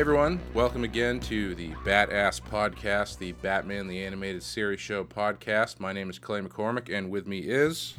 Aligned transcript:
Hey 0.00 0.02
everyone, 0.02 0.40
welcome 0.54 0.82
again 0.82 1.20
to 1.20 1.54
the 1.54 1.72
Badass 1.84 2.40
Podcast, 2.40 3.18
the 3.18 3.32
Batman 3.32 3.86
the 3.86 4.02
Animated 4.02 4.42
Series 4.42 4.80
Show 4.80 5.04
podcast. 5.04 5.78
My 5.78 5.92
name 5.92 6.08
is 6.08 6.18
Clay 6.18 6.40
McCormick, 6.40 6.88
and 6.90 7.10
with 7.10 7.26
me 7.26 7.40
is. 7.40 7.96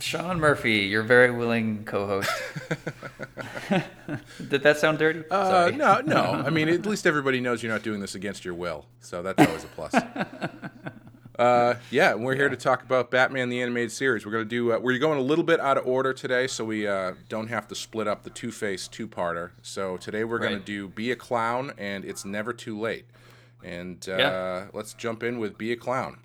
Sean 0.00 0.40
Murphy, 0.40 0.78
your 0.78 1.02
very 1.02 1.30
willing 1.30 1.84
co-host. 1.84 2.30
Did 4.48 4.62
that 4.62 4.78
sound 4.78 4.98
dirty? 4.98 5.24
Uh, 5.30 5.70
no, 5.74 6.00
no. 6.00 6.22
I 6.46 6.48
mean, 6.48 6.70
at 6.70 6.86
least 6.86 7.06
everybody 7.06 7.38
knows 7.38 7.62
you're 7.62 7.70
not 7.70 7.82
doing 7.82 8.00
this 8.00 8.14
against 8.14 8.46
your 8.46 8.54
will, 8.54 8.86
so 9.00 9.22
that's 9.22 9.46
always 9.46 9.64
a 9.64 9.66
plus. 9.66 9.92
Uh, 11.42 11.74
yeah, 11.90 12.14
we're 12.14 12.36
here 12.36 12.48
to 12.48 12.56
talk 12.56 12.84
about 12.84 13.10
Batman 13.10 13.48
the 13.48 13.60
Animated 13.60 13.90
Series. 13.90 14.24
We're 14.24 14.30
gonna 14.30 14.44
do. 14.44 14.72
Uh, 14.72 14.78
we're 14.78 14.96
going 14.98 15.18
a 15.18 15.22
little 15.22 15.42
bit 15.42 15.58
out 15.58 15.76
of 15.76 15.84
order 15.88 16.12
today, 16.12 16.46
so 16.46 16.64
we 16.64 16.86
uh, 16.86 17.14
don't 17.28 17.48
have 17.48 17.66
to 17.68 17.74
split 17.74 18.06
up 18.06 18.22
the 18.22 18.30
Two 18.30 18.52
Face 18.52 18.86
two-parter. 18.86 19.50
So 19.60 19.96
today 19.96 20.22
we're 20.22 20.38
gonna 20.38 20.60
do 20.60 20.86
Be 20.86 21.10
a 21.10 21.16
Clown 21.16 21.72
and 21.78 22.04
It's 22.04 22.24
Never 22.24 22.52
Too 22.52 22.78
Late. 22.78 23.06
And 23.64 24.06
uh, 24.08 24.16
Yeah. 24.18 24.66
let's 24.72 24.94
jump 24.94 25.24
in 25.24 25.40
with 25.40 25.58
Be 25.58 25.72
a 25.72 25.76
Clown. 25.76 26.18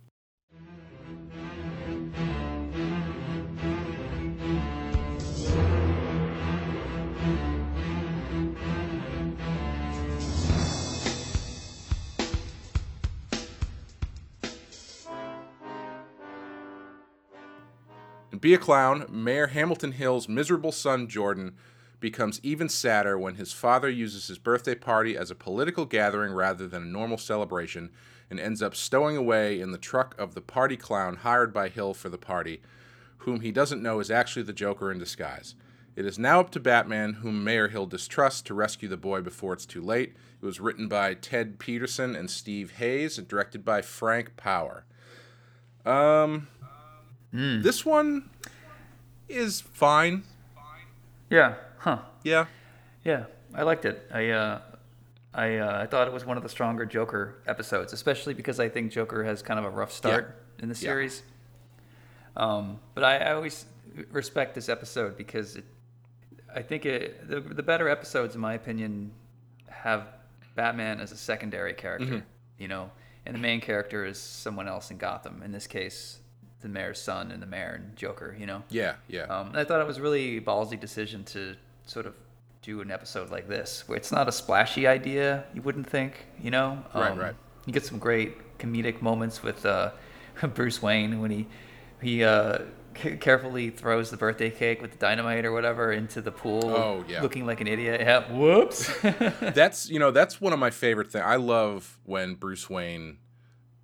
Be 18.39 18.53
a 18.53 18.57
Clown, 18.57 19.05
Mayor 19.09 19.47
Hamilton 19.47 19.93
Hill's 19.93 20.27
miserable 20.27 20.73
son 20.73 21.07
Jordan 21.07 21.55
becomes 21.99 22.39
even 22.44 22.69
sadder 22.69 23.17
when 23.17 23.35
his 23.35 23.53
father 23.53 23.89
uses 23.89 24.27
his 24.27 24.38
birthday 24.38 24.75
party 24.75 25.17
as 25.17 25.31
a 25.31 25.35
political 25.35 25.85
gathering 25.85 26.33
rather 26.33 26.67
than 26.67 26.83
a 26.83 26.88
normal 26.88 27.17
celebration 27.17 27.89
and 28.29 28.39
ends 28.39 28.61
up 28.61 28.75
stowing 28.75 29.17
away 29.17 29.59
in 29.59 29.71
the 29.71 29.77
truck 29.77 30.13
of 30.19 30.35
the 30.35 30.41
party 30.41 30.77
clown 30.77 31.16
hired 31.16 31.53
by 31.53 31.69
Hill 31.69 31.94
for 31.94 32.09
the 32.09 32.17
party, 32.17 32.61
whom 33.19 33.39
he 33.39 33.52
doesn't 33.52 33.81
know 33.81 33.99
is 33.99 34.11
actually 34.11 34.44
the 34.44 34.53
Joker 34.53 34.91
in 34.91 34.99
disguise. 34.99 35.55
It 35.95 36.05
is 36.05 36.19
now 36.19 36.41
up 36.41 36.51
to 36.51 36.59
Batman, 36.59 37.13
whom 37.13 37.44
Mayor 37.44 37.69
Hill 37.69 37.88
distrusts, 37.88 38.44
to 38.44 38.53
rescue 38.53 38.88
the 38.88 38.97
boy 38.97 39.22
before 39.22 39.53
it's 39.53 39.66
too 39.66 39.81
late. 39.81 40.16
It 40.39 40.45
was 40.45 40.59
written 40.59 40.88
by 40.88 41.16
Ted 41.16 41.57
Pedersen 41.57 42.16
and 42.16 42.29
Steve 42.29 42.73
Hayes 42.73 43.17
and 43.17 43.27
directed 43.27 43.66
by 43.66 43.81
Frank 43.81 44.38
Paur. 44.38 44.85
Um, 45.88 46.49
this 47.38 47.85
one 47.85 48.30
is 49.30 49.61
fine. 49.61 50.23
Yeah. 51.30 51.55
Huh. 51.79 51.99
Yeah. 52.23 52.45
Yeah. 53.03 53.25
I 53.53 53.63
liked 53.63 53.85
it. 53.85 54.07
I 54.13 54.29
uh, 54.29 54.59
I 55.33 55.57
uh, 55.57 55.81
I 55.83 55.85
thought 55.85 56.07
it 56.07 56.13
was 56.13 56.25
one 56.25 56.38
of 56.38 56.44
the 56.44 56.49
stronger 56.49 56.85
Joker 56.85 57.35
episodes, 57.45 57.94
especially 57.94 58.34
because 58.34 58.59
I 58.59 58.69
think 58.69 58.91
Joker 58.91 59.23
has 59.23 59.41
kind 59.41 59.59
of 59.59 59.66
a 59.66 59.69
rough 59.69 59.91
start 59.91 60.35
in 60.59 60.69
the 60.69 60.75
Yeah. 60.75 60.79
series. 60.79 61.22
Um, 62.35 62.79
but 62.94 63.03
I, 63.03 63.17
I 63.17 63.34
always 63.34 63.66
respect 64.12 64.53
this 64.56 64.69
episode 64.69 65.17
because 65.17 65.56
it, 65.56 65.66
I 66.53 66.62
think 66.62 66.85
it, 66.85 67.28
the 67.29 67.39
the 67.41 67.63
better 67.63 67.89
episodes, 67.89 68.35
in 68.35 68.41
my 68.41 68.53
opinion, 68.53 69.12
have 69.69 70.07
Batman 70.56 71.00
as 71.00 71.12
a 71.12 71.17
secondary 71.17 71.73
character. 71.73 72.23
You 72.57 72.67
know, 72.67 72.89
and 73.25 73.35
the 73.35 73.39
main 73.39 73.62
character 73.62 74.06
is 74.06 74.17
someone 74.19 74.67
else 74.67 74.89
in 74.91 74.97
Gotham. 74.97 75.41
In 75.44 75.51
this 75.51 75.67
case, 75.67 76.19
the 76.62 76.68
mayor's 76.68 77.00
son 77.01 77.31
and 77.31 77.41
the 77.41 77.45
mayor 77.47 77.73
and 77.81 77.95
Joker. 77.95 78.35
You 78.40 78.45
know. 78.45 78.63
Yeah. 78.69 78.95
Yeah. 79.07 79.23
Um, 79.23 79.51
I 79.53 79.63
thought 79.63 79.81
it 79.81 79.88
was 79.88 79.97
a 79.97 80.01
really 80.01 80.40
ballsy 80.41 80.79
decision 80.79 81.23
to 81.25 81.56
sort 81.85 82.06
of 82.06 82.13
do 82.62 82.81
an 82.81 82.91
episode 82.91 83.29
like 83.31 83.47
this, 83.47 83.88
where 83.88 83.97
it's 83.97 84.12
not 84.12 84.28
a 84.28 84.31
splashy 84.31 84.88
idea. 84.88 85.45
You 85.53 85.62
wouldn't 85.62 85.90
think, 85.90 86.25
you 86.41 86.51
know. 86.51 86.84
Right, 86.94 87.12
Um, 87.12 87.19
right. 87.19 87.35
You 87.66 87.73
get 87.73 87.85
some 87.85 88.00
great 88.00 88.57
comedic 88.59 89.01
moments 89.01 89.41
with 89.44 89.66
uh, 89.66 89.91
Bruce 90.53 90.81
Wayne 90.81 91.22
when 91.22 91.31
he 91.31 91.47
he 92.01 92.23
uh, 92.23 92.59
c- 92.97 93.18
carefully 93.18 93.69
throws 93.69 94.09
the 94.12 94.18
birthday 94.18 94.50
cake 94.50 94.81
with 94.81 94.91
the 94.91 94.97
dynamite 94.97 95.45
or 95.45 95.51
whatever 95.51 95.91
into 95.91 96.22
the 96.22 96.31
pool. 96.31 96.66
Oh, 96.66 97.06
yeah. 97.07 97.22
Looking 97.22 97.45
like 97.45 97.62
an 97.62 97.68
idiot. 97.68 98.01
Yeah. 98.01 98.31
Whoops. 98.31 98.91
that's 99.01 99.89
you 99.89 100.00
know 100.00 100.12
that's 100.12 100.41
one 100.41 100.51
of 100.53 100.59
my 100.59 100.69
favorite 100.72 101.12
things. 101.12 101.24
I 101.25 101.35
love 101.38 101.97
when 102.06 102.35
Bruce 102.35 102.69
Wayne 102.69 103.18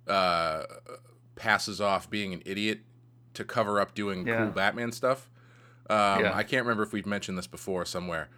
uh, 0.06 0.64
passes 1.36 1.80
off 1.80 2.08
being 2.10 2.32
an 2.32 2.42
idiot 2.44 2.80
to 3.34 3.44
cover 3.44 3.80
up 3.80 3.94
doing 3.94 4.26
Yeah. 4.26 4.44
cool 4.44 4.50
Batman 4.52 4.92
stuff. 4.92 5.28
Um, 5.90 6.20
Yeah. 6.20 6.32
I 6.34 6.42
can't 6.44 6.64
remember 6.64 6.82
if 6.82 6.92
we've 6.92 7.06
mentioned 7.06 7.36
this 7.36 7.46
before 7.46 7.84
somewhere, 7.84 8.28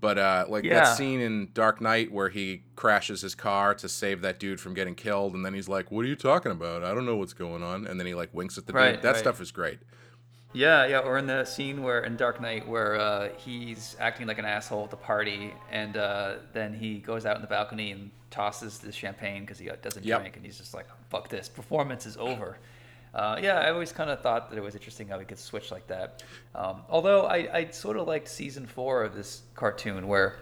but 0.00 0.18
uh, 0.18 0.46
like 0.48 0.64
Yeah. 0.64 0.84
that 0.84 0.96
scene 0.96 1.20
in 1.20 1.50
Dark 1.52 1.80
Knight 1.80 2.10
where 2.10 2.30
he 2.30 2.62
crashes 2.74 3.20
his 3.20 3.34
car 3.34 3.74
to 3.74 3.88
save 3.88 4.22
that 4.22 4.38
dude 4.40 4.60
from 4.60 4.74
getting 4.74 4.94
killed, 4.94 5.34
and 5.34 5.44
then 5.44 5.54
he's 5.54 5.68
like, 5.68 5.90
"What 5.92 6.04
are 6.04 6.08
you 6.08 6.16
talking 6.16 6.50
about? 6.52 6.82
I 6.82 6.94
don't 6.94 7.06
know 7.06 7.16
what's 7.16 7.34
going 7.34 7.62
on," 7.62 7.86
and 7.86 8.00
then 8.00 8.06
he 8.06 8.14
like 8.14 8.32
winks 8.32 8.56
at 8.58 8.66
the 8.66 8.72
Right, 8.72 8.92
dude. 8.94 9.02
That 9.02 9.10
right. 9.12 9.18
stuff 9.18 9.40
is 9.40 9.50
great. 9.52 9.78
Yeah, 10.56 10.86
yeah, 10.86 11.00
or 11.00 11.18
in 11.18 11.26
the 11.26 11.44
scene 11.44 11.82
where 11.82 12.00
in 12.00 12.16
Dark 12.16 12.40
Knight 12.40 12.66
where 12.66 12.96
uh, 12.98 13.28
he's 13.36 13.94
acting 14.00 14.26
like 14.26 14.38
an 14.38 14.46
asshole 14.46 14.84
at 14.84 14.90
the 14.90 14.96
party, 14.96 15.52
and 15.70 15.98
uh, 15.98 16.36
then 16.54 16.72
he 16.72 16.98
goes 16.98 17.26
out 17.26 17.36
in 17.36 17.42
the 17.42 17.48
balcony 17.48 17.92
and 17.92 18.10
tosses 18.30 18.78
the 18.78 18.90
champagne 18.90 19.42
because 19.42 19.58
he 19.58 19.68
uh, 19.68 19.76
doesn't 19.82 20.04
Yep. 20.04 20.20
drink, 20.20 20.36
and 20.36 20.46
he's 20.46 20.56
just 20.56 20.72
like, 20.72 20.86
"Fuck 21.10 21.28
this, 21.28 21.46
performance 21.50 22.06
is 22.06 22.16
over." 22.16 22.56
Uh, 23.14 23.38
yeah, 23.42 23.58
I 23.58 23.70
always 23.70 23.92
kind 23.92 24.08
of 24.08 24.22
thought 24.22 24.48
that 24.48 24.56
it 24.56 24.62
was 24.62 24.74
interesting 24.74 25.08
how 25.08 25.18
he 25.18 25.26
could 25.26 25.38
switch 25.38 25.70
like 25.70 25.86
that. 25.88 26.22
Um, 26.54 26.82
although 26.88 27.22
I, 27.26 27.36
I 27.52 27.70
sort 27.70 27.98
of 27.98 28.06
liked 28.06 28.26
season 28.28 28.66
four 28.66 29.02
of 29.04 29.14
this 29.14 29.42
cartoon 29.54 30.06
where 30.08 30.36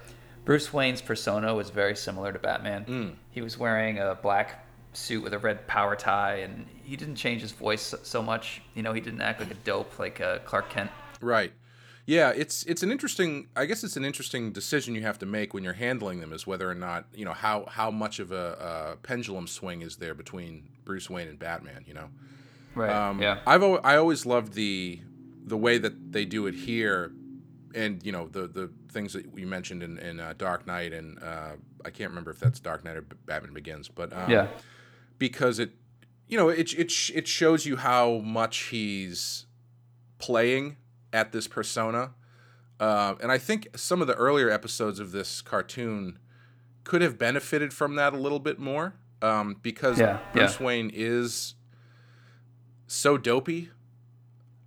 Bruce 0.45 0.73
Wayne's 0.73 1.01
persona 1.03 1.53
was 1.55 1.71
very 1.71 1.97
similar 1.97 2.33
to 2.33 2.39
Batman. 2.39 3.17
He 3.31 3.43
was 3.43 3.59
wearing 3.59 3.99
a 3.99 4.15
black 4.21 4.64
suit 4.97 5.23
with 5.23 5.33
a 5.35 5.39
red 5.39 5.67
power 5.67 5.97
tie, 5.97 6.37
and 6.37 6.67
he 6.83 6.97
didn't 6.97 7.17
change 7.17 7.43
his 7.43 7.53
voice 7.53 7.95
so- 8.03 8.23
much. 8.23 8.63
You 8.75 8.83
know, 8.83 8.93
he 8.93 9.01
didn't 9.01 9.21
act 9.21 9.41
like 9.41 9.51
a 9.51 9.55
dope 9.55 9.99
like 9.99 10.21
uh, 10.21 10.39
Clark 10.41 10.71
Kent. 10.71 10.91
Right. 11.21 11.53
Yeah, 12.07 12.31
it's 12.31 12.65
it's 12.65 12.83
an 12.83 12.93
interesting. 12.93 13.49
I 13.57 13.65
guess 13.65 13.83
it's 13.83 13.97
an 13.97 14.05
interesting 14.05 14.53
decision 14.53 14.95
you 14.95 15.01
have 15.03 15.19
to 15.21 15.27
make 15.27 15.55
when 15.55 15.65
you're 15.65 15.73
handling 15.73 16.21
them, 16.21 16.33
is 16.35 16.47
whether 16.47 16.71
or 16.71 16.75
not 16.75 17.07
you 17.15 17.25
know 17.25 17.33
how 17.33 17.65
how 17.67 17.91
much 17.91 18.19
of 18.19 18.31
a, 18.31 18.95
a 18.95 18.97
pendulum 19.03 19.47
swing 19.47 19.81
is 19.81 19.97
there 19.97 20.15
between 20.15 20.69
Bruce 20.85 21.09
Wayne 21.09 21.29
and 21.29 21.39
Batman. 21.39 21.85
You 21.87 21.95
know. 21.95 22.11
Right. 22.75 22.91
Um, 22.91 23.23
yeah. 23.23 23.39
I've 23.47 23.63
al- 23.63 23.81
I 23.83 23.97
always 23.97 24.27
loved 24.27 24.53
the 24.53 25.01
the 25.47 25.57
way 25.57 25.79
that 25.79 26.13
they 26.13 26.27
do 26.27 26.47
it 26.47 26.55
here, 26.55 27.13
and 27.75 28.05
you 28.05 28.13
know 28.13 28.29
the 28.29 28.49
the 28.49 28.71
things 28.91 29.15
that 29.15 29.27
you 29.37 29.47
mentioned 29.47 29.83
in, 29.83 29.99
in 29.99 30.21
uh, 30.21 30.35
Dark 30.37 30.67
Knight, 30.67 30.93
and 30.93 31.19
uh, 31.23 31.53
I 31.85 31.91
can't 31.91 32.11
remember 32.11 32.31
if 32.31 32.39
that's 32.39 32.61
Dark 32.61 32.85
Knight 32.85 32.97
or 32.97 33.03
Batman 33.03 33.55
Begins, 33.55 33.89
but 33.89 34.13
um, 34.13 34.31
yeah. 34.31 34.49
Because 35.19 35.59
it 35.59 35.73
you 36.29 36.37
know 36.39 36.49
it 36.49 36.73
it 36.75 36.93
it 37.15 37.29
shows 37.29 37.67
you 37.67 37.77
how 37.77 38.19
much 38.19 38.57
he's 38.71 39.47
playing 40.19 40.77
at 41.13 41.33
this 41.33 41.47
persona 41.47 42.13
uh, 42.81 43.15
and 43.23 43.31
i 43.31 43.39
think 43.39 43.69
some 43.77 44.01
of 44.01 44.07
the 44.07 44.15
earlier 44.15 44.51
episodes 44.51 44.99
of 44.99 45.13
this 45.13 45.41
cartoon 45.43 46.19
could 46.83 47.03
have 47.03 47.19
benefited 47.19 47.73
from 47.73 47.95
that 47.97 48.13
a 48.13 48.17
little 48.17 48.39
bit 48.41 48.59
more 48.59 48.95
um, 49.23 49.57
because 49.63 49.99
Yeah, 49.99 50.19
bruce 50.33 50.59
yeah. 50.61 50.67
wayne 50.67 50.91
is 50.93 51.55
so 52.87 53.17
dopey 53.17 53.71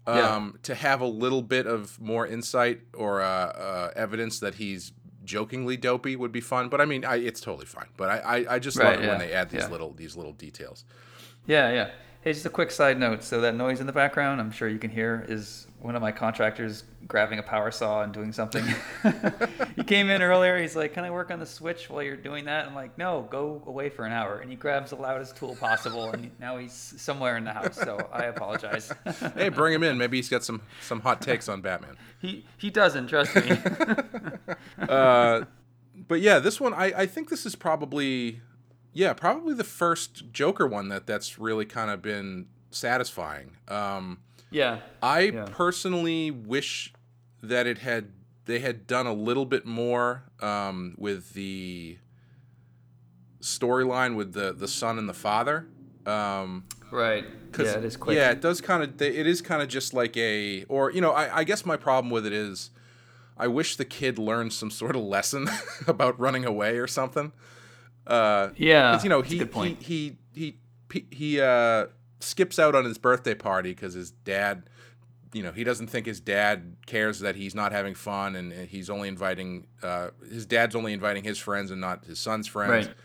Yeah. 0.08 0.36
um, 0.36 0.58
to 0.64 0.74
have 0.76 1.02
a 1.02 1.06
little 1.06 1.42
bit 1.42 1.68
of 1.68 2.00
more 2.00 2.26
insight 2.26 2.82
or 2.94 3.22
uh, 3.22 3.26
uh, 3.28 3.92
evidence 3.96 4.40
that 4.40 4.56
he's 4.56 4.92
jokingly 5.28 5.78
dopey 5.78 6.16
would 6.16 6.32
be 6.32 6.42
fun 6.42 6.70
but 6.70 6.80
i 6.82 6.86
mean 6.86 7.06
I, 7.06 7.18
it's 7.18 7.42
totally 7.42 7.66
fine 7.68 7.90
but 7.98 8.10
i 8.10 8.18
i, 8.38 8.56
I 8.56 8.60
just 8.60 8.78
Right, 8.78 8.96
love 8.96 9.04
it 9.04 9.08
when 9.10 9.20
they 9.20 9.32
add 9.34 9.50
these 9.52 9.62
yeah. 9.64 9.70
little 9.70 9.92
these 9.94 10.16
little 10.16 10.34
details 10.34 10.86
Yeah, 11.46 11.72
yeah. 11.72 11.90
Hey, 12.22 12.34
just 12.34 12.46
a 12.46 12.50
quick 12.50 12.72
side 12.72 13.00
note. 13.00 13.24
So 13.24 13.42
that 13.42 13.56
noise 13.56 13.80
in 13.80 13.88
the 13.88 13.94
background, 13.94 14.42
I'm 14.42 14.52
sure 14.52 14.68
you 14.68 14.80
can 14.80 14.90
hear, 14.90 15.26
is 15.30 15.68
one 15.80 15.96
of 15.96 16.02
my 16.02 16.12
contractors 16.12 16.84
grabbing 17.08 17.40
a 17.40 17.44
power 17.44 17.72
saw 17.72 18.02
and 18.02 18.12
doing 18.12 18.34
something. 18.34 18.66
he 19.76 19.84
came 19.84 20.10
in 20.10 20.22
earlier. 20.22 20.58
He's 20.58 20.76
like, 20.76 20.94
"Can 20.94 21.06
I 21.06 21.12
work 21.12 21.32
on 21.32 21.40
the 21.40 21.46
switch 21.46 21.90
while 21.90 22.04
you're 22.04 22.18
doing 22.18 22.46
that?" 22.46 22.66
I'm 22.66 22.76
like, 22.76 22.98
"No, 22.98 23.28
go 23.30 23.62
away 23.66 23.90
for 23.90 24.06
an 24.06 24.12
hour." 24.12 24.40
And 24.40 24.50
he 24.50 24.58
grabs 24.58 24.90
the 24.90 24.98
loudest 24.98 25.38
tool 25.38 25.56
possible, 25.56 26.10
and 26.10 26.32
now 26.40 26.58
he's 26.58 26.74
somewhere 26.74 27.38
in 27.38 27.44
the 27.44 27.54
house. 27.54 27.76
So 27.76 28.10
I 28.12 28.26
apologize. 28.26 28.92
hey 29.36 29.50
bring 29.50 29.74
him 29.74 29.84
in 29.84 29.98
maybe 29.98 30.18
he's 30.18 30.30
got 30.30 30.44
some 30.44 30.62
some 30.82 31.00
hot 31.02 31.22
takes 31.22 31.48
on 31.48 31.62
batman 31.62 31.98
he 32.20 32.46
he 32.58 32.70
doesn't 32.70 33.08
trust 33.08 33.36
me. 33.36 33.58
uh, 34.90 35.46
but 36.08 36.22
yeah, 36.22 36.40
this 36.40 36.60
one 36.60 36.74
I, 36.74 36.86
I 36.86 37.06
think 37.06 37.30
this 37.30 37.46
is 37.46 37.56
probably 37.56 38.42
yeah 38.98 39.14
probably 39.14 39.54
the 39.54 39.64
first 39.64 40.32
Joker 40.34 40.66
one 40.66 40.90
that 40.90 41.06
that's 41.06 41.38
really 41.38 41.66
kind 41.66 41.92
of 41.92 42.02
been 42.02 42.48
satisfying. 42.72 43.52
Um, 43.68 44.20
yeah. 44.50 44.80
I 45.04 45.20
Yeah. 45.20 45.46
personally 45.52 46.32
wish 46.32 46.94
that 47.44 47.68
it 47.68 47.78
had 47.80 48.12
they 48.46 48.60
had 48.60 48.88
done 48.88 49.06
a 49.06 49.14
little 49.14 49.46
bit 49.46 49.66
more 49.66 50.24
um, 50.42 50.96
with 50.98 51.34
the 51.34 51.98
storyline 53.42 54.16
with 54.16 54.34
the 54.34 54.52
the 54.54 54.68
son 54.68 54.98
and 54.98 55.08
the 55.08 55.14
father. 55.14 55.68
Um, 56.06 56.66
Right. 56.90 57.26
Yeah, 57.58 57.78
it 57.78 57.84
is 57.86 57.98
quick. 57.98 58.16
Yeah, 58.16 58.32
it 58.32 58.42
does 58.42 58.62
kind 58.62 58.84
of. 58.84 59.02
It 59.02 59.28
is 59.28 59.42
kind 59.42 59.62
of 59.62 59.68
just 59.68 59.94
like 59.94 60.16
a, 60.16 60.64
or 60.70 60.92
you 60.92 61.02
know, 61.02 61.12
I, 61.12 61.40
I 61.40 61.44
guess 61.44 61.66
my 61.66 61.76
problem 61.76 62.10
with 62.12 62.26
it 62.26 62.34
is, 62.34 62.70
I 63.38 63.48
wish 63.48 63.76
the 63.76 63.86
kid 63.86 64.18
learned 64.18 64.54
some 64.54 64.72
sort 64.72 64.96
of 64.96 65.02
lesson 65.02 65.50
about 65.88 66.20
running 66.20 66.46
away 66.46 66.78
or 66.78 66.88
something. 66.88 67.32
Uh, 68.08 68.50
Yeah. 68.56 68.94
'cause, 68.94 69.04
you 69.04 69.10
know, 69.10 69.22
he, 69.22 69.38
good 69.40 69.52
point. 69.52 69.82
he 69.84 70.18
he 70.34 70.58
he 70.92 71.06
he 71.12 71.42
uh, 71.42 71.88
skips 72.20 72.58
out 72.58 72.74
on 72.76 72.86
his 72.86 72.98
birthday 72.98 73.36
party 73.36 73.72
because 73.72 73.94
his 73.94 74.12
dad, 74.12 74.70
you 75.34 75.44
know, 75.44 75.52
he 75.52 75.64
doesn't 75.64 75.88
think 75.88 76.06
his 76.06 76.20
dad 76.22 76.78
cares 76.86 77.20
that 77.20 77.36
he's 77.36 77.54
not 77.54 77.72
having 77.72 77.94
fun, 77.96 78.36
and, 78.36 78.52
and 78.54 78.70
he's 78.70 78.90
only 78.90 79.08
inviting 79.10 79.68
uh, 79.84 80.10
his 80.30 80.46
dad's 80.46 80.76
only 80.76 80.94
inviting 80.94 81.24
his 81.24 81.38
friends 81.38 81.70
and 81.72 81.82
not 81.82 82.06
his 82.06 82.20
son's 82.20 82.48
friends. 82.48 82.88
Right. 82.88 82.96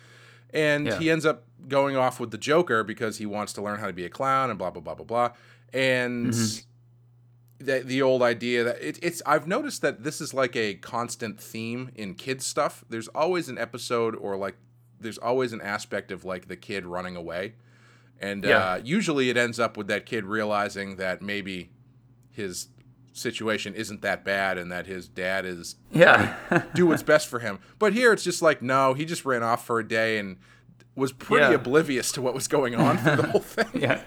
And 0.54 0.86
Yeah. 0.86 0.98
he 0.98 1.10
ends 1.10 1.26
up 1.26 1.44
going 1.68 1.96
off 1.96 2.20
with 2.20 2.30
the 2.30 2.38
Joker 2.38 2.84
because 2.84 3.18
he 3.18 3.26
wants 3.26 3.52
to 3.54 3.62
learn 3.62 3.80
how 3.80 3.86
to 3.86 3.92
be 3.92 4.04
a 4.04 4.10
clown 4.10 4.50
and 4.50 4.58
blah 4.58 4.70
blah 4.70 4.82
blah 4.82 4.94
blah 4.94 5.04
blah. 5.06 5.30
And 5.72 6.32
Mm-hmm. 6.32 7.64
the 7.66 7.80
the 7.80 8.02
old 8.02 8.22
idea 8.22 8.64
that 8.64 8.80
it, 8.80 8.98
it's 9.02 9.22
I've 9.26 9.46
noticed 9.46 9.82
that 9.82 10.04
this 10.04 10.20
is 10.20 10.34
like 10.34 10.54
a 10.56 10.74
constant 10.74 11.40
theme 11.40 11.90
in 11.94 12.14
kids 12.14 12.44
stuff. 12.46 12.84
There's 12.88 13.08
always 13.08 13.48
an 13.48 13.58
episode 13.58 14.14
or 14.16 14.36
like 14.36 14.56
there's 15.02 15.18
always 15.18 15.52
an 15.52 15.60
aspect 15.60 16.10
of 16.10 16.24
like 16.24 16.48
the 16.48 16.56
kid 16.56 16.84
running 16.86 17.16
away, 17.16 17.54
and 18.20 18.44
Yeah. 18.44 18.58
uh, 18.58 18.80
usually 18.84 19.30
it 19.30 19.36
ends 19.36 19.58
up 19.60 19.76
with 19.76 19.86
that 19.88 20.06
kid 20.06 20.24
realizing 20.24 20.96
that 20.96 21.20
maybe 21.22 21.70
his 22.30 22.68
situation 23.12 23.74
isn't 23.74 24.00
that 24.00 24.24
bad 24.24 24.56
and 24.56 24.72
that 24.72 24.86
his 24.86 25.06
dad 25.06 25.44
is 25.44 25.76
Yeah. 25.90 26.34
do 26.74 26.86
what's 26.86 27.02
best 27.02 27.28
for 27.28 27.40
him. 27.40 27.58
But 27.78 27.92
here 27.92 28.12
it's 28.12 28.24
just 28.24 28.40
like 28.40 28.62
no, 28.62 28.94
he 28.94 29.04
just 29.04 29.24
ran 29.26 29.42
off 29.42 29.66
for 29.66 29.78
a 29.78 29.86
day 29.86 30.16
and 30.18 30.38
was 30.96 31.12
pretty 31.12 31.44
Yeah. 31.50 31.54
oblivious 31.56 32.10
to 32.12 32.22
what 32.22 32.32
was 32.34 32.48
going 32.48 32.74
on 32.74 32.96
for 32.98 33.16
the 33.16 33.22
whole 33.30 33.40
thing. 33.40 33.66
yeah. 33.82 34.00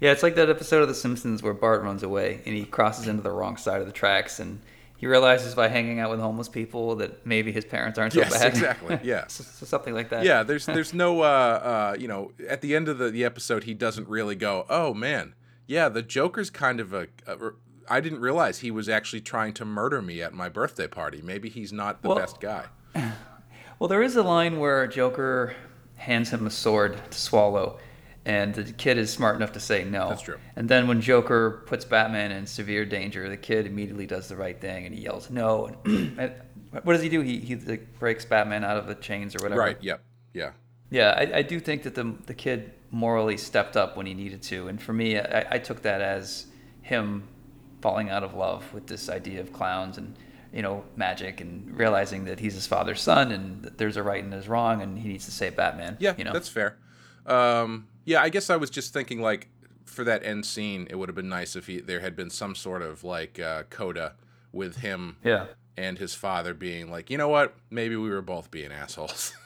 Yeah, 0.00 0.10
it's 0.10 0.24
like 0.24 0.34
that 0.34 0.50
episode 0.50 0.82
of 0.82 0.88
The 0.88 0.94
Simpsons 0.96 1.44
where 1.44 1.54
Bart 1.54 1.82
runs 1.82 2.02
away 2.02 2.40
and 2.44 2.56
he 2.56 2.64
crosses 2.64 3.06
into 3.06 3.22
the 3.22 3.30
wrong 3.30 3.56
side 3.56 3.80
of 3.80 3.86
the 3.86 3.92
tracks 3.92 4.40
and 4.40 4.58
he 5.02 5.06
realizes 5.08 5.54
by 5.56 5.66
hanging 5.66 5.98
out 5.98 6.10
with 6.10 6.20
homeless 6.20 6.48
people 6.48 6.94
that 6.96 7.26
maybe 7.26 7.50
his 7.50 7.64
parents 7.64 7.98
aren't 7.98 8.12
so 8.14 8.20
Yes, 8.20 8.32
bad. 8.38 8.46
exactly. 8.46 9.00
Yeah. 9.04 9.26
so, 9.26 9.42
so 9.42 9.66
something 9.66 9.92
like 9.94 10.08
that. 10.10 10.24
yeah 10.24 10.42
there's 10.44 10.64
there's 10.64 10.94
no 10.94 11.20
uh 11.22 11.24
uh 11.24 11.96
you 11.98 12.06
know 12.08 12.30
at 12.48 12.60
the 12.60 12.74
end 12.76 12.88
of 12.88 12.98
the, 12.98 13.10
the 13.10 13.24
episode 13.24 13.64
he 13.64 13.74
doesn't 13.74 14.08
really 14.08 14.36
go 14.36 14.64
oh 14.70 14.94
man 14.94 15.34
yeah 15.66 15.88
the 15.88 16.02
joker's 16.02 16.50
kind 16.50 16.78
of 16.80 16.92
a, 16.94 17.08
a 17.26 17.36
i 17.90 18.00
didn't 18.00 18.20
realize 18.20 18.60
he 18.60 18.70
was 18.70 18.88
actually 18.88 19.20
trying 19.20 19.52
to 19.54 19.64
murder 19.64 20.00
me 20.00 20.22
at 20.22 20.32
my 20.32 20.48
birthday 20.48 20.86
party 20.86 21.20
maybe 21.22 21.48
he's 21.48 21.72
not 21.72 22.00
the 22.02 22.08
Well- 22.08 22.18
best 22.18 22.40
guy 22.40 22.66
Well, 23.78 23.88
there 23.88 24.02
is 24.02 24.14
a 24.14 24.22
line 24.22 24.60
where 24.60 24.86
Joker 24.86 25.56
hands 25.96 26.30
him 26.30 26.46
a 26.46 26.50
sword 26.50 26.96
to 27.10 27.18
swallow, 27.18 27.80
and 28.24 28.54
the 28.54 28.72
kid 28.72 28.98
is 28.98 29.12
smart 29.12 29.36
enough 29.36 29.52
to 29.52 29.60
say 29.60 29.84
no. 29.84 30.08
That's 30.10 30.22
true. 30.22 30.38
And 30.54 30.68
then 30.68 30.86
when 30.86 31.00
Joker 31.00 31.62
puts 31.66 31.84
Batman 31.84 32.30
in 32.30 32.46
severe 32.46 32.84
danger, 32.84 33.28
the 33.28 33.36
kid 33.36 33.66
immediately 33.66 34.06
does 34.06 34.28
the 34.28 34.36
right 34.36 34.60
thing 34.60 34.86
and 34.86 34.94
he 34.94 35.02
yells 35.02 35.30
no. 35.30 35.70
And, 35.84 36.34
what 36.84 36.94
does 36.94 37.02
he 37.02 37.10
do? 37.10 37.20
He 37.20 37.38
he 37.38 37.56
like, 37.56 37.98
breaks 37.98 38.24
Batman 38.24 38.64
out 38.64 38.78
of 38.78 38.86
the 38.86 38.94
chains 38.94 39.36
or 39.36 39.42
whatever. 39.42 39.60
right 39.60 39.76
yep 39.82 40.02
yeah 40.32 40.52
Yeah, 40.88 41.10
I, 41.10 41.38
I 41.38 41.42
do 41.42 41.60
think 41.60 41.82
that 41.82 41.94
the 41.94 42.14
the 42.26 42.34
kid 42.34 42.72
morally 42.90 43.36
stepped 43.36 43.76
up 43.76 43.96
when 43.96 44.06
he 44.06 44.14
needed 44.14 44.42
to, 44.42 44.68
and 44.68 44.80
for 44.80 44.92
me, 44.92 45.18
I, 45.18 45.46
I 45.50 45.58
took 45.58 45.82
that 45.82 46.00
as 46.00 46.46
him 46.80 47.28
falling 47.82 48.08
out 48.08 48.22
of 48.22 48.34
love 48.34 48.72
with 48.72 48.86
this 48.86 49.08
idea 49.08 49.40
of 49.40 49.52
clowns 49.52 49.98
and 49.98 50.16
you 50.52 50.62
know 50.62 50.84
magic, 50.96 51.42
and 51.42 51.76
realizing 51.76 52.24
that 52.24 52.40
he's 52.40 52.54
his 52.54 52.66
father's 52.66 53.02
son, 53.02 53.32
and 53.32 53.62
that 53.64 53.76
there's 53.76 53.98
a 53.98 54.02
right 54.02 54.22
and 54.22 54.32
there's 54.32 54.48
wrong, 54.48 54.80
and 54.80 54.98
he 54.98 55.08
needs 55.08 55.26
to 55.26 55.30
save 55.30 55.56
Batman. 55.56 55.98
yeah 56.00 56.14
you 56.16 56.24
know. 56.24 56.32
that's 56.32 56.48
fair 56.48 56.78
um 57.26 57.86
yeah 58.04 58.20
i 58.20 58.28
guess 58.28 58.50
i 58.50 58.56
was 58.56 58.70
just 58.70 58.92
thinking 58.92 59.20
like 59.20 59.48
for 59.84 60.04
that 60.04 60.24
end 60.24 60.46
scene 60.46 60.86
it 60.90 60.96
would 60.96 61.08
have 61.08 61.16
been 61.16 61.28
nice 61.28 61.56
if 61.56 61.66
he, 61.66 61.80
there 61.80 62.00
had 62.00 62.16
been 62.16 62.30
some 62.30 62.54
sort 62.54 62.82
of 62.82 63.04
like 63.04 63.38
uh 63.38 63.62
coda 63.70 64.14
with 64.52 64.76
him 64.76 65.16
yeah. 65.24 65.46
and 65.76 65.98
his 65.98 66.14
father 66.14 66.54
being 66.54 66.90
like 66.90 67.10
you 67.10 67.18
know 67.18 67.28
what 67.28 67.54
maybe 67.70 67.96
we 67.96 68.08
were 68.08 68.22
both 68.22 68.50
being 68.50 68.72
assholes 68.72 69.34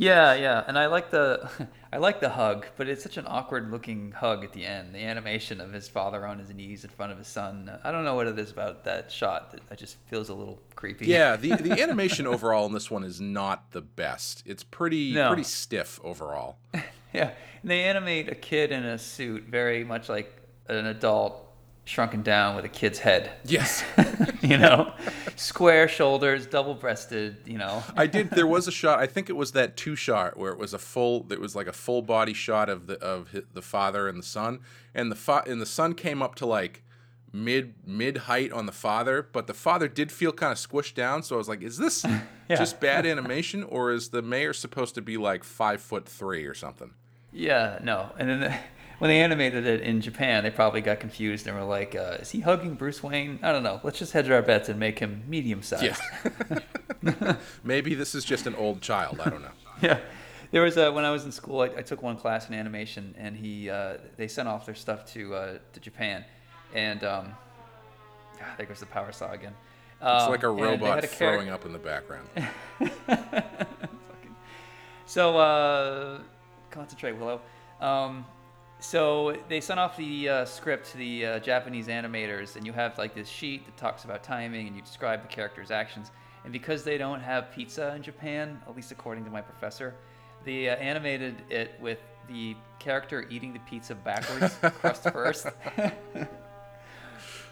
Yeah, 0.00 0.32
yeah, 0.32 0.64
and 0.66 0.78
I 0.78 0.86
like 0.86 1.10
the 1.10 1.50
I 1.92 1.98
like 1.98 2.20
the 2.20 2.30
hug, 2.30 2.64
but 2.78 2.88
it's 2.88 3.02
such 3.02 3.18
an 3.18 3.26
awkward 3.28 3.70
looking 3.70 4.12
hug 4.12 4.44
at 4.44 4.52
the 4.54 4.64
end. 4.64 4.94
The 4.94 5.04
animation 5.04 5.60
of 5.60 5.74
his 5.74 5.88
father 5.88 6.26
on 6.26 6.38
his 6.38 6.54
knees 6.54 6.84
in 6.84 6.90
front 6.90 7.12
of 7.12 7.18
his 7.18 7.26
son. 7.26 7.70
I 7.84 7.90
don't 7.92 8.04
know 8.04 8.14
what 8.14 8.26
it 8.26 8.38
is 8.38 8.50
about 8.50 8.84
that 8.84 9.12
shot 9.12 9.50
that 9.68 9.78
just 9.78 9.98
feels 10.06 10.30
a 10.30 10.34
little 10.34 10.58
creepy. 10.74 11.06
Yeah, 11.06 11.36
the 11.36 11.54
the 11.56 11.82
animation 11.82 12.26
overall 12.26 12.64
in 12.64 12.72
this 12.72 12.90
one 12.90 13.04
is 13.04 13.20
not 13.20 13.72
the 13.72 13.82
best. 13.82 14.42
It's 14.46 14.64
pretty 14.64 15.12
No. 15.12 15.28
pretty 15.28 15.42
stiff 15.42 16.00
overall. 16.02 16.56
Yeah, 17.14 17.32
and 17.62 17.70
they 17.70 17.84
animate 17.84 18.30
a 18.30 18.34
kid 18.34 18.70
in 18.70 18.84
a 18.84 18.96
suit 18.96 19.44
very 19.44 19.84
much 19.84 20.08
like 20.08 20.32
an 20.68 20.86
adult 20.86 21.50
shrunken 21.84 22.22
down 22.22 22.54
with 22.54 22.64
a 22.64 22.68
kid's 22.68 23.00
head. 23.00 23.32
Yes. 23.44 23.82
you 24.42 24.56
know, 24.56 24.92
square 25.34 25.88
shoulders, 25.88 26.46
double 26.46 26.74
breasted. 26.74 27.38
You 27.46 27.58
know. 27.58 27.82
I 27.96 28.06
did 28.06 28.30
there 28.30 28.46
was 28.46 28.68
a 28.68 28.72
shot, 28.72 29.00
I 29.00 29.06
think 29.06 29.28
it 29.28 29.34
was 29.34 29.52
that 29.52 29.76
two 29.76 29.96
shot 29.96 30.36
where 30.36 30.52
it 30.52 30.58
was 30.58 30.72
a 30.72 30.78
full 30.78 31.26
it 31.32 31.40
was 31.40 31.56
like 31.56 31.66
a 31.66 31.72
full 31.72 32.02
body 32.02 32.34
shot 32.34 32.68
of 32.68 32.86
the 32.86 32.98
of 33.00 33.34
the 33.52 33.62
father 33.62 34.08
and 34.08 34.18
the 34.18 34.26
son 34.26 34.60
and 34.94 35.10
the 35.10 35.16
fa- 35.16 35.42
and 35.46 35.60
the 35.60 35.66
son 35.66 35.94
came 35.94 36.22
up 36.22 36.36
to 36.36 36.46
like 36.46 36.84
mid 37.32 37.74
mid 37.86 38.16
height 38.16 38.52
on 38.52 38.66
the 38.66 38.72
father, 38.72 39.26
but 39.32 39.46
the 39.46 39.54
father 39.54 39.88
did 39.88 40.10
feel 40.10 40.32
kind 40.32 40.52
of 40.52 40.58
squished 40.58 40.94
down, 40.94 41.22
so 41.22 41.36
I 41.36 41.38
was 41.38 41.48
like 41.48 41.62
is 41.62 41.76
this 41.78 42.04
Yeah. 42.48 42.56
just 42.56 42.80
bad 42.80 43.06
animation 43.06 43.62
or 43.62 43.92
is 43.92 44.08
the 44.08 44.22
mayor 44.22 44.52
supposed 44.52 44.96
to 44.96 45.02
be 45.02 45.16
like 45.16 45.44
5 45.44 45.80
foot 45.80 46.08
3 46.08 46.44
or 46.46 46.54
something? 46.54 46.90
Yeah, 47.32 47.78
no. 47.80 48.10
And 48.18 48.28
then 48.28 48.40
the, 48.40 48.56
when 48.98 49.08
they 49.08 49.20
animated 49.20 49.64
it 49.66 49.82
in 49.82 50.00
Japan, 50.00 50.42
they 50.42 50.50
probably 50.50 50.80
got 50.80 50.98
confused 50.98 51.46
and 51.46 51.56
were 51.56 51.62
like, 51.62 51.94
uh, 51.94 52.18
"Is 52.20 52.30
he 52.32 52.40
hugging 52.40 52.74
Bruce 52.74 53.02
Wayne?" 53.02 53.38
I 53.42 53.52
don't 53.52 53.62
know. 53.62 53.80
Let's 53.84 53.98
just 54.00 54.12
hedge 54.12 54.28
our 54.28 54.42
bets 54.42 54.68
and 54.68 54.80
make 54.80 54.98
him 54.98 55.22
medium 55.28 55.62
sized. 55.62 56.02
Yeah. 57.04 57.36
Maybe 57.64 57.94
this 57.94 58.14
is 58.14 58.24
just 58.24 58.46
an 58.46 58.54
old 58.56 58.82
child, 58.82 59.20
I 59.20 59.30
don't 59.30 59.42
know. 59.42 59.52
yeah. 59.82 60.00
There 60.50 60.62
was 60.62 60.76
a, 60.76 60.90
when 60.90 61.04
I 61.04 61.10
was 61.12 61.24
in 61.24 61.30
school, 61.32 61.60
I, 61.60 61.66
I 61.66 61.82
took 61.82 62.02
one 62.02 62.16
class 62.16 62.48
in 62.48 62.54
animation, 62.54 63.14
and 63.16 63.36
he 63.36 63.70
uh, 63.70 63.98
they 64.16 64.26
sent 64.26 64.48
off 64.48 64.66
their 64.66 64.74
stuff 64.74 65.06
to 65.12 65.34
uh, 65.34 65.58
to 65.72 65.80
Japan, 65.80 66.24
and 66.74 67.02
um, 67.04 67.32
ah, 68.40 68.54
there 68.56 68.66
goes 68.66 68.80
the 68.80 68.86
power 68.86 69.12
saw 69.12 69.32
again. 69.32 69.54
It's 70.02 70.24
Um, 70.24 70.30
like 70.30 70.42
a 70.44 70.48
robot 70.48 70.98
a 71.04 71.06
char- 71.06 71.08
throwing 71.34 71.50
up 71.50 71.64
in 71.66 71.72
the 71.72 71.78
background. 71.78 72.28
So 75.06 75.38
uh, 75.38 76.20
concentrate, 76.70 77.12
Willow. 77.16 77.40
Um, 77.80 78.24
so 78.78 79.36
they 79.48 79.60
sent 79.60 79.80
off 79.80 79.96
the 79.96 80.28
uh, 80.28 80.44
script 80.44 80.92
to 80.92 80.98
the 80.98 81.26
uh, 81.26 81.38
Japanese 81.40 81.88
animators, 81.88 82.54
and 82.54 82.64
you 82.64 82.72
have 82.72 82.96
like 82.96 83.12
this 83.12 83.28
sheet 83.28 83.66
that 83.66 83.76
talks 83.76 84.04
about 84.04 84.22
timing, 84.22 84.68
and 84.68 84.76
you 84.76 84.82
describe 84.82 85.22
the 85.22 85.28
character's 85.28 85.72
actions. 85.72 86.12
And 86.44 86.52
because 86.52 86.84
they 86.84 86.96
don't 86.96 87.20
have 87.20 87.50
pizza 87.50 87.92
in 87.96 88.04
Japan, 88.04 88.60
at 88.68 88.76
least 88.76 88.92
according 88.92 89.24
to 89.24 89.30
my 89.30 89.40
professor, 89.40 89.96
they 90.44 90.68
uh, 90.68 90.76
animated 90.76 91.42
it 91.50 91.74
with 91.80 91.98
the 92.28 92.54
character 92.78 93.26
eating 93.30 93.52
the 93.52 93.58
pizza 93.68 93.96
backwards, 93.96 94.56
crust 94.78 95.02
first. 95.10 95.46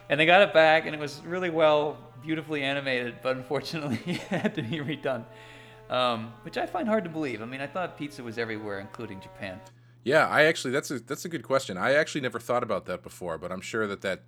and 0.09 0.19
they 0.19 0.27
got 0.27 0.43
it 0.43 0.53
back, 0.53 0.87
and 0.87 0.95
it 0.95 1.01
was 1.01 1.21
really 1.25 1.51
well, 1.51 1.97
beautifully 2.23 2.63
animated, 2.63 3.17
but 3.23 3.37
unfortunately, 3.37 4.01
it 4.07 4.21
had 4.23 4.55
to 4.55 4.63
be 4.63 4.79
redone. 4.79 5.25
Um, 5.91 6.35
which 6.43 6.59
I 6.59 6.67
find 6.67 6.87
hard 6.87 7.05
to 7.05 7.11
believe. 7.11 7.41
I 7.41 7.47
mean, 7.47 7.63
I 7.63 7.67
thought 7.67 7.97
pizza 7.97 8.23
was 8.23 8.37
everywhere, 8.37 8.79
including 8.79 9.21
Japan. 9.21 9.59
Yeah, 10.05 10.27
I 10.29 10.45
actually 10.45 10.71
that's 10.73 10.91
a 10.91 10.99
that's 11.01 11.25
a 11.25 11.29
good 11.31 11.43
question. 11.43 11.77
I 11.79 11.95
actually 11.95 12.21
never 12.21 12.39
thought 12.39 12.63
about 12.63 12.85
that 12.87 13.03
before, 13.03 13.39
but 13.39 13.51
I'm 13.51 13.61
sure 13.63 13.87
that 13.87 14.03
that 14.03 14.23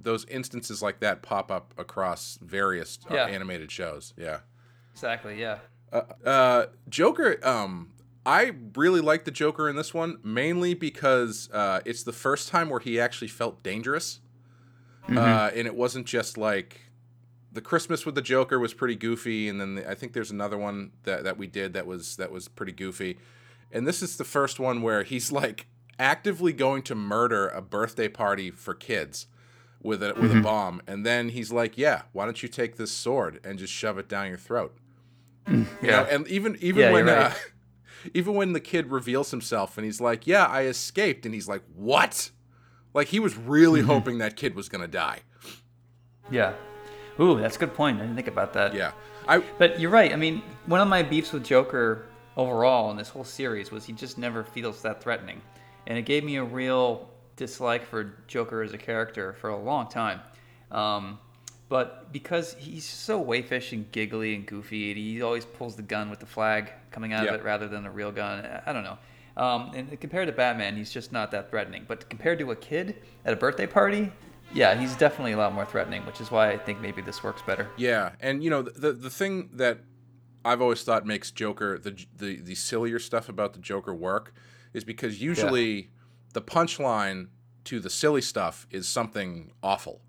those 0.00 0.24
instances 0.26 0.82
like 0.82 1.00
that 1.00 1.22
pop 1.22 1.50
up 1.50 1.74
across 1.78 2.38
various 2.42 2.98
uh, 3.10 3.14
Yeah. 3.14 3.26
animated 3.26 3.70
shows. 3.72 4.14
Yeah. 4.16 4.40
Exactly. 4.92 5.40
Yeah. 5.40 5.58
Uh, 5.92 6.02
uh, 6.24 6.66
Joker. 6.88 7.38
Um, 7.42 7.90
I 8.26 8.52
really 8.76 9.00
like 9.00 9.24
the 9.24 9.30
Joker 9.30 9.68
in 9.68 9.76
this 9.76 9.92
one 9.92 10.18
mainly 10.22 10.74
because 10.74 11.50
uh, 11.52 11.80
it's 11.84 12.02
the 12.04 12.12
first 12.12 12.48
time 12.48 12.68
where 12.70 12.80
he 12.80 12.98
actually 13.00 13.28
felt 13.28 13.62
dangerous, 13.62 14.20
uh, 15.10 15.50
and 15.54 15.66
it 15.66 15.74
wasn't 15.74 16.06
just 16.06 16.38
like 16.38 16.80
the 17.52 17.60
Christmas 17.60 18.04
with 18.04 18.14
the 18.14 18.22
Joker 18.22 18.58
was 18.58 18.74
pretty 18.74 18.96
goofy, 18.96 19.48
and 19.48 19.60
then 19.60 19.76
the, 19.76 19.90
I 19.90 19.94
think 19.94 20.12
there's 20.12 20.30
another 20.30 20.58
one 20.58 20.92
that, 21.04 21.24
that 21.24 21.38
we 21.38 21.46
did 21.46 21.72
that 21.74 21.86
was 21.86 22.16
that 22.16 22.32
was 22.32 22.48
pretty 22.48 22.72
goofy, 22.72 23.18
and 23.70 23.86
this 23.86 24.02
is 24.02 24.16
the 24.16 24.24
first 24.24 24.58
one 24.58 24.82
where 24.82 25.02
he's 25.02 25.30
like 25.30 25.66
actively 25.98 26.52
going 26.52 26.82
to 26.82 26.94
murder 26.94 27.48
a 27.48 27.62
birthday 27.62 28.08
party 28.08 28.50
for 28.50 28.74
kids 28.74 29.26
with 29.82 30.02
a 30.02 30.14
with 30.14 30.32
a 30.36 30.40
bomb, 30.40 30.80
and 30.86 31.04
then 31.06 31.28
he's 31.28 31.52
like, 31.52 31.76
"Yeah, 31.78 32.02
why 32.12 32.24
don't 32.24 32.42
you 32.42 32.48
take 32.48 32.76
this 32.76 32.90
sword 32.90 33.38
and 33.44 33.58
just 33.58 33.72
shove 33.72 33.98
it 33.98 34.08
down 34.08 34.28
your 34.28 34.38
throat?" 34.38 34.76
You 35.46 35.66
know, 35.82 36.06
and 36.10 36.26
even 36.26 36.56
even 36.60 36.80
Yeah, 36.80 36.90
when 36.92 37.06
you're 37.06 37.16
uh, 37.18 37.34
even 38.14 38.34
when 38.34 38.52
the 38.54 38.60
kid 38.60 38.90
reveals 38.90 39.30
himself 39.30 39.76
and 39.76 39.84
he's 39.84 40.00
like, 40.00 40.26
"Yeah, 40.26 40.46
I 40.46 40.62
escaped," 40.62 41.26
and 41.26 41.34
he's 41.34 41.46
like, 41.46 41.62
"What?" 41.76 42.30
Like 42.94 43.08
he 43.08 43.20
was 43.20 43.36
really 43.36 43.80
Mm-hmm. 43.80 43.90
hoping 43.90 44.18
that 44.18 44.36
kid 44.36 44.54
was 44.54 44.68
gonna 44.68 44.88
die. 44.88 45.20
Yeah. 46.30 46.54
Ooh, 47.20 47.38
that's 47.38 47.56
a 47.56 47.58
good 47.58 47.74
point. 47.74 47.98
I 47.98 48.00
didn't 48.02 48.16
think 48.16 48.28
about 48.28 48.52
that. 48.54 48.74
Yeah, 48.74 48.92
I 49.28 49.38
But 49.58 49.78
you're 49.78 49.90
right. 49.90 50.12
I 50.12 50.16
mean, 50.16 50.42
one 50.66 50.80
of 50.80 50.88
my 50.88 51.02
beefs 51.02 51.32
with 51.32 51.44
Joker 51.44 52.06
overall 52.36 52.90
in 52.90 52.96
this 52.96 53.08
whole 53.08 53.24
series 53.24 53.70
was 53.70 53.84
he 53.84 53.92
just 53.92 54.18
never 54.18 54.42
feels 54.42 54.82
that 54.82 55.02
threatening. 55.02 55.40
And 55.86 55.96
it 55.98 56.02
gave 56.06 56.24
me 56.24 56.36
a 56.36 56.44
real 56.44 57.08
dislike 57.36 57.84
for 57.86 58.14
Joker 58.26 58.62
as 58.62 58.72
a 58.72 58.78
character 58.78 59.34
for 59.34 59.50
a 59.50 59.56
long 59.56 59.88
time. 59.88 60.20
Um, 60.72 61.18
but 61.68 62.12
because 62.12 62.54
he's 62.58 62.84
so 62.84 63.22
wayfish 63.22 63.72
and 63.72 63.90
giggly 63.92 64.34
and 64.34 64.44
goofy, 64.46 64.90
and 64.90 64.98
he 64.98 65.22
always 65.22 65.44
pulls 65.44 65.76
the 65.76 65.82
gun 65.82 66.10
with 66.10 66.20
the 66.20 66.26
flag 66.26 66.72
coming 66.90 67.12
out 67.12 67.24
Yep. 67.24 67.34
of 67.34 67.40
it 67.40 67.44
rather 67.44 67.68
than 67.68 67.84
the 67.84 67.90
real 67.90 68.10
gun. 68.12 68.44
I 68.66 68.72
don't 68.72 68.82
know. 68.84 68.98
Um, 69.36 69.72
and 69.74 70.00
compared 70.00 70.26
to 70.28 70.32
Batman, 70.32 70.76
he's 70.76 70.92
just 70.92 71.10
not 71.12 71.30
that 71.32 71.50
threatening. 71.50 71.84
But 71.88 72.08
compared 72.08 72.38
to 72.38 72.50
a 72.52 72.56
kid 72.56 72.96
at 73.24 73.32
a 73.32 73.36
birthday 73.36 73.66
party, 73.66 74.12
yeah, 74.52 74.78
he's 74.78 74.94
definitely 74.96 75.32
a 75.32 75.36
lot 75.36 75.52
more 75.52 75.64
threatening, 75.64 76.06
which 76.06 76.20
is 76.20 76.30
why 76.30 76.50
I 76.52 76.58
think 76.58 76.80
maybe 76.80 77.02
this 77.02 77.22
works 77.24 77.42
better. 77.42 77.68
Yeah, 77.76 78.12
and 78.20 78.44
you 78.44 78.50
know 78.50 78.62
the 78.62 78.92
the 78.92 79.10
thing 79.10 79.50
that 79.54 79.78
I've 80.44 80.60
always 80.62 80.82
thought 80.84 81.04
makes 81.06 81.30
Joker 81.30 81.78
the 81.78 81.96
the 82.16 82.40
the 82.40 82.54
sillier 82.54 82.98
stuff 82.98 83.28
about 83.28 83.54
the 83.54 83.58
Joker 83.60 83.92
work 83.94 84.32
is 84.72 84.84
because 84.84 85.20
usually 85.20 85.90
the 86.32 86.42
punchline 86.42 87.28
to 87.64 87.80
the 87.80 87.90
silly 87.90 88.20
stuff 88.20 88.66
is 88.70 88.86
something 88.86 89.52
awful. 89.62 90.00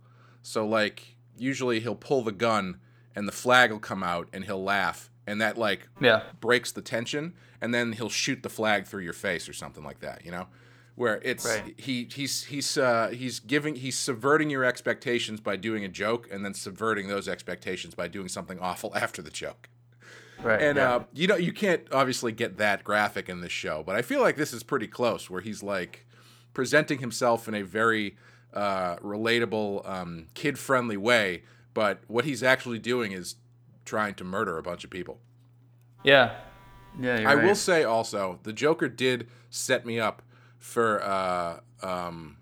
So 0.42 0.68
like 0.68 1.16
usually 1.38 1.80
he'll 1.80 1.96
pull 1.96 2.22
the 2.22 2.32
gun 2.32 2.80
and 3.16 3.28
the 3.28 3.32
flag 3.32 3.72
will 3.72 3.80
come 3.80 4.04
out 4.04 4.28
and 4.34 4.44
he'll 4.46 4.64
laugh 4.64 5.10
and 5.28 5.40
that 5.42 5.58
like 5.58 5.88
Yeah. 6.00 6.24
breaks 6.42 6.72
the 6.72 6.82
tension 6.82 7.34
and 7.66 7.74
then 7.74 7.94
he'll 7.94 8.10
shoot 8.10 8.44
the 8.44 8.50
flag 8.50 8.86
through 8.86 9.02
your 9.02 9.14
face 9.14 9.50
or 9.50 9.54
something 9.54 9.84
like 9.84 10.00
that, 10.02 10.24
you 10.24 10.30
know? 10.30 10.46
Where 10.94 11.20
it's 11.24 11.44
Right. 11.46 11.74
he 11.78 12.08
he's 12.14 12.44
he's 12.44 12.78
uh, 12.78 13.10
he's 13.10 13.40
giving 13.40 13.76
he's 13.76 13.98
subverting 13.98 14.52
your 14.52 14.64
expectations 14.64 15.42
by 15.42 15.56
doing 15.56 15.84
a 15.84 15.90
joke 15.90 16.30
and 16.32 16.46
then 16.46 16.54
subverting 16.54 17.08
those 17.08 17.28
expectations 17.28 17.96
by 17.96 18.08
doing 18.08 18.30
something 18.30 18.60
awful 18.60 18.96
after 19.06 19.22
the 19.24 19.32
joke. 19.32 19.68
Right. 20.42 20.62
And 20.62 20.78
yeah. 20.78 20.96
uh, 20.96 21.04
you 21.12 21.28
know 21.28 21.38
you 21.38 21.52
can't 21.54 21.82
obviously 21.92 22.32
get 22.32 22.58
that 22.58 22.84
graphic 22.84 23.28
in 23.30 23.42
this 23.42 23.52
show, 23.52 23.84
but 23.84 23.96
I 23.96 24.04
feel 24.04 24.22
like 24.22 24.38
this 24.38 24.54
is 24.54 24.62
pretty 24.64 24.88
close 24.88 25.28
where 25.30 25.42
he's 25.42 25.64
like 25.64 26.06
presenting 26.54 27.00
himself 27.00 27.48
in 27.50 27.56
a 27.56 27.64
very 27.64 28.16
uh, 28.54 28.96
relatable, 28.98 29.90
um, 29.90 30.28
kid-friendly 30.34 30.98
way, 30.98 31.44
but 31.74 32.00
what 32.08 32.24
he's 32.24 32.42
actually 32.42 32.80
doing 32.80 33.12
is 33.12 33.36
trying 33.84 34.14
to 34.14 34.24
murder 34.24 34.58
a 34.58 34.64
bunch 34.64 34.86
of 34.86 34.90
people. 34.90 35.20
Yeah. 36.06 36.36
Yeah, 37.00 37.16
I 37.30 37.36
right. 37.36 37.46
will 37.46 37.56
say 37.56 37.84
also, 37.84 38.40
the 38.44 38.54
Joker 38.54 38.88
did 38.90 39.28
set 39.50 39.86
me 39.86 40.00
up 40.00 40.22
for 40.58 41.02
uh, 41.04 41.60
um, 41.84 42.38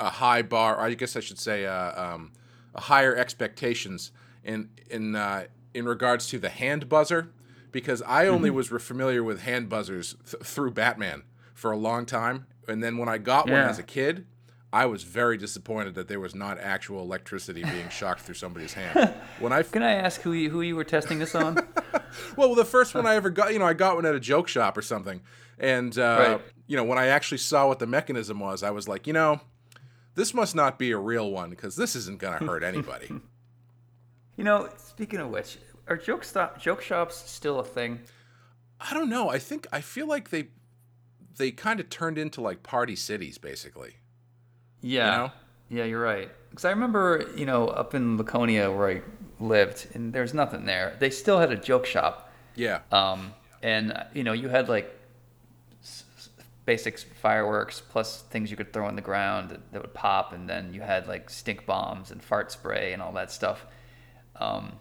a 0.00 0.10
high 0.10 0.42
bar. 0.42 0.76
Or 0.76 0.82
I 0.82 0.94
guess 0.94 1.16
I 1.16 1.20
should 1.20 1.38
say 1.38 1.66
uh, 1.66 2.02
um, 2.14 2.32
a 2.74 2.80
higher 2.82 3.14
expectations 3.14 4.12
in 4.42 4.70
in 4.90 5.14
uh, 5.16 5.44
in 5.74 5.84
regards 5.86 6.26
to 6.28 6.38
the 6.38 6.48
hand 6.50 6.88
buzzer, 6.88 7.30
because 7.72 8.02
I 8.06 8.26
only 8.26 8.48
Mm-hmm. 8.48 8.56
was 8.56 8.72
re- 8.72 8.78
familiar 8.80 9.22
with 9.22 9.42
hand 9.42 9.68
buzzers 9.68 10.16
th- 10.30 10.42
through 10.44 10.70
Batman 10.72 11.22
for 11.52 11.70
a 11.72 11.76
long 11.76 12.06
time, 12.06 12.46
and 12.68 12.82
then 12.82 12.98
when 12.98 13.08
I 13.08 13.18
got 13.18 13.46
one 13.46 13.56
Yeah. 13.56 13.68
as 13.68 13.78
a 13.78 13.82
kid. 13.84 14.26
I 14.72 14.86
was 14.86 15.04
very 15.04 15.36
disappointed 15.36 15.94
that 15.94 16.08
there 16.08 16.18
was 16.18 16.34
not 16.34 16.58
actual 16.58 17.00
electricity 17.00 17.62
being 17.62 17.88
shocked 17.90 18.22
through 18.22 18.34
somebody's 18.34 18.72
hand. 18.74 19.14
When 19.38 19.52
I 19.52 19.62
Can 19.62 19.84
I 19.84 19.92
ask 19.92 20.20
who 20.22 20.32
you, 20.32 20.50
who 20.50 20.62
you 20.62 20.74
were 20.74 20.82
testing 20.82 21.20
this 21.20 21.36
on? 21.36 21.58
well, 22.36 22.54
the 22.54 22.64
first 22.64 22.94
one 22.94 23.06
I 23.06 23.14
ever 23.16 23.30
got, 23.30 23.52
you 23.52 23.58
know, 23.58 23.66
I 23.66 23.74
got 23.74 23.96
one 23.96 24.06
at 24.06 24.14
a 24.14 24.20
joke 24.20 24.48
shop 24.48 24.76
or 24.76 24.82
something, 24.82 25.20
and 25.58 25.96
uh, 25.98 26.02
Right. 26.38 26.40
you 26.66 26.76
know, 26.76 26.84
when 26.84 26.98
I 26.98 27.06
actually 27.06 27.38
saw 27.38 27.68
what 27.68 27.78
the 27.78 27.86
mechanism 27.86 28.40
was, 28.40 28.62
I 28.62 28.70
was 28.70 28.88
like, 28.88 29.06
you 29.06 29.12
know, 29.12 29.40
this 30.14 30.32
must 30.34 30.54
not 30.54 30.78
be 30.78 30.90
a 30.92 30.98
real 30.98 31.30
one 31.30 31.50
because 31.50 31.76
this 31.76 31.96
isn't 31.96 32.18
gonna 32.18 32.44
hurt 32.44 32.62
anybody. 32.62 33.08
you 34.36 34.44
know, 34.44 34.68
speaking 34.76 35.20
of 35.20 35.30
which, 35.30 35.58
are 35.88 35.96
joke 35.96 36.24
stop 36.24 36.60
joke 36.60 36.80
shops 36.82 37.16
still 37.30 37.58
a 37.60 37.64
thing? 37.64 38.00
I 38.80 38.92
don't 38.94 39.08
know. 39.08 39.28
I 39.28 39.38
think 39.38 39.66
I 39.72 39.80
feel 39.80 40.06
like 40.06 40.30
they 40.30 40.48
they 41.36 41.50
kind 41.50 41.80
of 41.80 41.90
turned 41.90 42.18
into 42.18 42.40
like 42.40 42.62
party 42.62 42.96
cities, 42.96 43.38
basically. 43.38 43.96
Yeah. 44.80 45.16
know? 45.16 45.32
Yeah, 45.70 45.84
you're 45.84 46.02
right. 46.02 46.30
Because 46.50 46.64
I 46.64 46.70
remember, 46.70 47.26
you 47.36 47.46
know, 47.46 47.66
up 47.68 47.94
in 47.94 48.16
Laconia 48.16 48.70
where 48.70 48.88
I 48.88 49.02
lived, 49.40 49.88
and 49.94 50.12
there's 50.12 50.34
nothing 50.34 50.64
there. 50.64 50.96
They 50.98 51.10
still 51.10 51.38
had 51.38 51.52
a 51.52 51.56
joke 51.56 51.86
shop. 51.86 52.32
Yeah. 52.54 52.80
Um, 52.92 53.34
and, 53.62 53.92
uh, 53.92 54.04
you 54.12 54.24
know, 54.24 54.32
you 54.32 54.48
had 54.48 54.68
like 54.68 54.94
basic 56.64 56.98
fireworks 56.98 57.80
plus 57.80 58.22
things 58.22 58.50
you 58.50 58.56
could 58.56 58.72
throw 58.72 58.86
on 58.86 58.96
the 58.96 59.02
ground 59.02 59.50
that, 59.50 59.72
that 59.72 59.82
would 59.82 59.94
pop. 59.94 60.32
And 60.32 60.48
then 60.48 60.72
you 60.72 60.80
had 60.80 61.06
like 61.08 61.30
stink 61.30 61.66
bombs 61.66 62.10
and 62.10 62.22
fart 62.22 62.52
spray 62.52 62.92
and 62.92 63.02
all 63.02 63.12
that 63.12 63.30
stuff. 63.30 63.66
Um, 64.36 64.72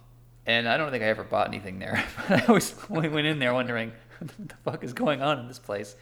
and 0.45 0.67
I 0.67 0.77
don't 0.77 0.91
think 0.91 1.03
I 1.03 1.07
ever 1.07 1.23
bought 1.23 1.47
anything 1.47 1.79
there. 1.79 2.03
But 2.27 2.43
I 2.43 2.45
always 2.47 2.73
went 2.89 3.15
in 3.15 3.39
there 3.39 3.53
wondering 3.53 3.91
what 4.19 4.49
the 4.49 4.55
fuck 4.63 4.83
is 4.83 4.93
going 4.93 5.21
on 5.21 5.39
in 5.39 5.47
this 5.47 5.59
place. 5.59 5.95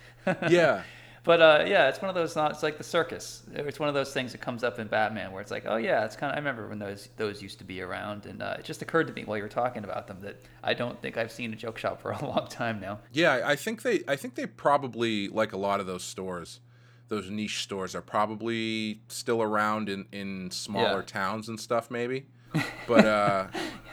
yeah. 0.49 0.83
But 1.23 1.39
uh, 1.41 1.65
yeah, 1.67 1.87
it's 1.87 2.01
one 2.01 2.09
of 2.09 2.15
those. 2.15 2.35
It's 2.35 2.63
like 2.63 2.77
the 2.79 2.83
circus. 2.83 3.43
It's 3.53 3.79
one 3.79 3.87
of 3.89 3.93
those 3.95 4.11
things 4.11 4.31
that 4.31 4.39
comes 4.41 4.63
up 4.63 4.79
in 4.79 4.87
Batman, 4.87 5.31
where 5.31 5.39
it's 5.41 5.51
like, 5.51 5.65
oh 5.67 5.75
yeah, 5.75 6.03
it's 6.03 6.15
kind 6.15 6.31
of. 6.31 6.35
I 6.35 6.39
remember 6.39 6.67
when 6.67 6.79
those 6.79 7.09
those 7.17 7.43
used 7.43 7.59
to 7.59 7.63
be 7.63 7.79
around, 7.81 8.25
and 8.25 8.41
uh, 8.41 8.55
it 8.57 8.65
just 8.65 8.81
occurred 8.81 9.05
to 9.07 9.13
me 9.13 9.23
while 9.23 9.37
you 9.37 9.43
were 9.43 9.49
talking 9.49 9.83
about 9.83 10.07
them 10.07 10.17
that 10.21 10.41
I 10.63 10.73
don't 10.73 10.99
think 10.99 11.17
I've 11.17 11.31
seen 11.31 11.53
a 11.53 11.55
joke 11.55 11.77
shop 11.77 12.01
for 12.01 12.09
a 12.11 12.25
long 12.25 12.47
time 12.49 12.79
now. 12.79 12.99
Yeah, 13.13 13.41
I 13.45 13.55
think 13.55 13.83
they 13.83 14.01
I 14.07 14.15
think 14.15 14.33
they 14.33 14.47
probably 14.47 15.27
like 15.27 15.53
a 15.53 15.57
lot 15.57 15.79
of 15.79 15.85
those 15.85 16.03
stores, 16.03 16.59
those 17.09 17.29
niche 17.29 17.61
stores 17.61 17.93
are 17.93 18.01
probably 18.01 19.01
still 19.07 19.43
around 19.43 19.89
in 19.89 20.07
in 20.11 20.49
smaller 20.49 20.99
Yeah. 21.01 21.05
towns 21.05 21.49
and 21.49 21.59
stuff 21.59 21.91
maybe. 21.91 22.25
But 22.87 23.05
uh 23.05 23.47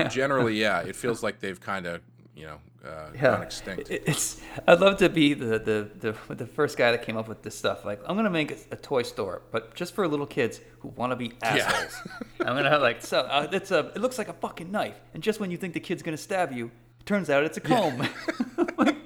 generally 0.08 0.58
yeah, 0.58 0.80
it 0.80 0.96
feels 0.96 1.22
like 1.22 1.40
they've 1.40 1.60
kind 1.60 1.86
of, 1.86 2.00
you 2.38 2.46
know, 2.46 2.58
uh, 2.88 3.10
gone 3.10 3.42
extinct. 3.42 3.90
It's. 3.90 4.40
I'd 4.66 4.80
love 4.80 4.98
to 4.98 5.08
be 5.08 5.34
the, 5.34 5.58
the 5.58 5.90
the 5.98 6.34
the 6.34 6.46
first 6.46 6.78
guy 6.78 6.92
that 6.92 7.02
came 7.02 7.16
up 7.16 7.26
with 7.26 7.42
this 7.42 7.58
stuff. 7.58 7.84
Like, 7.84 8.00
I'm 8.06 8.16
gonna 8.16 8.30
make 8.30 8.52
a, 8.52 8.56
a 8.70 8.76
toy 8.76 9.02
store, 9.02 9.42
but 9.50 9.74
just 9.74 9.94
for 9.94 10.06
little 10.06 10.26
kids 10.26 10.60
who 10.78 10.88
want 10.88 11.10
to 11.10 11.16
be 11.16 11.32
assholes. 11.42 12.00
I'm 12.40 12.54
gonna 12.54 12.70
have 12.70 12.80
like, 12.80 13.02
so 13.02 13.20
uh, 13.20 13.48
it's 13.50 13.72
a. 13.72 13.90
It 13.94 13.98
looks 13.98 14.18
like 14.18 14.28
a 14.28 14.32
fucking 14.34 14.70
knife, 14.70 14.94
and 15.14 15.22
just 15.22 15.40
when 15.40 15.50
you 15.50 15.56
think 15.56 15.74
the 15.74 15.80
kid's 15.80 16.02
gonna 16.02 16.16
stab 16.16 16.52
you, 16.52 16.66
it 17.00 17.06
turns 17.06 17.28
out 17.28 17.42
it's 17.42 17.56
a 17.56 17.60
comb. 17.60 17.98
like, 18.78 18.96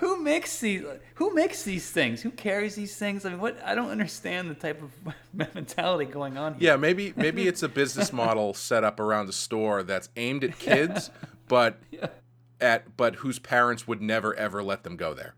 who 0.00 0.22
makes 0.22 0.60
these? 0.60 0.84
Who 1.16 1.34
makes 1.34 1.64
these 1.64 1.90
things? 1.90 2.22
Who 2.22 2.30
carries 2.30 2.76
these 2.76 2.96
things? 2.96 3.26
I 3.26 3.30
mean, 3.30 3.40
what? 3.40 3.58
I 3.64 3.74
don't 3.74 3.90
understand 3.90 4.48
the 4.48 4.54
type 4.54 4.80
of 4.80 5.14
mentality 5.54 6.04
going 6.04 6.38
on 6.38 6.54
here. 6.54 6.70
Yeah, 6.70 6.76
maybe 6.76 7.12
maybe 7.16 7.48
it's 7.48 7.64
a 7.64 7.68
business 7.68 8.12
model 8.12 8.54
set 8.54 8.84
up 8.84 9.00
around 9.00 9.28
a 9.28 9.32
store 9.32 9.82
that's 9.82 10.08
aimed 10.16 10.44
at 10.44 10.58
kids, 10.60 11.10
but 11.48 11.80
at 12.60 12.96
but 12.96 13.16
whose 13.16 13.38
parents 13.38 13.86
would 13.86 14.00
never 14.02 14.34
ever 14.36 14.62
let 14.62 14.82
them 14.84 14.96
go 14.96 15.14
there. 15.14 15.34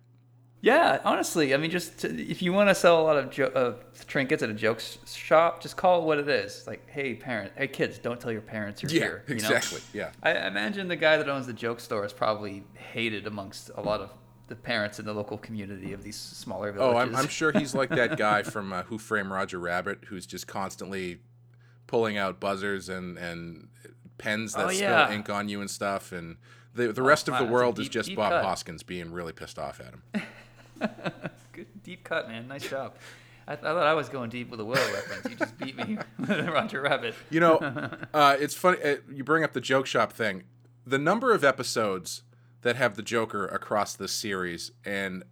Yeah, 0.60 1.00
honestly, 1.04 1.54
I 1.54 1.56
mean, 1.56 1.70
just 1.70 1.98
to, 2.00 2.08
if 2.20 2.42
you 2.42 2.52
want 2.52 2.68
to 2.68 2.74
sell 2.74 3.00
a 3.00 3.04
lot 3.04 3.16
of 3.16 3.30
jo- 3.30 3.52
uh, 3.54 3.74
trinkets 4.08 4.42
at 4.42 4.50
a 4.50 4.54
joke 4.54 4.82
shop, 5.06 5.62
just 5.62 5.76
call 5.76 6.02
it 6.02 6.04
what 6.04 6.18
it 6.18 6.28
is. 6.28 6.64
Like, 6.66 6.88
hey, 6.90 7.14
parent, 7.14 7.52
hey, 7.56 7.68
kids, 7.68 7.98
don't 7.98 8.20
tell 8.20 8.32
your 8.32 8.40
parents 8.40 8.82
you're 8.82 8.90
Yeah, 8.90 8.98
here. 8.98 9.24
you 9.28 9.34
know? 9.36 9.50
exactly. 9.50 9.80
Yeah. 9.92 10.10
I 10.20 10.32
I 10.32 10.46
imagine 10.48 10.88
the 10.88 10.96
guy 10.96 11.16
that 11.16 11.28
owns 11.28 11.46
the 11.46 11.52
joke 11.52 11.78
store 11.78 12.04
is 12.04 12.12
probably 12.12 12.64
hated 12.74 13.28
amongst 13.28 13.70
a 13.76 13.80
lot 13.80 14.00
of 14.00 14.10
the 14.48 14.56
parents 14.56 14.98
in 14.98 15.04
the 15.04 15.12
local 15.14 15.38
community 15.38 15.92
of 15.92 16.02
these 16.02 16.16
smaller 16.16 16.70
Oh, 16.70 16.90
villages. 16.92 17.14
I'm, 17.14 17.16
I'm 17.16 17.28
sure 17.28 17.52
he's 17.52 17.74
like 17.74 17.90
that 17.90 18.16
guy 18.26 18.42
from 18.42 18.72
uh, 18.72 18.82
Who 18.84 18.98
Framed 18.98 19.30
Roger 19.30 19.60
Rabbit, 19.60 20.06
who's 20.08 20.26
just 20.26 20.48
constantly 20.48 21.20
pulling 21.86 22.16
out 22.18 22.40
buzzers 22.40 22.88
and 22.88 23.16
and 23.16 23.68
pens 24.18 24.54
that 24.54 24.66
Oh, 24.66 24.70
spill 24.70 25.06
ink 25.12 25.30
on 25.30 25.48
you 25.48 25.60
and 25.60 25.70
stuff. 25.70 26.10
And 26.10 26.36
the 26.74 26.92
the 26.92 27.02
rest 27.02 27.28
of 27.28 27.32
wow, 27.32 27.38
the 27.38 27.44
that's 27.44 27.50
a 27.50 27.54
world 27.54 27.78
is 27.78 27.88
just 27.88 28.14
Bob 28.14 28.30
cut. 28.30 28.44
Hoskins 28.44 28.82
being 28.82 29.12
really 29.12 29.32
pissed 29.32 29.58
off 29.58 29.80
at 29.80 29.94
him. 29.94 30.02
Good 31.52 31.82
deep 31.82 32.04
cut, 32.04 32.28
man. 32.28 32.48
Nice 32.48 32.68
job. 32.68 32.94
I, 33.46 33.54
I 33.54 33.56
thought 33.56 33.76
I 33.78 33.94
was 33.94 34.08
going 34.08 34.30
deep 34.30 34.50
with 34.50 34.60
a 34.60 34.64
Willow 34.64 34.92
reference. 34.92 35.24
You 35.28 35.36
just 35.36 35.58
beat 35.58 35.76
me 35.76 35.98
with 36.18 36.48
Roger 36.48 36.82
Rabbit. 36.82 37.14
You 37.30 37.40
know, 37.40 37.56
uh, 38.14 38.36
it's 38.38 38.54
funny. 38.54 38.82
Uh, 38.82 38.96
you 39.10 39.24
bring 39.24 39.42
up 39.42 39.54
the 39.54 39.60
joke 39.60 39.86
shop 39.86 40.12
thing. 40.12 40.44
The 40.86 40.98
number 40.98 41.32
of 41.32 41.44
episodes 41.44 42.22
that 42.62 42.76
have 42.76 42.96
the 42.96 43.02
Joker 43.02 43.46
across 43.46 43.94
this 43.94 44.12
series, 44.12 44.72
and 44.84 45.24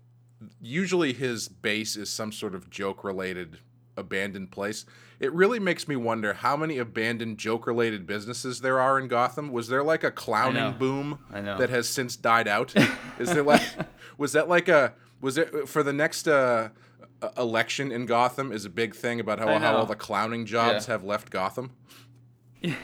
usually 0.60 1.12
his 1.12 1.48
base 1.48 1.96
is 1.96 2.10
some 2.10 2.32
sort 2.32 2.54
of 2.54 2.70
joke 2.70 3.04
related 3.04 3.58
abandoned 3.96 4.50
place. 4.50 4.84
It 5.18 5.32
really 5.32 5.58
makes 5.58 5.88
me 5.88 5.96
wonder 5.96 6.34
how 6.34 6.56
many 6.56 6.78
abandoned 6.78 7.38
joke 7.38 7.66
related 7.66 8.06
businesses 8.06 8.60
there 8.60 8.78
are 8.80 8.98
in 8.98 9.08
Gotham. 9.08 9.50
Was 9.50 9.68
there 9.68 9.82
like 9.82 10.04
a 10.04 10.10
clowning 10.10 10.54
know. 10.62 10.72
boom 10.72 11.18
I 11.32 11.40
that 11.40 11.70
has 11.70 11.88
since 11.88 12.16
died 12.16 12.46
out? 12.48 12.74
Is 13.18 13.32
there 13.32 13.42
like 13.42 13.62
was 14.18 14.32
that 14.32 14.48
like 14.48 14.68
a 14.68 14.92
was 15.20 15.38
it 15.38 15.68
for 15.68 15.82
the 15.82 15.92
next 15.92 16.28
uh, 16.28 16.68
election 17.38 17.90
in 17.90 18.04
Gotham 18.06 18.52
is 18.52 18.64
a 18.66 18.70
big 18.70 18.94
thing 18.94 19.20
about 19.20 19.38
how, 19.38 19.58
how 19.58 19.76
all 19.76 19.86
the 19.86 19.96
clowning 19.96 20.44
jobs 20.44 20.86
Yeah. 20.86 20.94
have 20.94 21.04
left 21.04 21.30
Gotham? 21.30 21.70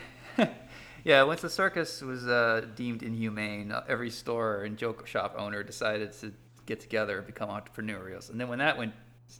Yeah, 1.04 1.24
once 1.24 1.40
the 1.40 1.50
circus 1.50 2.00
was 2.00 2.28
uh, 2.28 2.64
deemed 2.76 3.02
inhumane, 3.02 3.72
uh, 3.72 3.82
every 3.88 4.10
store 4.10 4.62
and 4.62 4.76
joke 4.78 5.04
shop 5.06 5.34
owner 5.36 5.64
decided 5.64 6.12
to 6.20 6.32
get 6.64 6.78
together 6.78 7.18
and 7.18 7.26
become 7.26 7.48
entrepreneurial. 7.48 8.28
And 8.30 8.40
then 8.40 8.46
when 8.48 8.60
that 8.60 8.78
went, 8.78 8.92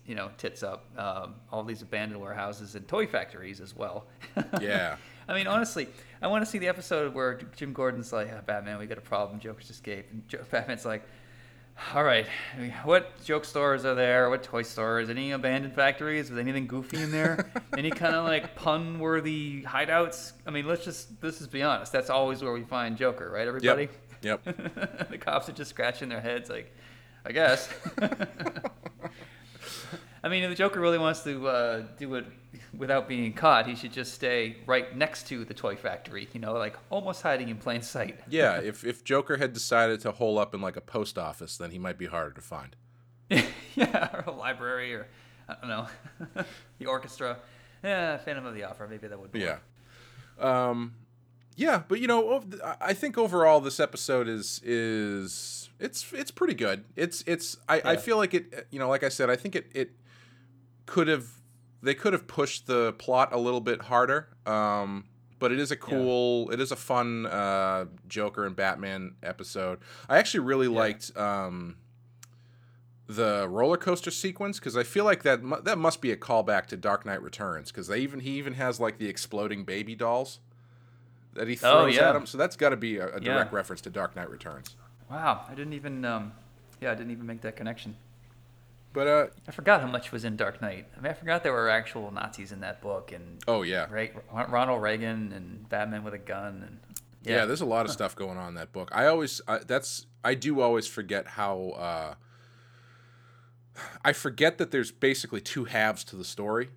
you 0.07 0.15
know, 0.15 0.31
tits 0.39 0.63
up, 0.63 0.87
um, 0.99 1.35
all 1.51 1.63
these 1.65 1.83
abandoned 1.83 2.21
warehouses 2.21 2.75
and 2.75 2.87
toy 2.89 3.07
factories 3.07 3.61
as 3.61 3.75
well. 3.77 4.07
Yeah. 4.61 4.97
I 5.29 5.35
mean, 5.35 5.47
honestly, 5.47 5.87
I 6.21 6.27
want 6.27 6.45
to 6.45 6.51
see 6.51 6.59
the 6.59 6.69
episode 6.69 7.15
where 7.15 7.35
Jim 7.57 7.73
Gordon's 7.73 8.13
like, 8.13 8.29
"Ah, 8.37 8.41
"Batman, 8.45 8.79
we 8.79 8.87
got 8.87 8.99
a 8.99 9.03
problem. 9.03 9.39
Joker's 9.39 9.71
escaped," 9.71 10.13
and 10.13 10.27
jo- 10.29 10.41
Batman's 10.51 10.85
like, 10.85 11.03
"All 11.95 12.03
right, 12.03 12.27
what 12.83 13.23
joke 13.25 13.45
stores 13.45 13.85
are 13.85 13.95
there? 13.95 14.29
What 14.31 14.43
toy 14.43 14.63
stores? 14.63 15.11
Any 15.11 15.31
abandoned 15.31 15.75
factories? 15.75 16.29
Was 16.29 16.41
anything 16.41 16.67
goofy 16.67 17.01
in 17.01 17.13
there? 17.13 17.51
Any 17.79 17.91
kind 17.91 18.17
of 18.17 18.25
like 18.25 18.57
pun-worthy 18.57 19.63
hideouts? 19.63 20.33
I 20.45 20.51
mean, 20.51 20.67
let's 20.67 20.85
just 20.85 21.09
let's 21.23 21.39
just 21.39 21.53
be 21.53 21.63
honest. 21.63 21.93
That's 21.93 22.11
always 22.11 22.43
where 22.43 22.53
we 22.53 22.63
find 22.63 22.97
Joker, 22.97 23.31
right? 23.31 23.47
Everybody. 23.47 23.89
Yep. 24.23 24.45
Yep. 24.45 25.09
the 25.11 25.19
cops 25.19 25.49
are 25.49 25.53
just 25.53 25.71
scratching 25.71 26.09
their 26.09 26.21
heads, 26.21 26.51
like, 26.51 26.75
I 27.25 27.33
guess. 27.33 27.69
I 30.25 30.29
mean, 30.29 30.45
if 30.45 30.51
the 30.51 30.57
Joker 30.57 30.81
really 30.81 30.99
wants 30.99 31.23
to 31.25 31.49
uh, 31.49 31.83
do 31.99 32.15
it 32.15 32.25
without 32.77 33.09
being 33.09 33.33
caught, 33.33 33.67
he 33.67 33.75
should 33.75 33.93
just 33.93 34.15
stay 34.15 34.57
right 34.67 34.97
next 34.97 35.27
to 35.29 35.45
the 35.45 35.55
toy 35.55 35.75
factory. 35.75 36.29
You 36.33 36.41
know, 36.41 36.53
like 36.55 36.77
almost 36.91 37.23
hiding 37.23 37.49
in 37.49 37.57
plain 37.57 37.83
sight. 37.83 38.21
Yeah, 38.29 38.59
if 38.61 38.85
if 38.85 39.03
Joker 39.05 39.37
had 39.39 39.53
decided 39.53 40.01
to 40.03 40.13
hole 40.13 40.39
up 40.39 40.55
in 40.55 40.61
like 40.61 40.77
a 40.77 40.81
post 40.81 41.19
office, 41.19 41.57
then 41.57 41.71
he 41.73 41.79
might 41.79 41.99
be 41.99 42.07
harder 42.07 42.31
to 42.35 42.41
find. 42.41 42.77
yeah, 43.75 44.11
or 44.15 44.25
a 44.27 44.31
library, 44.31 44.95
or 44.95 45.07
I 45.49 45.55
don't 45.61 45.69
know, 45.69 45.87
the 46.79 46.87
orchestra. 46.87 47.39
Yeah, 47.83 48.17
Phantom 48.19 48.47
of 48.47 48.55
the 48.55 48.63
Opera. 48.65 48.89
Maybe 48.89 49.09
that 49.09 49.19
would. 49.19 49.33
Be 49.33 49.41
Yeah. 49.41 49.59
Um, 50.39 50.95
yeah, 51.57 51.83
but 51.89 52.01
you 52.01 52.07
know, 52.07 52.43
I- 52.65 52.77
I 52.81 52.93
think 52.95 53.19
overall 53.19 53.61
this 53.61 53.81
episode 53.81 54.29
is 54.29 54.61
is 54.65 55.69
it's 55.81 56.11
it's 56.13 56.31
pretty 56.31 56.55
good. 56.55 56.85
It's 56.97 57.25
it's 57.27 57.57
I, 57.69 57.83
I 57.85 57.97
feel 57.97 58.17
like 58.17 58.35
it. 58.35 58.67
You 58.71 58.79
know, 58.79 58.89
like 58.89 59.03
I 59.03 59.09
said, 59.09 59.29
I 59.31 59.37
think 59.37 59.57
it 59.57 59.71
it 59.75 59.91
could 60.87 61.09
have 61.09 61.27
they 61.83 61.95
could 61.95 62.13
have 62.13 62.27
pushed 62.27 62.67
the 62.67 62.93
plot 62.95 63.33
a 63.33 63.39
little 63.39 63.61
bit 63.61 63.83
harder. 63.83 64.29
Um, 64.47 65.05
but 65.39 65.51
it 65.51 65.59
is 65.59 65.73
a 65.73 65.77
cool, 65.77 66.49
it 66.53 66.61
is 66.61 66.71
a 66.71 66.77
fun 66.77 67.27
uh, 67.27 67.87
Joker 68.07 68.47
and 68.47 68.55
Batman 68.55 69.17
episode. 69.25 69.81
I 70.09 70.19
actually 70.19 70.41
really 70.41 70.69
liked 70.69 71.17
um, 71.17 71.77
the 73.09 73.49
roller 73.49 73.77
coaster 73.77 74.13
sequence 74.13 74.61
because 74.61 74.77
I 74.77 74.85
feel 74.85 75.05
like 75.05 75.25
that 75.25 75.43
mu- 75.43 75.61
that 75.63 75.79
must 75.79 76.01
be 76.01 76.13
a 76.13 76.17
callback 76.17 76.67
to 76.67 76.77
Dark 76.77 77.05
Knight 77.05 77.21
Returns 77.23 77.73
because 77.73 77.89
they 77.89 77.99
even 77.99 78.21
he 78.21 78.31
even 78.39 78.55
has 78.55 78.79
like 78.79 78.99
the 78.99 79.09
exploding 79.09 79.65
baby 79.65 79.97
dolls 79.97 80.39
that 81.35 81.49
he 81.49 81.57
throws 81.57 81.73
Oh, 81.75 81.87
yeah. 81.87 82.11
at 82.11 82.17
him. 82.17 82.27
So 82.27 82.39
that's 82.39 82.55
got 82.57 82.69
to 82.71 82.77
be 82.77 82.99
a, 82.99 83.09
a 83.09 83.21
Yeah. 83.21 83.35
direct 83.35 83.53
reference 83.53 83.81
to 83.83 83.91
Dark 83.91 84.15
Knight 84.15 84.31
Returns. 84.31 84.77
Wow, 85.11 85.45
I 85.51 85.55
didn't 85.55 85.73
even. 85.73 86.05
Um, 86.05 86.33
yeah, 86.81 86.93
I 86.93 86.95
didn't 86.95 87.11
even 87.11 87.27
make 87.27 87.41
that 87.43 87.57
connection. 87.57 87.97
But 88.93 89.07
uh, 89.07 89.27
I 89.49 89.53
forgot 89.53 89.81
how 89.81 89.87
much 89.87 90.13
was 90.13 90.25
in 90.25 90.37
Dark 90.37 90.61
Knight. 90.61 90.87
I 90.97 91.01
mean, 91.01 91.11
I 91.11 91.15
forgot 91.15 91.43
there 91.43 91.53
were 91.53 91.69
actual 91.71 92.11
Nazis 92.11 92.53
in 92.53 92.61
that 92.61 92.83
book, 92.83 93.11
and 93.13 93.43
oh 93.49 93.63
yeah. 93.63 93.87
Re- 93.91 94.13
Ronald 94.49 94.83
Reagan 94.83 95.33
and 95.33 95.67
Batman 95.69 96.05
with 96.05 96.13
a 96.15 96.19
gun, 96.19 96.63
and 96.67 96.79
Yeah, 97.23 97.47
there's 97.47 97.63
a 97.63 97.67
lot 97.67 97.87
of 97.87 97.93
stuff 97.93 98.15
going 98.15 98.37
on 98.37 98.49
in 98.51 98.55
that 98.57 98.73
book. 98.73 98.91
I 98.93 99.07
always 99.07 99.41
I, 99.49 99.59
that's 99.67 100.07
I 100.23 100.35
do 100.35 100.61
always 100.61 100.87
forget 100.87 101.27
how 101.27 101.71
uh, 101.71 102.15
I 104.05 104.13
forget 104.13 104.59
that 104.59 104.71
there's 104.71 104.91
basically 104.93 105.41
two 105.41 105.65
halves 105.65 106.05
to 106.05 106.17
the 106.17 106.25
story. 106.25 106.69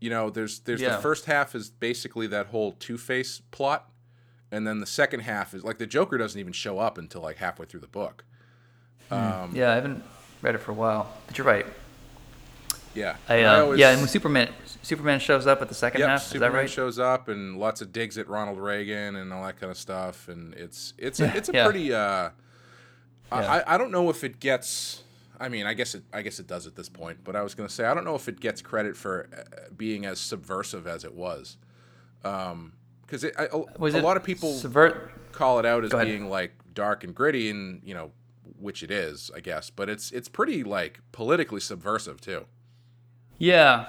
You 0.00 0.10
know, 0.10 0.28
there's 0.30 0.60
there's 0.60 0.82
Yeah. 0.82 0.96
the 0.96 1.02
first 1.02 1.24
half 1.26 1.54
is 1.54 1.70
basically 1.70 2.26
that 2.26 2.46
whole 2.48 2.72
Two 2.72 2.98
Face 2.98 3.40
plot, 3.52 3.88
and 4.50 4.66
then 4.66 4.80
the 4.80 4.86
second 4.86 5.20
half 5.20 5.54
is 5.54 5.64
like 5.64 5.78
the 5.78 5.86
Joker 5.86 6.18
doesn't 6.18 6.38
even 6.38 6.52
show 6.52 6.78
up 6.78 6.98
until 6.98 7.22
like 7.22 7.36
halfway 7.38 7.64
through 7.66 7.80
the 7.80 7.86
book. 7.86 8.24
Um, 9.10 9.52
yeah, 9.54 9.70
I 9.70 9.74
haven't 9.76 10.02
read 10.42 10.54
it 10.54 10.58
for 10.58 10.72
a 10.72 10.74
while, 10.74 11.12
but 11.26 11.38
you're 11.38 11.46
right. 11.46 11.66
yeah, 12.94 13.16
I, 13.28 13.36
I 13.40 13.44
uh, 13.44 13.62
always- 13.62 13.80
yeah, 13.80 13.90
and 13.90 14.00
when 14.00 14.08
Superman 14.08 14.48
Superman 14.82 15.20
shows 15.20 15.46
up 15.46 15.62
at 15.62 15.68
the 15.68 15.74
second 15.74 16.00
Yep, 16.00 16.08
half, 16.08 16.22
Superman 16.24 16.48
is 16.48 16.52
that 16.52 16.58
right? 16.58 16.70
shows 16.70 16.98
up 16.98 17.28
and 17.28 17.56
lots 17.56 17.80
of 17.80 17.92
digs 17.92 18.18
at 18.18 18.28
Ronald 18.28 18.58
Reagan 18.58 19.14
and 19.16 19.32
all 19.32 19.44
that 19.46 19.58
kind 19.60 19.70
of 19.70 19.78
stuff, 19.78 20.28
and 20.28 20.54
it's 20.54 20.92
it's 20.98 21.20
a, 21.20 21.36
it's 21.36 21.48
a 21.48 21.52
yeah. 21.52 21.64
pretty. 21.64 21.94
Uh, 21.94 22.30
I 23.30 23.40
Yeah. 23.40 23.52
I 23.66 23.74
I 23.74 23.78
don't 23.78 23.90
know 23.92 24.10
if 24.10 24.24
it 24.24 24.40
gets. 24.40 25.02
I 25.40 25.48
mean, 25.48 25.66
I 25.66 25.74
guess 25.74 25.94
it 25.94 26.02
I 26.12 26.22
guess 26.22 26.38
it 26.40 26.46
does 26.46 26.66
at 26.66 26.74
this 26.76 26.88
point, 26.88 27.18
but 27.24 27.34
I 27.36 27.42
was 27.42 27.54
gonna 27.54 27.68
say 27.68 27.84
I 27.84 27.94
don't 27.94 28.04
know 28.04 28.14
if 28.16 28.28
it 28.28 28.40
gets 28.40 28.60
credit 28.60 28.96
for 28.96 29.28
uh, 29.36 29.70
being 29.76 30.04
as 30.04 30.18
subversive 30.20 30.86
as 30.86 31.04
it 31.04 31.14
was, 31.14 31.56
because 32.22 33.24
it 33.24 33.34
I, 33.38 33.44
a, 33.52 33.56
a 33.56 33.84
it 33.86 34.02
lot 34.02 34.16
of 34.16 34.24
people 34.24 34.52
subvert? 34.52 35.10
call 35.32 35.58
it 35.58 35.66
out 35.66 35.84
as 35.84 35.90
being 35.92 36.28
like 36.28 36.52
dark 36.74 37.04
and 37.04 37.14
gritty, 37.14 37.50
and 37.50 37.80
you 37.84 37.94
know, 37.94 38.10
which 38.58 38.82
it 38.82 38.90
is, 38.90 39.30
I 39.34 39.40
guess, 39.40 39.70
but 39.70 39.88
it's 39.88 40.10
it's 40.12 40.28
pretty 40.28 40.64
like 40.64 41.00
politically 41.12 41.60
subversive 41.60 42.20
too. 42.20 42.46
Yeah, 43.38 43.86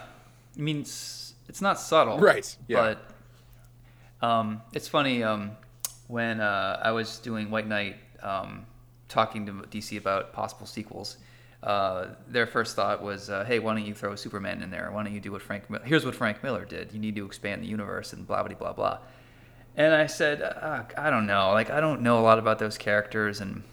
I 0.58 0.62
mean 0.62 0.82
it's, 0.82 1.34
it's 1.48 1.62
not 1.62 1.80
subtle, 1.80 2.20
Right, 2.20 2.56
yeah. 2.68 2.96
But 4.22 4.28
um, 4.28 4.62
it's 4.74 4.88
funny 4.88 5.24
um, 5.24 5.52
when 6.08 6.40
uh, 6.40 6.80
I 6.82 6.92
was 6.92 7.20
doing 7.20 7.52
White 7.52 7.68
Knight, 7.68 7.98
um, 8.22 8.66
talking 9.10 9.46
to 9.46 9.52
DC 9.52 9.98
about 9.98 10.34
possible 10.34 10.66
sequels. 10.66 11.18
Uh, 11.62 12.08
their 12.28 12.46
first 12.46 12.76
thought 12.76 13.02
was, 13.02 13.30
uh, 13.30 13.46
"Hey, 13.46 13.60
why 13.60 13.74
don't 13.74 13.86
you 13.86 13.94
throw 13.94 14.16
Superman 14.16 14.62
in 14.62 14.70
there? 14.70 14.90
Why 14.92 15.04
don't 15.04 15.14
you 15.14 15.22
do 15.22 15.32
what 15.32 15.42
Frank? 15.42 15.70
Mil- 15.70 15.82
Here's 15.84 16.04
what 16.06 16.16
Frank 16.16 16.44
Miller 16.44 16.66
did. 16.66 16.92
You 16.92 17.00
need 17.00 17.16
to 17.16 17.26
expand 17.26 17.64
the 17.64 17.68
universe 17.68 18.12
and 18.12 18.28
blah 18.28 18.44
blah 18.44 18.56
blah 18.56 18.74
blah." 18.74 18.98
And 19.76 19.94
I 19.94 20.08
said, 20.08 20.42
uh, 20.42 20.84
"I 20.98 21.10
don't 21.10 21.26
know. 21.26 21.52
Like, 21.52 21.70
I 21.70 21.80
don't 21.80 22.02
know 22.02 22.20
a 22.20 22.22
lot 22.22 22.38
about 22.38 22.60
those 22.60 22.78
characters, 22.78 23.40
and 23.40 23.64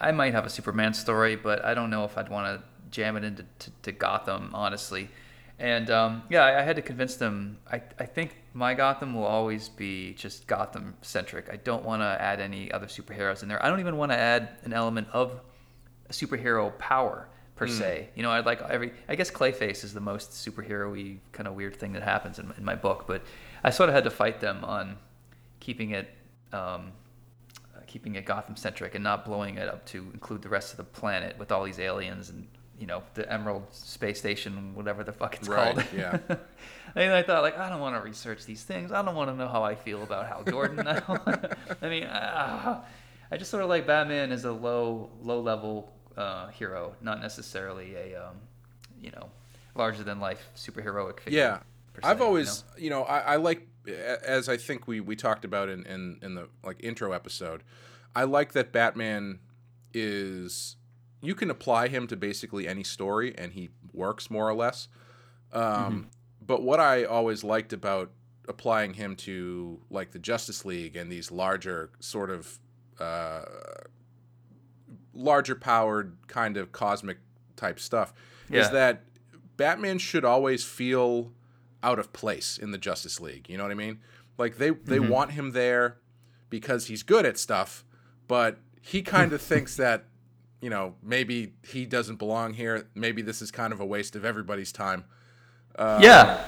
I 0.00 0.12
might 0.12 0.32
have 0.32 0.46
a 0.46 0.50
Superman 0.50 0.94
story, 0.94 1.36
but 1.36 1.64
I 1.64 1.74
don't 1.74 1.90
know 1.90 2.04
if 2.04 2.16
I'd 2.16 2.28
want 2.28 2.60
to 2.60 2.66
jam 2.90 3.16
it 3.16 3.24
into 3.24 3.44
to, 3.60 3.70
to 3.82 3.92
Gotham, 3.92 4.50
honestly." 4.54 5.10
And 5.58 5.90
um, 5.90 6.22
yeah, 6.30 6.42
I, 6.42 6.60
I 6.60 6.62
had 6.62 6.76
to 6.76 6.82
convince 6.82 7.16
them. 7.16 7.58
I, 7.70 7.82
I 7.98 8.06
think 8.06 8.34
my 8.54 8.72
Gotham 8.72 9.14
will 9.14 9.26
always 9.26 9.68
be 9.68 10.14
just 10.14 10.46
Gotham 10.46 10.94
centric. 11.02 11.50
I 11.52 11.56
don't 11.56 11.84
want 11.84 12.00
to 12.00 12.16
add 12.20 12.40
any 12.40 12.72
other 12.72 12.86
superheroes 12.86 13.42
in 13.42 13.48
there. 13.48 13.62
I 13.62 13.68
don't 13.68 13.80
even 13.80 13.98
want 13.98 14.10
to 14.10 14.16
add 14.16 14.48
an 14.64 14.72
element 14.72 15.08
of 15.12 15.38
a 16.08 16.12
superhero 16.12 16.76
power 16.78 17.28
per 17.56 17.66
se. 17.66 18.08
You 18.14 18.22
know, 18.22 18.30
I'd 18.30 18.46
like 18.46 18.62
every. 18.62 18.92
I 19.06 19.16
guess 19.16 19.30
Clayface 19.30 19.84
is 19.84 19.92
the 19.92 20.00
most 20.00 20.30
superhero-y 20.30 21.18
kind 21.32 21.46
of 21.46 21.54
weird 21.54 21.76
thing 21.76 21.92
that 21.92 22.02
happens 22.02 22.38
in, 22.38 22.50
in 22.56 22.64
my 22.64 22.74
book, 22.74 23.04
but 23.06 23.22
I 23.62 23.68
sort 23.68 23.90
of 23.90 23.94
had 23.94 24.04
to 24.04 24.10
fight 24.10 24.40
them 24.40 24.64
on 24.64 24.96
keeping 25.60 25.90
it. 25.90 26.08
Um, 26.54 26.92
keeping 27.90 28.14
it 28.14 28.24
Gotham 28.24 28.54
centric 28.56 28.94
and 28.94 29.02
not 29.02 29.24
blowing 29.24 29.56
it 29.58 29.68
up 29.68 29.84
to 29.86 29.98
include 30.14 30.42
the 30.42 30.48
rest 30.48 30.70
of 30.72 30.76
the 30.76 30.84
planet 30.84 31.36
with 31.38 31.50
all 31.50 31.64
these 31.64 31.80
aliens 31.80 32.30
and 32.30 32.46
you 32.78 32.86
know 32.86 33.02
the 33.14 33.30
Emerald 33.30 33.64
Space 33.72 34.18
Station, 34.18 34.74
whatever 34.74 35.02
the 35.04 35.12
fuck 35.12 35.34
it's 35.34 35.48
Right, 35.48 35.74
called. 35.74 35.86
yeah. 35.94 36.18
and 36.94 37.12
I 37.12 37.22
thought 37.22 37.42
like 37.42 37.58
I 37.58 37.68
don't 37.68 37.80
want 37.80 37.96
to 37.96 38.00
research 38.00 38.46
these 38.46 38.62
things. 38.62 38.92
I 38.92 39.02
don't 39.02 39.14
want 39.16 39.28
to 39.30 39.36
know 39.36 39.48
how 39.48 39.62
I 39.62 39.74
feel 39.74 40.02
about 40.02 40.26
Hal 40.28 40.44
Jordan. 40.44 40.86
I, 40.86 41.02
wanna, 41.06 41.56
I 41.82 41.88
mean, 41.88 42.08
ah, 42.10 42.82
I 43.30 43.36
just 43.36 43.50
sort 43.50 43.62
of 43.64 43.68
like 43.68 43.86
Batman 43.86 44.32
as 44.32 44.44
a 44.44 44.52
low 44.52 45.10
low 45.20 45.40
level 45.40 45.92
uh, 46.16 46.46
hero, 46.48 46.94
not 47.02 47.20
necessarily 47.20 47.96
a 47.96 48.28
um, 48.28 48.36
you 49.02 49.10
know 49.10 49.28
larger 49.74 50.02
than 50.04 50.18
life 50.20 50.48
superheroic 50.56 51.20
figure. 51.20 51.38
Yeah, 51.38 51.58
I've 52.02 52.20
you 52.20 52.24
always, 52.24 52.62
know? 52.62 52.82
you 52.82 52.90
know, 52.90 53.02
I, 53.02 53.18
I 53.18 53.36
like 53.36 53.66
as 53.86 54.48
I 54.48 54.56
think 54.56 54.86
we 54.86 55.00
we 55.00 55.16
talked 55.16 55.44
about 55.44 55.68
in, 55.68 55.84
in 55.86 56.18
in 56.22 56.34
the 56.34 56.48
like 56.64 56.82
intro 56.82 57.12
episode. 57.12 57.62
I 58.14 58.24
like 58.24 58.52
that 58.52 58.72
Batman 58.72 59.40
is 59.94 60.76
you 61.22 61.34
can 61.34 61.50
apply 61.50 61.88
him 61.88 62.06
to 62.08 62.16
basically 62.16 62.66
any 62.66 62.82
story 62.84 63.34
and 63.36 63.52
he 63.52 63.70
works 63.92 64.30
more 64.30 64.48
or 64.48 64.54
less. 64.54 64.88
Um, 65.52 65.62
Mm-hmm. 65.62 66.00
But 66.46 66.62
what 66.62 66.80
I 66.80 67.04
always 67.04 67.44
liked 67.44 67.72
about 67.72 68.10
applying 68.48 68.94
him 68.94 69.14
to 69.14 69.80
like 69.90 70.10
the 70.10 70.18
Justice 70.18 70.64
League 70.64 70.96
and 70.96 71.12
these 71.12 71.30
larger 71.30 71.90
sort 72.00 72.30
of 72.30 72.58
uh, 72.98 73.42
larger 75.14 75.54
powered 75.54 76.16
kind 76.26 76.56
of 76.56 76.72
cosmic 76.72 77.18
type 77.56 77.78
stuff 77.78 78.12
is 78.50 78.70
that 78.70 79.04
Batman 79.56 79.98
should 79.98 80.24
always 80.24 80.64
feel 80.64 81.30
out 81.82 81.98
of 81.98 82.12
place 82.12 82.58
in 82.58 82.70
the 82.70 82.78
Justice 82.78 83.20
League. 83.20 83.48
You 83.48 83.56
know 83.58 83.64
what 83.64 83.72
I 83.72 83.76
mean? 83.76 84.00
Like 84.38 84.58
they 84.58 84.70
they 84.70 84.98
Mm-hmm. 84.98 85.08
want 85.08 85.32
him 85.32 85.52
there 85.52 85.96
because 86.48 86.86
he's 86.86 87.02
good 87.02 87.24
at 87.26 87.38
stuff, 87.38 87.84
but 88.28 88.58
he 88.80 89.02
kind 89.02 89.32
of 89.32 89.40
thinks 89.52 89.76
that 89.76 90.04
you 90.60 90.70
know 90.70 90.94
maybe 91.02 91.54
he 91.66 91.86
doesn't 91.86 92.16
belong 92.16 92.54
here. 92.54 92.88
Maybe 92.94 93.22
this 93.22 93.40
is 93.42 93.50
kind 93.50 93.72
of 93.72 93.80
a 93.80 93.86
waste 93.86 94.16
of 94.16 94.24
everybody's 94.24 94.72
time. 94.72 95.04
yeah, 95.78 96.44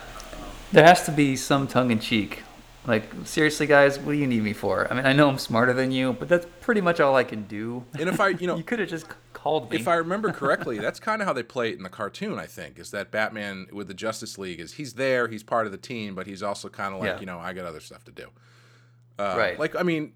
there 0.73 0.85
has 0.85 1.05
to 1.07 1.13
be 1.13 1.37
some 1.37 1.67
tongue 1.67 1.91
in 1.91 1.99
cheek. 2.01 2.43
Like 2.87 3.05
seriously, 3.25 3.67
guys, 3.69 3.99
what 3.99 4.13
do 4.13 4.19
you 4.19 4.27
need 4.27 4.43
me 4.43 4.53
for? 4.53 4.91
I 4.91 4.95
mean, 4.97 5.07
I 5.07 5.13
know 5.13 5.29
I'm 5.29 5.39
smarter 5.39 5.73
than 5.73 5.93
you, 5.93 6.15
but 6.15 6.29
that's 6.29 6.47
pretty 6.61 6.81
much 6.81 6.99
all 6.99 7.15
I 7.15 7.23
can 7.25 7.45
do. 7.45 7.85
And 7.99 8.09
if 8.09 8.19
I, 8.21 8.29
you 8.31 8.47
know, 8.49 8.57
you 8.57 8.65
could 8.65 8.81
have 8.81 8.89
just 8.89 9.07
called 9.43 9.71
me. 9.71 9.77
if 9.77 9.89
I 9.89 9.95
remember 9.97 10.31
correctly, 10.41 10.79
that's 10.79 11.01
kind 11.01 11.21
of 11.23 11.27
how 11.27 11.33
they 11.33 11.43
play 11.43 11.71
it 11.71 11.77
in 11.77 11.83
the 11.83 11.89
cartoon. 11.89 12.39
I 12.39 12.47
think 12.47 12.79
is 12.79 12.91
that 12.93 13.11
Batman 13.11 13.67
with 13.73 13.89
the 13.89 13.95
Justice 13.95 14.39
League 14.39 14.61
is 14.61 14.75
he's 14.75 14.95
there, 14.95 15.29
he's 15.29 15.43
part 15.43 15.67
of 15.67 15.73
the 15.73 15.79
team, 15.79 16.15
but 16.15 16.27
he's 16.27 16.43
also 16.43 16.69
kind 16.69 16.95
of 16.95 17.01
like 17.01 17.09
Yeah. 17.09 17.21
you 17.21 17.27
know 17.27 17.39
I 17.39 17.53
got 17.53 17.65
other 17.65 17.81
stuff 17.81 18.05
to 18.05 18.13
do. 18.13 18.29
Uh, 19.19 19.35
Right. 19.37 19.59
Like 19.59 19.75
I 19.77 19.83
mean, 19.83 20.13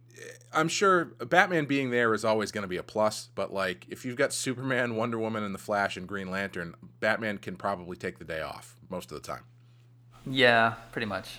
I'm 0.52 0.68
sure 0.68 1.04
Batman 1.04 1.66
being 1.66 1.90
there 1.90 2.14
is 2.14 2.24
always 2.24 2.50
going 2.50 2.62
to 2.62 2.68
be 2.68 2.78
a 2.78 2.82
plus, 2.82 3.28
but 3.34 3.52
like 3.52 3.86
if 3.90 4.04
you've 4.04 4.16
got 4.16 4.32
Superman, 4.32 4.96
Wonder 4.96 5.18
Woman, 5.18 5.42
and 5.42 5.54
the 5.54 5.58
Flash 5.58 5.96
and 5.96 6.06
Green 6.08 6.30
Lantern, 6.30 6.74
Batman 7.00 7.38
can 7.38 7.56
probably 7.56 7.96
take 7.96 8.18
the 8.18 8.24
day 8.24 8.40
off 8.40 8.76
most 8.88 9.10
of 9.12 9.20
the 9.20 9.26
time. 9.26 9.42
yeah, 10.24 10.74
pretty 10.92 11.06
much. 11.06 11.38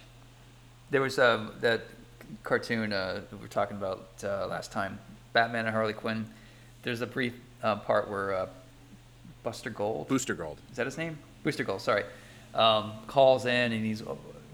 there 0.92 1.02
was 1.02 1.18
um, 1.20 1.52
that 1.62 1.82
cartoon 2.44 2.94
uh, 2.94 3.22
we 3.32 3.38
were 3.40 3.48
talking 3.48 3.78
about 3.78 4.08
uh, 4.24 4.48
last 4.48 4.72
time, 4.72 5.00
Batman 5.34 5.66
and 5.66 5.74
Harley 5.76 5.94
Quinn. 5.94 6.28
There's 6.84 7.02
a 7.02 7.08
brief 7.08 7.34
uh, 7.64 7.76
part 7.78 8.10
where 8.10 8.34
uh, 8.34 8.48
Buster 9.44 9.70
Gold 9.70 10.08
Booster 10.08 10.34
Gold. 10.34 10.58
is 10.72 10.78
that 10.78 10.86
his 10.86 10.98
name? 10.98 11.18
Booster 11.44 11.64
Gold, 11.64 11.82
sorry. 11.82 12.04
Um, 12.54 12.94
calls 13.08 13.46
in 13.46 13.72
and 13.72 13.86
he's 13.86 14.02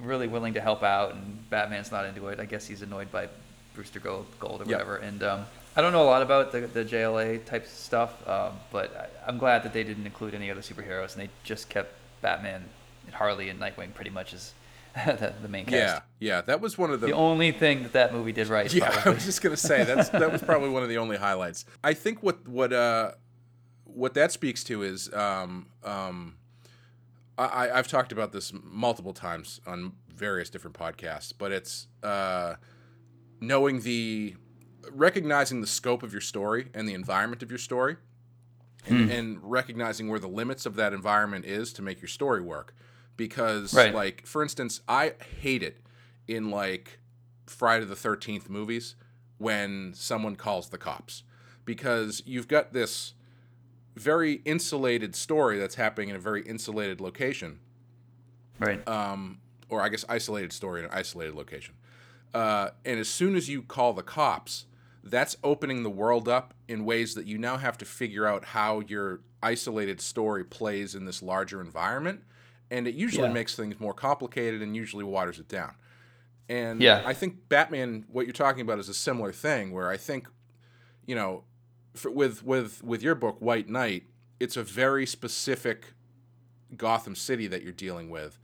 really 0.02 0.28
willing 0.28 0.54
to 0.56 0.62
help 0.62 0.84
out, 0.84 1.14
and 1.16 1.50
Batman's 1.50 1.92
not 1.92 2.06
into 2.06 2.28
it. 2.28 2.40
I 2.40 2.46
guess 2.46 2.68
he's 2.68 2.82
annoyed 2.82 3.12
by 3.12 3.30
Booster 3.76 4.00
Gold, 4.00 4.26
Gold 4.40 4.62
or 4.62 4.66
Yeah. 4.66 4.74
whatever. 4.78 4.98
And 4.98 5.24
um, 5.24 5.46
I 5.76 5.82
don't 5.82 5.92
know 5.94 6.04
a 6.04 6.06
lot 6.06 6.22
about 6.22 6.52
the, 6.52 6.62
the 6.62 6.84
JLA 6.84 7.44
type 7.46 7.66
stuff, 7.68 8.28
um, 8.28 8.54
but 8.72 8.96
I, 9.26 9.30
I'm 9.30 9.38
glad 9.38 9.64
that 9.64 9.74
they 9.74 9.84
didn't 9.84 10.06
include 10.06 10.34
any 10.36 10.52
other 10.52 10.62
superheroes 10.62 11.14
and 11.14 11.24
they 11.24 11.30
just 11.44 11.70
kept 11.70 11.94
Batman, 12.22 12.64
and 13.06 13.16
Harley, 13.16 13.50
and 13.50 13.60
Nightwing 13.60 13.94
pretty 13.94 14.10
much 14.12 14.34
as 14.34 14.54
the, 15.06 15.34
the 15.42 15.48
main 15.48 15.66
cast. 15.66 16.04
Yeah, 16.20 16.36
yeah. 16.36 16.42
That 16.42 16.62
was 16.62 16.78
one 16.78 16.92
of 16.92 17.02
the. 17.02 17.08
The 17.08 17.14
only 17.14 17.52
thing 17.52 17.84
that 17.84 17.94
that 17.94 18.14
movie 18.14 18.32
did 18.32 18.48
right. 18.48 18.72
yeah, 18.72 19.02
I 19.06 19.10
was 19.10 19.26
just 19.26 19.42
gonna 19.42 19.58
say 19.58 19.84
that's 19.84 20.10
that 20.10 20.32
was 20.32 20.44
probably 20.44 20.70
one 20.70 20.84
of 20.84 20.90
the 20.90 20.98
only 20.98 21.18
highlights. 21.18 21.66
I 21.84 21.94
think 21.94 22.22
what 22.22 22.48
what 22.48 22.72
uh 22.72 23.14
what 23.86 24.14
that 24.14 24.32
speaks 24.32 24.64
to 24.66 24.84
is 24.84 25.12
um 25.14 25.68
um 25.84 26.36
I 27.38 27.72
I've 27.72 27.88
talked 27.88 28.12
about 28.12 28.34
this 28.34 28.54
multiple 28.54 29.14
times 29.14 29.62
on 29.66 29.94
various 30.14 30.52
different 30.52 30.78
podcasts, 30.78 31.34
but 31.36 31.52
it's 31.52 31.88
uh 32.04 32.56
knowing 33.42 33.82
the 33.82 34.36
recognizing 34.92 35.62
the 35.62 35.68
scope 35.68 36.04
of 36.04 36.12
your 36.12 36.22
story 36.22 36.68
and 36.76 36.88
the 36.88 36.94
environment 36.94 37.42
of 37.42 37.50
your 37.50 37.58
story 37.58 37.96
and, 38.86 39.10
and 39.10 39.40
recognizing 39.42 40.10
where 40.10 40.20
the 40.20 40.28
limits 40.28 40.66
of 40.66 40.76
that 40.76 40.94
environment 40.94 41.46
is 41.46 41.72
to 41.74 41.82
make 41.82 42.02
your 42.02 42.10
story 42.10 42.42
work 42.42 42.76
because 43.18 43.74
Right. 43.74 43.94
like 43.94 44.26
for 44.26 44.42
instance 44.42 44.82
i 44.88 45.14
hate 45.42 45.64
it 45.64 45.78
in 46.28 46.50
like 46.50 47.00
friday 47.46 47.86
the 47.86 47.96
13th 47.96 48.50
movies 48.50 48.96
when 49.38 49.94
someone 49.94 50.36
calls 50.36 50.70
the 50.70 50.78
cops 50.78 51.24
because 51.66 52.22
you've 52.26 52.48
got 52.48 52.74
this 52.74 53.14
very 53.96 54.42
insulated 54.46 55.16
story 55.16 55.60
that's 55.60 55.76
happening 55.76 56.10
in 56.10 56.16
a 56.16 56.20
very 56.20 56.42
insulated 56.44 57.00
location 57.00 57.60
right. 58.60 58.86
um, 58.88 59.40
or 59.70 59.82
I 59.82 59.90
guess 59.90 60.06
isolated 60.08 60.54
story 60.54 60.80
in 60.80 60.86
an 60.86 60.92
isolated 60.94 61.36
location. 61.36 61.76
Uh, 62.34 62.70
and 62.86 63.00
as 63.00 63.08
soon 63.08 63.36
as 63.36 63.50
you 63.50 63.62
call 63.62 63.94
the 63.94 64.04
cops, 64.04 64.66
that's 65.04 65.36
opening 65.44 65.84
the 65.84 65.90
world 65.90 66.28
up 66.28 66.54
in 66.68 66.86
ways 66.86 67.16
that 67.16 67.26
you 67.28 67.38
now 67.38 67.58
have 67.58 67.78
to 67.80 67.86
figure 67.86 68.26
out 68.26 68.46
how 68.46 68.82
your 68.82 69.22
isolated 69.42 70.00
story 70.00 70.44
plays 70.44 70.96
in 70.96 71.06
this 71.06 71.22
larger 71.22 71.60
environment. 71.62 72.22
And 72.72 72.88
it 72.88 72.96
usually 72.96 73.28
Yeah. 73.28 73.34
makes 73.34 73.56
things 73.56 73.80
more 73.80 73.94
complicated 73.94 74.62
and 74.62 74.76
usually 74.76 75.04
waters 75.04 75.40
it 75.40 75.48
down. 75.48 75.76
And 76.50 76.82
Yeah. 76.82 77.04
I 77.06 77.14
think 77.14 77.48
Batman, 77.50 78.06
what 78.10 78.26
you're 78.26 78.34
talking 78.34 78.62
about, 78.62 78.80
is 78.80 78.90
a 78.90 78.94
similar 78.94 79.32
thing 79.32 79.72
where 79.72 79.90
I 79.90 79.98
think, 79.98 80.28
you 81.06 81.16
know, 81.16 81.44
for, 81.94 82.10
with 82.12 82.44
with 82.44 82.84
with 82.84 83.04
your 83.04 83.16
book 83.16 83.38
White 83.40 83.70
Knight, 83.70 84.06
it's 84.40 84.58
a 84.58 84.64
very 84.64 85.06
specific 85.06 85.94
Gotham 86.76 87.16
City 87.16 87.48
that 87.48 87.62
you're 87.64 87.72
dealing 87.72 88.10
with, 88.10 88.40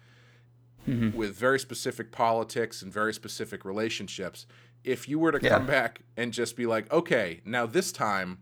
Mm-hmm. 0.88 1.18
with 1.18 1.36
very 1.36 1.60
specific 1.60 2.12
politics 2.12 2.82
and 2.82 2.92
very 2.94 3.14
specific 3.14 3.66
relationships. 3.66 4.46
If 4.84 5.10
you 5.10 5.20
were 5.20 5.32
to 5.32 5.40
Yeah. 5.42 5.50
come 5.58 5.66
back 5.68 6.02
and 6.16 6.32
just 6.32 6.56
be 6.56 6.66
like, 6.66 6.92
okay, 6.92 7.42
now 7.44 7.66
this 7.66 7.92
time, 7.92 8.40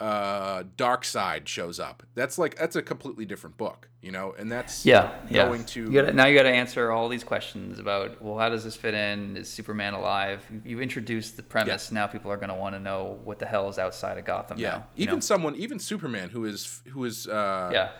uh, 0.00 0.62
Darkseid 0.76 1.46
shows 1.48 1.80
up. 1.80 2.02
That's 2.14 2.38
like 2.38 2.56
that's 2.56 2.76
a 2.76 2.82
completely 2.82 3.24
different 3.24 3.56
book, 3.56 3.88
you 4.00 4.12
know, 4.12 4.34
and 4.38 4.50
that's 4.50 4.86
Yeah, 4.86 5.12
yeah. 5.28 5.46
going 5.46 5.64
to 5.66 5.82
You 5.84 5.92
gotta, 5.92 6.12
now 6.12 6.26
you 6.26 6.36
got 6.36 6.44
to 6.44 6.50
answer 6.52 6.90
all 6.92 7.08
these 7.08 7.24
questions 7.24 7.78
about 7.80 8.22
well, 8.22 8.38
how 8.38 8.48
does 8.48 8.62
this 8.64 8.76
fit 8.76 8.94
in? 8.94 9.36
Is 9.36 9.48
Superman 9.48 9.94
alive? 9.94 10.44
You, 10.64 10.80
introduced 10.80 11.36
the 11.36 11.42
premise. 11.42 11.90
Now 11.90 12.06
people 12.06 12.30
are 12.30 12.36
going 12.36 12.50
to 12.50 12.54
want 12.54 12.74
to 12.76 12.80
know 12.80 13.18
what 13.24 13.38
the 13.40 13.46
hell 13.46 13.68
is 13.68 13.78
outside 13.78 14.18
of 14.18 14.24
Gotham. 14.24 14.58
yeah. 14.58 14.70
now, 14.70 14.86
even 14.96 15.14
know? 15.16 15.20
someone, 15.20 15.56
even 15.56 15.78
Superman, 15.80 16.30
who 16.30 16.44
is 16.44 16.80
who 16.90 17.04
is 17.04 17.26
uh, 17.26 17.70
yeah, 17.72 17.90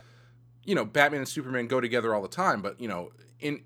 you 0.65 0.75
know, 0.77 0.85
Batman 0.85 1.21
and 1.21 1.29
Superman 1.29 1.67
go 1.67 1.81
together 1.81 2.15
all 2.15 2.23
the 2.23 2.29
time, 2.29 2.63
but 2.63 2.81
you 2.81 2.87
know, 2.89 3.11
in 3.41 3.63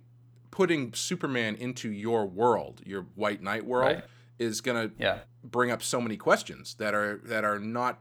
putting 0.51 0.95
Superman 0.95 1.55
into 1.57 1.90
your 1.90 2.27
world, 2.27 2.81
your 2.87 3.03
White 3.14 3.42
Knight 3.42 3.66
world, 3.66 3.97
Right. 3.97 4.05
is 4.38 4.61
gonna 4.62 4.90
yeah, 4.99 5.18
bring 5.45 5.71
up 5.71 5.83
so 5.83 6.01
many 6.01 6.16
questions 6.16 6.75
that 6.75 6.95
are 6.95 7.21
that 7.25 7.45
are 7.45 7.59
not 7.59 7.99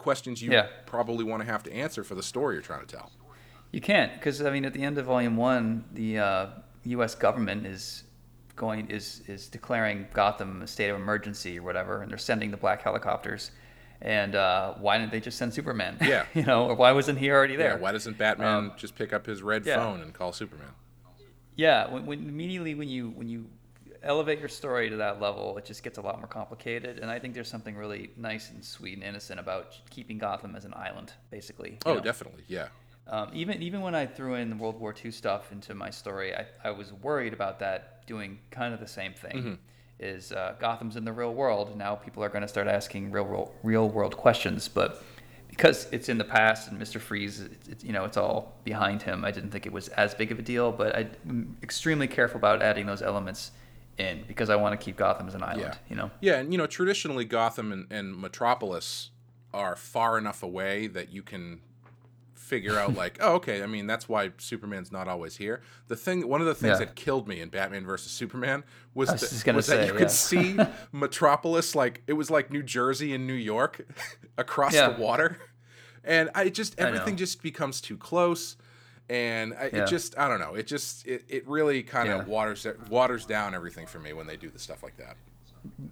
questions 0.00 0.42
you 0.42 0.50
Yeah. 0.50 0.66
probably 0.86 1.24
want 1.24 1.42
to 1.42 1.46
have 1.46 1.62
to 1.64 1.72
answer 1.72 2.02
for 2.02 2.14
the 2.16 2.22
story 2.22 2.54
you're 2.56 2.62
trying 2.62 2.84
to 2.86 2.96
tell. 2.96 3.12
you 3.72 3.80
can't 3.80 4.12
because 4.14 4.42
I 4.42 4.50
mean, 4.50 4.64
at 4.64 4.72
the 4.72 4.82
end 4.82 4.98
of 4.98 5.06
Volume 5.06 5.36
One, 5.36 5.84
the 5.92 6.18
uh, 6.18 6.46
U.S. 6.84 7.14
government 7.14 7.66
is 7.66 8.02
going 8.56 8.90
is 8.90 9.22
is 9.28 9.48
declaring 9.48 10.06
Gotham 10.12 10.62
a 10.62 10.66
state 10.66 10.88
of 10.90 10.96
emergency 10.96 11.58
or 11.58 11.62
whatever, 11.62 12.02
and 12.02 12.10
they're 12.10 12.18
sending 12.18 12.50
the 12.50 12.56
black 12.56 12.82
helicopters. 12.82 13.52
And 14.02 14.34
uh, 14.34 14.74
why 14.80 14.96
didn't 14.98 15.12
they 15.12 15.20
just 15.20 15.36
send 15.36 15.52
Superman? 15.52 15.98
Yeah. 16.00 16.24
you 16.34 16.42
know, 16.42 16.66
or 16.68 16.74
why 16.74 16.92
wasn't 16.92 17.18
he 17.18 17.30
already 17.30 17.54
there? 17.56 17.72
Yeah, 17.74 17.78
why 17.84 17.92
doesn't 17.92 18.16
Batman 18.16 18.54
Um, 18.54 18.72
just 18.78 18.94
pick 18.96 19.12
up 19.12 19.26
his 19.26 19.42
red 19.42 19.66
yeah. 19.66 19.76
phone 19.76 20.00
and 20.00 20.14
call 20.14 20.32
Superman? 20.32 20.70
Yeah, 21.54 21.88
when, 21.92 22.06
when 22.06 22.18
immediately 22.26 22.74
when 22.74 22.88
you 22.88 23.10
when 23.10 23.28
you 23.28 23.46
elevate 24.02 24.38
your 24.38 24.48
story 24.48 24.90
to 24.90 24.96
that 24.96 25.20
level, 25.20 25.56
it 25.58 25.64
just 25.64 25.82
gets 25.82 25.98
a 25.98 26.00
lot 26.00 26.18
more 26.18 26.28
complicated. 26.28 26.98
And 26.98 27.10
I 27.10 27.18
think 27.18 27.34
there's 27.34 27.48
something 27.48 27.76
really 27.76 28.10
nice 28.16 28.50
and 28.50 28.64
sweet 28.64 28.94
and 28.94 29.02
innocent 29.02 29.40
about 29.40 29.78
keeping 29.90 30.18
Gotham 30.18 30.56
as 30.56 30.64
an 30.64 30.74
island, 30.74 31.12
basically. 31.30 31.78
Oh, 31.86 31.94
know? 31.94 32.00
definitely, 32.00 32.44
yeah. 32.48 32.68
Um, 33.08 33.30
even 33.32 33.60
even 33.62 33.80
when 33.80 33.94
I 33.94 34.06
threw 34.06 34.34
in 34.34 34.50
the 34.50 34.56
World 34.56 34.78
War 34.78 34.94
II 35.04 35.10
stuff 35.10 35.50
into 35.50 35.74
my 35.74 35.90
story, 35.90 36.34
I, 36.34 36.46
I 36.62 36.70
was 36.70 36.92
worried 36.92 37.32
about 37.32 37.58
that 37.58 38.06
doing 38.06 38.38
kind 38.50 38.72
of 38.72 38.80
the 38.80 38.86
same 38.86 39.14
thing. 39.14 39.36
Mm-hmm. 39.36 39.54
Is 39.98 40.32
uh, 40.32 40.54
Gotham's 40.58 40.96
in 40.96 41.04
the 41.04 41.12
real 41.12 41.34
world 41.34 41.76
now? 41.76 41.94
People 41.94 42.22
are 42.22 42.28
going 42.28 42.42
to 42.42 42.48
start 42.48 42.68
asking 42.68 43.10
real 43.10 43.24
world, 43.24 43.52
real 43.62 43.88
world 43.88 44.16
questions, 44.16 44.68
but 44.68 45.02
because 45.48 45.88
it's 45.92 46.08
in 46.08 46.16
the 46.16 46.24
past 46.24 46.68
and 46.68 46.78
Mister 46.78 46.98
Freeze, 46.98 47.40
it's, 47.40 47.68
it's, 47.68 47.84
you 47.84 47.92
know, 47.92 48.04
it's 48.04 48.16
all 48.16 48.54
behind 48.64 49.02
him. 49.02 49.24
I 49.24 49.30
didn't 49.30 49.50
think 49.50 49.66
it 49.66 49.72
was 49.72 49.88
as 49.88 50.14
big 50.14 50.30
of 50.32 50.38
a 50.38 50.42
deal, 50.42 50.70
but 50.72 50.96
I'm 50.96 51.56
extremely 51.62 52.06
careful 52.06 52.38
about 52.38 52.62
adding 52.62 52.86
those 52.86 53.02
elements 53.02 53.50
in 54.00 54.24
because 54.26 54.50
I 54.50 54.56
want 54.56 54.78
to 54.78 54.84
keep 54.84 54.96
Gotham 54.96 55.28
as 55.28 55.34
an 55.34 55.42
island. 55.42 55.60
Yeah. 55.60 55.74
You 55.88 55.96
know. 55.96 56.10
Yeah, 56.20 56.36
and 56.38 56.52
you 56.52 56.58
know, 56.58 56.66
traditionally 56.66 57.24
Gotham 57.24 57.70
and, 57.70 57.86
and 57.92 58.16
Metropolis 58.16 59.10
are 59.52 59.76
far 59.76 60.16
enough 60.18 60.42
away 60.42 60.86
that 60.88 61.12
you 61.12 61.22
can 61.22 61.60
figure 62.34 62.78
out 62.78 62.94
like, 63.02 63.18
oh, 63.20 63.34
okay, 63.34 63.62
I 63.62 63.66
mean 63.66 63.86
that's 63.86 64.08
why 64.08 64.32
Superman's 64.38 64.90
not 64.90 65.06
always 65.06 65.36
here. 65.36 65.60
The 65.88 65.96
thing 65.96 66.26
one 66.26 66.40
of 66.40 66.46
the 66.46 66.54
things 66.54 66.80
Yeah. 66.80 66.86
that 66.86 66.96
killed 66.96 67.28
me 67.28 67.40
in 67.40 67.48
Batman 67.50 67.84
versus 67.84 68.10
Superman 68.10 68.64
was, 68.94 69.10
was 69.10 69.20
that, 69.20 69.30
just 69.30 69.44
gonna 69.44 69.60
that 69.62 69.86
you 69.86 69.92
yeah. 69.92 69.98
could 69.98 70.10
see 70.10 70.58
Metropolis 70.92 71.74
like 71.74 72.02
it 72.06 72.14
was 72.14 72.30
like 72.30 72.50
New 72.50 72.62
Jersey 72.62 73.14
and 73.14 73.26
New 73.26 73.34
York 73.34 73.86
across 74.38 74.74
Yeah. 74.74 74.90
the 74.90 75.00
water. 75.00 75.38
And 76.02 76.30
I 76.34 76.48
just 76.48 76.78
everything 76.78 77.16
just 77.16 77.42
becomes 77.42 77.80
too 77.80 77.98
close. 77.98 78.56
And 79.10 79.54
I, 79.54 79.70
Yeah. 79.72 79.82
it 79.82 79.88
just 79.88 80.16
I 80.16 80.28
don't 80.28 80.38
know. 80.38 80.54
It 80.54 80.66
just 80.68 81.04
it, 81.06 81.24
it 81.28 81.46
really 81.48 81.82
kind 81.82 82.08
of 82.10 82.20
Yeah. 82.26 82.32
waters 82.32 82.66
waters 82.88 83.26
down 83.26 83.54
everything 83.54 83.86
for 83.86 83.98
me 83.98 84.12
when 84.12 84.26
they 84.28 84.36
do 84.36 84.48
the 84.48 84.58
stuff 84.60 84.82
like 84.84 84.96
that. 84.98 85.16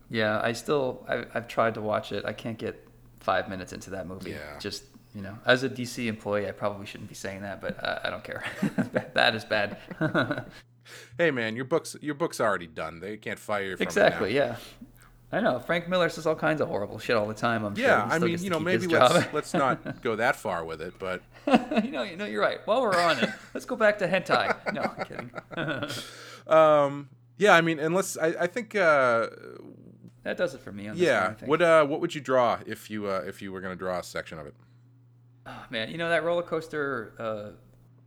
Yeah, 0.08 0.40
I 0.42 0.52
still 0.52 1.04
I've, 1.08 1.28
I've 1.34 1.48
tried 1.48 1.74
to 1.74 1.80
watch 1.80 2.12
it. 2.12 2.24
I 2.24 2.32
can't 2.32 2.56
get 2.56 2.86
five 3.18 3.48
minutes 3.48 3.72
into 3.72 3.90
that 3.90 4.06
movie. 4.06 4.30
Yeah. 4.30 4.58
Just 4.60 4.84
you 5.14 5.22
know, 5.22 5.36
as 5.44 5.64
a 5.64 5.68
DC 5.68 6.06
employee, 6.06 6.46
I 6.46 6.52
probably 6.52 6.86
shouldn't 6.86 7.08
be 7.08 7.14
saying 7.16 7.42
that, 7.42 7.60
but 7.60 7.82
uh, 7.82 7.98
I 8.04 8.10
don't 8.10 8.22
care. 8.22 8.44
that 9.14 9.34
is 9.34 9.44
bad. 9.44 9.76
Hey 11.18 11.30
man, 11.30 11.54
your 11.54 11.66
book's 11.66 11.96
your 12.00 12.14
book's 12.14 12.40
already 12.40 12.66
done. 12.66 13.00
They 13.00 13.18
can't 13.18 13.38
fire 13.38 13.62
you 13.64 13.76
from 13.76 13.82
exactly. 13.82 14.34
Yeah. 14.34 14.56
I 15.30 15.40
know 15.40 15.58
Frank 15.58 15.88
Miller 15.88 16.08
says 16.08 16.26
all 16.26 16.34
kinds 16.34 16.60
of 16.62 16.68
horrible 16.68 16.98
shit 16.98 17.14
all 17.14 17.26
the 17.26 17.34
time. 17.34 17.62
I'm 17.64 17.74
sure. 17.74 17.84
Yeah, 17.84 18.06
He 18.06 18.12
I 18.12 18.18
mean, 18.18 18.38
you 18.42 18.48
know, 18.48 18.58
maybe 18.58 18.86
let's 18.86 19.32
let's 19.32 19.54
not 19.54 20.00
go 20.02 20.16
that 20.16 20.36
far 20.36 20.64
with 20.64 20.80
it, 20.80 20.94
but 20.98 21.22
you 21.84 21.90
know, 21.90 22.02
you 22.02 22.16
know, 22.16 22.24
you're 22.24 22.40
right. 22.40 22.60
While 22.64 22.80
we're 22.80 22.98
on 22.98 23.18
it, 23.18 23.30
let's 23.52 23.66
go 23.66 23.76
back 23.76 23.98
to 23.98 24.08
hentai. 24.08 24.72
No, 24.72 24.82
I'm 24.82 25.04
kidding. 25.04 25.90
um, 26.46 27.08
yeah, 27.36 27.52
I 27.54 27.60
mean, 27.60 27.78
unless 27.78 28.16
I, 28.16 28.28
I 28.40 28.46
think, 28.46 28.74
uh, 28.74 29.28
that 30.22 30.38
does 30.38 30.54
it 30.54 30.60
for 30.60 30.72
me. 30.72 30.88
On 30.88 30.96
this 30.96 31.06
yeah, 31.06 31.28
one, 31.28 31.36
what 31.44 31.62
uh, 31.62 31.84
what 31.84 32.00
would 32.00 32.14
you 32.14 32.22
draw 32.22 32.58
if 32.66 32.90
you 32.90 33.06
uh, 33.06 33.22
if 33.26 33.42
you 33.42 33.52
were 33.52 33.60
gonna 33.60 33.76
draw 33.76 33.98
a 33.98 34.02
section 34.02 34.38
of 34.38 34.46
it? 34.46 34.54
Oh, 35.46 35.64
man, 35.70 35.90
you 35.90 35.98
know 35.98 36.08
that 36.08 36.24
roller 36.24 36.42
coaster 36.42 37.12
uh, 37.18 37.50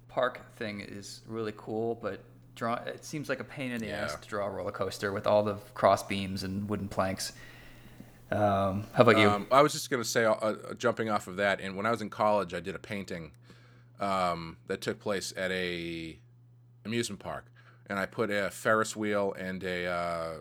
park 0.08 0.42
thing 0.58 0.82
is 0.82 1.22
really 1.28 1.54
cool, 1.56 1.96
but 1.96 2.24
draw 2.56 2.76
it 2.76 3.04
seems 3.06 3.30
like 3.30 3.40
a 3.40 3.44
pain 3.44 3.72
in 3.72 3.80
the 3.80 3.88
Yeah. 3.88 4.02
ass 4.06 4.16
to 4.16 4.28
draw 4.28 4.46
a 4.46 4.50
roller 4.50 4.72
coaster 4.72 5.12
with 5.12 5.26
all 5.28 5.44
the 5.44 5.56
cross 5.74 6.04
beams 6.04 6.44
and 6.44 6.70
wooden 6.70 6.88
planks. 6.90 7.34
Um, 8.32 8.86
how 8.94 9.04
about 9.04 9.18
you? 9.18 9.30
Um, 9.30 9.48
I 9.52 9.62
was 9.62 9.74
just 9.74 9.90
gonna 9.90 10.04
say, 10.06 10.24
uh, 10.26 10.34
uh, 10.34 10.74
jumping 10.76 11.10
off 11.10 11.28
of 11.28 11.36
that, 11.38 11.60
and 11.60 11.76
when 11.76 11.86
I 11.86 11.92
was 11.92 12.02
in 12.02 12.10
college, 12.10 12.54
I 12.54 12.60
did 12.62 12.76
a 12.76 12.80
painting 12.80 13.32
um, 14.00 14.58
that 14.68 14.82
took 14.82 15.00
place 15.00 15.34
at 15.36 15.52
a 15.52 16.18
amusement 16.86 17.20
park, 17.20 17.46
and 17.88 18.00
I 18.00 18.06
put 18.06 18.30
a 18.32 18.50
Ferris 18.50 18.96
wheel 18.96 19.34
and 19.38 19.64
a 19.64 19.86
uh, 19.88 20.34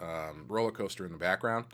um, 0.00 0.44
roller 0.48 0.70
coaster 0.70 1.04
in 1.04 1.12
the 1.12 1.18
background. 1.18 1.66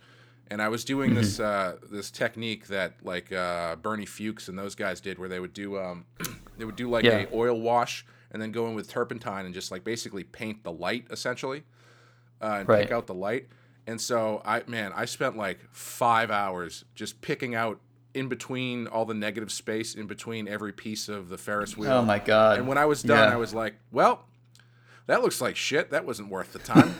And 0.50 0.60
I 0.60 0.68
was 0.68 0.84
doing 0.84 1.14
this 1.14 1.40
uh, 1.40 1.76
this 1.90 2.10
technique 2.10 2.66
that 2.68 2.94
like 3.02 3.30
uh, 3.32 3.76
Bernie 3.76 4.06
Fuchs 4.06 4.48
and 4.48 4.58
those 4.58 4.74
guys 4.74 5.00
did, 5.00 5.18
where 5.18 5.28
they 5.28 5.40
would 5.40 5.52
do 5.54 5.78
um, 5.78 6.04
they 6.58 6.64
would 6.64 6.76
do 6.76 6.88
like 6.88 7.04
Yeah. 7.04 7.26
a 7.30 7.34
oil 7.34 7.60
wash, 7.60 8.04
and 8.34 8.42
then 8.42 8.52
go 8.52 8.66
in 8.66 8.74
with 8.74 8.88
turpentine 8.90 9.46
and 9.46 9.54
just 9.54 9.70
like 9.70 9.82
basically 9.84 10.24
paint 10.24 10.62
the 10.64 10.72
light 10.72 11.06
essentially, 11.10 11.62
uh, 12.42 12.56
and 12.60 12.68
Right. 12.68 12.82
pick 12.82 12.92
out 12.92 13.06
the 13.06 13.14
light. 13.14 13.48
And 13.86 13.98
so 14.00 14.42
I 14.44 14.62
man, 14.66 14.92
I 14.94 15.06
spent 15.06 15.36
like 15.38 15.60
five 15.72 16.30
hours 16.30 16.84
just 16.94 17.22
picking 17.22 17.54
out 17.54 17.80
in 18.12 18.28
between 18.28 18.86
all 18.86 19.04
the 19.04 19.14
negative 19.14 19.50
space 19.50 19.94
in 19.94 20.06
between 20.06 20.46
every 20.48 20.72
piece 20.72 21.08
of 21.08 21.28
the 21.30 21.38
Ferris 21.38 21.76
wheel. 21.76 21.90
Oh 21.92 22.02
my 22.02 22.18
god. 22.18 22.58
And 22.58 22.68
when 22.68 22.76
I 22.78 22.84
was 22.86 23.02
done, 23.02 23.28
Yeah. 23.28 23.34
I 23.34 23.36
was 23.36 23.54
like, 23.54 23.74
well, 23.92 24.24
that 25.06 25.22
looks 25.22 25.40
like 25.40 25.56
shit. 25.56 25.90
That 25.90 26.04
wasn't 26.06 26.28
worth 26.28 26.52
the 26.52 26.58
time. 26.60 26.94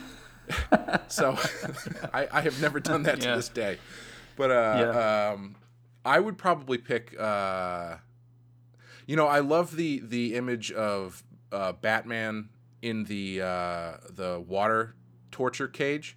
so 1.09 1.37
I, 2.13 2.29
I 2.33 2.41
have 2.43 2.61
never 2.61 2.81
done 2.81 3.05
that 3.05 3.21
to 3.21 3.29
this 3.29 3.49
day. 3.49 3.79
But 4.37 4.51
uh, 4.51 5.33
um, 5.35 5.57
I 6.05 6.19
would 6.21 6.37
probably 6.37 6.79
pick. 6.79 7.15
Uh, 7.19 7.97
you 9.07 9.17
know, 9.17 9.27
I 9.27 9.41
love 9.41 9.77
the 9.77 10.01
the 10.01 10.35
image 10.35 10.73
of 10.73 11.23
uh, 11.53 11.73
Batman 11.73 12.49
in 12.83 13.05
the 13.05 13.43
uh, 13.43 13.93
the 14.11 14.43
water 14.47 14.95
torture 15.31 15.69
cage. 15.69 16.17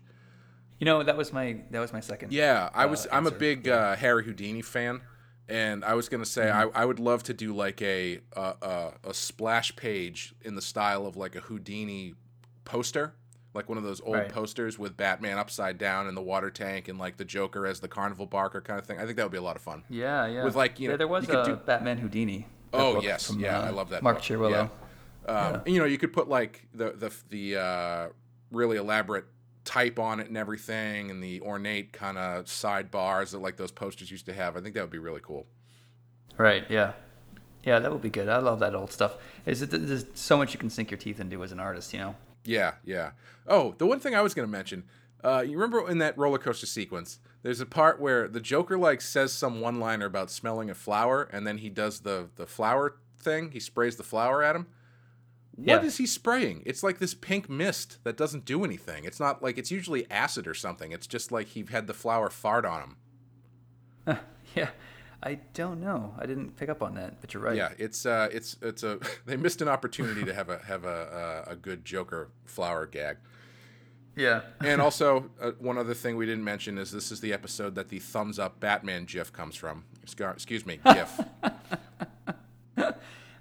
You 0.79 0.85
know, 0.85 1.01
that 1.03 1.17
was 1.17 1.33
my 1.33 1.61
that 1.71 1.79
was 1.79 1.91
my 1.93 1.99
second. 2.01 2.31
Yeah, 2.33 2.69
I 2.73 2.85
was. 2.85 3.05
uh, 3.07 3.09
I'm 3.11 3.25
a 3.27 3.31
big 3.31 3.67
uh, 3.67 3.95
Harry 3.95 4.23
Houdini 4.23 4.61
fan, 4.61 5.01
and 5.49 5.83
I 5.83 5.95
was 5.95 6.07
gonna 6.09 6.25
say 6.25 6.43
Mm-hmm. 6.43 6.77
I, 6.77 6.81
I 6.81 6.85
would 6.85 6.99
love 6.99 7.23
to 7.23 7.33
do 7.33 7.53
like 7.55 7.81
a, 7.81 8.19
a 8.35 8.41
a 8.61 8.93
a 9.05 9.13
splash 9.13 9.75
page 9.75 10.35
in 10.43 10.55
the 10.55 10.61
style 10.61 11.05
of 11.07 11.17
like 11.17 11.35
a 11.35 11.39
Houdini 11.41 12.13
poster, 12.63 13.13
like 13.55 13.67
one 13.69 13.77
of 13.79 13.83
those 13.83 14.01
old 14.01 14.15
Right. 14.17 14.29
posters 14.29 14.77
with 14.77 14.95
Batman 14.95 15.37
upside 15.39 15.77
down 15.79 16.07
in 16.07 16.13
the 16.15 16.21
water 16.21 16.51
tank 16.51 16.87
and 16.89 16.99
like 16.99 17.17
the 17.17 17.25
Joker 17.25 17.65
as 17.65 17.79
the 17.79 17.87
carnival 17.87 18.27
barker 18.27 18.61
kind 18.61 18.79
of 18.79 18.85
thing. 18.85 18.99
I 18.99 19.05
think 19.05 19.15
that 19.17 19.23
would 19.23 19.31
be 19.31 19.37
a 19.39 19.41
lot 19.41 19.55
of 19.55 19.61
fun. 19.63 19.83
Yeah, 19.89 20.27
yeah. 20.27 20.43
With, 20.43 20.55
like, 20.55 20.79
you 20.79 20.85
Yeah, 20.89 20.91
know, 20.93 20.97
there 20.97 21.07
was 21.07 21.23
you 21.23 21.29
could 21.29 21.39
a 21.39 21.45
do- 21.45 21.55
Batman 21.65 21.97
Houdini. 21.97 22.45
Oh 22.73 23.01
yes, 23.01 23.27
from, 23.27 23.39
yeah, 23.39 23.59
uh, 23.59 23.67
I 23.67 23.69
love 23.69 23.89
that. 23.89 24.03
Mark 24.03 24.17
book. 24.17 24.23
Chirulo. 24.23 24.51
Yeah. 24.51 24.69
Um, 25.31 25.61
and, 25.65 25.73
you 25.73 25.79
know, 25.79 25.85
you 25.85 25.97
could 25.97 26.13
put 26.13 26.29
like 26.29 26.67
the 26.73 26.91
the 26.91 27.13
the 27.29 27.61
uh, 27.61 28.07
really 28.51 28.77
elaborate 28.77 29.25
type 29.65 29.99
on 29.99 30.19
it 30.19 30.27
and 30.27 30.37
everything, 30.37 31.11
and 31.11 31.21
the 31.21 31.41
ornate 31.41 31.91
kind 31.91 32.17
of 32.17 32.45
sidebars 32.45 33.31
that 33.31 33.39
like 33.39 33.57
those 33.57 33.71
posters 33.71 34.09
used 34.09 34.25
to 34.27 34.33
have. 34.33 34.55
I 34.55 34.61
think 34.61 34.75
that 34.75 34.81
would 34.81 34.89
be 34.89 34.97
really 34.99 35.21
cool. 35.21 35.45
Right. 36.37 36.65
Yeah. 36.69 36.93
Yeah, 37.63 37.79
that 37.79 37.91
would 37.91 38.01
be 38.01 38.09
good. 38.09 38.29
I 38.29 38.37
love 38.37 38.59
that 38.59 38.73
old 38.73 38.93
stuff. 38.93 39.17
Is 39.45 39.61
it? 39.61 39.71
There's 39.71 40.05
so 40.13 40.37
much 40.37 40.53
you 40.53 40.59
can 40.59 40.69
sink 40.69 40.89
your 40.89 40.97
teeth 40.97 41.19
into 41.19 41.43
as 41.43 41.51
an 41.51 41.59
artist. 41.59 41.91
You 41.91 41.99
know. 41.99 42.15
Yeah, 42.45 42.75
yeah. 42.85 43.11
Oh, 43.45 43.75
the 43.77 43.85
one 43.85 43.99
thing 43.99 44.15
I 44.15 44.21
was 44.21 44.33
going 44.33 44.47
to 44.47 44.51
mention, 44.51 44.85
uh, 45.23 45.43
you 45.45 45.53
remember 45.57 45.89
in 45.89 45.97
that 45.99 46.17
roller 46.17 46.37
coaster 46.37 46.65
sequence, 46.65 47.19
there's 47.43 47.59
a 47.61 47.65
part 47.65 47.99
where 47.99 48.27
the 48.27 48.39
Joker 48.39 48.77
like 48.77 49.01
says 49.01 49.31
some 49.33 49.61
one 49.61 49.79
liner 49.79 50.05
about 50.05 50.29
smelling 50.31 50.69
a 50.69 50.75
flower, 50.75 51.23
and 51.31 51.45
then 51.47 51.57
he 51.59 51.69
does 51.69 52.01
the 52.01 52.29
the 52.35 52.45
flower 52.45 52.97
thing. 53.19 53.51
He 53.51 53.59
sprays 53.59 53.95
the 53.95 54.03
flower 54.03 54.43
at 54.43 54.55
him. 54.55 54.67
What 55.55 55.83
is 55.83 55.99
Yeah. 55.99 56.03
he 56.03 56.07
spraying? 56.07 56.61
It's 56.67 56.83
like 56.83 56.99
this 56.99 57.15
pink 57.15 57.49
mist 57.49 57.97
that 58.03 58.15
doesn't 58.15 58.45
do 58.45 58.63
anything. 58.63 59.05
It's 59.05 59.19
not 59.19 59.41
like 59.41 59.57
it's 59.57 59.71
usually 59.71 60.09
acid 60.11 60.47
or 60.47 60.53
something. 60.53 60.91
It's 60.91 61.07
just 61.07 61.31
like 61.31 61.47
he 61.47 61.65
had 61.71 61.87
the 61.87 61.95
flower 61.95 62.29
fart 62.29 62.65
on 62.65 62.81
him. 62.81 64.17
Yeah. 64.55 64.69
I 65.23 65.39
don't 65.55 65.81
know. 65.81 66.13
I 66.19 66.27
didn't 66.27 66.55
pick 66.57 66.69
up 66.69 66.83
on 66.83 66.93
that, 66.95 67.19
but 67.21 67.33
you're 67.33 67.41
right. 67.41 67.55
Yeah, 67.57 67.71
it's 67.79 68.05
uh, 68.05 68.29
it's 68.31 68.55
it's 68.61 68.83
a 68.83 68.99
they 69.25 69.35
missed 69.35 69.61
an 69.63 69.67
opportunity 69.67 70.23
to 70.23 70.33
have 70.33 70.49
a 70.49 70.59
have 70.59 70.85
a 70.85 71.43
a, 71.47 71.51
a 71.53 71.55
good 71.55 71.83
Joker 71.83 72.29
flower 72.45 72.85
gag. 72.85 73.17
Yeah. 74.17 74.41
And 74.61 74.81
also, 74.81 75.29
uh, 75.39 75.51
one 75.59 75.77
other 75.77 75.93
thing 75.93 76.17
we 76.17 76.25
didn't 76.25 76.43
mention 76.43 76.77
is 76.77 76.91
this 76.91 77.11
is 77.11 77.21
the 77.21 77.31
episode 77.31 77.75
that 77.75 77.87
the 77.89 77.99
thumbs 77.99 78.39
up 78.39 78.59
Batman 78.59 79.05
GIF 79.05 79.31
comes 79.31 79.55
from. 79.55 79.85
Scar- 80.05 80.33
Excuse 80.33 80.65
me, 80.65 80.79
GIF. 80.83 81.19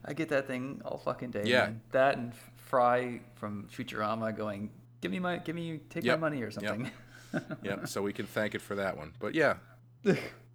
I 0.09 0.12
get 0.15 0.29
that 0.29 0.47
thing 0.47 0.81
all 0.85 0.99
fucking 0.99 1.31
day. 1.31 1.43
Yeah. 1.47 1.65
man. 1.67 1.81
That 1.91 2.17
and 2.17 2.33
Fry 2.57 3.21
from 3.35 3.69
Futurama 3.75 4.37
going, 4.37 4.71
"Give 5.01 5.11
me 5.11 5.19
my, 5.19 5.39
give 5.39 5.57
me, 5.57 5.79
take 5.91 6.05
Yep. 6.05 6.21
my 6.21 6.29
money 6.31 6.43
or 6.43 6.47
Yep. 6.51 6.53
something." 6.53 6.91
yep. 7.62 7.89
So 7.89 8.03
we 8.03 8.12
can 8.12 8.27
thank 8.27 8.55
it 8.55 8.61
for 8.62 8.77
that 8.77 8.97
one. 8.97 9.15
But 9.19 9.35
yeah, 9.35 9.57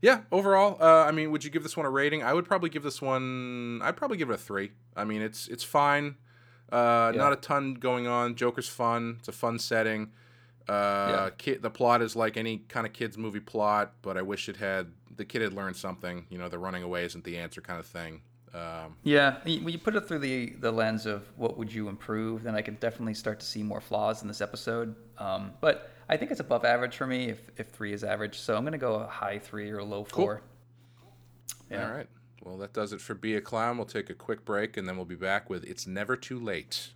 yeah. 0.02 0.22
Overall, 0.32 0.78
uh, 0.82 1.06
I 1.06 1.12
mean, 1.12 1.32
would 1.32 1.44
you 1.44 1.50
give 1.50 1.64
this 1.64 1.76
one 1.76 1.86
a 1.86 1.90
rating? 1.90 2.24
I 2.24 2.34
would 2.34 2.46
probably 2.46 2.70
give 2.70 2.84
this 2.84 3.02
one. 3.02 3.82
I'd 3.82 3.98
probably 3.98 4.18
give 4.18 4.30
it 4.30 4.34
a 4.34 4.38
three. 4.38 4.72
I 4.96 5.04
mean, 5.04 5.22
it's 5.22 5.48
it's 5.50 5.64
fine. 5.64 6.16
Uh, 6.72 7.12
Yeah. 7.14 7.20
Not 7.22 7.34
a 7.34 7.38
ton 7.38 7.74
going 7.76 8.08
on. 8.08 8.36
Joker's 8.36 8.70
fun. 8.70 9.18
It's 9.20 9.28
a 9.28 9.32
fun 9.34 9.60
setting. 9.60 10.12
Uh, 10.70 10.72
Yeah. 10.74 11.30
kid, 11.38 11.62
the 11.62 11.70
plot 11.70 12.02
is 12.02 12.16
like 12.16 12.38
any 12.38 12.60
kind 12.70 12.86
of 12.88 12.94
kids 12.94 13.18
movie 13.18 13.40
plot, 13.40 13.94
but 14.02 14.18
I 14.18 14.22
wish 14.22 14.48
it 14.48 14.58
had 14.58 14.88
the 15.16 15.26
kid 15.26 15.42
had 15.42 15.54
learned 15.54 15.76
something. 15.76 16.26
You 16.30 16.38
know, 16.38 16.48
the 16.50 16.58
running 16.60 16.84
away 16.84 17.04
isn't 17.06 17.24
the 17.26 17.38
answer 17.38 17.62
kind 17.62 17.80
of 17.80 17.86
thing. 17.86 18.22
Um, 18.54 18.96
Yeah, 19.04 19.38
when 19.44 19.70
you 19.70 19.78
put 19.78 19.96
it 19.96 20.08
through 20.08 20.20
the 20.20 20.52
the 20.60 20.72
lens 20.72 21.06
of 21.06 21.24
what 21.38 21.58
would 21.58 21.74
you 21.74 21.88
improve, 21.90 22.44
then 22.44 22.54
I 22.56 22.62
can 22.62 22.76
definitely 22.76 23.14
start 23.14 23.40
to 23.40 23.46
see 23.46 23.64
more 23.64 23.80
flaws 23.82 24.22
in 24.22 24.28
this 24.28 24.42
episode. 24.42 24.96
Um, 25.18 25.54
but 25.62 25.90
I 26.10 26.18
think 26.18 26.32
it's 26.32 26.42
above 26.42 26.66
average 26.66 26.96
for 26.98 27.08
me 27.08 27.30
if, 27.30 27.40
if 27.58 27.70
three 27.70 27.94
is 27.94 28.04
average. 28.04 28.38
So 28.40 28.56
I'm 28.58 28.64
gonna 28.66 28.78
go 28.78 28.96
a 28.96 29.08
high 29.08 29.40
three 29.40 29.70
or 29.72 29.80
a 29.80 29.86
low 29.86 30.04
four. 30.04 30.42
Yeah. 31.70 31.86
All 31.88 31.94
right. 31.94 32.08
Well, 32.44 32.58
that 32.58 32.74
does 32.74 32.92
it 32.92 33.02
for 33.02 33.14
Be 33.14 33.36
a 33.36 33.42
Clown. 33.42 33.78
We'll 33.78 33.86
take 33.86 34.10
a 34.10 34.16
quick 34.16 34.44
break 34.44 34.76
and 34.76 34.88
then 34.88 34.96
we'll 34.98 35.06
be 35.06 35.16
back 35.16 35.50
with 35.50 35.64
It's 35.64 35.86
Never 35.86 36.16
Too 36.18 36.40
Late. 36.40 36.90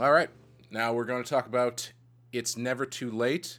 All 0.00 0.12
right. 0.12 0.28
Now 0.70 0.92
we're 0.92 1.04
going 1.04 1.22
to 1.22 1.28
talk 1.28 1.46
about 1.46 1.92
It's 2.32 2.56
Never 2.56 2.86
Too 2.86 3.10
Late. 3.10 3.58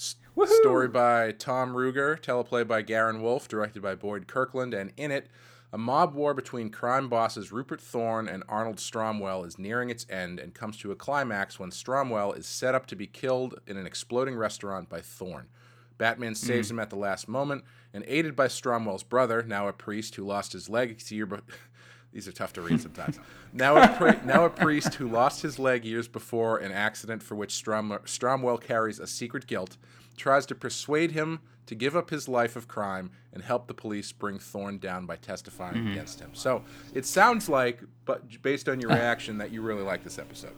S- 0.00 0.16
story 0.60 0.88
by 0.88 1.30
Tom 1.32 1.74
Ruegger, 1.74 2.18
teleplay 2.18 2.66
by 2.66 2.80
Garin 2.80 3.20
Wolf, 3.20 3.46
directed 3.48 3.82
by 3.82 3.94
Boyd 3.94 4.26
Kirkland, 4.26 4.72
and 4.72 4.92
in 4.96 5.10
it, 5.10 5.28
a 5.74 5.78
mob 5.78 6.14
war 6.14 6.32
between 6.32 6.70
crime 6.70 7.10
bosses 7.10 7.52
Rupert 7.52 7.82
Thorne 7.82 8.26
and 8.26 8.42
Arnold 8.48 8.78
Stromwell 8.78 9.46
is 9.46 9.58
nearing 9.58 9.90
its 9.90 10.06
end 10.08 10.40
and 10.40 10.54
comes 10.54 10.78
to 10.78 10.90
a 10.90 10.96
climax 10.96 11.60
when 11.60 11.70
Stromwell 11.70 12.32
is 12.32 12.46
set 12.46 12.74
up 12.74 12.86
to 12.86 12.96
be 12.96 13.06
killed 13.06 13.60
in 13.66 13.76
an 13.76 13.86
exploding 13.86 14.36
restaurant 14.36 14.88
by 14.88 15.02
Thorne. 15.02 15.48
Batman 15.98 16.30
hmm. 16.30 16.34
saves 16.34 16.70
him 16.70 16.78
at 16.78 16.88
the 16.88 16.96
last 16.96 17.28
moment, 17.28 17.62
and 17.92 18.02
aided 18.06 18.34
by 18.34 18.46
Stromwell's 18.46 19.02
brother, 19.02 19.42
now 19.42 19.68
a 19.68 19.72
priest 19.74 20.14
who 20.14 20.24
lost 20.24 20.54
his 20.54 20.70
leg 20.70 20.98
a 20.98 21.14
year 21.14 21.26
be- 21.26 21.36
These 22.12 22.26
are 22.26 22.32
tough 22.32 22.52
to 22.54 22.60
read 22.60 22.80
sometimes. 22.80 23.18
now, 23.52 23.76
a 23.76 23.88
pri- 23.96 24.20
now 24.24 24.44
a 24.44 24.50
priest 24.50 24.94
who 24.94 25.08
lost 25.08 25.42
his 25.42 25.58
leg 25.58 25.84
years 25.84 26.08
before 26.08 26.58
an 26.58 26.72
accident 26.72 27.22
for 27.22 27.36
which 27.36 27.52
Strom- 27.52 28.00
Stromwell 28.04 28.60
carries 28.60 28.98
a 28.98 29.06
secret 29.06 29.46
guilt, 29.46 29.76
tries 30.16 30.44
to 30.46 30.54
persuade 30.54 31.12
him 31.12 31.40
to 31.66 31.76
give 31.76 31.94
up 31.94 32.10
his 32.10 32.28
life 32.28 32.56
of 32.56 32.66
crime 32.66 33.12
and 33.32 33.44
help 33.44 33.68
the 33.68 33.74
police 33.74 34.10
bring 34.10 34.40
Thorne 34.40 34.78
down 34.78 35.06
by 35.06 35.14
testifying 35.14 35.88
against 35.88 36.18
him. 36.18 36.30
So 36.32 36.64
it 36.94 37.06
sounds 37.06 37.48
like, 37.48 37.80
but 38.06 38.42
based 38.42 38.68
on 38.68 38.80
your 38.80 38.90
reaction, 38.98 39.38
that 39.38 39.52
you 39.52 39.62
really 39.62 39.84
like 39.84 40.02
this 40.02 40.18
episode. 40.18 40.54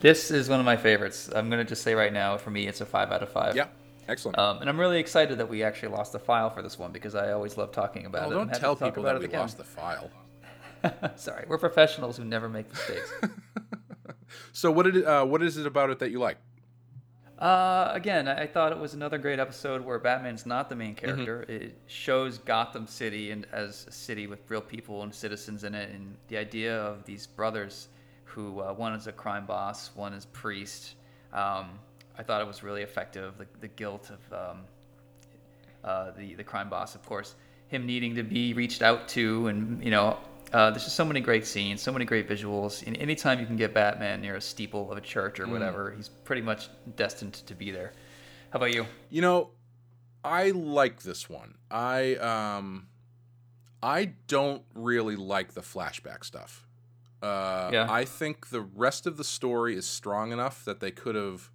This 0.00 0.30
is 0.30 0.50
one 0.50 0.60
of 0.60 0.66
my 0.66 0.76
favorites. 0.76 1.30
I'm 1.34 1.48
gonna 1.48 1.64
just 1.64 1.82
say 1.82 1.94
right 1.94 2.12
now, 2.12 2.36
for 2.36 2.50
me, 2.50 2.66
it's 2.68 2.82
a 2.82 2.86
five 2.86 3.10
out 3.10 3.22
of 3.22 3.30
five. 3.30 3.56
Yeah, 3.56 3.68
excellent. 4.06 4.38
Um, 4.38 4.58
and 4.58 4.68
I'm 4.68 4.78
really 4.78 5.00
excited 5.00 5.38
that 5.38 5.48
we 5.48 5.62
actually 5.62 5.94
lost 5.94 6.12
the 6.12 6.18
file 6.18 6.50
for 6.50 6.60
this 6.60 6.78
one 6.78 6.92
because 6.92 7.14
I 7.14 7.32
always 7.32 7.56
love 7.56 7.72
talking 7.72 8.04
about 8.04 8.28
well, 8.28 8.32
it. 8.32 8.34
don't 8.34 8.50
and 8.50 8.60
tell 8.60 8.76
people 8.76 9.02
that 9.04 9.18
we 9.18 9.24
again. 9.24 9.40
lost 9.40 9.56
the 9.56 9.64
file. 9.64 10.10
Sorry, 11.16 11.44
we're 11.48 11.58
professionals 11.58 12.16
who 12.16 12.24
never 12.24 12.48
make 12.48 12.68
mistakes. 12.70 13.12
So 14.52 14.70
what 14.70 14.84
did 14.84 15.04
uh, 15.04 15.24
what 15.24 15.42
is 15.42 15.56
it 15.56 15.66
about 15.66 15.90
it 15.90 15.98
that 16.00 16.10
you 16.10 16.18
like? 16.18 16.38
Uh, 17.38 17.90
again, 17.94 18.28
I 18.28 18.42
I 18.42 18.46
thought 18.46 18.72
it 18.72 18.78
was 18.78 18.94
another 18.94 19.18
great 19.18 19.38
episode 19.38 19.84
where 19.84 19.98
Batman's 19.98 20.46
not 20.46 20.68
the 20.68 20.76
main 20.76 20.94
character. 20.94 21.44
It 21.48 21.78
shows 21.86 22.38
Gotham 22.38 22.86
City 22.86 23.30
and 23.30 23.46
as 23.52 23.86
a 23.88 23.92
city 23.92 24.26
with 24.26 24.40
real 24.48 24.60
people 24.60 25.02
and 25.02 25.14
citizens 25.14 25.64
in 25.64 25.74
it, 25.74 25.90
and 25.90 26.16
the 26.28 26.36
idea 26.36 26.76
of 26.76 27.04
these 27.04 27.26
brothers, 27.26 27.88
who 28.24 28.60
uh, 28.60 28.72
one 28.72 28.92
is 28.92 29.06
a 29.06 29.12
crime 29.12 29.46
boss, 29.46 29.90
one 29.94 30.12
is 30.12 30.26
priest. 30.26 30.94
Um, 31.32 31.78
I 32.18 32.22
thought 32.22 32.40
it 32.42 32.46
was 32.46 32.62
really 32.62 32.82
effective. 32.82 33.38
The, 33.38 33.46
the 33.60 33.68
guilt 33.68 34.10
of 34.10 34.32
um, 34.32 34.58
uh, 35.82 36.10
the 36.10 36.34
the 36.34 36.44
crime 36.44 36.68
boss, 36.68 36.94
of 36.94 37.04
course, 37.06 37.36
him 37.68 37.86
needing 37.86 38.14
to 38.16 38.22
be 38.22 38.52
reached 38.52 38.82
out 38.82 39.08
to, 39.10 39.46
and 39.46 39.82
you 39.82 39.90
know, 39.90 40.18
uh, 40.52 40.70
there's 40.70 40.84
just 40.84 40.96
so 40.96 41.04
many 41.04 41.20
great 41.20 41.46
scenes, 41.46 41.80
so 41.80 41.92
many 41.92 42.04
great 42.04 42.28
visuals. 42.28 42.84
And 42.86 42.96
anytime 42.98 43.38
you 43.38 43.46
can 43.46 43.56
get 43.56 43.72
Batman 43.72 44.20
near 44.20 44.36
a 44.36 44.40
steeple 44.40 44.90
of 44.90 44.98
a 44.98 45.00
church 45.00 45.38
or 45.38 45.46
whatever, 45.46 45.92
he's 45.96 46.08
pretty 46.08 46.42
much 46.42 46.68
destined 46.96 47.34
to 47.34 47.54
be 47.54 47.70
there. 47.70 47.92
How 48.50 48.56
about 48.56 48.74
you? 48.74 48.86
You 49.10 49.22
know, 49.22 49.50
I 50.24 50.50
like 50.50 51.02
this 51.02 51.30
one. 51.30 51.54
I 51.70 52.16
um 52.16 52.88
I 53.82 54.12
don't 54.26 54.62
really 54.74 55.16
like 55.16 55.54
the 55.54 55.60
flashback 55.60 56.24
stuff. 56.24 56.66
Uh 57.22 57.70
Yeah. 57.72 57.86
I 57.88 58.04
think 58.04 58.50
the 58.50 58.60
rest 58.60 59.06
of 59.06 59.16
the 59.16 59.24
story 59.24 59.76
is 59.76 59.86
strong 59.86 60.32
enough 60.32 60.64
that 60.64 60.80
they 60.80 60.90
could 60.90 61.14
have 61.14 61.50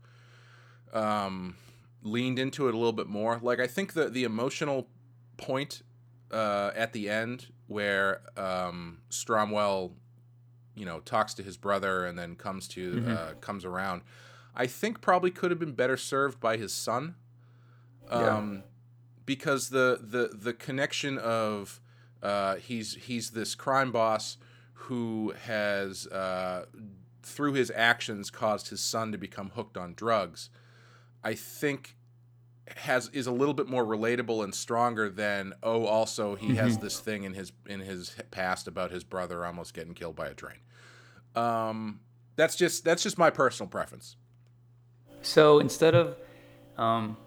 um 0.93 1.57
leaned 2.01 2.39
into 2.39 2.67
it 2.67 2.73
a 2.73 2.77
little 2.77 2.93
bit 2.93 3.07
more. 3.07 3.39
Like 3.41 3.59
I 3.59 3.67
think 3.67 3.93
the 3.93 4.09
the 4.09 4.23
emotional 4.23 4.87
point 5.37 5.81
uh, 6.31 6.71
at 6.75 6.93
the 6.93 7.09
end 7.09 7.47
where 7.67 8.21
um, 8.37 8.99
Stromwell, 9.09 9.91
you 10.75 10.85
know, 10.85 10.99
talks 10.99 11.33
to 11.35 11.43
his 11.43 11.57
brother 11.57 12.05
and 12.05 12.17
then 12.17 12.35
comes 12.35 12.67
to 12.69 13.05
uh, 13.07 13.33
comes 13.41 13.65
around, 13.65 14.01
I 14.55 14.67
think 14.67 15.01
probably 15.01 15.31
could 15.31 15.51
have 15.51 15.59
been 15.59 15.73
better 15.73 15.97
served 15.97 16.39
by 16.39 16.57
his 16.57 16.73
son. 16.73 17.15
Yeah. 18.09 18.37
Um, 18.37 18.63
because 19.25 19.69
the 19.69 19.99
the 20.01 20.37
the 20.37 20.53
connection 20.53 21.17
of 21.17 21.81
uh, 22.21 22.55
he's 22.55 22.95
he's 22.95 23.31
this 23.31 23.55
crime 23.55 23.91
boss 23.91 24.37
who 24.73 25.33
has 25.45 26.07
uh, 26.07 26.65
through 27.23 27.53
his 27.53 27.71
actions 27.75 28.29
caused 28.29 28.69
his 28.69 28.81
son 28.81 29.11
to 29.11 29.17
become 29.17 29.51
hooked 29.55 29.77
on 29.77 29.93
drugs. 29.95 30.49
I 31.23 31.33
think 31.33 31.95
has 32.77 33.09
is 33.13 33.27
a 33.27 33.31
little 33.31 33.53
bit 33.53 33.67
more 33.67 33.85
relatable 33.85 34.43
and 34.43 34.53
stronger 34.53 35.09
than 35.09 35.53
oh 35.61 35.85
also 35.85 36.35
he 36.35 36.55
has 36.55 36.77
this 36.79 36.99
thing 36.99 37.23
in 37.23 37.33
his 37.33 37.51
in 37.67 37.79
his 37.79 38.15
past 38.31 38.67
about 38.67 38.91
his 38.91 39.03
brother 39.03 39.45
almost 39.45 39.73
getting 39.73 39.93
killed 39.93 40.15
by 40.15 40.27
a 40.27 40.33
train. 40.33 40.57
Um, 41.35 41.99
that's 42.35 42.55
just 42.55 42.83
that's 42.83 43.03
just 43.03 43.17
my 43.17 43.29
personal 43.29 43.69
preference. 43.69 44.15
So 45.21 45.59
instead 45.59 45.95
of, 45.95 46.17
um, 46.77 47.17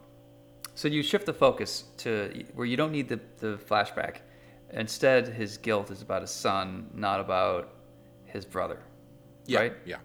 so 0.74 0.88
you 0.88 1.03
shift 1.03 1.27
the 1.27 1.33
focus 1.33 1.85
to 1.98 2.44
where 2.55 2.66
you 2.66 2.77
don't 2.77 2.92
need 2.92 3.09
the, 3.09 3.20
the 3.38 3.59
flashback. 3.68 4.18
Instead, 4.70 5.29
his 5.29 5.57
guilt 5.57 5.90
is 5.90 6.03
about 6.03 6.20
his 6.22 6.31
son, 6.31 6.90
not 6.94 7.20
about 7.20 7.72
his 8.27 8.44
brother. 8.44 8.79
Yeah, 9.46 9.61
Right? 9.61 9.72
yeah, 9.87 9.96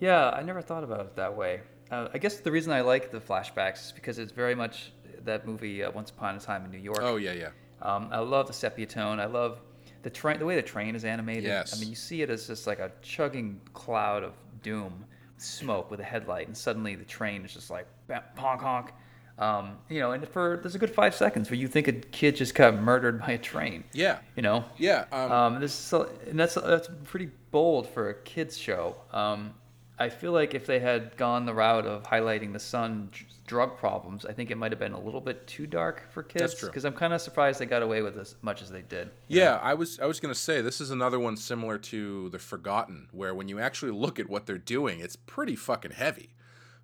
Yeah, 0.00 0.30
I 0.30 0.42
never 0.42 0.60
thought 0.60 0.82
about 0.82 1.00
it 1.00 1.16
that 1.16 1.36
way. 1.36 1.60
Uh, 1.90 2.08
I 2.12 2.18
guess 2.18 2.36
the 2.38 2.50
reason 2.50 2.72
I 2.72 2.80
like 2.80 3.10
the 3.10 3.20
flashbacks 3.20 3.86
is 3.86 3.92
because 3.92 4.18
it's 4.18 4.32
very 4.32 4.54
much 4.54 4.92
that 5.24 5.46
movie 5.46 5.82
uh, 5.84 5.90
Once 5.90 6.10
Upon 6.10 6.36
a 6.36 6.40
Time 6.40 6.64
in 6.64 6.70
New 6.70 6.78
York. 6.78 6.98
oh 7.02 7.16
yeah, 7.16 7.32
yeah. 7.32 7.48
Um, 7.82 8.08
I 8.10 8.18
love 8.20 8.46
the 8.46 8.52
sepia 8.52 8.86
tone. 8.86 9.20
I 9.20 9.26
love 9.26 9.60
the 10.02 10.10
train, 10.10 10.38
the 10.38 10.46
way 10.46 10.56
the 10.56 10.62
train 10.62 10.96
is 10.96 11.04
animated. 11.04 11.44
Yes. 11.44 11.76
I 11.76 11.80
mean, 11.80 11.88
you 11.90 11.94
see 11.96 12.22
it 12.22 12.30
as 12.30 12.46
just 12.46 12.66
like 12.66 12.78
a 12.78 12.90
chugging 13.02 13.60
cloud 13.74 14.22
of 14.22 14.32
doom, 14.62 15.04
smoke 15.36 15.90
with 15.90 16.00
a 16.00 16.04
headlight, 16.04 16.46
and 16.46 16.56
suddenly 16.56 16.94
the 16.94 17.04
train 17.04 17.44
is 17.44 17.52
just 17.52 17.70
like 17.70 17.86
bam, 18.08 18.22
honk 18.36 18.60
honk. 18.62 18.90
Um, 19.38 19.76
you 19.90 20.00
know, 20.00 20.12
and 20.12 20.26
for 20.26 20.58
there's 20.62 20.74
a 20.74 20.78
good 20.78 20.94
five 20.94 21.14
seconds 21.14 21.50
where 21.50 21.58
you 21.58 21.68
think 21.68 21.88
a 21.88 21.92
kid 21.92 22.36
just 22.36 22.54
got 22.54 22.74
murdered 22.80 23.20
by 23.20 23.32
a 23.32 23.38
train. 23.38 23.84
Yeah. 23.92 24.18
You 24.34 24.42
know. 24.42 24.64
Yeah, 24.78 25.04
um, 25.12 25.32
Um, 25.32 25.60
this 25.60 25.72
is 25.72 25.78
so, 25.78 26.10
and 26.26 26.40
that's 26.40 26.54
that's 26.54 26.88
pretty 27.04 27.28
bold 27.50 27.86
for 27.88 28.08
a 28.08 28.14
kids 28.22 28.56
show. 28.56 28.96
Um, 29.12 29.52
I 29.98 30.10
feel 30.10 30.32
like 30.32 30.54
if 30.54 30.66
they 30.66 30.78
had 30.78 31.16
gone 31.16 31.46
the 31.46 31.54
route 31.54 31.86
of 31.86 32.02
highlighting 32.02 32.52
the 32.52 32.58
son 32.58 33.08
dr- 33.12 33.30
drug 33.46 33.78
problems, 33.78 34.26
I 34.26 34.32
think 34.32 34.50
it 34.50 34.58
might 34.58 34.70
have 34.72 34.78
been 34.78 34.92
a 34.92 35.00
little 35.00 35.22
bit 35.22 35.46
too 35.46 35.66
dark 35.66 36.10
for 36.10 36.22
kids. 36.22 36.54
true. 36.54 36.68
Because 36.68 36.84
I'm 36.84 36.92
kind 36.92 37.14
of 37.14 37.20
surprised 37.22 37.58
they 37.60 37.66
got 37.66 37.82
away 37.82 38.02
with 38.02 38.18
as 38.18 38.34
much 38.42 38.60
as 38.60 38.70
they 38.70 38.82
did. 38.82 39.10
Yeah, 39.28 39.58
I 39.62 39.74
was 39.74 39.98
I 39.98 40.06
was 40.06 40.20
gonna 40.20 40.34
say 40.34 40.60
this 40.60 40.80
is 40.80 40.90
another 40.90 41.18
one 41.18 41.36
similar 41.36 41.78
to 41.78 42.28
the 42.28 42.38
Forgotten, 42.38 43.08
where 43.12 43.34
when 43.34 43.48
you 43.48 43.58
actually 43.58 43.92
look 43.92 44.18
at 44.18 44.28
what 44.28 44.44
they're 44.46 44.58
doing, 44.58 45.00
it's 45.00 45.16
pretty 45.16 45.56
fucking 45.56 45.92
heavy. 45.92 46.34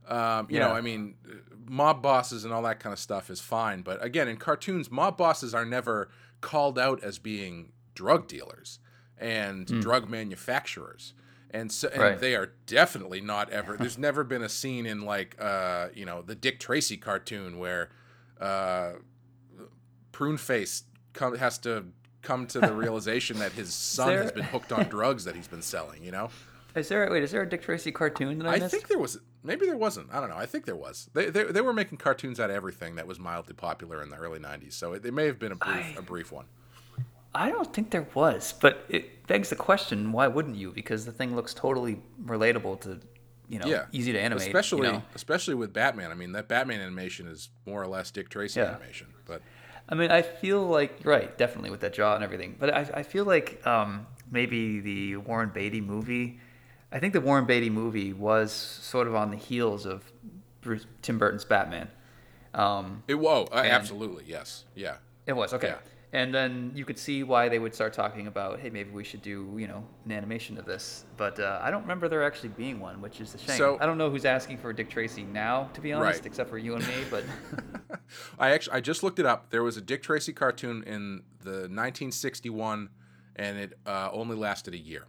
Um, 0.09 0.49
you 0.51 0.59
know, 0.59 0.71
I 0.73 0.81
mean, 0.81 1.15
uh, 1.31 1.35
mob 1.69 2.03
bosses 2.03 2.45
and 2.45 2.53
all 2.53 2.63
that 2.63 2.81
kind 2.81 2.93
of 2.93 2.99
stuff 2.99 3.31
is 3.31 3.41
fine, 3.41 3.83
but 3.83 4.03
again, 4.05 4.27
in 4.27 4.37
cartoons, 4.37 4.91
mob 4.91 5.17
bosses 5.17 5.55
are 5.55 5.65
never 5.65 6.09
called 6.41 6.79
out 6.79 7.03
as 7.05 7.19
being 7.19 7.73
drug 7.95 8.27
dealers 8.27 8.81
and 9.19 9.67
drug 9.81 10.09
manufacturers. 10.11 11.15
And 11.55 11.71
so, 11.71 11.89
and 11.93 12.01
Right. 12.03 12.19
they 12.19 12.35
are 12.35 12.53
definitely 12.67 13.21
not 13.21 13.51
ever. 13.51 13.77
There's 13.77 13.99
never 13.99 14.25
been 14.25 14.43
a 14.43 14.49
scene 14.49 14.87
in 14.87 15.03
like, 15.03 15.37
uh, 15.41 15.89
you 15.95 16.07
know, 16.07 16.23
the 16.23 16.35
Dick 16.35 16.59
Tracy 16.59 16.97
cartoon 16.97 17.59
where 17.59 17.91
uh, 18.41 18.93
Prune 20.13 20.39
Face 20.39 20.85
come, 21.13 21.37
has 21.37 21.59
to 21.59 21.85
come 22.23 22.47
to 22.49 22.61
the 22.61 22.73
realization 22.85 23.39
that 23.39 23.53
his 23.53 23.73
son 23.75 24.09
there- 24.09 24.23
has 24.23 24.33
been 24.33 24.45
hooked 24.45 24.73
on 24.73 24.85
drugs 24.89 25.25
that 25.25 25.35
he's 25.35 25.49
been 25.49 25.63
selling. 25.63 26.03
You 26.05 26.13
know, 26.13 26.31
Is 26.75 26.89
there 26.89 27.09
wait? 27.11 27.23
Is 27.23 27.33
there 27.33 27.43
a 27.43 27.49
Dick 27.49 27.63
Tracy 27.63 27.93
cartoon 27.93 28.39
that 28.39 28.47
I, 28.49 28.55
I 28.55 28.59
missed? 28.59 28.71
think 28.75 28.89
there 28.89 28.99
was. 28.99 29.19
Maybe 29.45 29.67
there 29.67 29.77
wasn't. 29.77 30.09
I 30.13 30.21
don't 30.21 30.29
know. 30.31 30.37
I 30.37 30.47
think 30.47 30.65
there 30.67 30.77
was. 30.77 31.11
They 31.15 31.29
they, 31.31 31.45
they 31.45 31.61
were 31.61 31.73
making 31.73 31.99
cartoons 31.99 32.39
out 32.41 32.49
of 32.51 32.57
everything 32.57 32.95
that 32.95 33.07
was 33.07 33.19
mildly 33.19 33.55
popular 33.55 34.03
in 34.03 34.09
the 34.09 34.17
early 34.17 34.39
'90s. 34.39 34.73
So 34.75 34.93
it, 34.95 35.05
it 35.05 35.13
may 35.13 35.27
have 35.27 35.39
been 35.39 35.53
a 35.53 35.57
brief 35.57 35.77
I- 35.77 35.95
a 35.99 36.03
brief 36.03 36.33
one. 36.33 36.47
I 37.35 37.51
don't 37.51 37.73
think 37.73 37.91
there 37.91 38.07
was, 38.15 38.53
but 38.61 38.85
it 38.89 39.27
begs 39.27 39.49
the 39.51 39.57
question: 39.57 40.13
Why 40.13 40.29
wouldn't 40.29 40.57
you? 40.57 40.71
Because 40.73 41.05
the 41.07 41.13
thing 41.13 41.35
looks 41.35 41.55
totally 41.55 42.03
relatable 42.25 42.81
to, 42.83 43.01
you 43.49 43.59
know, 43.59 43.67
Yeah, 43.67 43.87
easy 43.93 44.13
to 44.13 44.21
animate. 44.21 44.49
especially 44.49 44.89
you 44.89 44.93
know? 44.95 45.03
especially 45.15 45.55
with 45.55 45.73
Batman. 45.73 46.11
I 46.11 46.15
mean, 46.15 46.33
that 46.33 46.49
Batman 46.49 46.81
animation 46.81 47.27
is 47.27 47.49
more 47.67 47.83
or 47.83 47.87
less 47.87 48.11
Dick 48.11 48.29
Tracy 48.29 48.61
Yeah. 48.61 48.67
animation. 48.75 49.09
But 49.25 49.41
I 49.89 49.95
mean, 49.95 50.11
I 50.11 50.23
feel 50.23 50.63
like 50.67 51.01
right, 51.05 51.37
definitely 51.39 51.71
with 51.71 51.81
that 51.81 51.95
jaw 51.95 52.15
and 52.15 52.23
everything. 52.25 52.57
But 52.59 52.75
I, 52.75 52.91
I 52.95 53.03
feel 53.03 53.25
like 53.25 53.67
um, 53.67 54.07
maybe 54.31 54.81
the 54.81 55.17
Warren 55.17 55.51
Beatty 55.55 55.81
movie. 55.81 56.39
I 56.91 56.99
think 56.99 57.15
the 57.15 57.23
Warren 57.23 57.47
Beatty 57.47 57.71
movie 57.71 58.13
was 58.13 58.53
sort 58.53 59.07
of 59.07 59.15
on 59.15 59.31
the 59.31 59.37
heels 59.39 59.87
of 59.87 60.13
Bruce, 60.61 60.85
Tim 61.01 61.19
Burton's 61.19 61.45
Batman. 61.47 61.89
Um, 62.53 63.03
it 63.09 63.15
whoa, 63.15 63.45
uh, 63.51 63.57
absolutely 63.65 64.25
yes, 64.27 64.65
yeah. 64.75 64.97
it 65.27 65.33
was 65.33 65.55
okay. 65.55 65.69
Yeah. 65.69 65.77
And 66.15 66.35
then 66.35 66.73
you 66.75 66.85
could 66.85 66.99
see 66.99 67.23
why 67.23 67.49
they 67.49 67.59
would 67.59 67.75
start 67.75 67.95
talking 67.95 68.27
about, 68.27 68.61
hey, 68.61 68.69
maybe 68.69 68.91
we 68.91 69.03
should 69.03 69.23
do, 69.23 69.55
you 69.57 69.67
know, 69.67 69.83
an 70.05 70.13
animation 70.13 70.59
of 70.59 70.67
this. 70.67 71.07
But 71.17 71.41
uh, 71.41 71.59
I 71.63 71.71
don't 71.71 71.81
remember 71.81 72.07
there 72.07 72.23
actually 72.23 72.51
being 72.51 72.81
one, 72.81 73.01
which 73.01 73.19
is 73.23 73.35
a 73.35 73.39
shame. 73.39 73.57
So- 73.57 73.79
I 73.81 73.87
don't 73.87 73.97
know 73.97 74.11
who's 74.11 74.27
asking 74.27 74.59
for 74.59 74.75
Dick 74.75 74.91
Tracy 74.91 75.23
now, 75.23 75.71
to 75.73 75.81
be 75.81 75.91
honest, 75.95 76.19
Right. 76.21 76.27
except 76.27 76.51
for 76.51 76.59
you 76.59 76.75
and 76.75 76.87
me. 76.87 76.95
But 77.11 77.25
I 78.39 78.51
actually 78.51 78.75
I 78.77 78.81
just 78.81 79.03
looked 79.03 79.21
it 79.21 79.25
up. 79.27 79.49
There 79.49 79.63
was 79.63 79.79
a 79.79 79.81
Dick 79.81 80.03
Tracy 80.03 80.35
cartoon 80.35 80.83
in 80.87 81.23
the 81.43 81.69
1961, 81.71 82.91
and 83.37 83.57
it 83.59 83.79
uh, 83.87 84.11
only 84.13 84.37
lasted 84.37 84.75
a 84.75 84.79
year. 84.79 85.07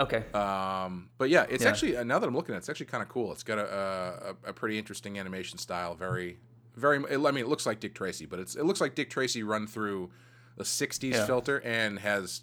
okay, 0.00 0.24
Um, 0.34 1.10
but 1.18 1.28
yeah, 1.30 1.46
it's 1.48 1.62
Yeah. 1.62 1.70
actually 1.70 1.96
uh, 1.98 2.02
now 2.02 2.18
that 2.18 2.26
I'm 2.26 2.34
looking 2.34 2.54
at 2.54 2.56
it, 2.56 2.62
it's 2.62 2.68
actually 2.68 2.86
kind 2.86 3.02
of 3.04 3.08
cool. 3.08 3.30
It's 3.30 3.44
got 3.44 3.58
a, 3.60 4.34
a 4.44 4.50
a 4.50 4.52
pretty 4.52 4.76
interesting 4.76 5.20
animation 5.20 5.56
style. 5.58 5.94
Very 5.94 6.38
very. 6.76 6.96
I 6.98 7.30
mean, 7.30 7.44
it 7.44 7.48
looks 7.48 7.66
like 7.66 7.80
Dick 7.80 7.94
Tracy, 7.94 8.26
but 8.26 8.38
it's 8.38 8.54
it 8.56 8.64
looks 8.64 8.80
like 8.80 8.94
Dick 8.94 9.10
Tracy 9.10 9.42
run 9.42 9.66
through 9.66 10.10
a 10.58 10.62
60s 10.64 11.12
Yeah. 11.12 11.26
filter 11.26 11.58
and 11.60 11.98
has, 12.00 12.42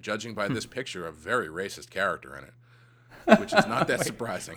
judging 0.00 0.34
by 0.34 0.48
this 0.48 0.66
picture, 0.66 1.06
a 1.06 1.12
very 1.12 1.48
racist 1.48 1.90
character 1.90 2.36
in 2.36 2.44
it, 2.44 2.54
which 3.40 3.52
is 3.52 3.66
not 3.66 3.86
that 3.88 4.04
surprising. 4.04 4.56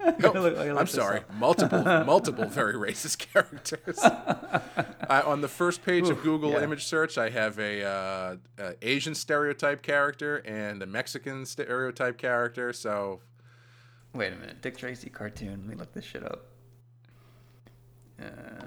No, 0.00 0.32
Look, 0.32 0.56
I 0.58 0.68
looked 0.68 0.80
I'm 0.80 0.86
sorry, 0.86 1.20
multiple 1.38 1.82
multiple 2.04 2.44
very 2.46 2.74
racist 2.74 3.18
characters. 3.18 3.98
I, 5.10 5.22
on 5.22 5.40
the 5.40 5.48
first 5.48 5.82
page 5.84 6.08
of 6.10 6.22
Google 6.22 6.52
yeah. 6.52 6.62
image 6.62 6.84
search, 6.84 7.16
I 7.16 7.30
have 7.30 7.58
a, 7.58 7.82
uh, 7.82 8.36
a 8.58 8.74
Asian 8.82 9.14
stereotype 9.14 9.82
character 9.82 10.36
and 10.38 10.82
a 10.82 10.86
Mexican 10.86 11.46
stereotype 11.46 12.18
character. 12.18 12.72
So 12.74 13.20
wait 14.14 14.32
a 14.32 14.36
minute, 14.36 14.60
Dick 14.60 14.76
Tracy 14.76 15.08
cartoon. 15.08 15.60
Let 15.60 15.66
me 15.66 15.76
look 15.76 15.92
this 15.94 16.04
shit 16.04 16.24
up. 16.24 16.44
Uh, 18.20 18.64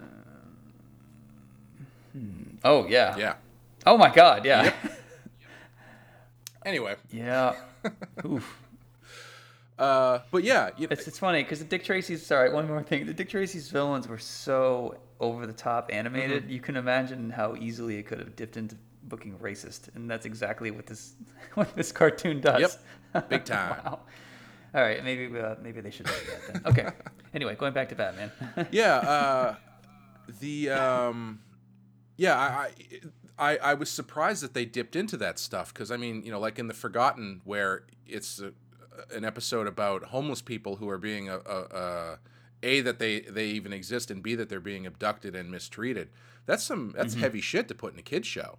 hmm. 2.14 2.32
Oh 2.64 2.88
yeah. 2.88 3.18
yeah. 3.18 3.36
Oh 3.86 3.98
my 3.98 4.14
God. 4.14 4.46
Yeah. 4.46 4.74
Anyway, 6.64 6.96
yeah. 7.12 7.56
Oof. 8.26 8.60
uh, 9.80 10.20
but 10.30 10.44
yeah, 10.44 10.70
you 10.78 10.88
It's, 10.92 11.08
it's 11.08 11.18
funny 11.18 11.42
because 11.42 11.58
the 11.58 11.66
Dick 11.66 11.84
Tracy's 11.84 12.24
sorry 12.24 12.54
one 12.54 12.68
more 12.68 12.84
thing 12.84 13.08
the 13.08 13.16
Dick 13.16 13.30
Tracy's 13.30 13.68
villains 13.70 14.08
were 14.08 14.20
so 14.20 14.96
over 15.20 15.48
the 15.48 15.54
top 15.54 15.90
animated 15.92 16.44
Mm-hmm. 16.44 16.52
you 16.52 16.60
can 16.60 16.76
imagine 16.78 17.32
how 17.32 17.56
easily 17.56 17.98
it 17.98 18.04
could 18.06 18.20
have 18.20 18.36
dipped 18.36 18.58
into 18.58 18.76
booking 19.06 19.38
racist 19.40 19.90
and 19.96 20.08
that's 20.10 20.28
exactly 20.28 20.70
what 20.70 20.86
this 20.86 21.14
what 21.56 21.76
this 21.76 21.92
cartoon 21.92 22.42
does. 22.42 22.78
Yep. 23.14 23.30
Big 23.30 23.44
time. 23.44 23.78
wow. 23.84 24.00
All 24.74 24.82
right, 24.82 25.04
maybe 25.04 25.38
uh, 25.38 25.56
maybe 25.62 25.82
they 25.82 25.92
should 25.92 26.06
do 26.06 26.14
that 26.14 26.54
then. 26.54 26.62
Okay. 26.66 26.90
anyway, 27.34 27.56
going 27.56 27.74
back 27.74 27.90
to 27.90 27.96
Batman. 27.96 28.32
yeah, 28.72 28.96
uh, 28.96 29.56
the 30.40 30.70
um, 30.70 31.42
yeah, 32.18 32.38
I, 32.38 32.70
I 33.38 33.54
I 33.54 33.58
I 33.58 33.74
was 33.74 33.90
surprised 33.90 34.44
that 34.44 34.54
they 34.54 34.66
dipped 34.66 34.96
into 34.96 35.18
that 35.18 35.40
stuff 35.40 35.74
because 35.74 35.92
I 35.92 35.98
mean, 35.98 36.24
you 36.24 36.32
know, 36.32 36.40
like 36.40 36.58
in 36.58 36.68
the 36.68 36.74
Forgotten, 36.74 37.42
where 37.44 37.84
it's 38.08 38.40
a, 38.40 38.54
an 39.14 39.26
episode 39.26 39.68
about 39.68 40.06
homeless 40.06 40.42
people 40.42 40.78
who 40.78 40.90
are 40.90 40.98
being 40.98 41.28
a, 41.28 41.38
a, 41.40 41.60
a 41.60 42.20
a 42.64 42.82
that 42.82 43.00
they 43.00 43.22
they 43.22 43.48
even 43.48 43.74
exist 43.74 44.10
and 44.10 44.24
b 44.24 44.36
that 44.36 44.48
they're 44.48 44.60
being 44.60 44.86
abducted 44.86 45.36
and 45.36 45.52
mistreated. 45.52 46.10
That's 46.46 46.64
some 46.64 46.94
that's 46.96 47.16
heavy 47.16 47.42
shit 47.42 47.68
to 47.68 47.76
put 47.76 47.94
in 47.94 48.00
a 48.00 48.04
kids 48.04 48.28
show. 48.28 48.58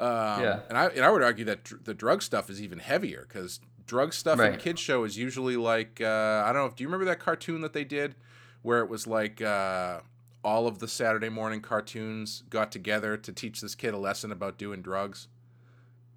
Um, 0.00 0.42
Yeah. 0.42 0.60
and 0.68 0.78
I 0.78 0.86
and 0.86 1.04
I 1.04 1.10
would 1.10 1.22
argue 1.22 1.44
that 1.44 1.64
dr- 1.64 1.84
the 1.84 1.94
drug 1.94 2.22
stuff 2.22 2.48
is 2.50 2.60
even 2.62 2.78
heavier 2.78 3.26
because 3.28 3.60
drug 3.86 4.12
stuff 4.14 4.38
in 4.40 4.46
a 4.46 4.50
Right. 4.50 4.58
kids 4.58 4.80
show 4.80 5.04
is 5.04 5.18
usually 5.18 5.56
like 5.56 6.00
uh, 6.00 6.42
I 6.46 6.52
don't 6.52 6.68
know. 6.68 6.72
Do 6.74 6.82
you 6.82 6.88
remember 6.88 7.04
that 7.06 7.18
cartoon 7.20 7.60
that 7.60 7.72
they 7.74 7.84
did 7.84 8.14
where 8.62 8.80
it 8.80 8.88
was 8.88 9.06
like 9.06 9.42
uh, 9.42 10.00
all 10.42 10.66
of 10.66 10.78
the 10.78 10.88
Saturday 10.88 11.28
morning 11.28 11.60
cartoons 11.60 12.44
got 12.48 12.72
together 12.72 13.16
to 13.18 13.32
teach 13.32 13.60
this 13.60 13.74
kid 13.74 13.92
a 13.92 13.98
lesson 13.98 14.32
about 14.32 14.56
doing 14.58 14.80
drugs? 14.80 15.28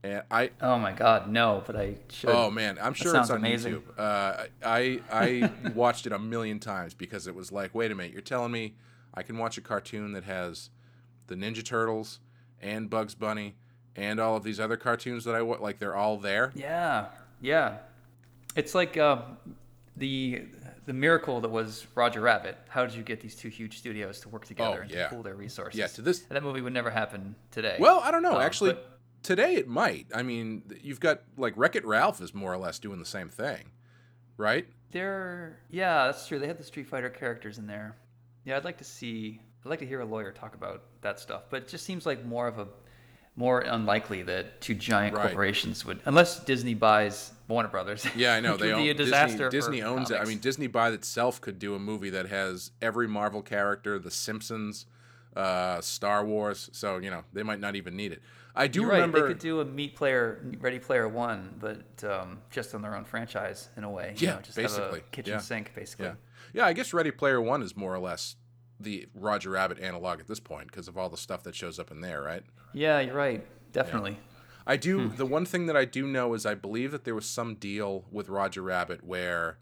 And 0.05 0.21
I 0.31 0.51
oh 0.61 0.77
my 0.79 0.91
God, 0.91 1.29
no! 1.29 1.63
But 1.65 1.75
I 1.77 1.95
should. 2.09 2.29
oh 2.29 2.51
man, 2.51 2.77
I'm 2.81 2.93
sure 2.93 3.15
it's 3.17 3.29
on 3.29 3.37
amazing. 3.37 3.75
YouTube. 3.75 3.97
Uh, 3.99 4.45
I 4.65 4.99
I 5.11 5.51
watched 5.75 6.05
it 6.05 6.11
a 6.11 6.19
million 6.19 6.59
times 6.59 6.93
because 6.93 7.25
it 7.27 7.35
was 7.35 7.51
like, 7.53 7.73
wait 7.73 7.89
a 7.91 7.95
minute, 7.95 8.11
you're 8.11 8.21
telling 8.21 8.51
me 8.51 8.75
I 9.13 9.23
can 9.23 9.37
watch 9.37 9.57
a 9.57 9.61
cartoon 9.61 10.11
that 10.13 10.25
has 10.25 10.69
the 11.27 11.35
Ninja 11.35 11.63
Turtles, 11.65 12.19
and 12.61 12.89
Bugs 12.89 13.15
Bunny, 13.15 13.55
and 13.95 14.19
all 14.19 14.35
of 14.35 14.43
these 14.43 14.59
other 14.59 14.77
cartoons 14.77 15.23
that 15.25 15.35
I 15.35 15.41
wa- 15.41 15.57
like. 15.59 15.79
They're 15.79 15.95
all 15.95 16.17
there. 16.17 16.51
Yeah, 16.55 17.07
yeah. 17.41 17.77
It's 18.55 18.75
like 18.75 18.97
uh, 18.97 19.21
the 19.97 20.43
the 20.85 20.93
miracle 20.93 21.39
that 21.41 21.49
was 21.49 21.87
Roger 21.95 22.21
Rabbit. 22.21 22.57
How 22.69 22.85
did 22.85 22.95
you 22.95 23.03
get 23.03 23.21
these 23.21 23.35
two 23.35 23.47
huge 23.49 23.77
studios 23.77 24.19
to 24.21 24.29
work 24.29 24.45
together 24.45 24.79
Oh, 24.79 24.81
and 24.81 24.91
yeah. 24.91 25.03
to 25.07 25.09
pool 25.15 25.23
their 25.23 25.35
resources? 25.35 25.79
Yeah, 25.79 25.87
to 25.87 26.01
this- 26.01 26.21
And 26.27 26.35
that 26.35 26.43
movie 26.43 26.59
would 26.61 26.73
never 26.73 26.89
happen 26.89 27.35
today. 27.51 27.77
Well, 27.79 28.01
I 28.03 28.11
don't 28.11 28.21
know. 28.21 28.35
Um, 28.35 28.41
Actually, 28.41 28.73
but- 28.73 28.99
today 29.23 29.55
it 29.55 29.67
might. 29.67 30.07
I 30.13 30.23
mean, 30.23 30.63
you've 30.81 30.99
got 30.99 31.21
like 31.37 31.53
Wreck 31.55 31.75
It 31.77 31.85
Ralph 31.85 32.21
is 32.21 32.33
more 32.33 32.51
or 32.53 32.57
less 32.57 32.79
doing 32.79 32.99
the 32.99 33.05
same 33.05 33.29
thing, 33.29 33.71
right? 34.37 34.65
They're 34.91 35.59
yeah, 35.69 36.05
that's 36.07 36.27
true. 36.27 36.37
They 36.37 36.47
had 36.47 36.57
the 36.59 36.63
Street 36.63 36.87
Fighter 36.87 37.09
characters 37.09 37.57
in 37.57 37.65
there. 37.65 37.95
Yeah, 38.45 38.57
I'd 38.57 38.65
like 38.65 38.77
to 38.79 38.83
see. 38.83 39.39
I'd 39.65 39.69
like 39.69 39.79
to 39.79 39.85
hear 39.87 40.01
a 40.01 40.05
lawyer 40.05 40.31
talk 40.33 40.53
about 40.55 40.83
that 41.01 41.17
stuff. 41.19 41.43
But 41.49 41.63
it 41.63 41.67
just 41.69 41.85
seems 41.85 42.05
like 42.05 42.25
more 42.25 42.47
of 42.47 42.59
a 42.59 42.67
more 43.35 43.61
unlikely 43.61 44.21
that 44.23 44.61
two 44.61 44.75
giant 44.75 45.15
Right. 45.15 45.23
corporations 45.27 45.83
would, 45.85 45.99
unless 46.05 46.43
Disney 46.43 46.73
buys 46.75 47.31
Warner 47.47 47.69
Brothers. 47.69 48.05
Yeah, 48.15 48.33
I 48.35 48.39
know 48.39 48.57
they 48.57 48.71
own 48.71 48.81
be 48.83 48.89
a 48.89 48.93
disaster. 48.93 49.49
Disney. 49.49 49.77
Disney 49.77 49.81
owns 49.81 50.11
it. 50.11 50.19
I 50.19 50.25
mean, 50.25 50.39
Disney 50.39 50.67
by 50.67 50.89
itself 50.89 51.41
could 51.41 51.57
do 51.59 51.73
a 51.75 51.79
movie 51.79 52.11
that 52.11 52.27
has 52.27 52.71
every 52.81 53.07
Marvel 53.07 53.41
character, 53.41 53.97
The 53.97 54.11
Simpsons, 54.11 54.85
uh, 55.35 55.81
Star 55.81 56.23
Wars. 56.25 56.69
So 56.73 56.97
you 56.97 57.09
know 57.09 57.23
they 57.33 57.43
might 57.43 57.59
not 57.59 57.75
even 57.75 57.95
need 57.95 58.11
it. 58.11 58.21
I 58.55 58.67
do 58.67 58.81
You're 58.81 58.89
right. 58.91 58.95
remember. 58.97 59.21
They 59.23 59.27
could 59.29 59.39
do 59.39 59.61
a 59.61 59.65
Meat 59.65 59.95
Player, 59.95 60.45
Ready 60.59 60.77
Player 60.77 61.07
One, 61.07 61.55
but 61.59 62.03
um, 62.07 62.39
just 62.51 62.75
on 62.75 62.83
their 62.83 62.95
own 62.95 63.03
franchise 63.03 63.69
in 63.77 63.83
a 63.83 63.89
way. 63.89 64.13
you 64.15 64.27
Yeah, 64.27 64.35
know, 64.35 64.41
just 64.41 64.55
basically, 64.55 64.99
a 64.99 65.03
kitchen 65.11 65.33
yeah. 65.33 65.39
sink, 65.39 65.73
basically. 65.73 66.05
yeah, 66.05 66.13
yeah. 66.53 66.65
I 66.67 66.73
guess 66.73 66.93
Ready 66.93 67.09
Player 67.09 67.41
One 67.41 67.63
is 67.63 67.75
more 67.75 67.95
or 67.95 67.99
less 67.99 68.35
the 68.83 69.07
Roger 69.15 69.49
Rabbit 69.51 69.79
analog 69.79 70.19
at 70.19 70.27
this 70.27 70.39
point 70.39 70.67
because 70.67 70.87
of 70.87 70.97
all 70.97 71.09
the 71.09 71.17
stuff 71.17 71.43
that 71.43 71.55
shows 71.55 71.79
up 71.79 71.89
in 71.91 72.01
there, 72.01 72.21
right? 72.21 72.43
Yeah, 72.73 72.99
you're 72.99 73.15
right. 73.15 73.45
Definitely. 73.71 74.17
I 74.67 74.77
do. 74.77 75.09
The 75.09 75.25
one 75.25 75.45
thing 75.45 75.65
that 75.65 75.75
I 75.75 75.85
do 75.85 76.05
know 76.07 76.33
is 76.35 76.45
I 76.45 76.53
believe 76.55 76.91
that 76.91 77.03
there 77.03 77.15
was 77.15 77.25
some 77.25 77.55
deal 77.55 78.05
with 78.11 78.29
Roger 78.29 78.61
Rabbit 78.61 79.03
where 79.03 79.57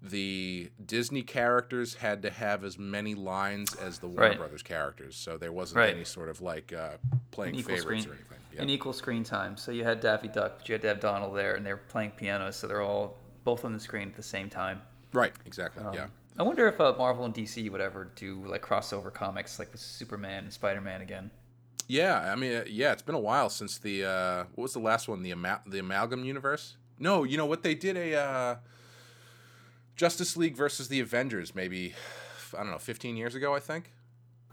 the 0.00 0.70
Disney 0.84 1.22
characters 1.22 1.94
had 1.94 2.22
to 2.22 2.30
have 2.30 2.64
as 2.64 2.76
many 2.78 3.14
lines 3.14 3.74
as 3.76 4.00
the 4.00 4.08
Warner 4.08 4.30
Right. 4.30 4.38
Brothers 4.38 4.62
characters, 4.62 5.14
so 5.14 5.36
there 5.36 5.52
wasn't 5.52 5.78
Right. 5.78 5.94
any 5.94 6.04
sort 6.04 6.28
of 6.28 6.40
like 6.40 6.72
uh, 6.72 6.96
playing 7.30 7.54
favorites 7.62 7.82
screen. 7.82 8.06
or 8.06 8.14
anything. 8.14 8.38
Yeah. 8.52 8.62
An 8.62 8.70
equal 8.70 8.92
screen 8.92 9.22
time. 9.22 9.56
So 9.56 9.70
you 9.70 9.84
had 9.84 10.00
Daffy 10.00 10.28
Duck, 10.28 10.58
but 10.58 10.68
you 10.68 10.72
had 10.74 10.82
to 10.82 10.88
have 10.88 11.00
Donald 11.00 11.36
there, 11.36 11.54
and 11.54 11.64
they 11.64 11.72
were 11.72 11.80
playing 11.88 12.10
piano, 12.12 12.50
so 12.50 12.66
they're 12.66 12.82
all 12.82 13.16
both 13.44 13.64
on 13.64 13.72
the 13.72 13.80
screen 13.80 14.08
at 14.08 14.14
the 14.14 14.22
same 14.22 14.50
time. 14.50 14.82
right. 15.12 15.32
Exactly. 15.46 15.84
Um, 15.84 15.94
yeah. 15.94 16.06
I 16.38 16.42
wonder 16.42 16.66
if 16.68 16.80
uh, 16.80 16.94
Marvel 16.96 17.24
and 17.24 17.34
DC 17.34 17.70
would 17.70 17.80
ever 17.80 18.10
do 18.16 18.42
like 18.46 18.62
crossover 18.62 19.12
comics, 19.12 19.58
like 19.58 19.70
with 19.72 19.80
Superman 19.80 20.44
and 20.44 20.52
Spider 20.52 20.80
Man 20.80 21.00
again. 21.02 21.30
Yeah. 21.88 22.32
I 22.32 22.36
mean, 22.36 22.52
uh, 22.54 22.64
yeah. 22.66 22.92
It's 22.92 23.02
been 23.02 23.14
a 23.14 23.20
while 23.20 23.50
since 23.50 23.78
the 23.78 24.04
uh, 24.04 24.44
what 24.54 24.62
was 24.62 24.72
the 24.72 24.78
last 24.80 25.08
one? 25.08 25.22
The 25.22 25.32
ama- 25.32 25.62
the 25.66 25.78
amalgam 25.78 26.24
universe. 26.24 26.76
No, 26.98 27.24
you 27.24 27.36
know 27.36 27.46
what 27.46 27.62
they 27.62 27.74
did 27.74 27.96
a 27.96 28.14
uh, 28.14 28.56
Justice 29.96 30.36
League 30.36 30.56
versus 30.56 30.88
the 30.88 31.00
Avengers 31.00 31.54
maybe 31.54 31.94
I 32.54 32.58
don't 32.62 32.70
know 32.70 32.78
15 32.78 33.16
years 33.16 33.34
ago 33.34 33.54
I 33.54 33.60
think. 33.60 33.92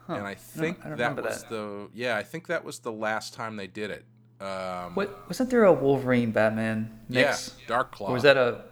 Huh. 0.07 0.15
and 0.15 0.25
I 0.27 0.33
think 0.35 0.83
I 0.85 0.95
that 0.95 1.15
was 1.21 1.41
that. 1.43 1.49
the 1.49 1.89
yeah 1.93 2.17
I 2.17 2.23
think 2.23 2.47
that 2.47 2.63
was 2.63 2.79
the 2.79 2.91
last 2.91 3.33
time 3.33 3.55
they 3.55 3.67
did 3.67 3.91
it. 3.91 4.05
Um, 4.43 4.95
What 4.95 5.27
wasn't 5.27 5.49
there 5.49 5.65
a 5.65 5.73
Wolverine 5.73 6.31
Batman 6.31 6.99
mix? 7.09 7.55
Yeah, 7.59 7.67
Dark 7.67 7.91
Claw. 7.91 8.07
Or 8.09 8.13
was 8.13 8.23
that 8.23 8.37
a 8.37 8.63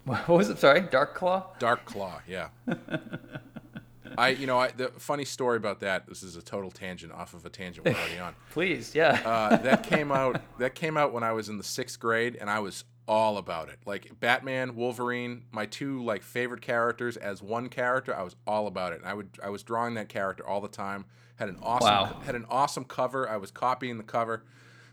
what 0.04 0.28
was 0.28 0.48
it? 0.50 0.58
Sorry, 0.58 0.80
Dark 0.80 1.14
Claw. 1.14 1.46
Dark 1.58 1.84
Claw? 1.84 2.20
Yeah. 2.26 2.48
I 4.18 4.30
you 4.30 4.46
know 4.46 4.58
I, 4.58 4.68
the 4.72 4.88
funny 4.98 5.24
story 5.24 5.56
about 5.56 5.80
that. 5.80 6.06
This 6.08 6.22
is 6.22 6.34
a 6.36 6.42
total 6.42 6.70
tangent 6.70 7.12
off 7.12 7.32
of 7.32 7.46
a 7.46 7.50
tangent 7.50 7.86
we're 7.86 7.94
already 7.94 8.18
on. 8.18 8.34
Please, 8.50 8.94
yeah. 8.94 9.20
Uh, 9.24 9.56
that 9.58 9.84
came 9.84 10.10
out 10.10 10.42
that 10.58 10.74
came 10.74 10.96
out 10.96 11.12
when 11.12 11.22
I 11.22 11.32
was 11.32 11.48
in 11.48 11.58
the 11.58 11.64
sixth 11.64 12.00
grade, 12.00 12.36
and 12.40 12.50
I 12.50 12.58
was 12.58 12.84
all 13.06 13.38
about 13.38 13.68
it. 13.68 13.78
Like 13.86 14.18
Batman, 14.20 14.74
Wolverine, 14.74 15.42
my 15.52 15.66
two 15.66 16.02
like 16.02 16.22
favorite 16.22 16.60
characters 16.60 17.16
as 17.16 17.42
one 17.42 17.68
character. 17.68 18.14
I 18.14 18.22
was 18.22 18.36
all 18.46 18.66
about 18.66 18.92
it. 18.92 19.00
And 19.00 19.08
I 19.08 19.14
would 19.14 19.30
I 19.42 19.50
was 19.50 19.62
drawing 19.62 19.94
that 19.94 20.08
character 20.08 20.46
all 20.46 20.60
the 20.60 20.68
time. 20.68 21.04
Had 21.36 21.48
an 21.48 21.58
awesome 21.62 21.88
Wow. 21.88 22.20
had 22.24 22.34
an 22.34 22.46
awesome 22.48 22.84
cover. 22.84 23.28
I 23.28 23.36
was 23.36 23.50
copying 23.50 23.96
the 23.96 24.04
cover. 24.04 24.44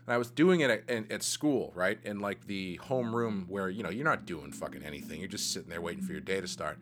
And 0.08 0.14
I 0.14 0.16
was 0.16 0.30
doing 0.30 0.60
it 0.60 0.70
at, 0.70 0.88
at, 0.88 1.12
at 1.12 1.22
school, 1.22 1.70
right? 1.74 1.98
In 2.02 2.18
like 2.18 2.46
the 2.46 2.80
homeroom 2.82 3.46
where 3.46 3.68
you 3.68 3.82
know 3.82 3.90
you're 3.90 4.06
not 4.06 4.24
doing 4.24 4.52
fucking 4.52 4.82
anything. 4.82 5.20
You're 5.20 5.28
just 5.28 5.52
sitting 5.52 5.68
there 5.68 5.82
waiting 5.82 6.02
for 6.02 6.12
your 6.12 6.22
day 6.22 6.40
to 6.40 6.48
start. 6.48 6.78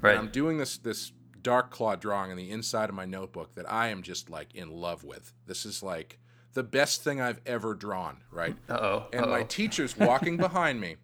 Right. 0.00 0.12
And 0.12 0.20
I'm 0.20 0.28
doing 0.28 0.58
this 0.58 0.78
this 0.78 1.10
dark 1.42 1.72
claw 1.72 1.96
drawing 1.96 2.30
on 2.30 2.36
the 2.36 2.52
inside 2.52 2.88
of 2.88 2.94
my 2.94 3.04
notebook 3.04 3.56
that 3.56 3.68
I 3.68 3.88
am 3.88 4.02
just 4.02 4.30
like 4.30 4.54
in 4.54 4.70
love 4.70 5.02
with. 5.02 5.32
This 5.44 5.66
is 5.66 5.82
like 5.82 6.20
the 6.52 6.62
best 6.62 7.02
thing 7.02 7.20
I've 7.20 7.40
ever 7.44 7.74
drawn, 7.74 8.18
right? 8.30 8.54
Uh 8.68 8.78
oh. 8.80 9.06
And 9.12 9.28
my 9.28 9.42
teacher's 9.42 9.96
walking 9.96 10.36
behind 10.46 10.80
me. 10.80 10.98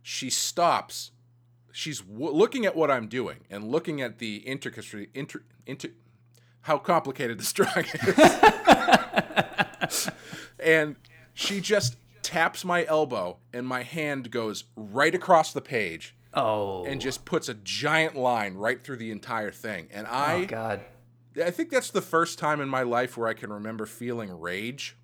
She 0.00 0.30
stops. 0.30 1.10
She's 1.72 2.00
w- 2.00 2.32
looking 2.32 2.64
at 2.64 2.74
what 2.74 2.90
I'm 2.90 3.06
doing 3.06 3.40
and 3.50 3.70
looking 3.70 4.00
at 4.00 4.18
the 4.18 4.36
intricacy, 4.36 5.10
inter, 5.12 5.42
inter, 5.66 5.90
how 6.62 6.78
complicated 6.78 7.38
this 7.38 7.52
drawing 7.52 7.84
is. 7.84 8.14
and 10.58 10.96
she 11.34 11.60
just 11.60 11.96
taps 12.22 12.64
my 12.64 12.84
elbow, 12.86 13.38
and 13.52 13.66
my 13.66 13.82
hand 13.82 14.30
goes 14.30 14.64
right 14.76 15.14
across 15.14 15.52
the 15.52 15.60
page 15.60 16.14
oh. 16.34 16.84
and 16.84 17.00
just 17.00 17.24
puts 17.24 17.48
a 17.48 17.54
giant 17.54 18.16
line 18.16 18.54
right 18.54 18.82
through 18.82 18.96
the 18.96 19.10
entire 19.10 19.50
thing. 19.50 19.88
And 19.92 20.06
oh 20.06 20.10
I, 20.10 20.44
God. 20.44 20.80
I 21.42 21.50
think 21.50 21.70
that's 21.70 21.90
the 21.90 22.02
first 22.02 22.38
time 22.38 22.60
in 22.60 22.68
my 22.68 22.82
life 22.82 23.16
where 23.16 23.28
I 23.28 23.34
can 23.34 23.52
remember 23.52 23.86
feeling 23.86 24.38
rage. 24.38 24.96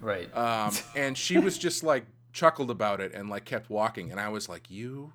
Right. 0.00 0.34
Um, 0.36 0.72
and 0.96 1.16
she 1.16 1.38
was 1.38 1.58
just 1.58 1.82
like 1.82 2.04
chuckled 2.32 2.70
about 2.70 3.00
it 3.00 3.14
and 3.14 3.28
like 3.28 3.44
kept 3.44 3.70
walking, 3.70 4.10
and 4.10 4.20
I 4.20 4.28
was 4.28 4.48
like, 4.48 4.70
"You 4.70 5.12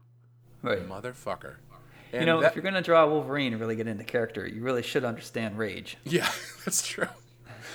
right. 0.61 0.87
motherfucker!" 0.87 1.55
And 2.11 2.21
You 2.21 2.25
know, 2.25 2.41
that- 2.41 2.51
if 2.51 2.55
you're 2.55 2.63
gonna 2.63 2.81
draw 2.81 3.05
Wolverine 3.07 3.53
and 3.53 3.59
really 3.59 3.75
get 3.75 3.87
into 3.87 4.03
character, 4.03 4.47
you 4.47 4.61
really 4.61 4.83
should 4.83 5.03
understand 5.03 5.57
rage. 5.57 5.97
yeah, 6.03 6.29
that's 6.65 6.85
true. 6.87 7.07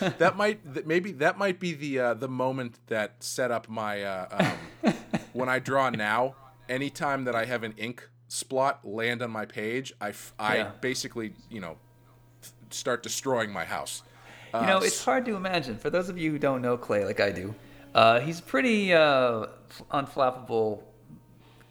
that 0.18 0.36
might 0.36 0.74
that 0.74 0.86
maybe 0.86 1.12
that 1.12 1.38
might 1.38 1.58
be 1.60 1.72
the 1.74 1.98
uh, 1.98 2.14
the 2.14 2.28
moment 2.28 2.78
that 2.88 3.22
set 3.22 3.50
up 3.50 3.68
my 3.68 4.02
uh, 4.02 4.54
um, 4.84 4.94
when 5.32 5.48
I 5.48 5.58
draw 5.58 5.90
now. 5.90 6.34
Anytime 6.68 7.24
that 7.24 7.34
I 7.34 7.46
have 7.46 7.62
an 7.62 7.72
ink 7.78 8.08
splot 8.28 8.78
land 8.84 9.22
on 9.22 9.30
my 9.30 9.46
page, 9.46 9.92
I, 10.00 10.10
f- 10.10 10.34
I 10.38 10.56
Yeah. 10.56 10.70
basically 10.80 11.32
you 11.50 11.60
know 11.60 11.78
start 12.70 13.02
destroying 13.02 13.50
my 13.50 13.64
house. 13.64 14.02
You 14.54 14.66
know, 14.66 14.78
Uh, 14.78 14.82
it's 14.82 15.02
hard 15.04 15.24
to 15.26 15.34
imagine. 15.36 15.76
For 15.78 15.88
those 15.90 16.08
of 16.10 16.18
you 16.18 16.30
who 16.30 16.38
don't 16.38 16.60
know 16.62 16.76
Clay 16.76 17.04
like 17.04 17.20
I 17.20 17.30
do, 17.32 17.54
uh, 17.94 18.20
he's 18.20 18.38
a 18.38 18.42
pretty 18.42 18.92
uh, 18.92 19.46
unflappable 19.90 20.82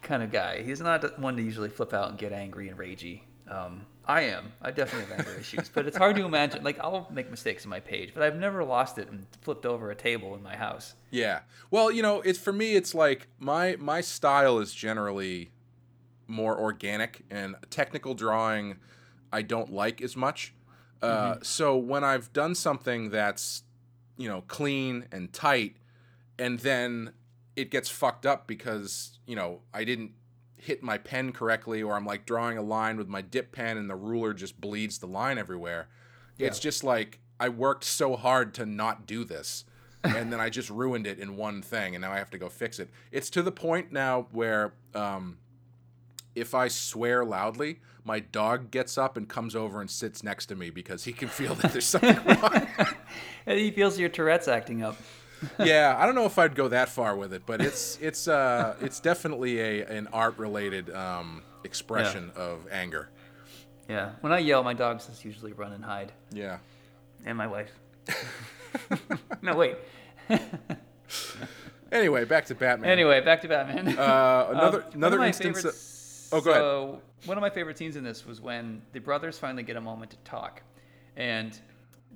kind 0.02 0.22
of 0.22 0.30
guy. 0.32 0.62
He's 0.62 0.80
not 0.80 1.18
one 1.20 1.36
to 1.36 1.42
usually 1.42 1.68
flip 1.68 1.92
out 1.92 2.10
and 2.10 2.18
get 2.18 2.32
angry 2.32 2.68
and 2.68 2.78
ragey. 2.78 3.22
Um, 3.48 3.86
I 4.08 4.22
am. 4.22 4.52
I 4.62 4.70
definitely 4.70 5.14
have 5.14 5.26
anger 5.26 5.38
issues, 5.38 5.68
but 5.68 5.86
it's 5.86 5.96
hard 5.96 6.16
to 6.16 6.24
imagine. 6.24 6.64
Like 6.64 6.80
I'll 6.80 7.06
make 7.12 7.30
mistakes 7.30 7.64
in 7.64 7.70
my 7.70 7.80
page, 7.80 8.12
but 8.14 8.22
I've 8.22 8.36
never 8.36 8.64
lost 8.64 8.96
it 8.96 9.10
and 9.10 9.26
flipped 9.42 9.66
over 9.66 9.90
a 9.90 9.94
table 9.94 10.34
in 10.34 10.42
my 10.42 10.56
house. 10.56 10.94
Yeah. 11.10 11.40
Well, 11.70 11.90
you 11.92 12.00
know, 12.00 12.22
it's 12.22 12.38
for 12.38 12.52
me. 12.52 12.74
It's 12.74 12.94
like 12.94 13.28
my 13.38 13.76
my 13.78 14.00
style 14.00 14.58
is 14.60 14.72
generally 14.72 15.50
more 16.26 16.58
organic 16.58 17.22
and 17.30 17.56
technical 17.68 18.14
drawing. 18.14 18.78
I 19.30 19.42
don't 19.42 19.70
like 19.72 20.00
as 20.00 20.16
much. 20.16 20.54
Uh, 21.02 21.36
So 21.42 21.76
when 21.76 22.02
I've 22.02 22.32
done 22.32 22.54
something 22.54 23.10
that's 23.10 23.62
you 24.16 24.28
know 24.28 24.42
clean 24.48 25.04
and 25.12 25.30
tight, 25.34 25.76
and 26.38 26.60
then 26.60 27.12
it 27.56 27.70
gets 27.70 27.90
fucked 27.90 28.24
up 28.24 28.46
because 28.46 29.18
you 29.26 29.36
know 29.36 29.60
I 29.74 29.84
didn't 29.84 30.12
hit 30.58 30.82
my 30.82 30.98
pen 30.98 31.32
correctly, 31.32 31.82
or 31.82 31.94
I'm 31.94 32.06
like 32.06 32.26
drawing 32.26 32.58
a 32.58 32.62
line 32.62 32.96
with 32.96 33.08
my 33.08 33.22
dip 33.22 33.52
pen 33.52 33.76
and 33.76 33.88
the 33.88 33.96
ruler 33.96 34.34
just 34.34 34.60
bleeds 34.60 34.98
the 34.98 35.06
line 35.06 35.38
everywhere. 35.38 35.88
It's 36.38 36.60
just 36.60 36.84
like 36.84 37.18
I 37.40 37.48
worked 37.48 37.84
so 37.84 38.16
hard 38.16 38.54
to 38.54 38.66
not 38.66 39.06
do 39.06 39.24
this, 39.24 39.64
and 40.04 40.32
then 40.32 40.40
I 40.40 40.50
just 40.50 40.70
ruined 40.70 41.06
it 41.06 41.18
in 41.18 41.36
one 41.36 41.62
thing, 41.62 41.94
and 41.94 42.02
now 42.02 42.12
I 42.12 42.18
have 42.18 42.30
to 42.30 42.38
go 42.38 42.48
fix 42.48 42.78
it. 42.78 42.90
It's 43.10 43.30
to 43.30 43.42
the 43.42 43.50
point 43.50 43.90
now 43.90 44.28
where 44.30 44.74
um, 44.94 45.38
if 46.34 46.54
I 46.54 46.68
swear 46.68 47.24
loudly, 47.24 47.80
my 48.04 48.20
dog 48.20 48.70
gets 48.70 48.96
up 48.96 49.16
and 49.16 49.28
comes 49.28 49.54
over 49.56 49.80
and 49.80 49.90
sits 49.90 50.22
next 50.22 50.46
to 50.46 50.56
me 50.56 50.70
because 50.70 51.04
he 51.04 51.12
can 51.12 51.28
feel 51.28 51.54
that 51.56 51.72
there's 51.72 51.86
something 51.86 52.16
wrong. 52.42 52.66
And 53.46 53.58
he 53.58 53.70
feels 53.70 53.98
your 53.98 54.08
Tourette's 54.08 54.48
acting 54.48 54.82
up. 54.82 54.96
Yeah, 55.58 55.94
I 55.98 56.06
don't 56.06 56.14
know 56.14 56.24
if 56.26 56.38
I'd 56.38 56.54
go 56.54 56.68
that 56.68 56.88
far 56.88 57.16
with 57.16 57.32
it, 57.32 57.42
but 57.46 57.60
it's 57.60 57.98
it's 58.00 58.26
uh 58.28 58.76
it's 58.80 59.00
definitely 59.00 59.60
a 59.60 59.86
an 59.86 60.08
art 60.12 60.38
related 60.38 60.90
um, 60.94 61.42
expression 61.64 62.30
of 62.36 62.66
anger. 62.70 63.08
Yeah. 63.88 64.10
When 64.20 64.32
I 64.32 64.38
yell, 64.38 64.62
my 64.62 64.74
dogs 64.74 65.06
just 65.06 65.24
usually 65.24 65.52
run 65.52 65.72
and 65.72 65.84
hide, 65.84 66.12
Yeah. 66.32 66.58
and 67.24 67.38
my 67.38 67.46
wife. 67.46 67.70
no, 69.42 69.56
wait. 69.56 69.76
Anyway, 71.90 72.24
back 72.26 72.44
to 72.46 72.54
Batman. 72.54 72.90
Anyway, 72.90 73.20
back 73.22 73.40
to 73.42 73.48
Batman. 73.48 73.88
uh, 73.98 74.48
another 74.50 74.82
Um, 74.82 74.90
another 74.94 75.24
instance. 75.24 75.58
favorite 75.58 75.62
That, 75.72 75.78
s- 75.78 76.28
Oh, 76.30 76.40
go 76.42 76.50
ahead. 76.50 76.60
So 76.62 77.00
one 77.24 77.38
of 77.38 77.40
my 77.42 77.48
favorite 77.48 77.78
scenes 77.78 77.96
in 77.96 78.04
this 78.04 78.26
was 78.26 78.40
when 78.42 78.82
the 78.92 78.98
brothers 79.00 79.38
finally 79.38 79.62
get 79.62 79.76
a 79.76 79.80
moment 79.80 80.10
to 80.10 80.18
talk, 80.18 80.62
and 81.16 81.58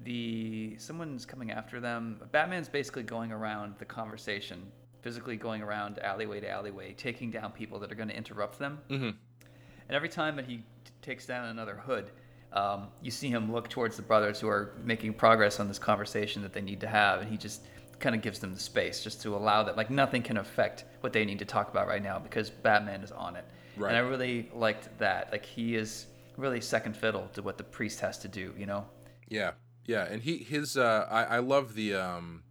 the 0.05 0.77
someone's 0.79 1.25
coming 1.25 1.51
after 1.51 1.81
them. 1.81 2.21
Batman's 2.33 2.69
basically 2.69 3.03
going 3.03 3.33
around 3.33 3.75
the 3.79 3.85
conversation, 3.85 4.71
physically 5.01 5.37
going 5.37 5.63
around 5.63 5.99
alleyway 6.01 6.41
to 6.41 6.51
alleyway, 6.51 6.93
taking 6.95 7.31
down 7.31 7.53
people 7.53 7.79
that 7.81 7.93
are 7.93 7.95
going 7.95 8.09
to 8.09 8.17
interrupt 8.17 8.59
them. 8.59 8.81
Mm-hmm. 8.91 9.05
And 9.05 9.97
every 9.97 10.09
time 10.09 10.37
that 10.37 10.47
he 10.47 10.59
t- 10.59 10.65
takes 11.03 11.27
down 11.27 11.49
another 11.49 11.75
hood, 11.75 12.11
um, 12.53 12.89
you 13.01 13.11
see 13.11 13.29
him 13.29 13.53
look 13.53 13.69
towards 13.69 13.97
the 13.97 14.03
brothers 14.03 14.41
who 14.41 14.49
are 14.49 14.75
making 14.85 15.15
progress 15.15 15.61
on 15.61 15.69
this 15.69 15.79
conversation 15.79 16.43
that 16.43 16.53
they 16.53 16.61
need 16.61 16.81
to 16.81 16.87
have, 16.87 17.21
and 17.21 17.31
he 17.31 17.37
just 17.37 17.63
kind 17.99 18.15
of 18.15 18.21
gives 18.21 18.41
them 18.41 18.53
the 18.53 18.61
space 18.61 19.03
just 19.03 19.23
to 19.23 19.35
allow 19.35 19.63
that. 19.63 19.77
Like 19.77 19.91
nothing 19.91 20.23
can 20.23 20.37
affect 20.37 20.85
what 21.01 21.13
they 21.13 21.25
need 21.25 21.39
to 21.39 21.45
talk 21.45 21.71
about 21.71 21.87
right 21.87 22.03
now 22.03 22.19
because 22.19 22.51
Batman 22.51 23.03
is 23.03 23.13
on 23.13 23.37
it. 23.37 23.45
Right. 23.77 23.89
And 23.89 23.97
I 23.97 24.01
really 24.01 24.51
liked 24.53 24.89
that. 24.99 25.31
Like 25.33 25.47
he 25.47 25.77
is 25.77 26.07
really 26.37 26.61
second 26.61 26.97
fiddle 26.97 27.29
to 27.35 27.43
what 27.43 27.57
the 27.57 27.65
priest 27.65 28.01
has 28.01 28.19
to 28.19 28.29
do. 28.29 28.53
You 28.59 28.67
know. 28.67 28.85
Yeah, 29.29 29.53
yeah, 29.87 30.05
and 30.05 30.23
he 30.23 30.39
his 30.39 30.77
uh, 30.77 31.07
I 31.11 31.25
I 31.25 31.39
love 31.39 31.75
the 31.75 31.95
um, 31.95 32.43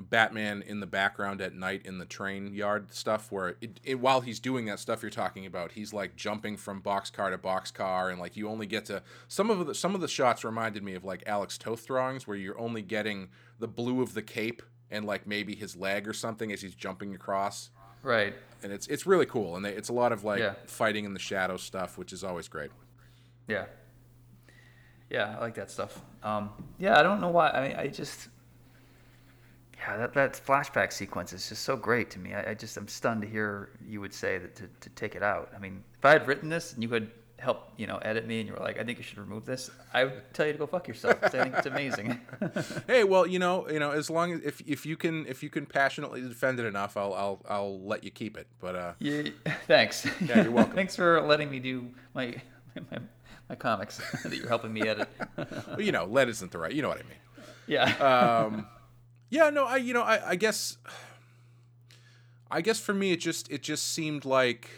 Batman 0.00 0.62
in 0.66 0.80
the 0.80 0.86
background 0.86 1.40
at 1.40 1.54
night 1.54 1.82
in 1.86 1.98
the 1.98 2.04
train 2.04 2.52
yard 2.52 2.92
stuff 2.92 3.30
where 3.32 3.56
it, 3.60 3.80
it, 3.84 3.94
while 4.00 4.20
he's 4.20 4.40
doing 4.40 4.66
that 4.66 4.78
stuff 4.78 5.02
you're 5.02 5.10
talking 5.10 5.46
about, 5.46 5.72
he's 5.72 5.92
like 5.92 6.16
jumping 6.16 6.56
from 6.56 6.82
boxcar 6.82 7.30
to 7.30 7.38
boxcar 7.38 8.10
and 8.10 8.20
like 8.20 8.36
you 8.36 8.48
only 8.48 8.66
get 8.66 8.84
to 8.86 9.02
some 9.28 9.50
of 9.50 9.66
the 9.66 9.74
some 9.74 9.94
of 9.94 10.00
the 10.00 10.08
shots 10.08 10.44
reminded 10.44 10.82
me 10.82 10.94
of 10.94 11.04
like 11.04 11.22
Alex 11.26 11.56
Toth 11.56 11.86
drawings 11.86 12.26
where 12.26 12.36
you're 12.36 12.58
only 12.58 12.82
getting 12.82 13.28
the 13.60 13.68
blue 13.68 14.02
of 14.02 14.14
the 14.14 14.22
cape 14.22 14.62
and 14.90 15.06
like 15.06 15.26
maybe 15.26 15.54
his 15.54 15.74
leg 15.76 16.06
or 16.06 16.12
something 16.12 16.52
as 16.52 16.60
he's 16.60 16.74
jumping 16.74 17.14
across. 17.14 17.70
Right. 18.02 18.34
And 18.62 18.72
it's 18.72 18.86
it's 18.88 19.06
really 19.06 19.26
cool 19.26 19.56
and 19.56 19.64
they, 19.64 19.70
it's 19.72 19.88
a 19.88 19.92
lot 19.94 20.12
of 20.12 20.24
like 20.24 20.40
Yeah. 20.40 20.54
fighting 20.66 21.04
in 21.04 21.14
the 21.14 21.20
shadow 21.20 21.56
stuff, 21.56 21.96
which 21.96 22.12
is 22.12 22.22
always 22.22 22.48
great. 22.48 22.70
Yeah. 23.48 23.66
Yeah, 25.10 25.36
I 25.38 25.40
like 25.40 25.54
that 25.54 25.70
stuff. 25.70 26.00
Um, 26.22 26.50
yeah, 26.78 26.98
I 26.98 27.02
don't 27.02 27.20
know 27.20 27.28
why. 27.28 27.50
I 27.50 27.68
mean, 27.68 27.76
I 27.76 27.86
just. 27.88 28.28
Yeah, 29.78 29.98
that, 29.98 30.14
that 30.14 30.40
flashback 30.46 30.92
sequence 30.92 31.32
is 31.32 31.48
just 31.48 31.62
so 31.62 31.76
great 31.76 32.10
to 32.12 32.18
me. 32.18 32.34
I, 32.34 32.54
just 32.54 32.76
I'm 32.76 32.88
stunned 32.88 33.20
to 33.20 33.28
hear 33.28 33.70
you 33.86 34.00
would 34.00 34.14
say 34.14 34.38
that 34.38 34.54
to, 34.56 34.68
to 34.80 34.90
take 34.90 35.14
it 35.14 35.22
out. 35.22 35.52
I 35.54 35.58
mean, 35.58 35.84
if 35.98 36.04
I 36.04 36.12
had 36.12 36.26
written 36.26 36.48
this 36.48 36.72
and 36.72 36.82
you 36.82 36.88
had 36.88 37.10
help, 37.38 37.68
you 37.76 37.86
know, 37.86 37.98
edit 37.98 38.26
me 38.26 38.40
and 38.40 38.48
you 38.48 38.54
were 38.54 38.60
like, 38.60 38.78
I 38.78 38.84
think 38.84 38.98
you 38.98 39.04
should 39.04 39.18
remove 39.18 39.44
this, 39.44 39.70
I 39.92 40.04
would 40.04 40.22
tell 40.32 40.46
you 40.46 40.52
to 40.52 40.58
go 40.58 40.66
fuck 40.66 40.88
yourself 40.88 41.18
I 41.22 41.28
think 41.28 41.54
it's 41.54 41.66
amazing. 41.66 42.18
Hey, 42.86 43.04
well, 43.04 43.26
you 43.26 43.38
know, 43.38 43.68
you 43.68 43.78
know, 43.78 43.90
as 43.90 44.08
long 44.10 44.32
as 44.32 44.40
if 44.42 44.62
if 44.66 44.86
you 44.86 44.96
can 44.96 45.26
if 45.26 45.42
you 45.42 45.50
can 45.50 45.66
passionately 45.66 46.20
defend 46.20 46.60
it 46.60 46.66
enough, 46.66 46.96
I'll 46.96 47.14
I'll 47.14 47.40
I'll 47.48 47.80
let 47.80 48.04
you 48.04 48.10
keep 48.10 48.36
it. 48.36 48.46
But 48.60 48.76
uh, 48.76 48.92
yeah, 48.98 49.22
thanks. 49.66 50.06
Yeah, 50.20 50.42
you're 50.42 50.52
welcome. 50.52 50.74
thanks 50.80 50.96
for 50.96 51.20
letting 51.22 51.50
me 51.50 51.58
do 51.58 51.90
my 52.14 52.34
my, 52.74 52.82
my 52.90 52.98
comics 53.56 54.00
that 54.24 54.34
you're 54.36 54.48
helping 54.48 54.72
me 54.72 54.82
edit. 54.82 55.08
well, 55.36 55.80
you 55.80 55.92
know, 55.92 56.04
lead 56.06 56.28
isn't 56.28 56.50
the 56.52 56.58
right. 56.58 56.72
You 56.72 56.82
know 56.82 56.88
what 56.88 56.98
I 56.98 57.02
mean. 57.02 57.46
yeah. 57.66 58.44
Um, 58.46 58.66
yeah, 59.30 59.50
no, 59.50 59.64
I 59.66 59.76
you 59.76 59.92
know, 59.94 60.02
I 60.02 60.30
I 60.30 60.34
guess, 60.36 60.76
I 62.50 62.60
guess 62.60 62.78
for 62.80 62.94
me, 62.94 63.12
it 63.12 63.20
just 63.20 63.50
it 63.50 63.62
just 63.62 63.92
seemed 63.92 64.24
like 64.24 64.68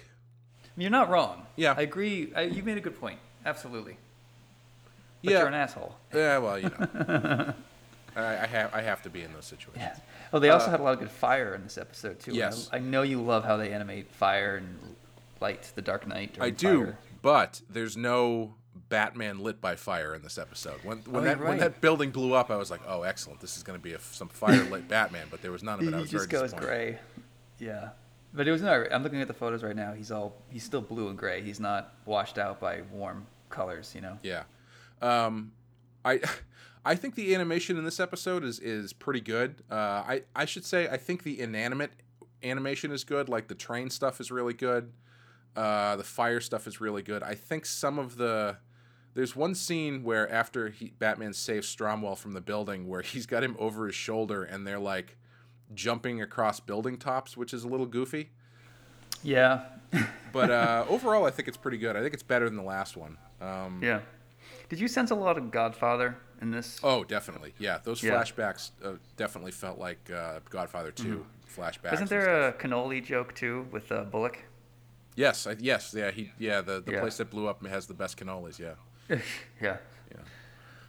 You're 0.77 0.91
not 0.91 1.09
wrong. 1.11 1.47
Yeah. 1.57 1.75
I 1.77 1.83
agree. 1.83 2.33
I, 2.35 2.43
you 2.43 2.63
made 2.63 2.79
a 2.79 2.81
good 2.81 2.99
point. 2.99 3.19
Absolutely. 3.45 3.97
But 5.23 5.33
yeah, 5.33 5.39
you're 5.39 5.49
an 5.49 5.55
asshole. 5.55 5.95
yeah. 6.15 6.39
Well, 6.39 6.59
you 6.59 6.69
know, 7.09 7.55
I, 8.17 8.23
I 8.43 8.47
have 8.47 8.75
I 8.75 8.83
have 8.83 9.03
to 9.03 9.11
be 9.11 9.23
in 9.23 9.33
those 9.33 9.45
situations. 9.47 9.97
Yeah. 9.99 10.03
Oh, 10.33 10.39
they 10.39 10.51
also 10.51 10.71
had 10.71 10.81
a 10.81 10.83
lot 10.83 10.95
of 10.95 10.99
good 11.01 11.11
fire 11.11 11.55
in 11.55 11.63
this 11.63 11.79
episode 11.79 12.19
too. 12.21 12.33
and 12.33 12.43
I- 12.43 12.49
Uh. 12.49 12.53
I, 12.73 12.79
know 12.79 13.03
you 13.03 13.21
love 13.23 13.45
how 13.45 13.57
they 13.57 13.73
animate 13.73 14.11
fire 14.13 14.57
and 14.57 14.97
light, 15.41 15.71
the 15.75 15.83
Dark 15.83 16.07
Knight. 16.07 16.37
I 16.41 16.51
do, 16.51 16.85
fire. 16.87 16.99
But 17.27 17.61
there's 17.69 17.97
no 17.97 18.55
Batman 18.89 19.41
lit 19.41 19.61
by 19.61 19.75
fire 19.75 20.15
in 20.15 20.23
this 20.23 20.39
episode. 20.39 20.79
When 20.85 20.99
when 20.99 21.23
Oh, 21.23 21.25
that 21.25 21.39
you're 21.39 21.49
when 21.49 21.59
that 21.59 21.81
building 21.81 22.11
blew 22.13 22.35
up, 22.35 22.53
I 22.53 22.57
was 22.57 22.71
like, 22.71 22.83
oh, 22.87 23.03
excellent, 23.03 23.41
this 23.41 23.57
is 23.57 23.65
going 23.65 23.77
to 23.77 23.83
be 23.83 23.95
a, 23.95 23.99
some 23.99 24.29
fire 24.29 24.63
lit 24.63 24.87
Batman. 24.97 25.27
But 25.29 25.43
there 25.43 25.51
was 25.51 25.65
none 25.65 25.81
of 25.81 25.89
it. 25.89 25.93
I 25.93 25.97
He 25.97 26.03
was 26.03 26.11
just 26.13 26.31
very 26.31 26.43
goes 26.43 26.53
gray. 26.53 27.01
Yeah. 27.59 27.89
But 28.33 28.47
it 28.47 28.53
was 28.53 28.63
not. 28.63 28.93
I'm 28.93 29.03
looking 29.03 29.21
at 29.21 29.27
the 29.27 29.35
photos 29.35 29.65
right 29.65 29.75
now. 29.75 29.93
He's 29.93 30.13
all. 30.13 30.37
He's 30.51 30.63
still 30.63 30.81
blue 30.81 31.09
and 31.09 31.19
gray. 31.19 31.43
He's 31.43 31.59
not 31.59 31.95
washed 32.05 32.39
out 32.39 32.61
by 32.61 32.83
warm 32.93 33.27
colors. 33.51 33.91
You 33.93 34.03
know. 34.03 34.19
Yeah. 34.23 34.45
Um, 35.03 35.51
I 36.05 36.21
I 36.85 36.95
think 36.95 37.17
the 37.17 37.35
animation 37.35 37.77
in 37.77 37.83
this 37.83 37.99
episode 37.99 38.45
is 38.45 38.61
is 38.61 38.93
pretty 38.93 39.21
good. 39.21 39.65
Uh, 39.69 39.75
I 39.75 40.23
I 40.37 40.45
should 40.45 40.65
say 40.65 40.87
I 40.87 40.97
think 40.97 41.25
the 41.25 41.41
inanimate 41.41 41.91
animation 42.45 42.93
is 42.93 43.03
good. 43.03 43.29
Like 43.29 43.49
the 43.49 43.57
train 43.57 43.91
stuff 43.91 44.21
is 44.21 44.31
really 44.31 44.55
good. 44.55 44.93
Uh, 45.57 45.97
the 45.97 46.05
fire 46.05 46.41
stuff 46.41 46.67
is 46.67 46.81
really 46.81 47.03
good. 47.03 47.23
I 47.23 47.35
think 47.35 47.65
some 47.67 47.99
of 47.99 48.17
the 48.17 48.59
there's 49.15 49.35
one 49.35 49.55
scene 49.55 50.03
where 50.05 50.31
after 50.31 50.69
he, 50.69 50.93
Batman 50.99 51.33
saves 51.33 51.75
Stromwell 51.75 52.19
from 52.19 52.33
the 52.33 52.41
building, 52.43 52.87
where 52.87 53.01
he's 53.01 53.25
got 53.25 53.43
him 53.43 53.57
over 53.59 53.87
his 53.87 53.95
shoulder 53.95 54.45
and 54.45 54.67
they're 54.67 54.79
like 54.79 55.17
jumping 55.75 56.21
across 56.21 56.61
building 56.61 56.99
tops, 56.99 57.37
which 57.37 57.55
is 57.55 57.65
a 57.65 57.69
little 57.69 57.87
goofy. 57.87 58.29
Yeah. 59.23 59.63
But 60.33 60.51
uh, 60.51 60.85
overall, 60.91 61.25
I 61.25 61.31
think 61.31 61.49
it's 61.49 61.57
pretty 61.57 61.79
good. 61.79 61.97
I 61.97 62.03
think 62.03 62.13
it's 62.13 62.23
better 62.23 62.45
than 62.49 62.57
the 62.57 62.63
last 62.63 62.97
one. 62.97 63.17
Um, 63.41 63.81
yeah. 63.83 64.01
Did 64.69 64.79
you 64.81 64.89
sense 64.89 65.11
a 65.11 65.15
lot 65.15 65.39
of 65.39 65.51
Godfather 65.51 66.17
in 66.43 66.51
this? 66.51 66.79
Oh, 66.83 67.03
definitely. 67.03 67.55
Yeah, 67.59 67.79
those 67.83 68.03
Yeah. 68.03 68.13
flashbacks 68.23 68.71
uh, 68.85 68.93
definitely 69.17 69.53
felt 69.53 69.79
like 69.79 70.11
uh, 70.11 70.41
Godfather 70.51 70.91
2 70.91 71.25
flashbacks. 71.57 71.95
Isn't 71.95 72.11
there 72.11 72.49
a 72.49 72.53
cannoli 72.53 73.03
joke 73.03 73.35
too 73.35 73.67
with 73.71 73.91
uh, 73.91 74.05
Bullock? 74.05 74.39
Yes, 75.17 75.47
I, 75.47 75.57
yes, 75.59 75.95
yeah, 75.97 76.11
he, 76.13 76.31
yeah. 76.39 76.61
The, 76.61 76.81
the 76.81 76.93
Yeah. 76.93 77.01
place 77.01 77.17
that 77.17 77.31
blew 77.31 77.49
up 77.49 77.65
has 77.67 77.87
the 77.87 77.95
best 77.95 78.17
cannolis. 78.19 78.59
Yeah, 78.59 78.75
yeah. 79.09 79.19
yeah. 79.61 79.79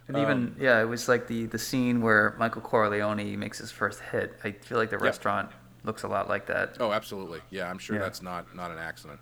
And 0.06 0.16
even 0.18 0.54
yeah, 0.60 0.80
it 0.80 0.84
was 0.84 1.08
like 1.08 1.26
the 1.26 1.46
the 1.46 1.58
scene 1.58 2.00
where 2.00 2.34
Michael 2.38 2.62
Corleone 2.62 3.36
makes 3.38 3.58
his 3.58 3.70
first 3.72 4.00
hit. 4.00 4.38
I 4.44 4.52
feel 4.52 4.78
like 4.78 4.90
the 4.90 4.98
restaurant 4.98 5.50
looks 5.84 6.02
a 6.02 6.08
lot 6.08 6.28
like 6.28 6.46
that. 6.46 6.76
Oh, 6.80 6.92
absolutely. 6.92 7.40
Yeah, 7.50 7.68
I'm 7.70 7.78
sure 7.78 7.96
Yeah. 7.96 8.02
that's 8.02 8.22
not 8.22 8.54
not 8.54 8.70
an 8.70 8.78
accident. 8.78 9.18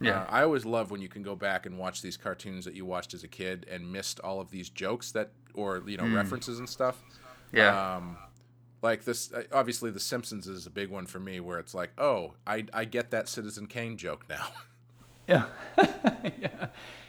Yeah. 0.00 0.20
Uh, 0.22 0.26
I 0.28 0.42
always 0.42 0.64
love 0.64 0.90
when 0.92 1.00
you 1.00 1.08
can 1.08 1.22
go 1.22 1.34
back 1.34 1.66
and 1.66 1.76
watch 1.76 2.02
these 2.02 2.16
cartoons 2.16 2.64
that 2.66 2.74
you 2.74 2.84
watched 2.84 3.14
as 3.14 3.24
a 3.24 3.28
kid 3.28 3.66
and 3.70 3.92
missed 3.92 4.20
all 4.20 4.40
of 4.40 4.48
these 4.50 4.68
jokes 4.70 5.10
that 5.12 5.30
or 5.54 5.82
you 5.86 5.96
know 5.96 6.06
references 6.08 6.58
and 6.60 6.68
stuff. 6.68 7.02
Yeah. 7.52 7.96
Um, 7.96 8.16
like 8.82 9.04
this, 9.04 9.32
uh, 9.32 9.42
obviously, 9.52 9.90
The 9.90 10.00
Simpsons 10.00 10.46
is 10.46 10.66
a 10.66 10.70
big 10.70 10.88
one 10.90 11.06
for 11.06 11.18
me, 11.18 11.40
where 11.40 11.58
it's 11.58 11.74
like, 11.74 11.90
oh, 11.98 12.34
I 12.46 12.64
I 12.72 12.84
get 12.84 13.10
that 13.10 13.28
Citizen 13.28 13.66
Kane 13.66 13.96
joke 13.96 14.24
now. 14.28 14.48
Yeah. 15.28 15.44
yeah. 16.40 16.68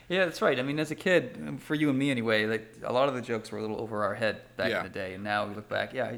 Yeah, 0.10 0.26
that's 0.26 0.42
right. 0.42 0.60
I 0.60 0.62
mean, 0.62 0.78
as 0.78 0.92
a 0.92 0.96
kid, 0.96 1.60
for 1.62 1.74
you 1.74 1.90
and 1.90 1.98
me 1.98 2.12
anyway, 2.12 2.46
like 2.48 2.76
a 2.84 2.92
lot 2.92 3.08
of 3.08 3.16
the 3.16 3.22
jokes 3.22 3.50
were 3.50 3.60
a 3.60 3.62
little 3.62 3.80
over 3.80 4.04
our 4.04 4.14
head 4.14 4.42
back 4.58 4.72
Yeah. 4.72 4.80
in 4.80 4.84
the 4.84 4.90
day, 4.90 5.14
and 5.14 5.24
now 5.24 5.48
we 5.48 5.56
look 5.56 5.70
back. 5.70 5.94
Yeah, 5.94 6.18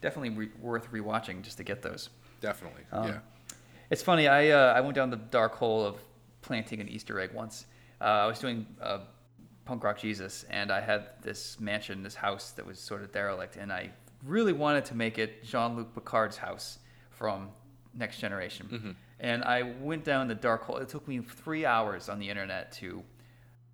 definitely 0.00 0.30
re- 0.30 0.50
worth 0.60 0.90
rewatching 0.90 1.42
just 1.42 1.58
to 1.58 1.62
get 1.62 1.82
those. 1.82 2.08
Definitely. 2.40 2.84
Um, 2.90 3.06
yeah. 3.08 3.18
It's 3.90 4.02
funny. 4.02 4.28
I 4.28 4.48
uh, 4.48 4.72
I 4.72 4.80
went 4.80 4.94
down 4.94 5.10
the 5.10 5.16
dark 5.18 5.54
hole 5.56 5.84
of 5.84 5.96
planting 6.40 6.80
an 6.80 6.88
Easter 6.88 7.20
egg 7.20 7.32
once. 7.34 7.66
Uh, 8.00 8.04
I 8.04 8.26
was 8.28 8.38
doing 8.38 8.66
uh, 8.80 9.00
punk 9.66 9.84
rock 9.84 9.98
Jesus, 9.98 10.46
and 10.48 10.70
I 10.72 10.80
had 10.80 11.08
this 11.20 11.60
mansion, 11.60 12.02
this 12.02 12.14
house 12.14 12.52
that 12.52 12.64
was 12.64 12.78
sort 12.78 13.02
of 13.02 13.12
derelict, 13.12 13.56
and 13.56 13.70
I 13.70 13.90
really 14.24 14.52
wanted 14.52 14.84
to 14.86 14.94
make 14.94 15.18
it 15.18 15.44
Jean-Luc 15.44 15.94
Picard's 15.94 16.36
house 16.36 16.78
from 17.10 17.48
Next 17.94 18.18
Generation. 18.18 18.96
And 19.20 19.44
I 19.44 19.62
went 19.80 20.04
down 20.04 20.28
the 20.28 20.34
dark 20.34 20.62
hole. 20.62 20.78
It 20.78 20.88
took 20.88 21.06
me 21.06 21.20
three 21.20 21.64
hours 21.64 22.08
on 22.08 22.18
the 22.18 22.28
internet 22.28 22.72
to 22.72 23.02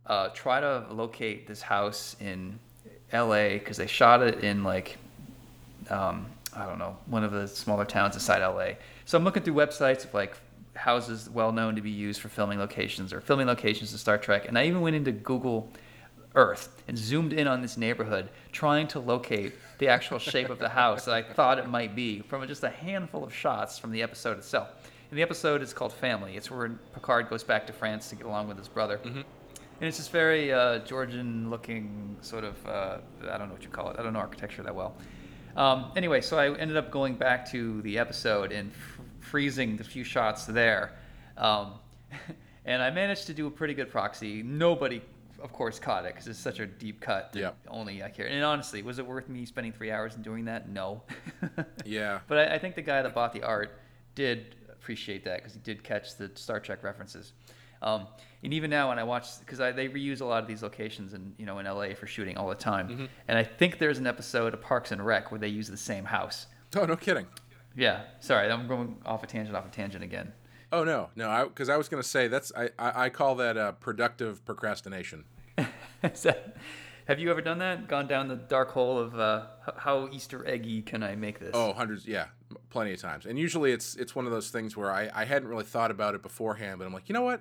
uh, 0.07 0.29
try 0.29 0.61
to 0.61 0.87
locate 0.91 1.47
this 1.47 1.63
house 1.63 2.17
in 2.21 2.59
L.A. 3.13 3.59
because 3.59 3.77
they 3.77 3.87
shot 3.87 4.23
it 4.23 4.45
in 4.45 4.65
like 4.65 4.99
um, 5.91 6.27
I 6.55 6.67
don't 6.67 6.79
know, 6.79 6.97
one 7.07 7.25
of 7.25 7.33
the 7.33 7.47
smaller 7.47 7.85
towns 7.85 8.15
inside 8.15 8.45
LA. 8.45 8.75
So 9.05 9.19
I'm 9.19 9.25
looking 9.25 9.43
through 9.43 9.55
websites 9.55 10.05
of 10.05 10.15
like 10.15 10.37
houses 10.75 11.29
well 11.29 11.53
known 11.53 11.75
to 11.77 11.81
be 11.81 11.91
used 11.91 12.21
for 12.21 12.29
filming 12.29 12.59
locations 12.59 13.13
or 13.13 13.21
filming 13.21 13.47
locations 13.47 13.93
in 13.93 13.99
Star 13.99 14.19
Trek. 14.19 14.47
And 14.49 14.59
I 14.59 14.67
even 14.67 14.81
went 14.81 14.97
into 14.97 15.13
Google 15.13 15.71
Earth 16.35 16.83
and 16.87 16.97
zoomed 16.97 17.33
in 17.33 17.47
on 17.47 17.63
this 17.63 17.77
neighborhood, 17.77 18.29
trying 18.53 18.87
to 18.89 19.01
locate 19.01 19.55
the 19.79 19.89
actual 19.89 20.19
shape 20.19 20.51
of 20.51 20.59
the 20.59 20.69
house 20.69 21.05
that 21.05 21.15
I 21.15 21.23
thought 21.23 21.59
it 21.59 21.69
might 21.69 21.95
be 21.95 22.21
from 22.21 22.47
just 22.47 22.65
a 22.65 22.71
handful 22.71 23.25
of 23.25 23.33
shots 23.35 23.79
from 23.79 23.93
the 23.93 24.03
episode 24.03 24.39
itself. 24.39 24.69
And 25.11 25.19
the 25.19 25.23
episode 25.23 25.63
is 25.63 25.73
called 25.73 25.93
Family. 25.93 26.37
It's 26.37 26.51
where 26.51 26.69
Picard 26.95 27.31
goes 27.31 27.43
back 27.43 27.67
to 27.69 27.73
France 27.73 28.11
to 28.11 28.17
get 28.17 28.27
along 28.27 28.49
with 28.49 28.59
his 28.59 28.69
brother. 28.69 29.01
And 29.81 29.87
it's 29.87 29.99
this 29.99 30.09
very 30.09 30.53
uh, 30.53 30.81
Georgian-looking 30.81 32.17
sort 32.21 32.45
of 32.45 32.67
uh, 32.67 32.99
I 33.31 33.39
don't 33.39 33.49
know 33.49 33.55
what 33.55 33.63
you 33.63 33.71
call 33.71 33.91
it. 33.91 33.97
I 33.99 34.03
don't 34.03 34.13
know 34.13 34.19
architecture 34.19 34.63
that 34.65 34.75
well. 34.75 34.97
Um, 35.57 35.93
anyway, 35.97 36.21
so 36.21 36.39
I 36.39 36.55
ended 36.57 36.77
up 36.77 36.91
going 36.91 37.15
back 37.15 37.51
to 37.53 37.81
the 37.83 37.99
episode 37.99 38.53
and 38.53 38.71
f- 38.71 39.01
freezing 39.21 39.77
the 39.77 39.85
few 39.85 40.05
shots 40.05 40.47
there, 40.47 40.97
um, 41.37 41.75
and 42.65 42.83
I 42.83 42.91
managed 42.91 43.27
to 43.27 43.35
do 43.35 43.47
a 43.47 43.51
pretty 43.51 43.75
good 43.75 43.91
proxy. 43.91 44.43
Nobody, 44.43 45.01
of 45.41 45.53
course, 45.53 45.79
caught 45.79 46.05
it 46.05 46.15
because 46.15 46.27
it's 46.29 46.39
such 46.39 46.61
a 46.61 46.67
deep 46.67 47.01
cut. 47.01 47.31
Yeah. 47.35 47.51
Only 47.69 48.03
I 48.03 48.11
care. 48.11 48.27
And 48.27 48.45
honestly, 48.45 48.83
was 48.83 48.99
it 48.99 49.07
worth 49.07 49.29
me 49.29 49.45
spending 49.45 49.73
three 49.73 49.91
hours 49.91 50.15
and 50.15 50.25
doing 50.25 50.45
that? 50.47 50.69
No. 50.69 51.03
Yeah. 51.85 52.21
But 52.29 52.39
I, 52.51 52.55
I 52.55 52.59
think 52.59 52.75
the 52.75 52.83
guy 52.83 53.03
that 53.03 53.15
bought 53.15 53.33
the 53.33 53.43
art 53.43 53.81
did 54.15 54.57
appreciate 54.71 55.25
that 55.25 55.39
because 55.39 55.55
he 55.55 55.61
did 55.61 55.83
catch 55.83 56.17
the 56.17 56.31
Star 56.35 56.61
Trek 56.61 56.83
references. 56.85 57.33
Um, 57.83 58.07
and 58.43 58.53
even 58.53 58.71
now, 58.71 58.89
when 58.89 58.99
I 58.99 59.05
watch, 59.05 59.39
because 59.41 59.61
I 59.61 59.71
they 59.73 59.89
reuse 59.89 60.21
a 60.21 60.25
lot 60.25 60.43
of 60.43 60.49
these 60.49 60.63
locations 60.63 61.15
in 61.15 61.33
you 61.39 61.47
know 61.47 61.59
in 61.61 61.67
LA 61.67 61.95
for 61.95 62.07
shooting 62.09 62.37
all 62.37 62.49
the 62.49 62.55
time, 62.57 62.89
Mm-hmm. 62.89 63.05
and 63.29 63.39
I 63.39 63.45
think 63.45 63.79
there's 63.79 63.99
an 63.99 64.07
episode 64.07 64.53
of 64.55 64.61
Parks 64.61 64.91
and 64.93 65.05
Rec 65.05 65.31
where 65.31 65.39
they 65.39 65.49
use 65.49 65.69
the 65.69 65.77
same 65.77 66.05
house. 66.05 66.47
Oh, 66.77 66.85
no 66.85 66.97
kidding. 66.97 67.27
Yeah, 67.77 68.03
sorry, 68.21 68.51
I'm 68.51 68.67
going 68.67 68.97
off 69.07 69.23
a 69.23 69.27
tangent, 69.29 69.57
off 69.57 69.67
a 69.67 69.71
tangent 69.71 70.03
again. 70.03 70.33
Oh 70.71 70.85
no, 70.85 71.11
no, 71.17 71.47
because 71.49 71.69
I, 71.69 71.77
was 71.77 71.89
going 71.89 72.03
to 72.03 72.09
say 72.09 72.29
that's 72.29 72.53
I, 72.55 72.71
I, 72.79 73.05
I 73.05 73.09
call 73.09 73.37
that 73.37 73.57
uh, 73.57 73.73
productive 73.73 74.45
procrastination. 74.45 75.25
That- 76.03 76.57
have 77.07 77.19
you 77.19 77.31
ever 77.31 77.41
done 77.41 77.59
that? 77.61 77.89
Gone 77.89 78.07
down 78.07 78.29
the 78.29 78.37
dark 78.37 78.71
hole 78.71 78.99
of 78.99 79.19
uh, 79.19 79.47
how 79.79 80.11
Easter 80.13 80.47
eggy 80.47 80.83
can 80.83 81.03
I 81.03 81.17
make 81.17 81.39
this? 81.41 81.53
Oh, 81.55 81.73
hundreds, 81.73 82.07
yeah, 82.07 82.27
plenty 82.69 82.93
of 82.93 83.01
times. 83.01 83.25
And 83.25 83.39
usually 83.39 83.73
it's 83.73 83.97
it's 83.97 84.15
one 84.15 84.27
of 84.27 84.31
those 84.31 84.51
things 84.51 84.77
where 84.77 84.93
I, 84.93 85.09
I 85.15 85.25
hadn't 85.25 85.49
really 85.49 85.65
thought 85.65 85.91
about 85.91 86.15
it 86.15 86.23
beforehand, 86.23 86.79
but 86.79 86.85
I'm 86.87 86.93
like, 86.93 87.09
you 87.09 87.15
know 87.15 87.23
what? 87.23 87.41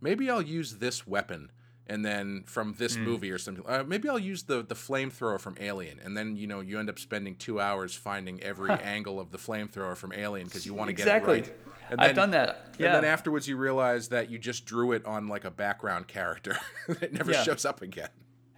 Maybe 0.00 0.30
I'll 0.30 0.40
use 0.40 0.76
this 0.78 1.06
weapon, 1.06 1.50
and 1.86 2.02
then 2.06 2.44
from 2.46 2.74
this 2.78 2.96
Hmm. 2.96 3.04
movie 3.04 3.30
or 3.30 3.36
something. 3.36 3.62
Uh, 3.68 3.84
maybe 3.86 4.08
I'll 4.08 4.18
use 4.18 4.44
the 4.44 4.62
the 4.62 4.74
flamethrower 4.74 5.38
from 5.38 5.56
Alien, 5.60 6.00
and 6.02 6.16
then 6.16 6.34
you 6.34 6.46
know 6.46 6.60
you 6.60 6.78
end 6.78 6.88
up 6.88 6.98
spending 6.98 7.34
two 7.36 7.60
hours 7.60 7.94
finding 7.94 8.42
every 8.42 8.70
angle 8.82 9.20
of 9.20 9.30
the 9.30 9.38
flamethrower 9.38 9.94
from 9.94 10.14
Alien 10.14 10.46
because 10.46 10.64
you 10.64 10.72
want 10.72 10.88
to 10.88 10.92
exactly. 10.92 11.40
get 11.42 11.48
it 11.48 11.60
right. 11.66 11.71
And 11.92 12.00
I've 12.00 12.16
done 12.16 12.30
that. 12.32 12.74
Yeah. 12.78 12.86
And 12.86 12.96
then 12.96 13.04
afterwards, 13.04 13.46
you 13.46 13.56
realize 13.56 14.08
that 14.08 14.30
you 14.30 14.38
just 14.38 14.64
drew 14.66 14.92
it 14.92 15.04
on 15.06 15.28
like 15.28 15.44
a 15.44 15.50
background 15.50 16.08
character. 16.08 16.56
it 16.88 17.12
never 17.12 17.32
Yeah. 17.32 17.42
shows 17.42 17.64
up 17.64 17.82
again. 17.82 18.08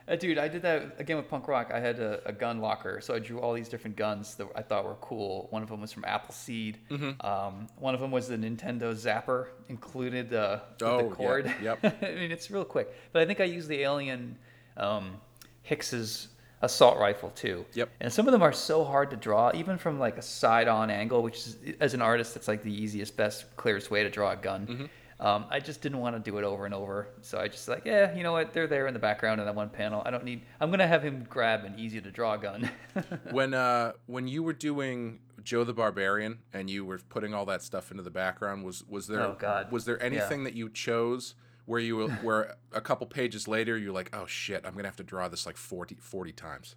Uh, 0.07 0.17
dude, 0.17 0.37
I 0.37 0.49
did 0.49 0.61
that 0.63 0.97
again 0.99 1.17
with 1.17 1.31
punk 1.31 1.49
rock. 1.49 1.71
I 1.73 1.81
had 1.81 1.99
a, 1.99 2.21
a 2.29 2.33
gun 2.33 2.61
locker, 2.61 3.01
so 3.01 3.15
I 3.15 3.19
drew 3.21 3.41
all 3.41 3.55
these 3.55 3.71
different 3.71 3.97
guns 3.97 4.35
that 4.35 4.47
I 4.55 4.61
thought 4.61 4.85
were 4.85 4.97
cool. 5.01 5.47
One 5.51 5.63
of 5.63 5.71
them 5.71 5.81
was 5.81 5.93
from 5.93 6.05
Appleseed. 6.05 6.77
Mm-hmm. 6.91 7.27
Um, 7.27 7.69
one 7.79 7.95
of 7.95 8.01
them 8.01 8.11
was 8.11 8.29
the 8.29 8.37
Nintendo 8.37 8.93
Zapper, 8.95 9.47
included 9.71 10.35
uh, 10.35 10.59
Oh, 10.83 10.99
the 10.99 11.05
yeah, 11.05 11.15
cord. 11.15 11.55
yep. 11.63 11.79
I 12.03 12.11
mean, 12.17 12.31
it's 12.31 12.51
real 12.51 12.67
quick, 12.67 12.95
but 13.13 13.23
I 13.23 13.25
think 13.27 13.41
I 13.41 13.45
used 13.45 13.67
the 13.69 13.81
Alien 13.81 14.37
um, 14.77 15.23
Hicks's 15.63 16.29
assault 16.65 16.99
rifle 16.99 17.31
too. 17.31 17.65
Yep. 17.75 17.91
And 18.01 18.13
some 18.13 18.27
of 18.27 18.33
them 18.33 18.43
are 18.43 18.53
so 18.53 18.85
hard 18.85 19.11
to 19.11 19.17
draw, 19.17 19.51
even 19.55 19.79
from 19.79 19.99
like 19.99 20.17
a 20.19 20.23
side-on 20.23 20.91
angle, 20.91 21.23
which 21.23 21.37
is, 21.39 21.57
as 21.81 21.95
an 21.95 22.03
artist, 22.03 22.35
that's 22.35 22.49
like 22.49 22.63
the 22.63 22.73
easiest, 22.73 23.17
best, 23.17 23.45
clearest 23.57 23.91
way 23.91 24.03
to 24.03 24.11
draw 24.11 24.33
a 24.33 24.37
gun. 24.37 24.67
Mm-hmm. 24.67 24.85
Um, 25.21 25.45
I 25.49 25.61
just 25.61 25.81
didn't 25.81 25.99
want 26.01 26.17
to 26.17 26.31
do 26.31 26.37
it 26.39 26.45
over 26.45 26.65
and 26.67 26.75
over, 26.75 27.09
so 27.23 27.39
I 27.39 27.47
just 27.47 27.69
like, 27.69 27.85
yeah, 27.85 28.15
you 28.17 28.25
know 28.25 28.33
what? 28.33 28.53
They're 28.53 28.67
there 28.67 28.89
in 28.89 28.95
the 28.95 29.01
background 29.01 29.41
in 29.41 29.47
that 29.47 29.55
one 29.55 29.71
panel. 29.71 30.03
I 30.05 30.11
don't 30.11 30.25
need. 30.25 30.43
I'm 30.61 30.71
gonna 30.71 30.89
have 30.89 31.05
him 31.05 31.25
grab 31.31 31.65
an 31.65 31.75
easy 31.79 32.01
to 32.01 32.11
draw 32.11 32.37
gun. 32.37 32.69
when 33.31 33.55
uh 33.55 33.93
when 34.07 34.27
you 34.27 34.43
were 34.43 34.53
doing 34.53 35.21
Joe 35.45 35.63
the 35.63 35.73
Barbarian 35.73 36.39
and 36.53 36.69
you 36.69 36.85
were 36.85 36.99
putting 37.09 37.33
all 37.33 37.47
that 37.47 37.63
stuff 37.63 37.93
into 37.93 38.03
the 38.03 38.11
background, 38.11 38.65
was 38.65 38.83
was 38.89 39.07
there 39.07 39.21
Oh, 39.21 39.37
God. 39.39 39.71
was 39.71 39.85
there 39.85 40.03
anything 40.03 40.45
that 40.45 40.55
you 40.55 40.69
chose 40.69 41.37
where 41.67 41.81
you 41.81 41.97
were- 41.97 42.11
where 42.23 42.57
a 42.73 42.81
couple 42.81 43.07
pages 43.07 43.49
later 43.49 43.77
you're 43.79 43.93
like, 43.93 44.11
oh 44.15 44.27
shit, 44.27 44.65
I'm 44.67 44.75
gonna 44.75 44.89
have 44.89 44.97
to 44.97 45.03
draw 45.05 45.29
this 45.29 45.47
like 45.47 45.57
40, 45.57 45.97
40 45.97 46.33
times. 46.33 46.77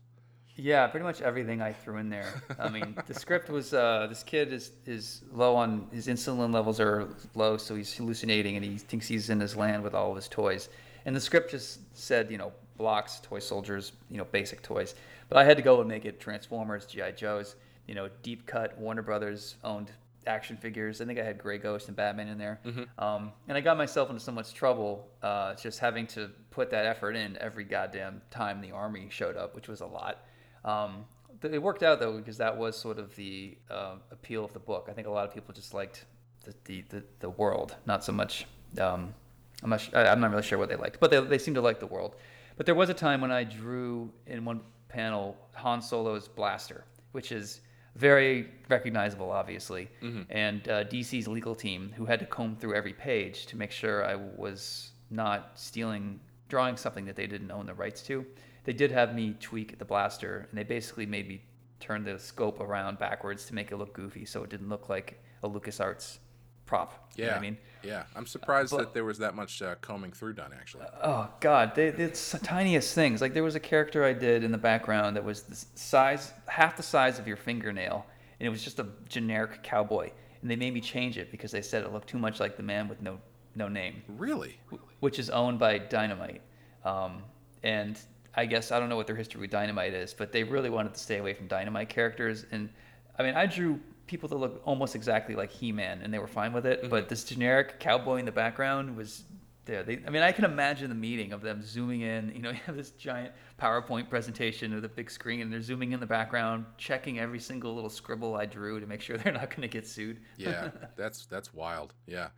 Yeah, 0.60 0.88
pretty 0.88 1.04
much 1.04 1.22
everything 1.22 1.62
I 1.62 1.72
threw 1.72 1.98
in 1.98 2.10
there. 2.10 2.42
I 2.58 2.70
mean, 2.76 2.98
the 3.06 3.14
script 3.14 3.50
was 3.50 3.74
uh, 3.74 4.08
this 4.10 4.24
kid 4.24 4.52
is 4.52 4.72
is 4.86 5.22
low 5.32 5.56
on 5.56 5.88
his 5.92 6.08
insulin 6.08 6.52
levels 6.54 6.80
are 6.80 7.08
low, 7.36 7.58
so 7.58 7.76
he's 7.76 7.94
hallucinating 7.94 8.56
and 8.56 8.66
he 8.66 8.78
thinks 8.78 9.08
he's 9.08 9.30
in 9.30 9.40
his 9.40 9.56
land 9.56 9.84
with 9.84 9.94
all 9.94 10.10
of 10.10 10.16
his 10.16 10.28
toys. 10.28 10.70
And 11.06 11.16
the 11.16 11.22
script 11.22 11.52
just 11.52 11.80
said, 11.96 12.32
you 12.32 12.38
know, 12.38 12.52
blocks, 12.76 13.20
toy 13.22 13.40
soldiers, 13.40 13.92
you 14.10 14.18
know, 14.18 14.26
basic 14.26 14.62
toys. 14.62 14.96
But 15.30 15.38
I 15.38 15.44
had 15.44 15.58
to 15.58 15.64
go 15.64 15.80
and 15.80 15.88
make 15.88 16.06
it 16.06 16.20
Transformers, 16.20 16.86
GI 16.86 17.12
Joes, 17.16 17.56
you 17.88 17.96
know, 17.96 18.10
deep 18.24 18.46
cut 18.46 18.78
Warner 18.78 19.02
Brothers 19.04 19.56
owned 19.64 19.92
action 20.28 20.58
figures. 20.58 21.02
I 21.02 21.06
think 21.06 21.20
I 21.20 21.24
had 21.24 21.38
Grey 21.38 21.58
Ghost 21.58 21.88
and 21.88 21.96
Batman 21.96 22.28
in 22.28 22.38
there. 22.38 22.60
Um, 23.00 23.32
and 23.48 23.58
I 23.58 23.62
got 23.62 23.78
myself 23.78 24.10
into 24.10 24.22
so 24.22 24.32
much 24.32 24.54
trouble 24.54 25.08
uh, 25.24 25.56
just 25.56 25.80
having 25.80 26.06
to 26.08 26.30
put 26.52 26.70
that 26.72 26.86
effort 26.86 27.16
in 27.16 27.38
every 27.40 27.64
goddamn 27.64 28.22
time 28.30 28.62
the 28.62 28.72
army 28.72 29.08
showed 29.10 29.38
up, 29.38 29.56
which 29.56 29.68
was 29.68 29.82
a 29.82 29.86
lot. 29.86 30.26
Um, 30.66 31.06
it 31.44 31.62
worked 31.62 31.84
out 31.84 32.00
though 32.00 32.18
because 32.18 32.38
that 32.38 32.56
was 32.58 32.76
sort 32.76 33.00
of 33.00 33.16
the 33.16 33.58
uh, 33.70 33.96
appeal 34.12 34.44
of 34.44 34.54
the 34.54 34.60
book. 34.60 34.88
I 34.90 34.94
think 34.94 35.08
a 35.08 35.12
lot 35.12 35.28
of 35.28 35.34
people 35.34 35.54
just 35.54 35.74
liked 35.74 36.06
the 36.44 36.54
the, 36.66 36.84
the, 36.90 37.04
the 37.20 37.30
world, 37.30 37.76
not 37.86 38.04
so 38.04 38.12
much. 38.12 38.46
Um, 38.80 39.14
I'm 39.64 39.70
not. 39.70 39.96
I'm 39.96 40.20
not 40.20 40.32
really 40.32 40.44
sure 40.44 40.58
what 40.58 40.70
they 40.70 40.76
liked, 40.76 41.00
but 41.00 41.12
they 41.12 41.20
they 41.20 41.38
seemed 41.38 41.56
to 41.56 41.62
like 41.62 41.80
the 41.80 41.88
world. 41.88 42.16
But 42.58 42.66
there 42.66 42.76
was 42.76 42.90
a 42.90 42.94
time 42.94 43.22
when 43.22 43.32
I 43.32 43.44
drew 43.44 44.12
in 44.26 44.46
one 44.46 44.62
panel 44.90 45.38
Han 45.56 45.82
Solo's 45.82 46.28
blaster, 46.28 46.86
which 47.12 47.32
is 47.32 47.62
very 47.98 48.48
recognizable, 48.70 49.32
obviously, 49.32 49.90
and 50.30 50.68
uh, 50.70 50.84
DC's 50.86 51.28
legal 51.28 51.56
team 51.56 51.92
who 51.98 52.06
had 52.06 52.20
to 52.20 52.26
comb 52.26 52.56
through 52.56 52.76
every 52.76 52.94
page 52.94 53.46
to 53.48 53.58
make 53.58 53.72
sure 53.72 54.06
I 54.06 54.16
was 54.16 54.92
not 55.10 55.52
stealing, 55.56 56.20
drawing 56.50 56.78
something 56.78 57.06
that 57.06 57.16
they 57.16 57.28
didn't 57.28 57.52
own 57.52 57.66
the 57.66 57.74
rights 57.74 58.02
to. 58.04 58.26
They 58.66 58.74
did 58.74 58.92
have 58.92 59.16
me 59.16 59.36
tweak 59.40 59.80
the 59.80 59.86
blaster, 59.86 60.48
and 60.50 60.58
they 60.58 60.64
basically 60.64 61.06
made 61.06 61.28
me 61.28 61.42
turn 61.80 62.04
the 62.04 62.20
scope 62.20 62.60
around 62.60 63.00
backwards 63.00 63.46
to 63.46 63.56
make 63.56 63.72
it 63.72 63.78
look 63.78 63.94
goofy, 63.94 64.26
so 64.26 64.44
it 64.44 64.50
didn't 64.50 64.70
look 64.70 64.90
like 64.90 65.22
a 65.44 65.50
LucasArts 65.50 66.18
prop. 66.66 67.10
You 67.16 67.24
Yeah, 67.24 67.28
know 67.28 67.34
what 67.34 67.38
I 67.38 67.42
mean. 67.42 67.58
Yeah. 67.88 68.04
I'm 68.16 68.28
surprised 68.28 68.72
But- 68.72 68.78
that 68.80 68.94
there 68.94 69.06
was 69.06 69.18
that 69.20 69.36
much 69.36 69.62
uh, 69.62 69.76
combing 69.82 70.12
through 70.12 70.34
done 70.34 70.52
actually. 70.54 70.86
Oh 71.02 71.30
God, 71.40 71.74
they, 71.76 71.88
it's 71.88 72.32
the 72.32 72.40
tiniest 72.40 72.94
things. 72.94 73.22
Like 73.22 73.34
there 73.34 73.44
was 73.44 73.56
a 73.56 73.60
character 73.60 74.04
I 74.04 74.14
did 74.14 74.44
in 74.44 74.52
the 74.52 74.58
background 74.58 75.16
that 75.16 75.24
was 75.24 75.44
the 75.44 75.56
size, 75.76 76.34
half 76.48 76.78
the 76.78 76.84
size 76.84 77.20
of 77.20 77.28
your 77.28 77.38
fingernail, 77.38 78.06
and 78.40 78.46
it 78.48 78.50
was 78.50 78.64
just 78.64 78.80
a 78.80 78.88
generic 79.10 79.64
cowboy. 79.64 80.12
And 80.42 80.52
they 80.52 80.56
made 80.56 80.74
me 80.74 80.82
change 80.82 81.18
it 81.18 81.32
because 81.32 81.52
they 81.52 81.62
said 81.62 81.84
it 81.84 81.92
looked 81.92 82.10
too 82.10 82.20
much 82.20 82.40
like 82.40 82.58
the 82.58 82.64
man 82.64 82.88
with 82.88 83.02
no 83.02 83.20
no 83.56 83.68
name, 83.68 84.04
really? 84.08 84.60
which 85.00 85.18
is 85.18 85.30
owned 85.32 85.58
by 85.58 85.80
Dynamite. 85.80 86.42
Um, 86.86 87.24
and 87.64 88.00
I 88.36 88.46
guess 88.46 88.72
I 88.72 88.80
don't 88.80 88.88
know 88.88 88.96
what 88.96 89.08
their 89.08 89.16
history 89.16 89.42
with 89.42 89.50
Dynamite 89.50 89.94
is, 89.96 90.14
but 90.14 90.32
they 90.32 90.44
really 90.44 90.70
wanted 90.70 90.94
to 90.94 91.00
stay 91.00 91.18
away 91.18 91.34
from 91.34 91.48
Dynamite 91.48 91.90
characters. 91.90 92.46
And 92.52 92.70
I 93.18 93.24
mean, 93.24 93.34
I 93.34 93.48
drew 93.48 93.80
people 94.08 94.30
that 94.30 94.38
look 94.38 94.62
almost 94.66 94.96
exactly 94.96 95.36
like 95.36 95.52
He-Man, 95.52 96.02
and 96.02 96.14
they 96.14 96.20
were 96.20 96.28
fine 96.28 96.54
with 96.54 96.66
it. 96.66 96.90
But 96.90 97.10
this 97.10 97.24
generic 97.24 97.80
cowboy 97.80 98.18
in 98.18 98.26
the 98.26 98.32
background 98.32 98.96
was 98.96 99.24
there. 99.66 99.84
They, 99.84 100.00
I 100.08 100.10
mean, 100.10 100.24
I 100.24 100.32
can 100.32 100.46
imagine 100.46 100.90
the 100.90 100.96
meeting 100.96 101.34
of 101.34 101.42
them 101.42 101.62
zooming 101.62 102.02
in. 102.02 102.32
You 102.34 102.42
know, 102.42 102.50
you 102.52 102.60
have 102.66 102.76
this 102.76 102.92
giant 102.92 103.34
PowerPoint 103.62 104.10
presentation 104.10 104.74
with 104.74 104.86
a 104.86 104.90
big 104.90 105.12
screen, 105.12 105.42
and 105.42 105.54
they're 105.54 105.62
zooming 105.62 105.92
in 105.92 106.00
the 106.00 106.08
background, 106.08 106.66
checking 106.78 107.20
every 107.20 107.40
single 107.40 107.76
little 107.76 107.90
scribble 107.90 108.36
I 108.36 108.46
drew 108.46 108.80
to 108.80 108.88
make 108.88 109.02
sure 109.04 109.18
they're 109.18 109.34
not 109.34 109.50
going 109.52 109.62
to 109.62 109.68
get 109.68 109.86
sued. 109.86 110.22
Yeah, 110.38 110.72
that's 110.96 111.28
that's 111.28 111.54
wild. 111.54 111.94
Yeah. 112.08 112.30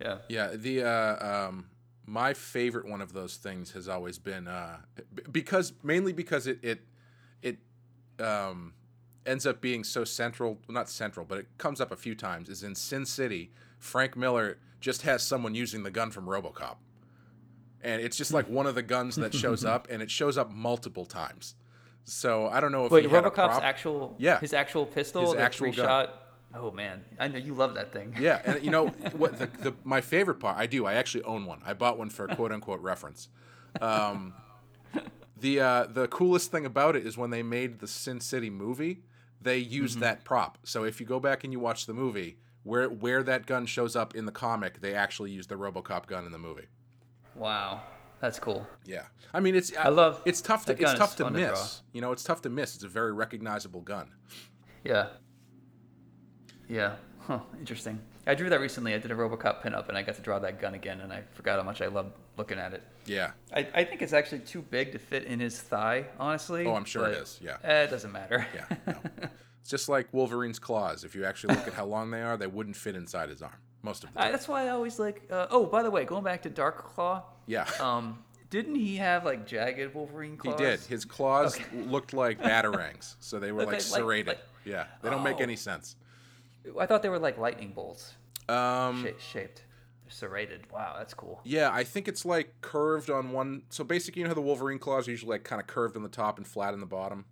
yeah. 0.00 0.18
Yeah, 0.28 0.52
the 0.54 0.84
uh, 0.84 1.48
um, 1.48 1.66
my 2.06 2.32
favorite 2.32 2.86
one 2.86 3.00
of 3.00 3.12
those 3.12 3.36
things 3.36 3.72
has 3.72 3.88
always 3.88 4.18
been 4.18 4.48
uh, 4.48 4.78
because 5.30 5.74
mainly 5.82 6.12
because 6.12 6.46
it 6.46 6.58
it 6.62 6.80
it 7.42 7.58
um, 8.18 8.72
ends 9.30 9.46
up 9.46 9.60
being 9.60 9.84
so 9.84 10.04
central, 10.04 10.58
not 10.68 10.88
central, 10.90 11.24
but 11.24 11.38
it 11.38 11.46
comes 11.58 11.80
up 11.80 11.92
a 11.92 11.96
few 11.96 12.14
times. 12.14 12.48
Is 12.48 12.62
in 12.62 12.74
Sin 12.74 13.06
City, 13.06 13.50
Frank 13.78 14.16
Miller 14.16 14.58
just 14.80 15.02
has 15.02 15.22
someone 15.22 15.54
using 15.54 15.82
the 15.84 15.90
gun 15.90 16.10
from 16.10 16.26
RoboCop, 16.26 16.76
and 17.82 18.02
it's 18.02 18.16
just 18.16 18.32
like 18.32 18.48
one 18.48 18.66
of 18.66 18.74
the 18.74 18.82
guns 18.82 19.16
that 19.16 19.34
shows 19.34 19.64
up, 19.64 19.86
and 19.90 20.02
it 20.02 20.10
shows 20.10 20.36
up 20.36 20.50
multiple 20.50 21.06
times. 21.06 21.54
So 22.04 22.48
I 22.48 22.60
don't 22.60 22.72
know 22.72 22.86
if 22.86 22.92
Wait, 22.92 23.04
he 23.04 23.10
had 23.10 23.24
a 23.24 23.30
RoboCop's 23.30 23.34
prop- 23.34 23.62
actual 23.62 24.16
Yeah. 24.18 24.40
his 24.40 24.52
actual 24.52 24.84
pistol, 24.86 25.22
His 25.32 25.34
actual 25.40 25.70
shot. 25.72 26.16
Oh 26.52 26.72
man, 26.72 27.04
I 27.20 27.28
know 27.28 27.38
you 27.38 27.54
love 27.54 27.74
that 27.74 27.92
thing. 27.92 28.12
Yeah, 28.18 28.42
and 28.44 28.64
you 28.64 28.70
know 28.72 28.88
what? 29.12 29.38
The, 29.38 29.46
the 29.46 29.74
my 29.84 30.00
favorite 30.00 30.40
part, 30.40 30.56
I 30.58 30.66
do. 30.66 30.84
I 30.86 30.94
actually 30.94 31.22
own 31.24 31.46
one. 31.46 31.60
I 31.64 31.74
bought 31.74 31.96
one 31.98 32.10
for 32.10 32.26
quote 32.26 32.50
unquote 32.50 32.80
reference. 32.80 33.28
Um, 33.80 34.34
the 35.38 35.60
uh, 35.60 35.84
the 35.86 36.08
coolest 36.08 36.50
thing 36.50 36.66
about 36.66 36.96
it 36.96 37.06
is 37.06 37.16
when 37.16 37.30
they 37.30 37.42
made 37.44 37.78
the 37.78 37.86
Sin 37.86 38.18
City 38.20 38.50
movie, 38.50 39.02
they 39.40 39.58
use 39.58 39.92
Mm-hmm. 39.92 40.00
that 40.00 40.24
prop. 40.24 40.58
So 40.64 40.84
if 40.84 41.00
you 41.00 41.06
go 41.06 41.20
back 41.20 41.44
and 41.44 41.52
you 41.52 41.60
watch 41.60 41.86
the 41.86 41.94
movie, 41.94 42.38
where 42.62 42.88
where 42.88 43.22
that 43.22 43.46
gun 43.46 43.66
shows 43.66 43.96
up 43.96 44.14
in 44.14 44.26
the 44.26 44.32
comic, 44.32 44.80
they 44.80 44.94
actually 44.94 45.30
use 45.30 45.46
the 45.46 45.54
RoboCop 45.56 46.06
gun 46.06 46.26
in 46.26 46.32
the 46.32 46.38
movie. 46.38 46.66
Wow, 47.34 47.82
that's 48.20 48.38
cool. 48.38 48.66
Yeah, 48.84 49.04
I 49.32 49.40
mean 49.40 49.54
it's 49.54 49.74
I 49.76 49.88
love 49.88 50.20
it's 50.26 50.40
tough 50.42 50.66
to 50.66 50.72
it's 50.72 50.94
tough 50.94 51.16
to 51.16 51.24
fun 51.24 51.32
to 51.34 51.38
miss. 51.50 51.82
you 51.92 52.00
know, 52.00 52.12
it's 52.12 52.22
tough 52.24 52.42
to 52.42 52.50
miss. 52.50 52.74
It's 52.74 52.84
a 52.84 52.88
very 52.88 53.12
recognizable 53.12 53.80
gun. 53.80 54.10
Yeah. 54.84 55.08
Yeah. 56.68 56.96
Huh. 57.20 57.40
Interesting. 57.58 58.00
I 58.26 58.34
drew 58.34 58.48
that 58.50 58.60
recently. 58.60 58.94
I 58.94 58.98
did 58.98 59.10
a 59.10 59.14
RoboCop 59.14 59.62
pinup, 59.62 59.88
and 59.88 59.96
I 59.96 60.02
got 60.02 60.14
to 60.16 60.22
draw 60.22 60.38
that 60.40 60.60
gun 60.60 60.74
again, 60.74 61.00
and 61.00 61.12
I 61.12 61.22
forgot 61.34 61.58
how 61.58 61.64
much 61.64 61.80
I 61.80 61.86
loved 61.86 62.12
looking 62.36 62.58
at 62.58 62.72
it. 62.74 62.82
Yeah, 63.06 63.32
I, 63.54 63.66
I 63.74 63.84
think 63.84 64.02
it's 64.02 64.12
actually 64.12 64.40
too 64.40 64.62
big 64.62 64.92
to 64.92 64.98
fit 64.98 65.24
in 65.24 65.40
his 65.40 65.58
thigh, 65.60 66.06
honestly. 66.18 66.66
Oh, 66.66 66.74
I'm 66.74 66.84
sure 66.84 67.08
it 67.08 67.16
is, 67.18 67.38
yeah. 67.42 67.56
eh, 67.64 67.82
it 67.84 67.90
doesn't 67.90 68.12
matter. 68.12 68.46
yeah. 68.54 68.76
No. 68.86 68.94
it's 69.60 69.70
just 69.70 69.88
like 69.88 70.06
Wolverine's 70.12 70.58
claws. 70.58 71.02
If 71.04 71.14
you 71.14 71.24
actually 71.24 71.54
look 71.56 71.66
at 71.66 71.74
how 71.74 71.86
long 71.86 72.10
they 72.10 72.22
are, 72.22 72.36
they 72.36 72.46
wouldn't 72.46 72.76
fit 72.76 72.94
inside 72.94 73.30
his 73.30 73.42
arm 73.42 73.52
most 73.82 74.04
of 74.04 74.12
the 74.12 74.20
I, 74.20 74.30
that's 74.30 74.46
why 74.46 74.66
I 74.66 74.68
always 74.68 74.98
like. 74.98 75.22
Uh, 75.30 75.46
oh, 75.50 75.64
by 75.66 75.82
the 75.82 75.90
way, 75.90 76.04
going 76.04 76.22
back 76.22 76.42
to 76.42 76.50
Dark 76.50 76.84
Claw. 76.94 77.22
Yeah. 77.46 77.66
Um, 77.80 78.18
didn't 78.50 78.74
he 78.74 78.96
have 78.96 79.24
like 79.24 79.46
jagged 79.46 79.94
Wolverine 79.94 80.36
claws? 80.36 80.58
He 80.58 80.64
did. 80.66 80.80
His 80.80 81.04
claws 81.06 81.58
looked 81.72 82.12
like 82.12 82.40
batarangs, 82.42 83.14
so 83.20 83.38
they 83.38 83.52
were 83.52 83.60
like 83.64 83.72
like- 83.72 83.80
serrated. 83.80 84.26
like- 84.28 84.38
yeah, 84.66 84.84
they 85.02 85.08
don't 85.08 85.22
make 85.22 85.36
Oh. 85.38 85.42
any 85.42 85.56
sense. 85.56 85.96
I 86.78 86.86
thought 86.86 87.02
they 87.02 87.08
were 87.08 87.18
like 87.18 87.38
lightning 87.38 87.72
bolts 87.72 88.14
Um, 88.48 89.02
sha- 89.04 89.18
shaped. 89.18 89.62
serrated. 90.08 90.70
Wow, 90.72 90.94
that's 90.98 91.14
cool. 91.14 91.40
Yeah, 91.44 91.70
I 91.72 91.84
think 91.84 92.08
it's 92.08 92.24
like 92.24 92.54
curved 92.60 93.10
on 93.10 93.32
one. 93.32 93.62
So 93.70 93.84
basically, 93.84 94.20
you 94.20 94.24
know 94.24 94.30
how 94.30 94.34
the 94.34 94.40
Wolverine 94.42 94.78
claws 94.78 95.06
are 95.08 95.10
usually 95.12 95.30
like 95.32 95.44
kind 95.44 95.60
of 95.60 95.66
curved 95.66 95.96
on 95.96 96.02
the 96.02 96.08
top 96.08 96.36
and 96.38 96.46
flat 96.46 96.72
on 96.74 96.80
the 96.80 96.86
bottom, 96.86 97.24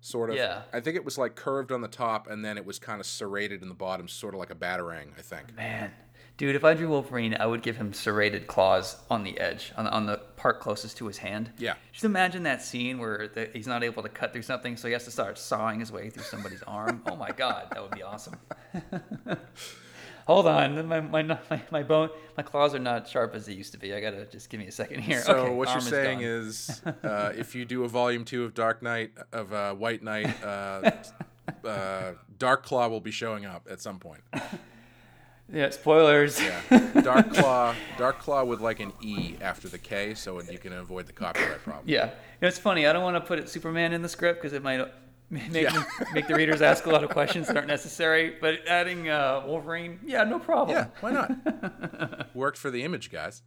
sort 0.00 0.30
of. 0.30 0.36
Yeah. 0.36 0.62
I 0.72 0.80
think 0.80 0.96
it 0.96 1.04
was 1.04 1.18
like 1.18 1.34
curved 1.34 1.70
on 1.72 1.80
the 1.82 1.88
top 1.88 2.26
and 2.28 2.44
then 2.44 2.56
it 2.56 2.64
was 2.64 2.78
kind 2.78 3.00
of 3.00 3.06
serrated 3.06 3.62
in 3.62 3.68
the 3.68 3.74
bottom, 3.74 4.08
sort 4.08 4.34
of 4.34 4.40
like 4.40 4.50
a 4.50 4.54
batarang. 4.54 5.10
I 5.18 5.22
think. 5.22 5.54
Man, 5.56 5.92
dude, 6.40 6.56
if 6.56 6.64
I 6.64 6.72
drew 6.72 6.88
Wolverine, 6.88 7.36
I 7.38 7.44
would 7.44 7.60
give 7.60 7.76
him 7.76 7.92
serrated 7.92 8.46
claws 8.46 8.96
on 9.10 9.24
the 9.24 9.38
edge, 9.38 9.72
on, 9.76 9.86
on 9.86 10.06
the 10.06 10.16
part 10.36 10.58
closest 10.58 10.96
to 10.96 11.06
his 11.06 11.18
hand. 11.18 11.52
Yeah. 11.58 11.74
Just 11.92 12.06
imagine 12.06 12.44
that 12.44 12.62
scene 12.62 12.98
where 12.98 13.28
the, 13.28 13.50
he's 13.52 13.66
not 13.66 13.84
able 13.84 14.02
to 14.02 14.08
cut 14.08 14.32
through 14.32 14.40
something, 14.42 14.78
so 14.78 14.88
he 14.88 14.94
has 14.94 15.04
to 15.04 15.10
start 15.10 15.36
sawing 15.36 15.80
his 15.80 15.92
way 15.92 16.08
through 16.08 16.22
somebody's 16.22 16.62
arm. 16.62 17.02
Oh 17.06 17.14
my 17.14 17.30
god, 17.30 17.66
that 17.72 17.82
would 17.82 17.90
be 17.90 18.02
awesome. 18.02 18.38
Hold 20.26 20.46
on, 20.46 20.86
my, 20.88 21.00
my 21.00 21.22
my 21.22 21.62
my 21.70 21.82
bone, 21.82 22.08
my 22.38 22.42
claws 22.42 22.74
are 22.74 22.78
not 22.78 23.06
sharp 23.06 23.34
as 23.34 23.44
they 23.44 23.52
used 23.52 23.72
to 23.72 23.78
be. 23.78 23.92
I 23.92 24.00
gotta 24.00 24.24
just 24.24 24.48
give 24.48 24.60
me 24.60 24.66
a 24.66 24.72
second 24.72 25.02
here. 25.02 25.20
So 25.20 25.34
Okay, 25.34 25.54
what 25.54 25.68
you're 25.68 25.74
arm 25.74 25.80
saying 25.82 26.18
gone. 26.20 26.26
is, 26.26 26.82
uh, 27.04 27.32
if 27.36 27.54
you 27.54 27.66
do 27.66 27.84
a 27.84 27.88
volume 27.88 28.24
two 28.24 28.44
of 28.44 28.54
Dark 28.54 28.82
Knight 28.82 29.10
of 29.32 29.52
uh, 29.52 29.74
White 29.74 30.02
Knight, 30.02 30.42
uh, 30.42 30.92
uh, 31.66 32.12
Dark 32.38 32.64
Claw 32.64 32.88
will 32.88 33.00
be 33.00 33.10
showing 33.10 33.44
up 33.44 33.66
at 33.70 33.82
some 33.82 33.98
point. 33.98 34.22
Yeah, 35.52 35.70
spoilers. 35.70 36.40
Yeah, 36.40 37.00
Dark 37.02 37.32
Claw, 37.32 37.74
Dark 37.98 38.18
Claw 38.20 38.44
with 38.44 38.60
like 38.60 38.80
an 38.80 38.92
E 39.00 39.36
after 39.40 39.68
the 39.68 39.78
K, 39.78 40.14
so 40.14 40.40
you 40.42 40.58
can 40.58 40.72
avoid 40.72 41.06
the 41.06 41.12
copyright 41.12 41.62
problem. 41.62 41.84
Yeah, 41.86 42.06
you 42.06 42.10
know, 42.42 42.48
it's 42.48 42.58
funny. 42.58 42.86
I 42.86 42.92
don't 42.92 43.02
want 43.02 43.16
to 43.16 43.20
put 43.20 43.48
Superman 43.48 43.92
in 43.92 44.02
the 44.02 44.08
script 44.08 44.40
because 44.40 44.52
it 44.52 44.62
might 44.62 44.86
make 45.30 45.52
Yeah. 45.52 45.84
make 46.12 46.26
the 46.26 46.34
readers 46.34 46.60
ask 46.62 46.86
a 46.86 46.90
lot 46.90 47.04
of 47.04 47.10
questions 47.10 47.46
that 47.48 47.56
aren't 47.56 47.68
necessary. 47.68 48.36
But 48.40 48.66
adding 48.66 49.08
uh, 49.08 49.42
Wolverine, 49.46 50.00
yeah, 50.04 50.24
no 50.24 50.38
problem. 50.38 50.76
Yeah, 50.76 50.86
why 51.00 51.12
not? 51.12 52.34
Worked 52.34 52.58
for 52.58 52.70
the 52.70 52.82
image 52.82 53.10
guys. 53.10 53.42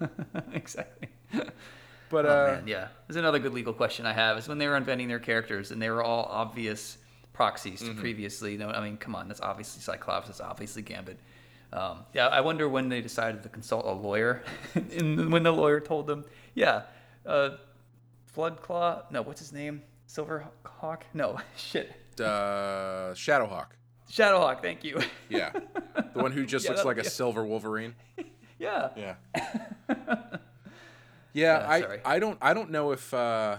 exactly. 0.52 1.08
But 2.08 2.26
Oh, 2.26 2.28
uh, 2.28 2.54
man, 2.56 2.66
yeah. 2.66 2.88
There's 3.06 3.16
another 3.16 3.38
good 3.38 3.52
legal 3.54 3.72
question 3.72 4.04
I 4.06 4.12
have 4.12 4.36
is 4.38 4.48
when 4.48 4.58
they 4.58 4.66
were 4.66 4.76
inventing 4.76 5.08
their 5.08 5.18
characters 5.20 5.70
and 5.70 5.80
they 5.80 5.90
were 5.90 6.02
all 6.02 6.24
obvious 6.24 6.98
proxies 7.40 7.78
to 7.80 7.86
Mm-hmm. 7.86 8.00
previously. 8.00 8.56
No, 8.58 8.68
I 8.68 8.82
mean, 8.84 8.98
come 8.98 9.14
on, 9.14 9.26
that's 9.26 9.40
obviously 9.40 9.80
Cyclops, 9.80 10.26
that's 10.26 10.42
obviously 10.42 10.82
Gambit. 10.82 11.18
Um, 11.72 12.00
yeah, 12.12 12.26
I 12.28 12.42
wonder 12.42 12.68
when 12.68 12.90
they 12.90 13.00
decided 13.00 13.42
to 13.44 13.48
consult 13.48 13.86
a 13.86 13.92
lawyer, 13.92 14.42
and 14.74 15.32
when 15.32 15.42
the 15.42 15.50
lawyer 15.52 15.80
told 15.80 16.06
them, 16.06 16.26
yeah, 16.54 16.82
uh, 17.24 17.50
Floodclaw, 18.36 19.10
no, 19.10 19.22
what's 19.22 19.40
his 19.40 19.52
name? 19.54 19.82
Silverhawk? 20.06 21.02
No, 21.14 21.38
shit. 21.56 21.90
uh, 22.20 23.14
Shadowhawk. 23.14 23.68
Shadowhawk, 24.10 24.60
thank 24.60 24.84
you. 24.84 25.00
Yeah, 25.30 25.50
the 26.12 26.20
one 26.20 26.32
who 26.32 26.44
just 26.44 26.64
Yeah, 26.66 26.72
looks 26.72 26.84
like 26.84 26.98
a 26.98 27.04
yeah. 27.04 27.08
silver 27.08 27.42
Wolverine. 27.46 27.94
yeah. 28.58 28.90
Yeah. 28.96 29.14
yeah, 31.32 31.64
I 31.68 31.80
sorry. 31.80 32.00
I 32.04 32.18
don't 32.18 32.36
I 32.42 32.52
don't 32.52 32.70
know 32.70 32.92
if 32.92 33.14
uh, 33.14 33.56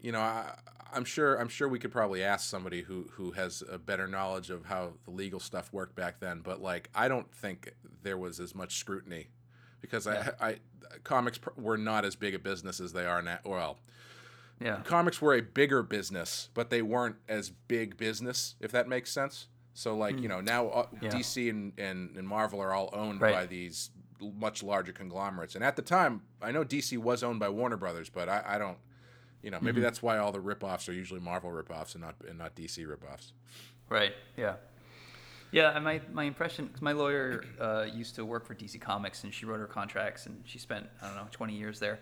you 0.00 0.12
know 0.12 0.20
I, 0.20 0.54
I'm 0.92 1.04
sure 1.04 1.36
I'm 1.36 1.48
sure 1.48 1.68
we 1.68 1.78
could 1.78 1.92
probably 1.92 2.22
ask 2.22 2.48
somebody 2.48 2.82
who 2.82 3.08
who 3.12 3.32
has 3.32 3.62
a 3.70 3.78
better 3.78 4.06
knowledge 4.06 4.50
of 4.50 4.66
how 4.66 4.92
the 5.04 5.10
legal 5.10 5.40
stuff 5.40 5.72
worked 5.72 5.94
back 5.94 6.20
then, 6.20 6.40
but 6.40 6.60
like 6.60 6.90
I 6.94 7.08
don't 7.08 7.32
think 7.34 7.72
there 8.02 8.18
was 8.18 8.40
as 8.40 8.54
much 8.54 8.76
scrutiny 8.78 9.28
because 9.80 10.06
I, 10.06 10.32
I 10.40 10.56
comics 11.04 11.38
pr- 11.38 11.50
were 11.56 11.78
not 11.78 12.04
as 12.04 12.14
big 12.16 12.34
a 12.34 12.38
business 12.38 12.80
as 12.80 12.92
they 12.92 13.06
are 13.06 13.22
now. 13.22 13.38
Well, 13.44 13.78
Yeah. 14.60 14.80
comics 14.84 15.20
were 15.20 15.34
a 15.34 15.40
bigger 15.42 15.82
business, 15.82 16.48
but 16.54 16.70
they 16.70 16.82
weren't 16.82 17.16
as 17.28 17.50
big 17.50 17.96
business, 17.96 18.54
if 18.60 18.70
that 18.72 18.86
makes 18.88 19.10
sense. 19.10 19.48
So, 19.74 19.96
like, 19.96 20.20
you 20.20 20.28
know, 20.28 20.40
now 20.42 20.68
uh, 20.68 20.86
Hmm. 20.86 21.04
Yeah. 21.06 21.10
DC 21.12 21.48
and, 21.50 21.72
and, 21.78 22.14
and 22.16 22.28
Marvel 22.28 22.60
are 22.60 22.72
all 22.74 22.90
owned 22.92 23.20
Right. 23.22 23.32
by 23.34 23.46
these 23.46 23.90
much 24.20 24.62
larger 24.62 24.92
conglomerates. 24.92 25.54
And 25.56 25.64
at 25.64 25.74
the 25.76 25.82
time, 25.82 26.22
I 26.42 26.52
know 26.52 26.62
DC 26.64 26.96
was 26.98 27.22
owned 27.24 27.40
by 27.40 27.48
Warner 27.48 27.76
Brothers, 27.78 28.08
but 28.10 28.28
I, 28.28 28.42
I 28.46 28.58
don't, 28.58 28.76
you 29.42 29.50
know, 29.50 29.56
Mm-hmm. 29.58 29.66
maybe 29.66 29.80
that's 29.80 30.02
why 30.02 30.18
all 30.18 30.32
the 30.32 30.38
ripoffs 30.40 30.88
are 30.88 30.92
usually 30.92 31.20
Marvel 31.20 31.50
ripoffs 31.50 31.94
and 31.94 32.02
not 32.02 32.14
and 32.28 32.38
not 32.38 32.54
DC 32.56 32.86
ripoffs. 32.86 33.32
Right. 33.88 34.12
Yeah. 34.36 34.54
Yeah. 35.50 35.74
And 35.74 35.84
my 35.84 36.00
my 36.12 36.24
impression, 36.24 36.66
because 36.66 36.82
my 36.82 36.92
lawyer 36.92 37.44
uh, 37.60 37.86
used 37.92 38.14
to 38.16 38.24
work 38.24 38.46
for 38.46 38.54
DC 38.54 38.80
Comics, 38.80 39.24
and 39.24 39.32
she 39.34 39.44
wrote 39.46 39.58
her 39.60 39.66
contracts, 39.66 40.26
and 40.26 40.42
she 40.44 40.58
spent 40.58 40.86
I 41.02 41.06
don't 41.08 41.16
know 41.16 41.26
20 41.30 41.54
years 41.54 41.78
there. 41.78 41.98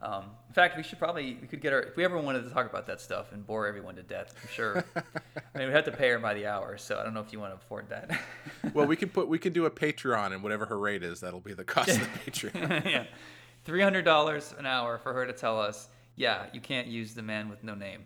Um, 0.00 0.24
in 0.48 0.54
fact, 0.54 0.76
we 0.76 0.82
should 0.82 0.98
probably 0.98 1.38
we 1.40 1.46
could 1.46 1.60
get 1.60 1.72
her 1.72 1.80
if 1.80 1.96
we 1.96 2.04
ever 2.04 2.18
wanted 2.18 2.42
to 2.42 2.50
talk 2.50 2.68
about 2.68 2.86
that 2.88 3.00
stuff 3.00 3.30
and 3.32 3.46
bore 3.46 3.66
everyone 3.68 3.94
to 3.96 4.02
death. 4.02 4.34
I'm 4.42 4.48
sure. 4.52 4.84
I 4.96 5.58
mean, 5.58 5.68
we 5.68 5.74
have 5.74 5.84
to 5.84 5.92
pay 5.92 6.08
her 6.10 6.18
by 6.18 6.34
the 6.34 6.46
hour, 6.46 6.76
so 6.76 6.98
I 6.98 7.04
don't 7.04 7.14
know 7.14 7.20
if 7.20 7.32
you 7.32 7.38
want 7.40 7.52
to 7.52 7.56
afford 7.64 7.88
that. 7.90 8.10
Well, 8.74 8.86
we 8.86 8.96
could 8.96 9.12
put 9.12 9.28
we 9.28 9.38
could 9.38 9.52
do 9.52 9.66
a 9.66 9.70
Patreon 9.70 10.32
and 10.32 10.42
whatever 10.42 10.66
her 10.66 10.78
rate 10.78 11.02
is, 11.02 11.20
that'll 11.20 11.40
be 11.40 11.52
the 11.54 11.64
cost 11.64 11.90
of 11.90 11.98
the 11.98 12.30
Patreon. 12.30 12.84
yeah, 12.90 13.04
three 13.64 13.80
hundred 13.82 14.04
dollars 14.04 14.54
an 14.58 14.66
hour 14.66 14.98
for 14.98 15.12
her 15.12 15.26
to 15.26 15.32
tell 15.32 15.60
us. 15.60 15.88
Yeah, 16.16 16.46
you 16.52 16.60
can't 16.60 16.86
use 16.86 17.14
the 17.14 17.22
man 17.22 17.48
with 17.48 17.64
no 17.64 17.74
name. 17.74 18.04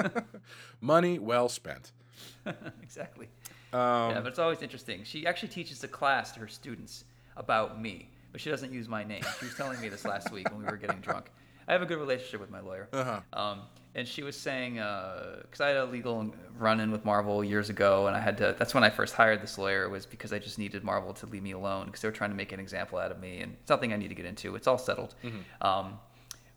Money 0.80 1.18
well 1.18 1.48
spent. 1.48 1.92
exactly. 2.82 3.28
Um, 3.72 4.10
yeah, 4.10 4.20
but 4.20 4.28
it's 4.28 4.38
always 4.38 4.62
interesting. 4.62 5.02
She 5.04 5.26
actually 5.26 5.48
teaches 5.48 5.82
a 5.84 5.88
class 5.88 6.32
to 6.32 6.40
her 6.40 6.48
students 6.48 7.04
about 7.36 7.80
me, 7.80 8.10
but 8.30 8.40
she 8.40 8.50
doesn't 8.50 8.72
use 8.72 8.88
my 8.88 9.04
name. 9.04 9.22
She 9.40 9.46
was 9.46 9.54
telling 9.54 9.80
me 9.80 9.88
this 9.88 10.04
last 10.04 10.32
week 10.32 10.48
when 10.50 10.60
we 10.60 10.64
were 10.66 10.76
getting 10.76 11.00
drunk. 11.00 11.30
I 11.66 11.72
have 11.72 11.82
a 11.82 11.86
good 11.86 11.98
relationship 11.98 12.40
with 12.40 12.50
my 12.50 12.60
lawyer. 12.60 12.88
Uh-huh. 12.92 13.20
Um, 13.32 13.62
and 13.94 14.06
she 14.06 14.22
was 14.22 14.36
saying, 14.36 14.74
because 14.74 15.60
I 15.60 15.68
had 15.68 15.76
a 15.76 15.84
legal 15.86 16.34
run-in 16.58 16.90
with 16.90 17.04
Marvel 17.04 17.44
years 17.44 17.70
ago, 17.70 18.06
and 18.06 18.16
I 18.16 18.20
had 18.20 18.36
to. 18.38 18.54
That's 18.58 18.74
when 18.74 18.82
I 18.82 18.90
first 18.90 19.14
hired 19.14 19.40
this 19.40 19.56
lawyer. 19.56 19.88
Was 19.88 20.04
because 20.04 20.32
I 20.32 20.40
just 20.40 20.58
needed 20.58 20.82
Marvel 20.82 21.14
to 21.14 21.26
leave 21.26 21.44
me 21.44 21.52
alone 21.52 21.86
because 21.86 22.00
they 22.00 22.08
were 22.08 22.12
trying 22.12 22.30
to 22.30 22.36
make 22.36 22.50
an 22.50 22.58
example 22.58 22.98
out 22.98 23.12
of 23.12 23.20
me, 23.20 23.38
and 23.38 23.56
it's 23.60 23.70
nothing 23.70 23.92
I 23.92 23.96
need 23.96 24.08
to 24.08 24.14
get 24.14 24.26
into. 24.26 24.56
It's 24.56 24.66
all 24.66 24.78
settled. 24.78 25.14
Um, 25.60 25.98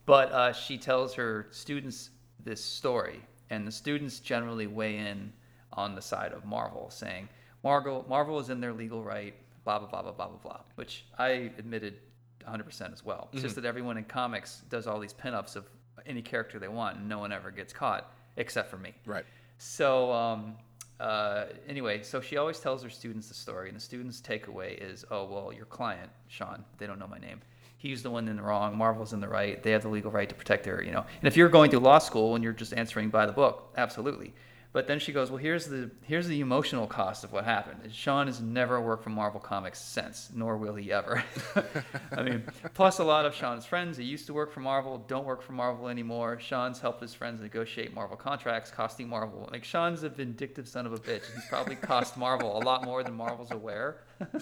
but 0.08 0.32
uh, 0.32 0.54
she 0.54 0.80
tells 0.80 1.14
her 1.14 1.48
students 1.52 2.10
this 2.44 2.64
story, 2.64 3.22
and 3.52 3.68
the 3.68 3.72
students 3.72 4.20
generally 4.20 4.66
weigh 4.66 4.98
in 4.98 5.32
on 5.74 5.94
the 5.94 6.02
side 6.02 6.32
of 6.32 6.46
Marvel, 6.46 6.90
saying 6.90 7.30
Marvel 7.64 8.04
Marvel 8.10 8.40
is 8.40 8.50
in 8.50 8.60
their 8.60 8.74
legal 8.74 9.04
right, 9.04 9.36
blah 9.64 9.78
blah 9.78 9.88
blah 9.88 10.02
blah 10.02 10.12
blah 10.14 10.28
blah 10.28 10.38
blah. 10.38 10.60
Which 10.76 11.06
I 11.20 11.52
admitted 11.60 12.00
100% 12.48 12.94
as 12.94 13.04
well. 13.04 13.28
It's 13.34 13.42
just 13.42 13.56
that 13.56 13.66
everyone 13.66 13.98
in 13.98 14.06
comics 14.06 14.62
does 14.70 14.88
all 14.88 15.00
these 15.00 15.14
pinups 15.14 15.58
of 15.58 15.66
any 16.06 16.22
character 16.22 16.58
they 16.58 16.70
want, 16.70 16.98
and 16.98 17.10
no 17.10 17.20
one 17.20 17.34
ever 17.34 17.52
gets 17.52 17.74
caught 17.74 18.14
except 18.38 18.72
for 18.72 18.78
me. 18.78 18.94
Right. 19.06 19.26
So 19.58 20.12
um, 20.14 20.56
uh, 21.02 21.48
anyway, 21.68 22.02
so 22.02 22.22
she 22.22 22.38
always 22.38 22.60
tells 22.60 22.82
her 22.84 22.90
students 22.90 23.28
the 23.28 23.34
story, 23.34 23.68
and 23.68 23.76
the 23.76 23.82
students' 23.82 24.22
takeaway 24.22 24.78
is, 24.82 25.04
"Oh 25.12 25.26
well, 25.26 25.52
your 25.52 25.66
client, 25.66 26.10
Sean, 26.28 26.64
they 26.78 26.88
don't 26.88 26.98
know 26.98 27.08
my 27.08 27.20
name. 27.20 27.42
He's 27.80 28.02
the 28.02 28.10
one 28.10 28.28
in 28.28 28.38
the 28.38 28.42
wrong. 28.42 28.76
Marvel's 28.76 29.14
in 29.14 29.20
the 29.20 29.28
right. 29.28 29.62
They 29.62 29.72
have 29.72 29.84
the 29.84 29.90
legal 29.90 30.12
right 30.12 30.28
to 30.28 30.34
protect 30.34 30.64
their, 30.64 30.84
you 30.84 30.92
know. 30.92 31.06
And 31.22 31.28
if 31.28 31.38
you're 31.38 31.48
going 31.48 31.70
through 31.70 31.82
law 31.82 32.00
school 32.00 32.34
and 32.34 32.44
you're 32.44 32.54
just 32.54 32.74
answering 32.74 33.10
by 33.10 33.28
the 33.28 33.32
book, 33.32 33.72
absolutely. 33.78 34.34
But 34.74 34.86
then 34.88 35.00
she 35.00 35.12
goes, 35.12 35.32
well, 35.32 35.38
here's 35.38 35.66
the 35.66 35.90
here's 36.04 36.28
the 36.28 36.40
emotional 36.40 36.88
cost 36.88 37.24
of 37.24 37.32
what 37.32 37.46
happened. 37.46 37.92
Sean 37.94 38.28
has 38.28 38.42
never 38.42 38.82
worked 38.82 39.04
for 39.04 39.10
Marvel 39.10 39.40
Comics 39.40 39.80
since, 39.80 40.30
nor 40.36 40.58
will 40.58 40.76
he 40.76 40.92
ever. 40.92 41.24
I 42.18 42.22
mean, 42.22 42.44
plus 42.74 43.00
a 43.00 43.04
lot 43.04 43.26
of 43.26 43.34
Sean's 43.34 43.66
friends 43.66 43.98
that 43.98 44.04
used 44.04 44.28
to 44.28 44.34
work 44.34 44.52
for 44.52 44.60
Marvel 44.60 45.04
don't 45.08 45.26
work 45.26 45.42
for 45.42 45.54
Marvel 45.54 45.88
anymore. 45.88 46.40
Sean's 46.40 46.80
helped 46.80 47.02
his 47.02 47.14
friends 47.14 47.42
negotiate 47.42 47.94
Marvel 47.94 48.18
contracts, 48.18 48.70
costing 48.70 49.08
Marvel. 49.08 49.50
Like 49.52 49.64
Sean's 49.64 50.04
a 50.04 50.10
vindictive 50.10 50.68
son 50.68 50.86
of 50.86 50.94
a 50.94 50.98
bitch. 50.98 51.24
He's 51.34 51.46
probably 51.50 51.76
cost 51.76 52.18
Marvel 52.18 52.58
a 52.58 52.62
lot 52.64 52.84
more 52.84 53.04
than 53.04 53.16
Marvel's 53.16 53.52
aware. 53.52 54.02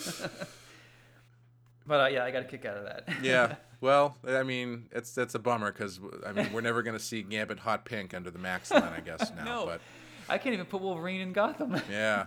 but 1.88 2.00
uh, 2.02 2.08
yeah, 2.08 2.24
I 2.24 2.32
got 2.32 2.42
a 2.44 2.46
kick 2.46 2.66
out 2.66 2.78
of 2.78 2.84
that. 2.86 3.08
Yeah. 3.22 3.56
Well, 3.82 4.16
I 4.28 4.42
mean, 4.42 4.86
it's 4.94 5.14
that's 5.14 5.36
a 5.36 5.40
bummer 5.40 5.72
because 5.72 6.00
I 6.26 6.32
mean 6.32 6.52
we're 6.54 6.62
never 6.62 6.82
gonna 6.82 6.98
see 6.98 7.22
Gambit 7.22 7.60
hot 7.60 7.86
pink 7.86 8.16
under 8.16 8.32
the 8.32 8.40
Max 8.40 8.72
line, 8.72 8.82
I 8.82 9.00
guess 9.02 9.32
now. 9.36 9.44
no, 9.44 9.66
But 9.68 9.82
I 10.28 10.40
can't 10.40 10.54
even 10.54 10.66
put 10.66 10.82
Wolverine 10.82 11.22
in 11.22 11.34
Gotham. 11.34 11.80
yeah, 11.92 12.26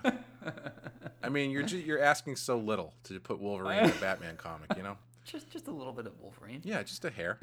I 1.20 1.28
mean 1.30 1.50
you're 1.50 1.64
ju- 1.64 1.78
you're 1.78 2.00
asking 2.00 2.36
so 2.36 2.58
little 2.58 2.92
to 3.04 3.18
put 3.18 3.40
Wolverine 3.40 3.84
in 3.84 3.90
a 3.90 3.94
Batman 3.94 4.36
comic, 4.36 4.70
you 4.76 4.84
know? 4.84 4.98
just 5.24 5.50
just 5.50 5.66
a 5.66 5.72
little 5.72 5.92
bit 5.92 6.06
of 6.06 6.12
Wolverine. 6.20 6.60
Yeah, 6.62 6.80
just 6.84 7.04
a 7.04 7.10
hair. 7.10 7.38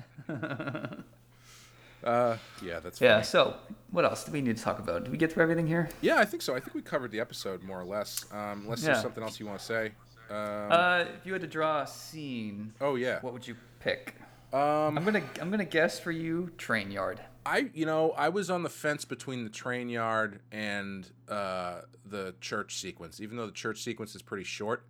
Uh, 2.04 2.38
yeah, 2.64 2.80
that's 2.80 3.02
Yeah. 3.02 3.22
So, 3.22 3.56
what 3.92 4.06
else 4.06 4.24
do 4.24 4.32
we 4.32 4.42
need 4.42 4.56
to 4.58 4.64
talk 4.64 4.78
about? 4.80 5.04
Did 5.04 5.12
we 5.12 5.18
get 5.18 5.34
through 5.34 5.44
everything 5.44 5.66
here? 5.68 5.90
Yeah, 6.02 6.18
I 6.20 6.26
think 6.26 6.44
so. 6.44 6.56
I 6.56 6.60
think 6.60 6.76
we 6.76 6.82
covered 6.84 7.12
the 7.12 7.20
episode 7.20 7.64
more 7.64 7.80
or 7.82 7.86
less. 7.86 8.26
Um, 8.32 8.62
unless 8.64 8.82
Yeah. 8.84 8.90
there's 8.92 9.02
something 9.02 9.24
else 9.24 9.40
you 9.40 9.48
want 9.48 9.60
to 9.60 9.66
say. 9.66 9.92
Um, 10.30 10.72
Uh, 10.72 11.06
if 11.18 11.26
you 11.26 11.34
had 11.34 11.42
to 11.42 11.48
draw 11.48 11.82
a 11.82 11.88
scene, 11.88 12.74
oh 12.82 12.96
yeah. 12.96 13.20
what 13.22 13.34
would 13.34 13.48
you 13.48 13.56
pick? 13.80 14.16
Um, 14.54 14.98
I'm 14.98 15.04
gonna 15.04 15.24
I'm 15.42 15.50
gonna 15.52 15.66
guess 15.66 16.00
for 16.00 16.12
you 16.12 16.52
train 16.58 16.92
yard. 16.92 17.20
I 17.46 17.70
you 17.74 17.86
know 17.86 18.12
I 18.12 18.30
was 18.30 18.50
on 18.50 18.64
the 18.64 18.70
fence 18.70 19.06
between 19.06 19.44
the 19.44 19.50
train 19.50 19.90
yard 19.90 20.40
and 20.52 21.08
uh, 21.30 21.82
the 22.06 22.34
church 22.42 22.78
sequence, 22.78 23.20
even 23.22 23.38
though 23.38 23.46
the 23.46 23.52
church 23.52 23.84
sequence 23.84 24.16
is 24.16 24.22
pretty 24.22 24.46
short. 24.46 24.86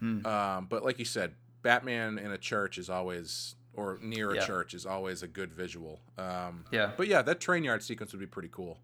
Hmm. 0.00 0.24
Um, 0.26 0.66
but 0.68 0.84
like 0.84 0.98
you 0.98 1.04
said, 1.04 1.34
Batman 1.62 2.18
in 2.18 2.30
a 2.30 2.38
church 2.38 2.78
is 2.78 2.88
always 2.90 3.56
or 3.74 3.98
near 4.02 4.30
a 4.32 4.36
Yeah. 4.36 4.46
church 4.46 4.74
is 4.74 4.84
always 4.86 5.22
a 5.22 5.28
good 5.28 5.52
visual. 5.52 6.00
Um, 6.18 6.64
Yeah. 6.70 6.92
But 6.96 7.06
yeah, 7.08 7.22
that 7.22 7.40
train 7.40 7.64
yard 7.64 7.82
sequence 7.82 8.12
would 8.12 8.20
be 8.20 8.26
pretty 8.26 8.50
cool. 8.52 8.78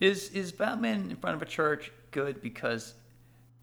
Is 0.00 0.30
is 0.30 0.52
Batman 0.52 1.10
in 1.10 1.16
front 1.16 1.36
of 1.36 1.42
a 1.42 1.46
church 1.46 1.90
good 2.12 2.40
because 2.42 2.94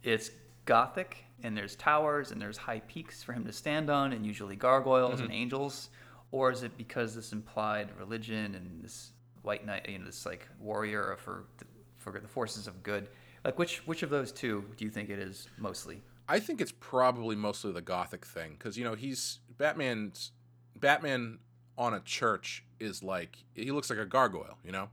it's 0.03 0.29
gothic 0.65 1.23
and 1.43 1.55
there's 1.57 1.75
towers 1.75 2.31
and 2.31 2.41
there's 2.41 2.57
high 2.57 2.79
peaks 2.81 3.23
for 3.23 3.33
him 3.33 3.45
to 3.45 3.51
stand 3.53 3.89
on 3.89 4.13
and 4.13 4.25
usually 4.25 4.55
gargoyles 4.55 5.15
Mm-hmm. 5.15 5.23
and 5.25 5.33
angels, 5.33 5.89
or 6.31 6.51
is 6.51 6.63
it 6.63 6.77
because 6.77 7.15
this 7.15 7.31
implied 7.33 7.89
religion 7.97 8.55
and 8.55 8.83
this 8.83 9.11
white 9.41 9.65
knight, 9.65 9.87
you 9.89 9.99
know, 9.99 10.05
this 10.05 10.25
like 10.25 10.47
warrior 10.59 11.17
for 11.19 11.45
the, 11.57 11.65
for 11.97 12.11
the 12.19 12.27
forces 12.27 12.67
of 12.67 12.83
good? 12.83 13.07
Like 13.45 13.57
which 13.57 13.85
which 13.87 14.03
of 14.03 14.09
those 14.09 14.31
two 14.31 14.65
do 14.77 14.83
you 14.85 14.91
think 14.91 15.09
it 15.09 15.19
is 15.19 15.47
mostly? 15.57 16.01
I 16.27 16.39
think 16.39 16.61
it's 16.61 16.73
probably 16.79 17.35
mostly 17.35 17.71
the 17.71 17.81
gothic 17.81 18.25
thing 18.25 18.51
because 18.51 18.77
you 18.77 18.83
know 18.83 18.93
he's 18.95 19.39
Batman's 19.57 20.31
Batman 20.75 21.39
on 21.77 21.93
a 21.93 21.99
church 22.01 22.63
is 22.79 23.01
like 23.01 23.37
he 23.55 23.71
looks 23.71 23.89
like 23.89 23.97
a 23.99 24.05
gargoyle, 24.05 24.57
you 24.65 24.71
know, 24.71 24.89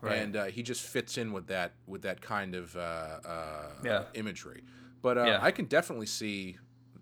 Right. 0.00 0.16
and 0.18 0.36
uh, 0.36 0.44
he 0.46 0.62
just 0.62 0.82
fits 0.82 1.18
in 1.18 1.32
with 1.32 1.48
that 1.48 1.72
with 1.86 2.02
that 2.02 2.20
kind 2.22 2.54
of 2.54 2.74
uh, 2.76 2.80
uh, 2.80 3.68
Yeah. 3.84 4.04
imagery. 4.14 4.62
But 5.02 5.18
uh, 5.18 5.24
Yeah. 5.24 5.38
I 5.40 5.50
can 5.50 5.64
definitely 5.66 6.06
see 6.06 6.58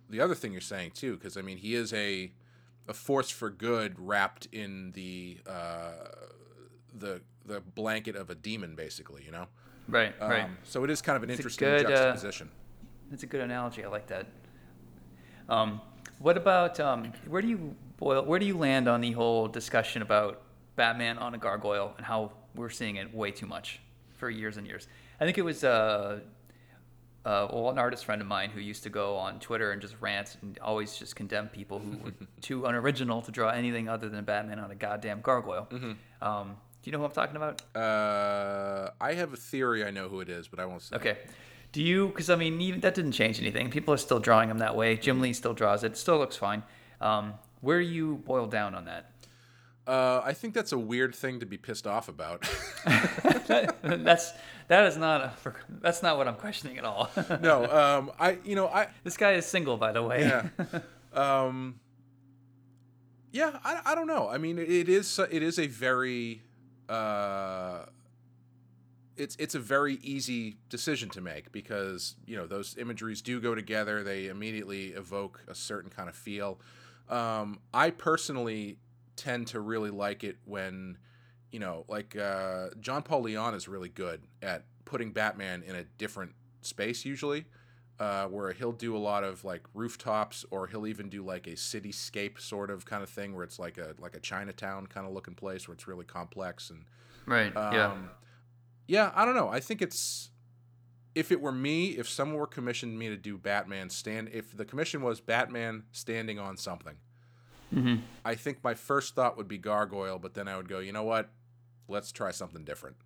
the 0.08 0.20
other 0.20 0.34
thing 0.34 0.52
you're 0.52 0.60
saying 0.60 0.92
too, 0.92 1.16
because 1.16 1.36
I 1.36 1.42
mean 1.42 1.58
he 1.58 1.74
is 1.74 1.92
a 1.92 2.32
a 2.86 2.94
force 2.94 3.30
for 3.30 3.50
good 3.50 3.96
wrapped 3.98 4.46
in 4.46 4.92
the 4.92 5.38
uh, 5.46 5.92
the 6.94 7.20
the 7.44 7.60
blanket 7.60 8.16
of 8.16 8.30
a 8.30 8.34
demon, 8.34 8.74
basically, 8.74 9.22
you 9.24 9.30
know. 9.30 9.46
Right, 9.88 10.14
right. 10.20 10.44
Um, 10.44 10.58
so 10.64 10.84
it 10.84 10.90
is 10.90 11.00
kind 11.00 11.16
of 11.16 11.22
an 11.22 11.30
a 11.30 11.32
interesting 11.32 11.66
good, 11.66 11.86
uh, 11.86 11.88
juxtaposition. 11.88 12.50
That's 13.10 13.22
a 13.22 13.26
good 13.26 13.40
analogy. 13.40 13.84
I 13.84 13.88
like 13.88 14.06
that. 14.08 14.26
Um, 15.48 15.80
what 16.18 16.36
about 16.36 16.78
um, 16.78 17.12
where 17.26 17.40
do 17.40 17.48
you 17.48 17.74
boil? 17.96 18.24
Where 18.24 18.38
do 18.38 18.46
you 18.46 18.56
land 18.56 18.88
on 18.88 19.00
the 19.00 19.12
whole 19.12 19.48
discussion 19.48 20.02
about 20.02 20.42
Batman 20.76 21.18
on 21.18 21.34
a 21.34 21.38
gargoyle 21.38 21.94
and 21.96 22.04
how 22.04 22.32
we're 22.54 22.70
seeing 22.70 22.96
it 22.96 23.14
way 23.14 23.30
too 23.30 23.46
much 23.46 23.80
for 24.16 24.28
years 24.28 24.56
and 24.56 24.66
years? 24.66 24.88
I 25.20 25.24
think 25.24 25.38
it 25.38 25.42
was 25.42 25.64
uh, 25.64 26.20
uh, 27.24 27.48
well, 27.52 27.70
an 27.70 27.78
artist 27.78 28.04
friend 28.04 28.22
of 28.22 28.28
mine 28.28 28.50
who 28.50 28.60
used 28.60 28.82
to 28.84 28.90
go 28.90 29.16
on 29.16 29.38
Twitter 29.40 29.72
and 29.72 29.82
just 29.82 29.94
rant 30.00 30.36
and 30.40 30.58
always 30.60 30.96
just 30.96 31.16
condemn 31.16 31.48
people 31.48 31.78
who 31.78 31.98
were 31.98 32.12
too 32.40 32.64
unoriginal 32.64 33.20
to 33.22 33.30
draw 33.30 33.50
anything 33.50 33.88
other 33.88 34.08
than 34.08 34.24
Batman 34.24 34.58
on 34.58 34.70
a 34.70 34.74
goddamn 34.74 35.20
gargoyle. 35.20 35.68
Um, 36.22 36.56
do 36.82 36.90
you 36.90 36.92
know 36.92 36.98
who 36.98 37.04
I'm 37.04 37.10
talking 37.10 37.36
about? 37.36 37.62
Uh, 37.76 38.90
I 39.00 39.14
have 39.14 39.32
a 39.32 39.36
theory. 39.36 39.84
I 39.84 39.90
know 39.90 40.08
who 40.08 40.20
it 40.20 40.28
is, 40.28 40.48
but 40.48 40.60
I 40.60 40.64
won't 40.64 40.82
say. 40.82 40.96
Okay. 40.96 41.18
Do 41.72 41.82
you? 41.82 42.08
Because 42.08 42.30
I 42.30 42.36
mean, 42.36 42.60
even 42.60 42.80
that 42.80 42.94
didn't 42.94 43.12
change 43.12 43.40
anything. 43.40 43.70
People 43.70 43.92
are 43.92 43.98
still 43.98 44.20
drawing 44.20 44.48
him 44.48 44.58
that 44.58 44.74
way. 44.74 44.96
Jim 44.96 45.20
Lee 45.20 45.32
still 45.32 45.52
draws 45.54 45.84
it. 45.84 45.96
Still 45.96 46.18
looks 46.18 46.36
fine. 46.36 46.62
Um, 47.00 47.34
where 47.60 47.80
do 47.80 47.86
you 47.86 48.16
boil 48.24 48.46
down 48.46 48.74
on 48.74 48.84
that? 48.86 49.10
Uh, 49.88 50.20
I 50.22 50.34
think 50.34 50.52
that's 50.52 50.72
a 50.72 50.78
weird 50.78 51.14
thing 51.14 51.40
to 51.40 51.46
be 51.46 51.56
pissed 51.56 51.86
off 51.86 52.10
about. 52.10 52.46
that's 52.84 54.32
that 54.68 54.86
is 54.86 54.98
not 54.98 55.22
a, 55.22 55.32
that's 55.80 56.02
not 56.02 56.18
what 56.18 56.28
I'm 56.28 56.34
questioning 56.34 56.76
at 56.76 56.84
all. 56.84 57.08
no, 57.40 57.64
um, 57.64 58.12
I 58.20 58.36
you 58.44 58.54
know 58.54 58.68
I 58.68 58.88
this 59.02 59.16
guy 59.16 59.32
is 59.32 59.46
single, 59.46 59.78
by 59.78 59.92
the 59.92 60.02
way. 60.02 60.20
yeah, 60.20 60.80
um, 61.14 61.80
yeah. 63.32 63.58
I, 63.64 63.80
I 63.86 63.94
don't 63.94 64.06
know. 64.06 64.28
I 64.28 64.36
mean, 64.36 64.58
it 64.58 64.90
is 64.90 65.18
it 65.30 65.42
is 65.42 65.58
a 65.58 65.66
very 65.66 66.42
uh, 66.90 67.86
it's 69.16 69.36
it's 69.36 69.54
a 69.54 69.60
very 69.60 69.94
easy 70.02 70.58
decision 70.68 71.08
to 71.10 71.22
make 71.22 71.50
because 71.50 72.14
you 72.26 72.36
know 72.36 72.46
those 72.46 72.76
imageries 72.76 73.22
do 73.22 73.40
go 73.40 73.54
together. 73.54 74.04
They 74.04 74.26
immediately 74.26 74.88
evoke 74.88 75.42
a 75.48 75.54
certain 75.54 75.88
kind 75.88 76.10
of 76.10 76.14
feel. 76.14 76.60
Um, 77.08 77.60
I 77.72 77.88
personally 77.88 78.76
tend 79.18 79.48
to 79.48 79.60
really 79.60 79.90
like 79.90 80.24
it 80.24 80.38
when 80.44 80.96
you 81.50 81.58
know, 81.58 81.84
like 81.88 82.16
uh, 82.16 82.68
John 82.80 83.02
Paul 83.02 83.22
Leon 83.22 83.54
is 83.54 83.68
really 83.68 83.88
good 83.88 84.22
at 84.42 84.64
putting 84.84 85.12
Batman 85.12 85.62
in 85.62 85.76
a 85.76 85.84
different 85.84 86.32
space 86.60 87.04
usually, 87.04 87.46
uh, 87.98 88.26
where 88.26 88.52
he'll 88.52 88.72
do 88.72 88.96
a 88.96 88.98
lot 88.98 89.24
of 89.24 89.44
like 89.44 89.62
rooftops, 89.74 90.44
or 90.50 90.66
he'll 90.66 90.86
even 90.86 91.08
do 91.08 91.24
like 91.24 91.46
a 91.46 91.52
cityscape 91.52 92.38
sort 92.40 92.70
of 92.70 92.84
kind 92.84 93.02
of 93.02 93.08
thing, 93.08 93.34
where 93.34 93.44
it's 93.44 93.58
like 93.58 93.78
a 93.78 93.94
like 93.98 94.14
a 94.14 94.20
Chinatown 94.20 94.86
kind 94.86 95.06
of 95.06 95.12
looking 95.12 95.34
place 95.34 95.66
where 95.66 95.74
it's 95.74 95.88
really 95.88 96.04
complex 96.04 96.70
and 96.70 96.84
Right. 97.26 97.52
yeah. 97.54 97.92
um, 97.92 98.10
yeah. 98.86 99.12
I 99.14 99.24
don't 99.24 99.34
know. 99.34 99.48
I 99.48 99.60
think 99.60 99.82
it's 99.82 100.30
if 101.14 101.32
it 101.32 101.40
were 101.40 101.52
me, 101.52 101.90
if 101.90 102.08
someone 102.08 102.38
were 102.38 102.46
commissioned 102.46 102.98
me 102.98 103.08
to 103.08 103.16
do 103.16 103.36
Batman 103.38 103.90
stand, 103.90 104.30
if 104.32 104.56
the 104.56 104.64
commission 104.64 105.02
was 105.02 105.20
Batman 105.20 105.84
standing 105.92 106.38
on 106.38 106.56
something, 106.56 106.96
Mm-hmm. 107.74 107.96
I 108.24 108.34
think 108.34 108.62
my 108.64 108.74
first 108.74 109.14
thought 109.14 109.36
would 109.36 109.48
be 109.48 109.58
gargoyle, 109.58 110.18
but 110.18 110.34
then 110.34 110.48
I 110.48 110.56
would 110.56 110.68
go, 110.68 110.78
you 110.78 110.92
know 110.92 111.02
what? 111.04 111.28
Let's 111.88 112.12
try 112.12 112.30
something 112.30 112.64
different. 112.64 112.96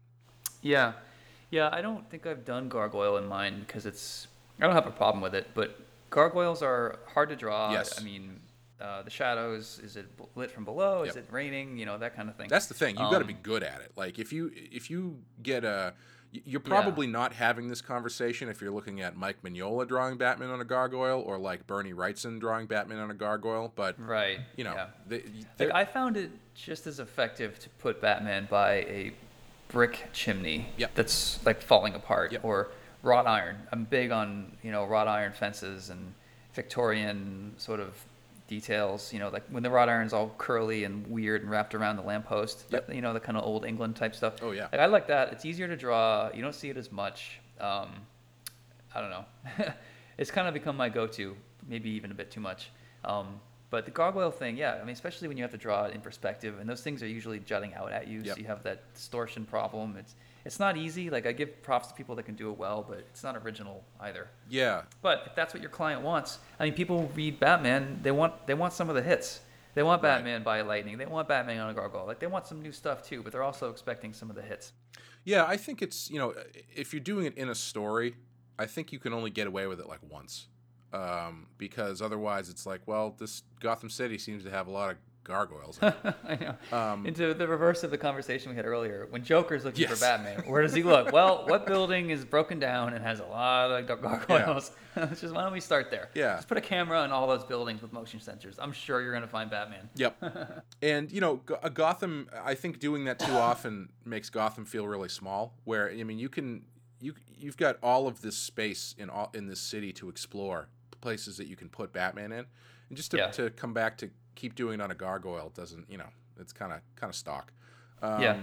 Yeah. 0.61 0.93
Yeah. 1.51 1.69
I 1.73 1.83
don't 1.83 2.09
think 2.11 2.27
I've 2.27 2.45
done 2.45 2.69
gargoyle 2.69 3.17
in 3.17 3.27
mine 3.27 3.61
because 3.67 3.87
it's 3.87 4.29
I 4.61 4.67
don't 4.67 4.75
have 4.75 4.87
a 4.87 4.91
problem 4.93 5.21
with 5.23 5.35
it, 5.35 5.49
but 5.55 5.79
gargoyles 6.11 6.63
are 6.63 6.99
hard 7.13 7.29
to 7.31 7.37
draw. 7.37 7.73
Yes. 7.73 8.01
I 8.01 8.05
mean. 8.05 8.41
Uh, 8.81 9.01
the 9.03 9.11
shadows 9.11 9.79
is 9.85 9.95
it 9.97 10.07
lit 10.35 10.51
from 10.51 10.65
below 10.65 11.05
is 11.05 11.15
Yep. 11.15 11.25
it 11.29 11.33
raining 11.33 11.77
you 11.79 11.87
know 11.87 11.99
that 11.99 12.17
kind 12.17 12.29
of 12.29 12.35
thing 12.35 12.49
That's 12.49 12.67
the 12.67 12.75
thing. 12.75 12.97
You've 12.97 13.13
got 13.13 13.19
to 13.19 13.25
Um, 13.25 13.27
be 13.29 13.33
good 13.35 13.63
at 13.63 13.81
it. 13.81 13.93
Like 13.95 14.19
if 14.19 14.33
you 14.33 14.51
if 14.53 14.91
you 14.91 15.21
get 15.41 15.63
a 15.65 15.95
you're 16.33 16.62
Yeah. 16.64 16.68
probably 16.68 17.07
not 17.07 17.35
having 17.35 17.68
this 17.68 17.80
conversation 17.83 18.49
if 18.49 18.61
you're 18.62 18.70
looking 18.70 19.01
at 19.03 19.16
Mike 19.16 19.43
Mignola 19.43 19.87
drawing 19.87 20.16
Batman 20.16 20.49
on 20.51 20.61
a 20.61 20.64
gargoyle 20.64 21.20
or 21.20 21.37
like 21.39 21.66
Bernie 21.66 21.93
Wrightson 21.93 22.41
drawing 22.41 22.66
Batman 22.66 22.99
on 22.99 23.11
a 23.11 23.14
gargoyle, 23.14 23.70
but 23.76 24.01
right 24.01 24.41
you 24.57 24.64
know, 24.64 24.72
yeah. 24.74 24.87
they, 25.07 25.24
Like 25.59 25.72
I 25.74 25.85
found 25.85 26.16
it 26.16 26.30
just 26.55 26.87
as 26.87 27.01
effective 27.01 27.59
to 27.61 27.68
put 27.68 28.01
Batman 28.01 28.47
by 28.51 28.72
a 28.76 29.12
brick 29.68 30.09
chimney 30.12 30.68
Yep. 30.78 30.95
that's 30.95 31.45
like 31.45 31.61
falling 31.61 31.95
apart 31.95 32.33
Yep. 32.33 32.45
or 32.45 32.68
wrought 33.03 33.26
iron. 33.26 33.66
I'm 33.72 33.85
big 33.85 34.11
on, 34.11 34.57
you 34.62 34.70
know, 34.72 34.85
wrought 34.87 35.09
iron 35.09 35.33
fences 35.33 35.91
and 35.91 36.14
Victorian 36.55 37.55
sort 37.59 37.80
of 37.80 38.05
details, 38.57 39.13
you 39.13 39.19
know, 39.19 39.31
like 39.31 39.45
when 39.49 39.63
the 39.63 39.71
wrought 39.71 39.89
iron's 39.89 40.13
all 40.13 40.29
curly 40.37 40.85
and 40.85 41.07
weird 41.07 41.41
and 41.43 41.51
wrapped 41.51 41.75
around 41.75 41.97
the 41.97 42.03
lamppost, 42.03 42.67
Yep. 42.71 42.87
that- 42.87 42.95
you 42.95 43.01
know, 43.01 43.13
the 43.15 43.21
kind 43.21 43.39
of 43.39 43.45
old 43.45 43.65
England 43.65 43.97
type 43.97 44.15
stuff. 44.15 44.35
Oh, 44.43 44.51
yeah. 44.53 44.69
Like 44.73 44.81
I 44.81 44.87
like 44.87 45.07
that. 45.09 45.33
It's 45.33 45.45
easier 45.45 45.67
to 45.69 45.77
draw. 45.77 46.31
You 46.35 46.43
don't 46.43 46.55
see 46.55 46.69
it 46.69 46.77
as 46.77 46.93
much. 46.93 47.41
Um, 47.61 47.89
I 48.95 49.01
don't 49.01 49.11
know. 49.11 49.25
it's 50.19 50.31
kind 50.31 50.47
of 50.49 50.53
become 50.55 50.77
my 50.77 50.89
go-to, 50.91 51.35
maybe 51.67 51.89
even 51.91 52.11
a 52.11 52.15
bit 52.15 52.31
too 52.31 52.41
much. 52.41 52.71
Um, 53.07 53.41
but 53.71 53.87
the 53.87 53.91
gargoyle 53.91 54.31
thing, 54.31 54.59
yeah, 54.59 54.75
I 54.75 54.81
mean, 54.85 54.93
especially 54.93 55.29
when 55.29 55.39
you 55.39 55.45
have 55.45 55.53
to 55.53 55.57
draw 55.67 55.85
it 55.87 55.95
in 55.95 56.03
perspective, 56.03 56.59
and 56.61 56.69
those 56.69 56.83
things 56.83 57.03
are 57.03 57.07
usually 57.09 57.39
jutting 57.39 57.73
out 57.75 57.91
at 57.91 58.07
you, 58.07 58.21
Yep. 58.21 58.35
so 58.37 58.41
you 58.43 58.47
have 58.49 58.63
that 58.65 58.93
distortion 58.93 59.47
problem. 59.47 59.97
It's 59.99 60.15
it's 60.45 60.59
not 60.59 60.76
easy. 60.76 61.11
Like 61.11 61.26
I 61.26 61.32
give 61.32 61.62
props 61.62 61.88
to 61.88 61.95
people 61.95 62.14
that 62.16 62.24
can 62.24 62.34
do 62.34 62.51
it 62.51 62.59
well, 62.59 62.84
but 62.88 62.99
it's 62.99 63.22
not 63.22 63.36
original 63.36 63.84
either. 64.01 64.28
yeah, 64.49 64.82
But 65.01 65.24
if 65.26 65.34
that's 65.34 65.55
what 65.55 65.61
your 65.62 65.70
client 65.70 66.03
wants, 66.03 66.38
I 66.59 66.64
mean, 66.64 66.74
people 66.74 67.11
read 67.14 67.38
Batman. 67.40 68.01
They 68.03 68.11
want 68.11 68.47
they 68.47 68.55
want 68.55 68.72
some 68.72 68.88
of 68.88 68.95
the 68.95 69.03
hits. 69.03 69.40
They 69.74 69.82
want 69.82 70.03
Right. 70.03 70.16
Batman 70.16 70.43
by 70.43 70.61
lightning. 70.61 70.99
They 70.99 71.07
want 71.07 71.28
Batman 71.28 71.59
on 71.61 71.70
a 71.70 71.74
gargoyle. 71.74 72.07
Like 72.07 72.18
they 72.20 72.26
want 72.26 72.47
some 72.47 72.61
new 72.61 72.72
stuff 72.72 73.03
too, 73.03 73.22
but 73.22 73.32
they're 73.32 73.43
also 73.43 73.70
expecting 73.70 74.12
some 74.12 74.28
of 74.30 74.36
the 74.36 74.43
hits. 74.43 74.72
yeah. 75.24 75.45
I 75.47 75.57
think 75.57 75.80
it's 75.82 76.11
you 76.11 76.18
know 76.18 76.34
if 76.74 76.93
you're 76.93 77.01
doing 77.01 77.26
it 77.26 77.36
in 77.38 77.49
a 77.49 77.55
story, 77.55 78.14
I 78.59 78.66
think 78.66 78.93
you 78.93 78.99
can 78.99 79.12
only 79.12 79.30
get 79.30 79.47
away 79.47 79.66
with 79.66 79.80
it 79.80 79.88
like 79.88 80.01
once, 80.11 80.49
um, 80.93 81.47
because 81.57 82.03
otherwise 82.03 82.49
it's 82.51 82.66
like, 82.66 82.82
well, 82.86 83.14
this 83.18 83.43
Gotham 83.61 83.88
City 83.90 84.18
seems 84.18 84.45
to 84.45 84.51
have 84.51 84.66
a 84.66 84.70
lot 84.70 84.90
of 84.90 84.97
gargoyles. 85.25 85.79
I 85.83 86.39
know. 86.41 86.77
Um, 86.77 87.07
Into 87.07 87.35
the 87.35 87.47
reverse 87.47 87.83
of 87.85 87.91
the 87.91 87.99
conversation 87.99 88.51
we 88.51 88.57
had 88.57 88.66
earlier. 88.66 89.07
When 89.11 89.23
Joker's 89.23 89.64
looking 89.64 89.83
Yes. 89.83 89.91
for 89.93 90.01
Batman, 90.01 90.43
where 90.51 90.62
does 90.62 90.75
he 90.75 90.83
look? 90.83 91.12
well, 91.12 91.45
what 91.47 91.66
building 91.66 92.11
is 92.11 92.25
broken 92.25 92.59
down 92.59 92.93
and 92.95 93.05
has 93.05 93.20
a 93.20 93.25
lot 93.27 93.70
of 93.70 93.87
gar- 93.87 93.97
gargoyles? 93.97 94.70
It's 94.95 95.23
just 95.23 95.33
why 95.35 95.43
don't 95.45 95.55
we 95.55 95.61
start 95.61 95.91
there? 95.91 96.11
Yeah. 96.14 96.37
Just 96.37 96.49
put 96.49 96.59
a 96.59 96.61
camera 96.61 97.03
in 97.05 97.12
all 97.12 97.27
those 97.27 97.45
buildings 97.45 97.81
with 97.81 97.95
motion 97.95 98.20
sensors. 98.20 98.57
I'm 98.59 98.73
sure 98.73 99.01
you're 99.01 99.14
gonna 99.14 99.27
find 99.27 99.49
Batman. 99.51 99.89
Yep. 99.95 100.62
and 100.83 101.11
you 101.11 101.23
know, 101.23 101.41
a 101.62 101.70
Gotham. 101.70 102.29
I 102.45 102.55
think 102.55 102.79
doing 102.79 103.05
that 103.07 103.18
too 103.18 103.33
often 103.33 103.89
makes 104.05 104.29
Gotham 104.29 104.66
feel 104.66 104.87
really 104.87 105.09
small. 105.09 105.55
Where 105.64 105.91
I 105.91 106.03
mean, 106.03 106.18
you 106.18 106.29
can 106.29 106.64
you 107.01 107.14
you've 107.39 107.57
got 107.57 107.79
all 107.83 108.07
of 108.07 108.20
this 108.20 108.37
space 108.37 108.95
in 108.99 109.09
all 109.09 109.31
in 109.33 109.47
this 109.47 109.61
city 109.61 109.95
to 109.95 110.11
explore 110.11 110.68
places 111.01 111.39
that 111.39 111.47
you 111.47 111.57
can 111.57 111.70
put 111.70 111.95
Batman 111.95 112.31
in, 112.31 112.45
and 112.91 112.97
just 112.97 113.12
to, 113.12 113.16
Yeah. 113.16 113.29
to 113.31 113.49
come 113.49 113.73
back 113.73 113.97
to 113.97 114.11
keep 114.35 114.55
doing 114.55 114.80
it 114.80 114.83
on 114.83 114.91
a 114.91 114.95
gargoyle 114.95 115.51
doesn't 115.55 115.87
you 115.91 115.99
know 115.99 116.09
it's 116.41 116.53
kind 116.53 116.72
of 116.72 116.80
kind 116.97 117.11
of 117.11 117.14
stock. 117.16 117.53
Um, 118.03 118.20
yeah, 118.22 118.37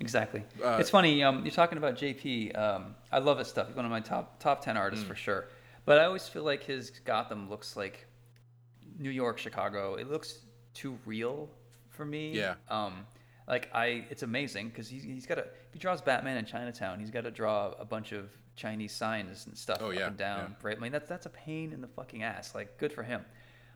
exactly. 0.00 0.42
uh, 0.64 0.78
it's 0.80 0.90
funny. 0.90 1.22
Um, 1.22 1.44
you're 1.44 1.52
talking 1.54 1.78
about 1.78 1.94
JP. 1.96 2.58
Um, 2.58 2.94
I 3.12 3.18
love 3.18 3.38
his 3.38 3.48
stuff. 3.48 3.68
He's 3.68 3.76
one 3.76 3.84
of 3.84 3.90
my 3.90 4.00
top 4.00 4.40
top 4.40 4.60
ten 4.64 4.76
Mm. 4.76 4.80
artists 4.80 5.04
for 5.04 5.14
sure. 5.14 5.48
But 5.84 5.98
I 5.98 6.04
always 6.06 6.26
feel 6.26 6.42
like 6.44 6.64
his 6.64 6.90
Gotham 6.90 7.48
looks 7.50 7.76
like 7.76 8.06
New 8.98 9.10
York, 9.10 9.38
Chicago. 9.38 9.94
It 9.96 10.10
looks 10.10 10.38
too 10.72 10.98
real 11.04 11.48
for 11.90 12.04
me. 12.04 12.32
Yeah. 12.32 12.54
Um, 12.68 13.06
like 13.46 13.68
I, 13.74 14.06
it's 14.08 14.22
amazing 14.22 14.68
because 14.70 14.88
he's, 14.88 15.02
he's 15.04 15.26
got 15.26 15.34
to. 15.34 15.42
If 15.42 15.72
he 15.74 15.78
draws 15.78 16.00
Batman 16.00 16.38
in 16.38 16.46
Chinatown, 16.46 16.98
he's 16.98 17.10
got 17.10 17.24
to 17.24 17.30
draw 17.30 17.72
a 17.78 17.84
bunch 17.84 18.12
of 18.12 18.30
Chinese 18.56 18.92
signs 18.92 19.46
and 19.46 19.56
stuff 19.56 19.78
Oh, 19.82 19.88
up 19.90 19.94
yeah, 19.94 20.06
and 20.06 20.16
down. 20.16 20.38
yeah. 20.58 20.66
Right. 20.66 20.76
I 20.76 20.80
mean, 20.80 20.92
that's 20.92 21.08
that's 21.08 21.26
a 21.26 21.30
pain 21.30 21.72
in 21.72 21.80
the 21.82 21.88
fucking 21.88 22.22
ass. 22.22 22.54
Like, 22.54 22.78
good 22.78 22.92
for 22.92 23.02
him. 23.02 23.22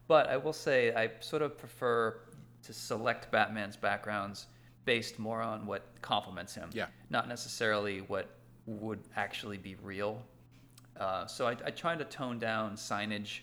But 0.09 0.29
I 0.29 0.37
will 0.37 0.53
say, 0.55 0.93
I 0.95 1.11
sort 1.21 1.43
of 1.43 1.57
prefer 1.57 2.19
to 2.63 2.73
select 2.73 3.31
Batman's 3.31 3.77
backgrounds 3.77 4.47
based 4.85 5.19
more 5.19 5.43
on 5.43 5.67
what 5.67 5.83
complements 6.03 6.55
him. 6.55 6.71
Yeah. 6.73 6.87
Not 7.11 7.29
necessarily 7.29 8.01
what 8.01 8.31
would 8.67 9.01
actually 9.17 9.59
be 9.59 9.77
real. 9.83 10.23
Uh, 10.99 11.27
so 11.27 11.47
I, 11.47 11.57
I 11.65 11.71
try 11.71 11.95
to 11.95 12.05
tone 12.05 12.39
down 12.39 12.75
signage. 12.77 13.41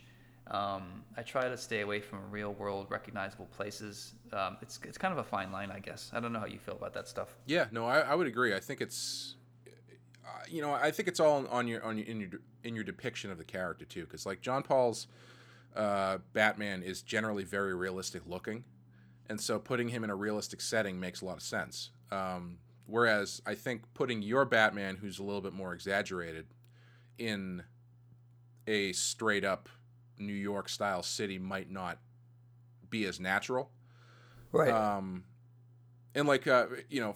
Um, 0.48 1.04
I 1.18 1.22
try 1.22 1.48
to 1.48 1.58
stay 1.58 1.82
away 1.82 2.02
from 2.02 2.20
real 2.30 2.54
world 2.54 2.88
recognizable 2.90 3.48
places. 3.56 4.14
Um, 4.34 4.58
it's 4.62 4.80
it's 4.84 4.98
kind 4.98 5.12
of 5.12 5.18
a 5.18 5.24
fine 5.24 5.52
line, 5.52 5.72
I 5.72 5.80
guess. 5.80 6.12
I 6.14 6.20
don't 6.20 6.34
know 6.34 6.40
how 6.40 6.46
you 6.46 6.60
feel 6.60 6.76
about 6.76 6.94
that 6.94 7.08
stuff. 7.08 7.36
Yeah, 7.46 7.66
no, 7.72 7.86
I, 7.86 8.00
I 8.00 8.16
would 8.16 8.28
agree. 8.28 8.54
I 8.54 8.60
think 8.60 8.82
it's, 8.82 9.36
uh, 9.68 10.30
you 10.48 10.62
know, 10.62 10.72
I 10.74 10.92
think 10.92 11.08
it's 11.08 11.20
all 11.20 11.48
on 11.48 11.68
your 11.68 11.84
on 11.84 11.98
your 11.98 12.06
in 12.08 12.20
your 12.20 12.30
in 12.64 12.76
your 12.76 12.84
depiction 12.84 13.32
of 13.32 13.38
the 13.38 13.44
character 13.44 13.86
too, 13.86 14.02
because 14.02 14.26
like 14.26 14.42
John 14.42 14.62
Paul's 14.62 15.08
uh, 15.76 16.20
Batman 16.34 16.84
is 16.84 17.02
generally 17.02 17.44
very 17.44 17.74
realistic 17.76 18.24
looking, 18.26 18.64
and 19.30 19.40
so 19.40 19.60
putting 19.60 19.90
him 19.90 20.04
in 20.04 20.10
a 20.10 20.16
realistic 20.16 20.62
setting 20.62 21.00
makes 21.00 21.22
a 21.22 21.26
lot 21.26 21.38
of 21.38 21.44
sense. 21.44 21.92
Um, 22.12 22.60
whereas 22.86 23.42
I 23.46 23.56
think 23.56 23.82
putting 23.94 24.22
your 24.22 24.46
Batman, 24.46 24.98
who's 24.98 25.20
a 25.20 25.24
little 25.24 25.42
bit 25.42 25.54
more 25.54 25.74
exaggerated, 25.74 26.48
in 27.18 27.64
a 28.68 28.92
straight 28.94 29.44
up 29.44 29.70
New 30.18 30.34
York 30.34 30.70
style 30.70 31.04
city 31.04 31.38
might 31.38 31.70
not 31.70 32.00
be 32.90 33.06
as 33.06 33.20
natural. 33.20 33.72
Right. 34.52 34.72
Um, 34.72 35.26
and 36.14 36.28
like 36.28 36.48
uh, 36.48 36.68
you 36.90 37.02
know, 37.02 37.16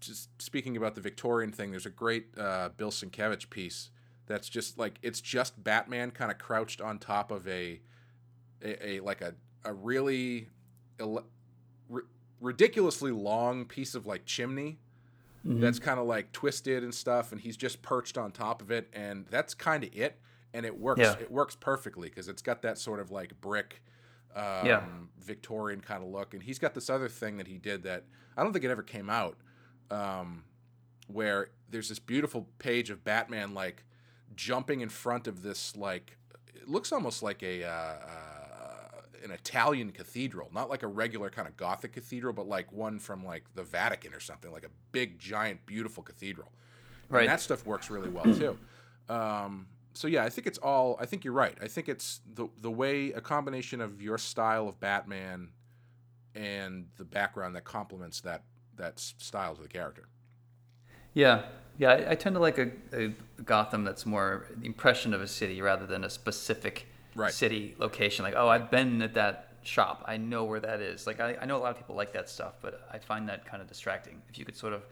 just 0.00 0.30
speaking 0.42 0.76
about 0.76 0.94
the 0.94 1.00
Victorian 1.00 1.52
thing, 1.52 1.70
there's 1.70 1.86
a 1.86 1.90
great 1.90 2.26
uh, 2.36 2.70
Bill 2.70 2.90
Sienkiewicz 2.90 3.48
piece 3.50 3.90
that's 4.26 4.48
just 4.48 4.78
like 4.78 4.98
it's 5.02 5.20
just 5.20 5.62
Batman 5.62 6.10
kind 6.10 6.30
of 6.30 6.38
crouched 6.38 6.80
on 6.80 6.98
top 6.98 7.30
of 7.30 7.46
a, 7.48 7.80
a, 8.62 8.86
a 8.88 9.00
like 9.00 9.20
a 9.20 9.34
a 9.64 9.72
really 9.72 10.48
ele- 10.98 11.26
ri- 11.88 12.02
ridiculously 12.40 13.10
long 13.10 13.64
piece 13.64 13.94
of 13.94 14.06
like 14.06 14.24
chimney 14.24 14.78
that's 15.42 15.78
kind 15.78 15.98
of 15.98 16.06
like 16.06 16.32
twisted 16.32 16.82
and 16.82 16.94
stuff, 16.94 17.32
and 17.32 17.40
he's 17.40 17.56
just 17.56 17.80
perched 17.80 18.18
on 18.18 18.30
top 18.30 18.60
of 18.60 18.70
it, 18.70 18.88
and 18.92 19.24
that's 19.30 19.54
kind 19.54 19.82
of 19.84 19.90
it. 19.96 20.20
And 20.52 20.66
it 20.66 20.78
works. 20.78 21.00
Yeah. 21.00 21.14
It 21.18 21.30
works 21.30 21.56
perfectly 21.56 22.08
because 22.10 22.28
it's 22.28 22.42
got 22.42 22.60
that 22.62 22.76
sort 22.76 23.00
of 23.00 23.10
like 23.10 23.40
brick, 23.40 23.82
um, 24.36 24.66
Yeah. 24.66 24.82
Victorian 25.18 25.80
kind 25.80 26.02
of 26.02 26.10
look. 26.10 26.34
And 26.34 26.42
he's 26.42 26.58
got 26.58 26.74
this 26.74 26.90
other 26.90 27.08
thing 27.08 27.38
that 27.38 27.46
he 27.46 27.56
did 27.56 27.84
that 27.84 28.04
I 28.36 28.42
don't 28.42 28.52
think 28.52 28.66
it 28.66 28.70
ever 28.70 28.82
came 28.82 29.08
out, 29.08 29.38
um, 29.90 30.44
where 31.06 31.48
there's 31.70 31.88
this 31.88 31.98
beautiful 31.98 32.46
page 32.58 32.90
of 32.90 33.02
Batman 33.02 33.54
like 33.54 33.84
jumping 34.36 34.80
in 34.82 34.88
front 34.90 35.26
of 35.26 35.42
this 35.42 35.74
like 35.76 36.18
it 36.54 36.68
looks 36.68 36.92
almost 36.92 37.22
like 37.22 37.42
a 37.42 37.64
uh, 37.64 37.68
uh, 37.70 38.39
an 39.22 39.30
Italian 39.30 39.92
cathedral, 39.92 40.48
not 40.52 40.70
like 40.70 40.82
a 40.82 40.86
regular 40.86 41.30
kind 41.30 41.46
of 41.48 41.56
Gothic 41.56 41.92
cathedral, 41.92 42.32
but 42.32 42.48
like 42.48 42.72
one 42.72 42.98
from 42.98 43.24
like 43.24 43.44
the 43.54 43.62
Vatican 43.62 44.14
or 44.14 44.20
something, 44.20 44.50
like 44.50 44.64
a 44.64 44.70
big, 44.92 45.18
giant, 45.18 45.64
beautiful 45.66 46.02
cathedral. 46.02 46.50
Right. 47.08 47.22
And 47.22 47.30
that 47.30 47.40
stuff 47.40 47.66
works 47.66 47.90
really 47.90 48.08
well 48.08 48.24
too. 48.24 48.58
Um, 49.08 49.66
so 49.92 50.06
yeah, 50.06 50.24
I 50.24 50.30
think 50.30 50.46
it's 50.46 50.58
all. 50.58 50.96
I 51.00 51.06
think 51.06 51.24
you're 51.24 51.34
right. 51.34 51.56
I 51.60 51.66
think 51.66 51.88
it's 51.88 52.20
the 52.34 52.48
the 52.60 52.70
way 52.70 53.12
a 53.12 53.20
combination 53.20 53.80
of 53.80 54.00
your 54.00 54.18
style 54.18 54.68
of 54.68 54.78
Batman 54.78 55.50
and 56.34 56.86
the 56.96 57.04
background 57.04 57.56
that 57.56 57.64
complements 57.64 58.20
that 58.20 58.44
that 58.76 59.00
style 59.00 59.56
to 59.56 59.62
the 59.62 59.68
character. 59.68 60.08
Yeah, 61.12 61.42
yeah. 61.76 61.90
I, 61.90 62.12
I 62.12 62.14
tend 62.14 62.36
to 62.36 62.40
like 62.40 62.58
a, 62.58 62.70
a 62.92 63.12
Gotham 63.42 63.82
that's 63.82 64.06
more 64.06 64.46
the 64.56 64.66
impression 64.66 65.12
of 65.12 65.20
a 65.20 65.26
city 65.26 65.60
rather 65.60 65.86
than 65.86 66.04
a 66.04 66.10
specific 66.10 66.86
Right. 67.14 67.32
city 67.32 67.74
location. 67.78 68.24
Like, 68.24 68.34
oh, 68.36 68.48
I've 68.48 68.70
been 68.70 69.02
at 69.02 69.14
that 69.14 69.54
shop. 69.62 70.04
I 70.06 70.16
know 70.16 70.44
where 70.44 70.60
that 70.60 70.80
is. 70.80 71.06
Like, 71.06 71.20
I, 71.20 71.36
I 71.40 71.44
know 71.44 71.56
a 71.56 71.62
lot 71.62 71.70
of 71.72 71.76
people 71.76 71.94
like 71.96 72.12
that 72.12 72.28
stuff, 72.28 72.54
but 72.62 72.88
I 72.92 72.98
find 72.98 73.28
that 73.28 73.44
kind 73.46 73.60
of 73.62 73.68
distracting. 73.68 74.22
If 74.28 74.38
you 74.38 74.44
could 74.44 74.56
sort 74.56 74.72
of, 74.72 74.82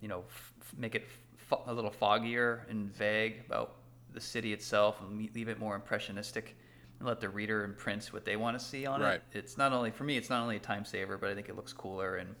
you 0.00 0.08
know, 0.08 0.24
f- 0.28 0.52
make 0.76 0.94
it 0.94 1.08
f- 1.50 1.58
a 1.66 1.72
little 1.72 1.90
foggier 1.90 2.68
and 2.70 2.92
vague 2.94 3.42
about 3.46 3.76
the 4.12 4.20
city 4.20 4.52
itself 4.52 5.00
and 5.00 5.28
leave 5.34 5.48
it 5.48 5.58
more 5.58 5.74
impressionistic 5.74 6.56
and 7.00 7.08
let 7.08 7.20
the 7.20 7.28
reader 7.28 7.64
imprint 7.64 8.04
what 8.12 8.24
they 8.24 8.36
want 8.36 8.56
to 8.58 8.64
see 8.64 8.86
on 8.86 9.00
Right. 9.00 9.14
it. 9.14 9.22
It's 9.38 9.58
not 9.58 9.72
only 9.72 9.90
for 9.90 10.04
me, 10.04 10.16
it's 10.16 10.30
not 10.30 10.42
only 10.42 10.56
a 10.56 10.60
time 10.60 10.84
saver, 10.84 11.18
but 11.18 11.30
I 11.30 11.34
think 11.34 11.48
it 11.48 11.56
looks 11.56 11.72
cooler 11.72 12.16
and 12.16 12.34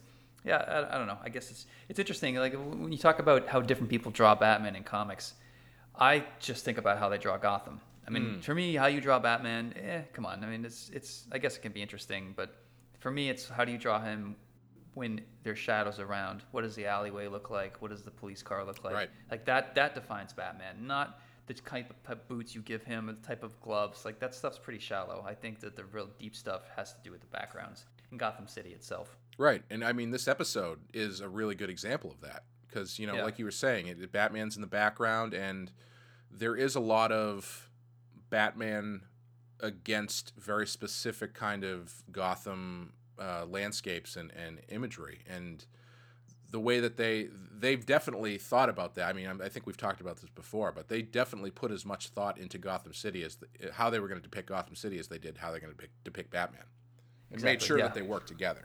yeah, 0.44 0.58
I, 0.58 0.94
I 0.94 0.98
don't 0.98 1.06
know. 1.06 1.18
I 1.24 1.30
guess 1.30 1.50
it's 1.50 1.66
it's 1.88 1.98
interesting. 1.98 2.36
Like 2.36 2.52
when 2.54 2.92
you 2.92 2.98
talk 2.98 3.18
about 3.18 3.48
how 3.48 3.60
different 3.62 3.88
people 3.90 4.12
draw 4.12 4.34
Batman 4.34 4.76
in 4.76 4.84
comics, 4.84 5.34
I 5.98 6.24
just 6.38 6.64
think 6.64 6.76
about 6.78 6.98
how 6.98 7.08
they 7.08 7.16
draw 7.18 7.36
Gotham. 7.38 7.80
I 8.06 8.10
mean, 8.10 8.40
for 8.42 8.54
me, 8.54 8.74
how 8.74 8.86
you 8.86 9.00
draw 9.00 9.18
Batman, 9.18 9.74
eh, 9.82 10.02
come 10.12 10.26
on. 10.26 10.44
I 10.44 10.46
mean, 10.46 10.64
it's 10.64 10.90
it's. 10.92 11.26
I 11.32 11.38
guess 11.38 11.56
it 11.56 11.60
can 11.62 11.72
be 11.72 11.82
interesting, 11.82 12.34
but 12.36 12.54
for 13.00 13.10
me, 13.10 13.30
it's 13.30 13.48
how 13.48 13.64
do 13.64 13.72
you 13.72 13.78
draw 13.78 14.00
him 14.00 14.36
when 14.94 15.20
there's 15.42 15.58
shadows 15.58 15.98
around? 15.98 16.42
What 16.52 16.62
does 16.62 16.74
the 16.74 16.86
alleyway 16.86 17.28
look 17.28 17.50
like? 17.50 17.80
What 17.82 17.90
does 17.90 18.02
the 18.02 18.10
police 18.10 18.42
car 18.42 18.64
look 18.64 18.84
like? 18.84 18.94
Right. 18.94 19.10
Like 19.30 19.44
that. 19.46 19.74
That 19.74 19.94
defines 19.94 20.32
Batman, 20.32 20.86
not 20.86 21.20
the 21.46 21.54
type 21.54 21.92
of 22.08 22.28
boots 22.28 22.54
you 22.54 22.62
give 22.62 22.84
him, 22.84 23.08
or 23.08 23.12
the 23.14 23.26
type 23.26 23.42
of 23.42 23.58
gloves. 23.60 24.04
Like 24.04 24.18
that 24.20 24.34
stuff's 24.34 24.58
pretty 24.58 24.78
shallow. 24.80 25.24
I 25.26 25.34
think 25.34 25.60
that 25.60 25.74
the 25.76 25.84
real 25.84 26.08
deep 26.18 26.36
stuff 26.36 26.62
has 26.76 26.92
to 26.92 26.98
do 27.02 27.10
with 27.10 27.20
the 27.20 27.26
backgrounds 27.28 27.86
in 28.12 28.18
Gotham 28.18 28.46
City 28.46 28.70
itself. 28.70 29.16
Right, 29.36 29.62
and 29.70 29.82
I 29.84 29.92
mean 29.92 30.10
this 30.10 30.28
episode 30.28 30.78
is 30.92 31.20
a 31.20 31.28
really 31.28 31.54
good 31.54 31.68
example 31.70 32.10
of 32.12 32.20
that 32.20 32.44
because 32.68 32.98
you 32.98 33.06
know, 33.06 33.14
Yeah. 33.16 33.24
like 33.24 33.38
you 33.38 33.44
were 33.44 33.50
saying, 33.50 33.88
it, 33.88 34.12
Batman's 34.12 34.56
in 34.56 34.60
the 34.62 34.68
background, 34.68 35.34
and 35.34 35.72
there 36.30 36.54
is 36.56 36.76
a 36.76 36.80
lot 36.80 37.10
of 37.12 37.68
Batman 38.34 39.02
against 39.60 40.32
very 40.36 40.66
specific 40.66 41.34
kind 41.34 41.62
of 41.62 42.02
Gotham 42.10 42.92
uh, 43.16 43.46
landscapes 43.48 44.16
and, 44.16 44.32
and 44.32 44.60
imagery, 44.70 45.20
and 45.30 45.64
the 46.50 46.58
way 46.58 46.80
that 46.80 46.96
they 46.96 47.28
they've 47.56 47.86
definitely 47.86 48.38
thought 48.38 48.68
about 48.68 48.96
that. 48.96 49.08
I 49.08 49.12
mean, 49.12 49.28
I'm- 49.28 49.38
think 49.38 49.68
we've 49.68 49.76
talked 49.76 50.00
about 50.00 50.16
this 50.16 50.30
before, 50.30 50.72
but 50.72 50.88
they 50.88 51.00
definitely 51.00 51.52
put 51.52 51.70
as 51.70 51.86
much 51.86 52.08
thought 52.08 52.36
into 52.36 52.58
Gotham 52.58 52.92
City 52.92 53.22
as 53.22 53.36
the, 53.36 53.46
how 53.72 53.88
they 53.88 54.00
were 54.00 54.08
going 54.08 54.20
to 54.20 54.28
depict 54.28 54.48
Gotham 54.48 54.74
City 54.74 54.98
as 54.98 55.06
they 55.06 55.18
did 55.18 55.38
how 55.38 55.52
they're 55.52 55.60
going 55.60 55.72
to 55.72 55.76
depict, 55.76 56.02
depict 56.02 56.30
Batman, 56.32 56.64
and 57.30 57.40
made 57.40 57.62
sure 57.62 57.78
yeah. 57.78 57.84
that 57.84 57.94
they 57.94 58.02
work 58.02 58.26
together. 58.26 58.64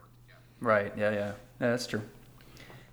Right. 0.58 0.92
Yeah. 0.96 1.10
Yeah. 1.12 1.16
Yeah. 1.16 1.32
That's 1.60 1.86
true. 1.86 2.02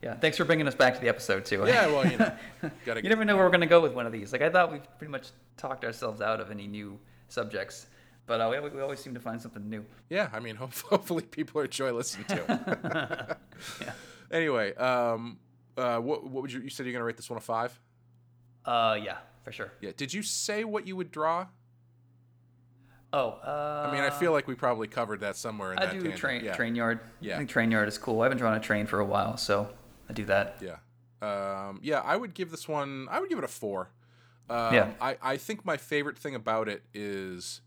Yeah. 0.01 0.15
Thanks 0.15 0.37
for 0.37 0.45
bringing 0.45 0.67
us 0.67 0.75
back 0.75 0.93
to 0.95 1.01
the 1.01 1.09
episode 1.09 1.45
too. 1.45 1.63
Yeah, 1.65 1.87
well, 1.87 2.05
you 2.05 2.17
know, 2.17 2.31
gotta 2.85 3.03
you 3.03 3.09
never 3.09 3.25
know 3.25 3.35
where 3.35 3.45
we're 3.45 3.51
gonna 3.51 3.65
go 3.65 3.81
with 3.81 3.93
one 3.93 4.05
of 4.05 4.11
these. 4.11 4.31
Like 4.31 4.41
I 4.41 4.49
thought 4.49 4.71
we've 4.71 4.97
pretty 4.97 5.11
much 5.11 5.29
talked 5.57 5.83
ourselves 5.83 6.21
out 6.21 6.39
of 6.39 6.51
any 6.51 6.67
new 6.67 6.99
subjects, 7.29 7.87
but 8.27 8.39
uh, 8.39 8.49
we, 8.51 8.69
we 8.69 8.81
always 8.81 8.99
seem 8.99 9.13
to 9.15 9.19
find 9.19 9.41
something 9.41 9.67
new. 9.67 9.83
Yeah, 10.09 10.29
I 10.31 10.39
mean, 10.39 10.55
hopefully 10.89 11.23
people 11.23 11.61
enjoy 11.61 11.91
listening 11.91 12.25
to. 12.27 13.37
it. 13.79 13.91
Anyway, 14.29 14.75
um, 14.75 15.37
uh, 15.77 15.99
what, 15.99 16.23
what 16.25 16.41
would 16.41 16.51
you? 16.51 16.59
You 16.59 16.69
said 16.69 16.85
you're 16.85 16.91
gonna 16.91 17.05
rate 17.05 17.15
this 17.15 17.29
one 17.29 17.37
a 17.37 17.41
five. 17.41 17.79
Uh, 18.65 18.97
yeah, 19.01 19.19
for 19.43 19.53
sure. 19.53 19.71
Yeah. 19.79 19.91
Did 19.95 20.13
you 20.13 20.21
say 20.21 20.65
what 20.65 20.85
you 20.85 20.97
would 20.97 21.11
draw? 21.11 21.47
Oh, 23.13 23.29
uh, 23.29 23.87
I 23.87 23.93
mean, 23.93 24.03
I 24.03 24.09
feel 24.09 24.33
like 24.33 24.47
we 24.47 24.55
probably 24.55 24.87
covered 24.89 25.21
that 25.21 25.37
somewhere 25.37 25.71
in 25.71 25.79
I 25.79 25.85
that 25.85 25.93
do 25.93 26.01
tangent. 26.01 26.19
train 26.19 26.43
yeah. 26.43 26.55
train 26.55 26.75
yard. 26.75 26.99
Yeah. 27.21 27.35
I 27.35 27.37
think 27.37 27.49
train 27.49 27.71
yard 27.71 27.87
is 27.87 27.97
cool. 27.97 28.19
I 28.19 28.25
haven't 28.25 28.39
drawn 28.39 28.53
a 28.53 28.59
train 28.59 28.85
for 28.85 28.99
a 28.99 29.05
while, 29.05 29.37
so 29.37 29.69
I 30.09 30.13
do 30.13 30.25
that. 30.25 30.57
Yeah. 30.61 30.77
Um, 31.21 31.79
yeah, 31.81 31.99
I 31.99 32.15
would 32.15 32.33
give 32.33 32.51
this 32.51 32.67
one. 32.67 33.07
I 33.09 33.19
would 33.19 33.29
give 33.29 33.37
it 33.37 33.43
a 33.43 33.47
four. 33.49 33.89
Um, 34.49 34.73
Yeah. 34.73 34.93
I, 35.01 35.17
I 35.21 35.37
think 35.37 35.65
my 35.65 35.77
favorite 35.77 36.17
thing 36.17 36.35
about 36.35 36.69
it 36.69 36.83
is 36.93 37.61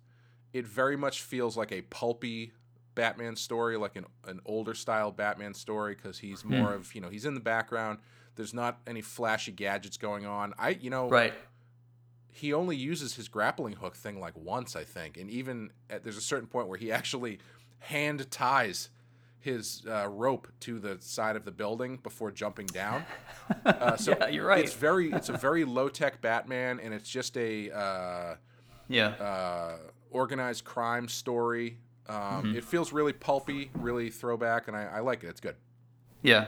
it 0.52 0.66
very 0.66 0.96
much 0.96 1.22
feels 1.22 1.56
like 1.56 1.72
a 1.72 1.82
pulpy 1.82 2.52
Batman 2.94 3.36
story, 3.36 3.76
like 3.76 3.96
an 3.96 4.06
an 4.26 4.40
older 4.46 4.74
style 4.74 5.10
Batman 5.10 5.54
story, 5.54 5.94
because 5.94 6.18
he's 6.18 6.42
Hmm. 6.42 6.56
more 6.58 6.74
of 6.74 6.94
you 6.94 7.00
know 7.00 7.08
he's 7.08 7.24
in 7.24 7.34
the 7.34 7.40
background. 7.40 7.98
There's 8.36 8.54
not 8.54 8.80
any 8.86 9.00
flashy 9.02 9.52
gadgets 9.52 9.96
going 9.96 10.26
on. 10.26 10.54
I 10.58 10.70
you 10.70 10.90
know 10.90 11.08
Right. 11.08 11.34
he 12.32 12.52
only 12.52 12.76
uses 12.76 13.14
his 13.16 13.28
grappling 13.28 13.74
hook 13.74 13.96
thing 13.96 14.20
like 14.20 14.36
once, 14.36 14.76
I 14.76 14.84
think, 14.84 15.16
and 15.16 15.28
even 15.30 15.72
at, 15.90 16.04
there's 16.04 16.16
a 16.16 16.20
certain 16.22 16.46
point 16.48 16.68
where 16.68 16.78
he 16.78 16.90
actually 17.00 17.38
hand 17.80 18.30
ties 18.30 18.88
his 19.40 19.82
uh, 19.88 20.06
rope 20.08 20.46
to 20.60 20.78
the 20.78 20.96
side 21.00 21.34
of 21.36 21.44
the 21.44 21.50
building 21.50 21.96
before 22.02 22.30
jumping 22.30 22.66
down. 22.66 23.04
Uh, 23.64 23.96
so 23.96 24.12
Yeah, 24.12 24.28
you're 24.28 24.46
right. 24.46 24.64
It's 24.64 24.74
very, 24.74 25.10
it's 25.10 25.28
a 25.28 25.32
very 25.36 25.64
low 25.64 25.88
tech 25.88 26.20
Batman, 26.20 26.78
and 26.78 26.94
it's 26.94 27.08
just 27.10 27.36
a 27.36 27.68
uh, 27.72 28.36
Yeah. 28.88 29.08
uh, 29.08 29.78
organized 30.10 30.64
crime 30.64 31.08
story. 31.08 31.78
Um, 32.08 32.16
Mm-hmm. 32.16 32.56
It 32.56 32.64
feels 32.64 32.92
really 32.92 33.12
pulpy, 33.12 33.70
really 33.74 34.08
throwback, 34.10 34.68
and 34.68 34.76
I, 34.76 34.84
I 34.84 35.00
like 35.00 35.24
it. 35.24 35.28
It's 35.28 35.40
good. 35.40 35.56
yeah. 36.22 36.46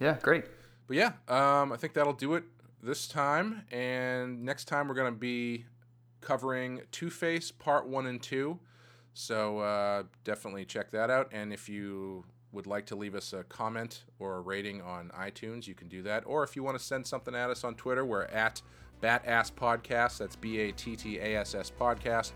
Yeah. 0.00 0.18
Great. 0.22 0.44
But 0.86 0.96
yeah, 0.98 1.12
um, 1.28 1.72
I 1.72 1.76
think 1.78 1.94
that'll 1.94 2.12
do 2.12 2.34
it 2.34 2.44
this 2.82 3.06
time. 3.08 3.62
And 3.70 4.42
next 4.44 4.66
time 4.66 4.86
we're 4.88 4.94
going 4.94 5.12
to 5.14 5.18
be 5.18 5.64
covering 6.20 6.82
Two 6.90 7.08
Face 7.10 7.50
Part 7.50 7.86
1 7.88 8.06
and 8.06 8.20
2. 8.22 8.58
So 9.14 9.60
uh, 9.60 10.02
definitely 10.24 10.64
check 10.64 10.90
that 10.90 11.08
out. 11.08 11.28
And 11.32 11.52
if 11.52 11.68
you 11.68 12.24
would 12.52 12.66
like 12.66 12.86
to 12.86 12.96
leave 12.96 13.14
us 13.14 13.32
a 13.32 13.44
comment 13.44 14.04
or 14.18 14.36
a 14.36 14.40
rating 14.40 14.82
on 14.82 15.10
iTunes, 15.18 15.66
you 15.66 15.74
can 15.74 15.88
do 15.88 16.02
that. 16.02 16.24
Or 16.26 16.42
if 16.44 16.56
you 16.56 16.62
want 16.62 16.78
to 16.78 16.84
send 16.84 17.06
something 17.06 17.34
at 17.34 17.48
us 17.50 17.64
on 17.64 17.74
Twitter, 17.76 18.04
we're 18.04 18.24
at 18.24 18.60
Battass 19.02 19.52
Podcast. 19.52 20.18
That's 20.18 20.36
B 20.36 20.58
A 20.60 20.72
T 20.72 20.96
T 20.96 21.18
A 21.18 21.36
S 21.40 21.54
S 21.54 21.70
Podcast. 21.70 22.32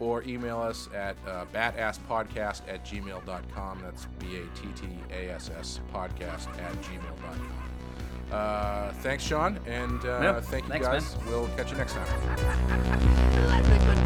Or 0.00 0.22
email 0.24 0.58
us 0.60 0.88
at 0.94 1.16
uh, 1.28 1.44
battasspodcast 1.54 2.62
at 2.66 2.84
gmail.com. 2.84 3.82
That's 3.82 4.06
B 4.18 4.38
A 4.38 4.58
T 4.58 4.68
T 4.74 4.88
A 5.10 5.30
S 5.34 5.50
S 5.56 5.80
podcast 5.92 6.48
at 6.58 6.72
gmail.com. 6.82 7.52
Uh, 8.32 8.90
thanks, 8.94 9.22
Sean, 9.22 9.58
and 9.66 10.02
uh, 10.06 10.18
Yeah, 10.22 10.40
thank 10.40 10.64
you 10.64 10.70
thanks, 10.70 10.86
guys. 10.88 11.16
man. 11.18 11.26
We'll 11.26 11.48
catch 11.48 11.70
you 11.70 11.76
next 11.76 11.92
time. 11.92 12.06
Let 13.46 13.68
me 13.68 13.78
good 13.78 13.84
time. 13.84 14.01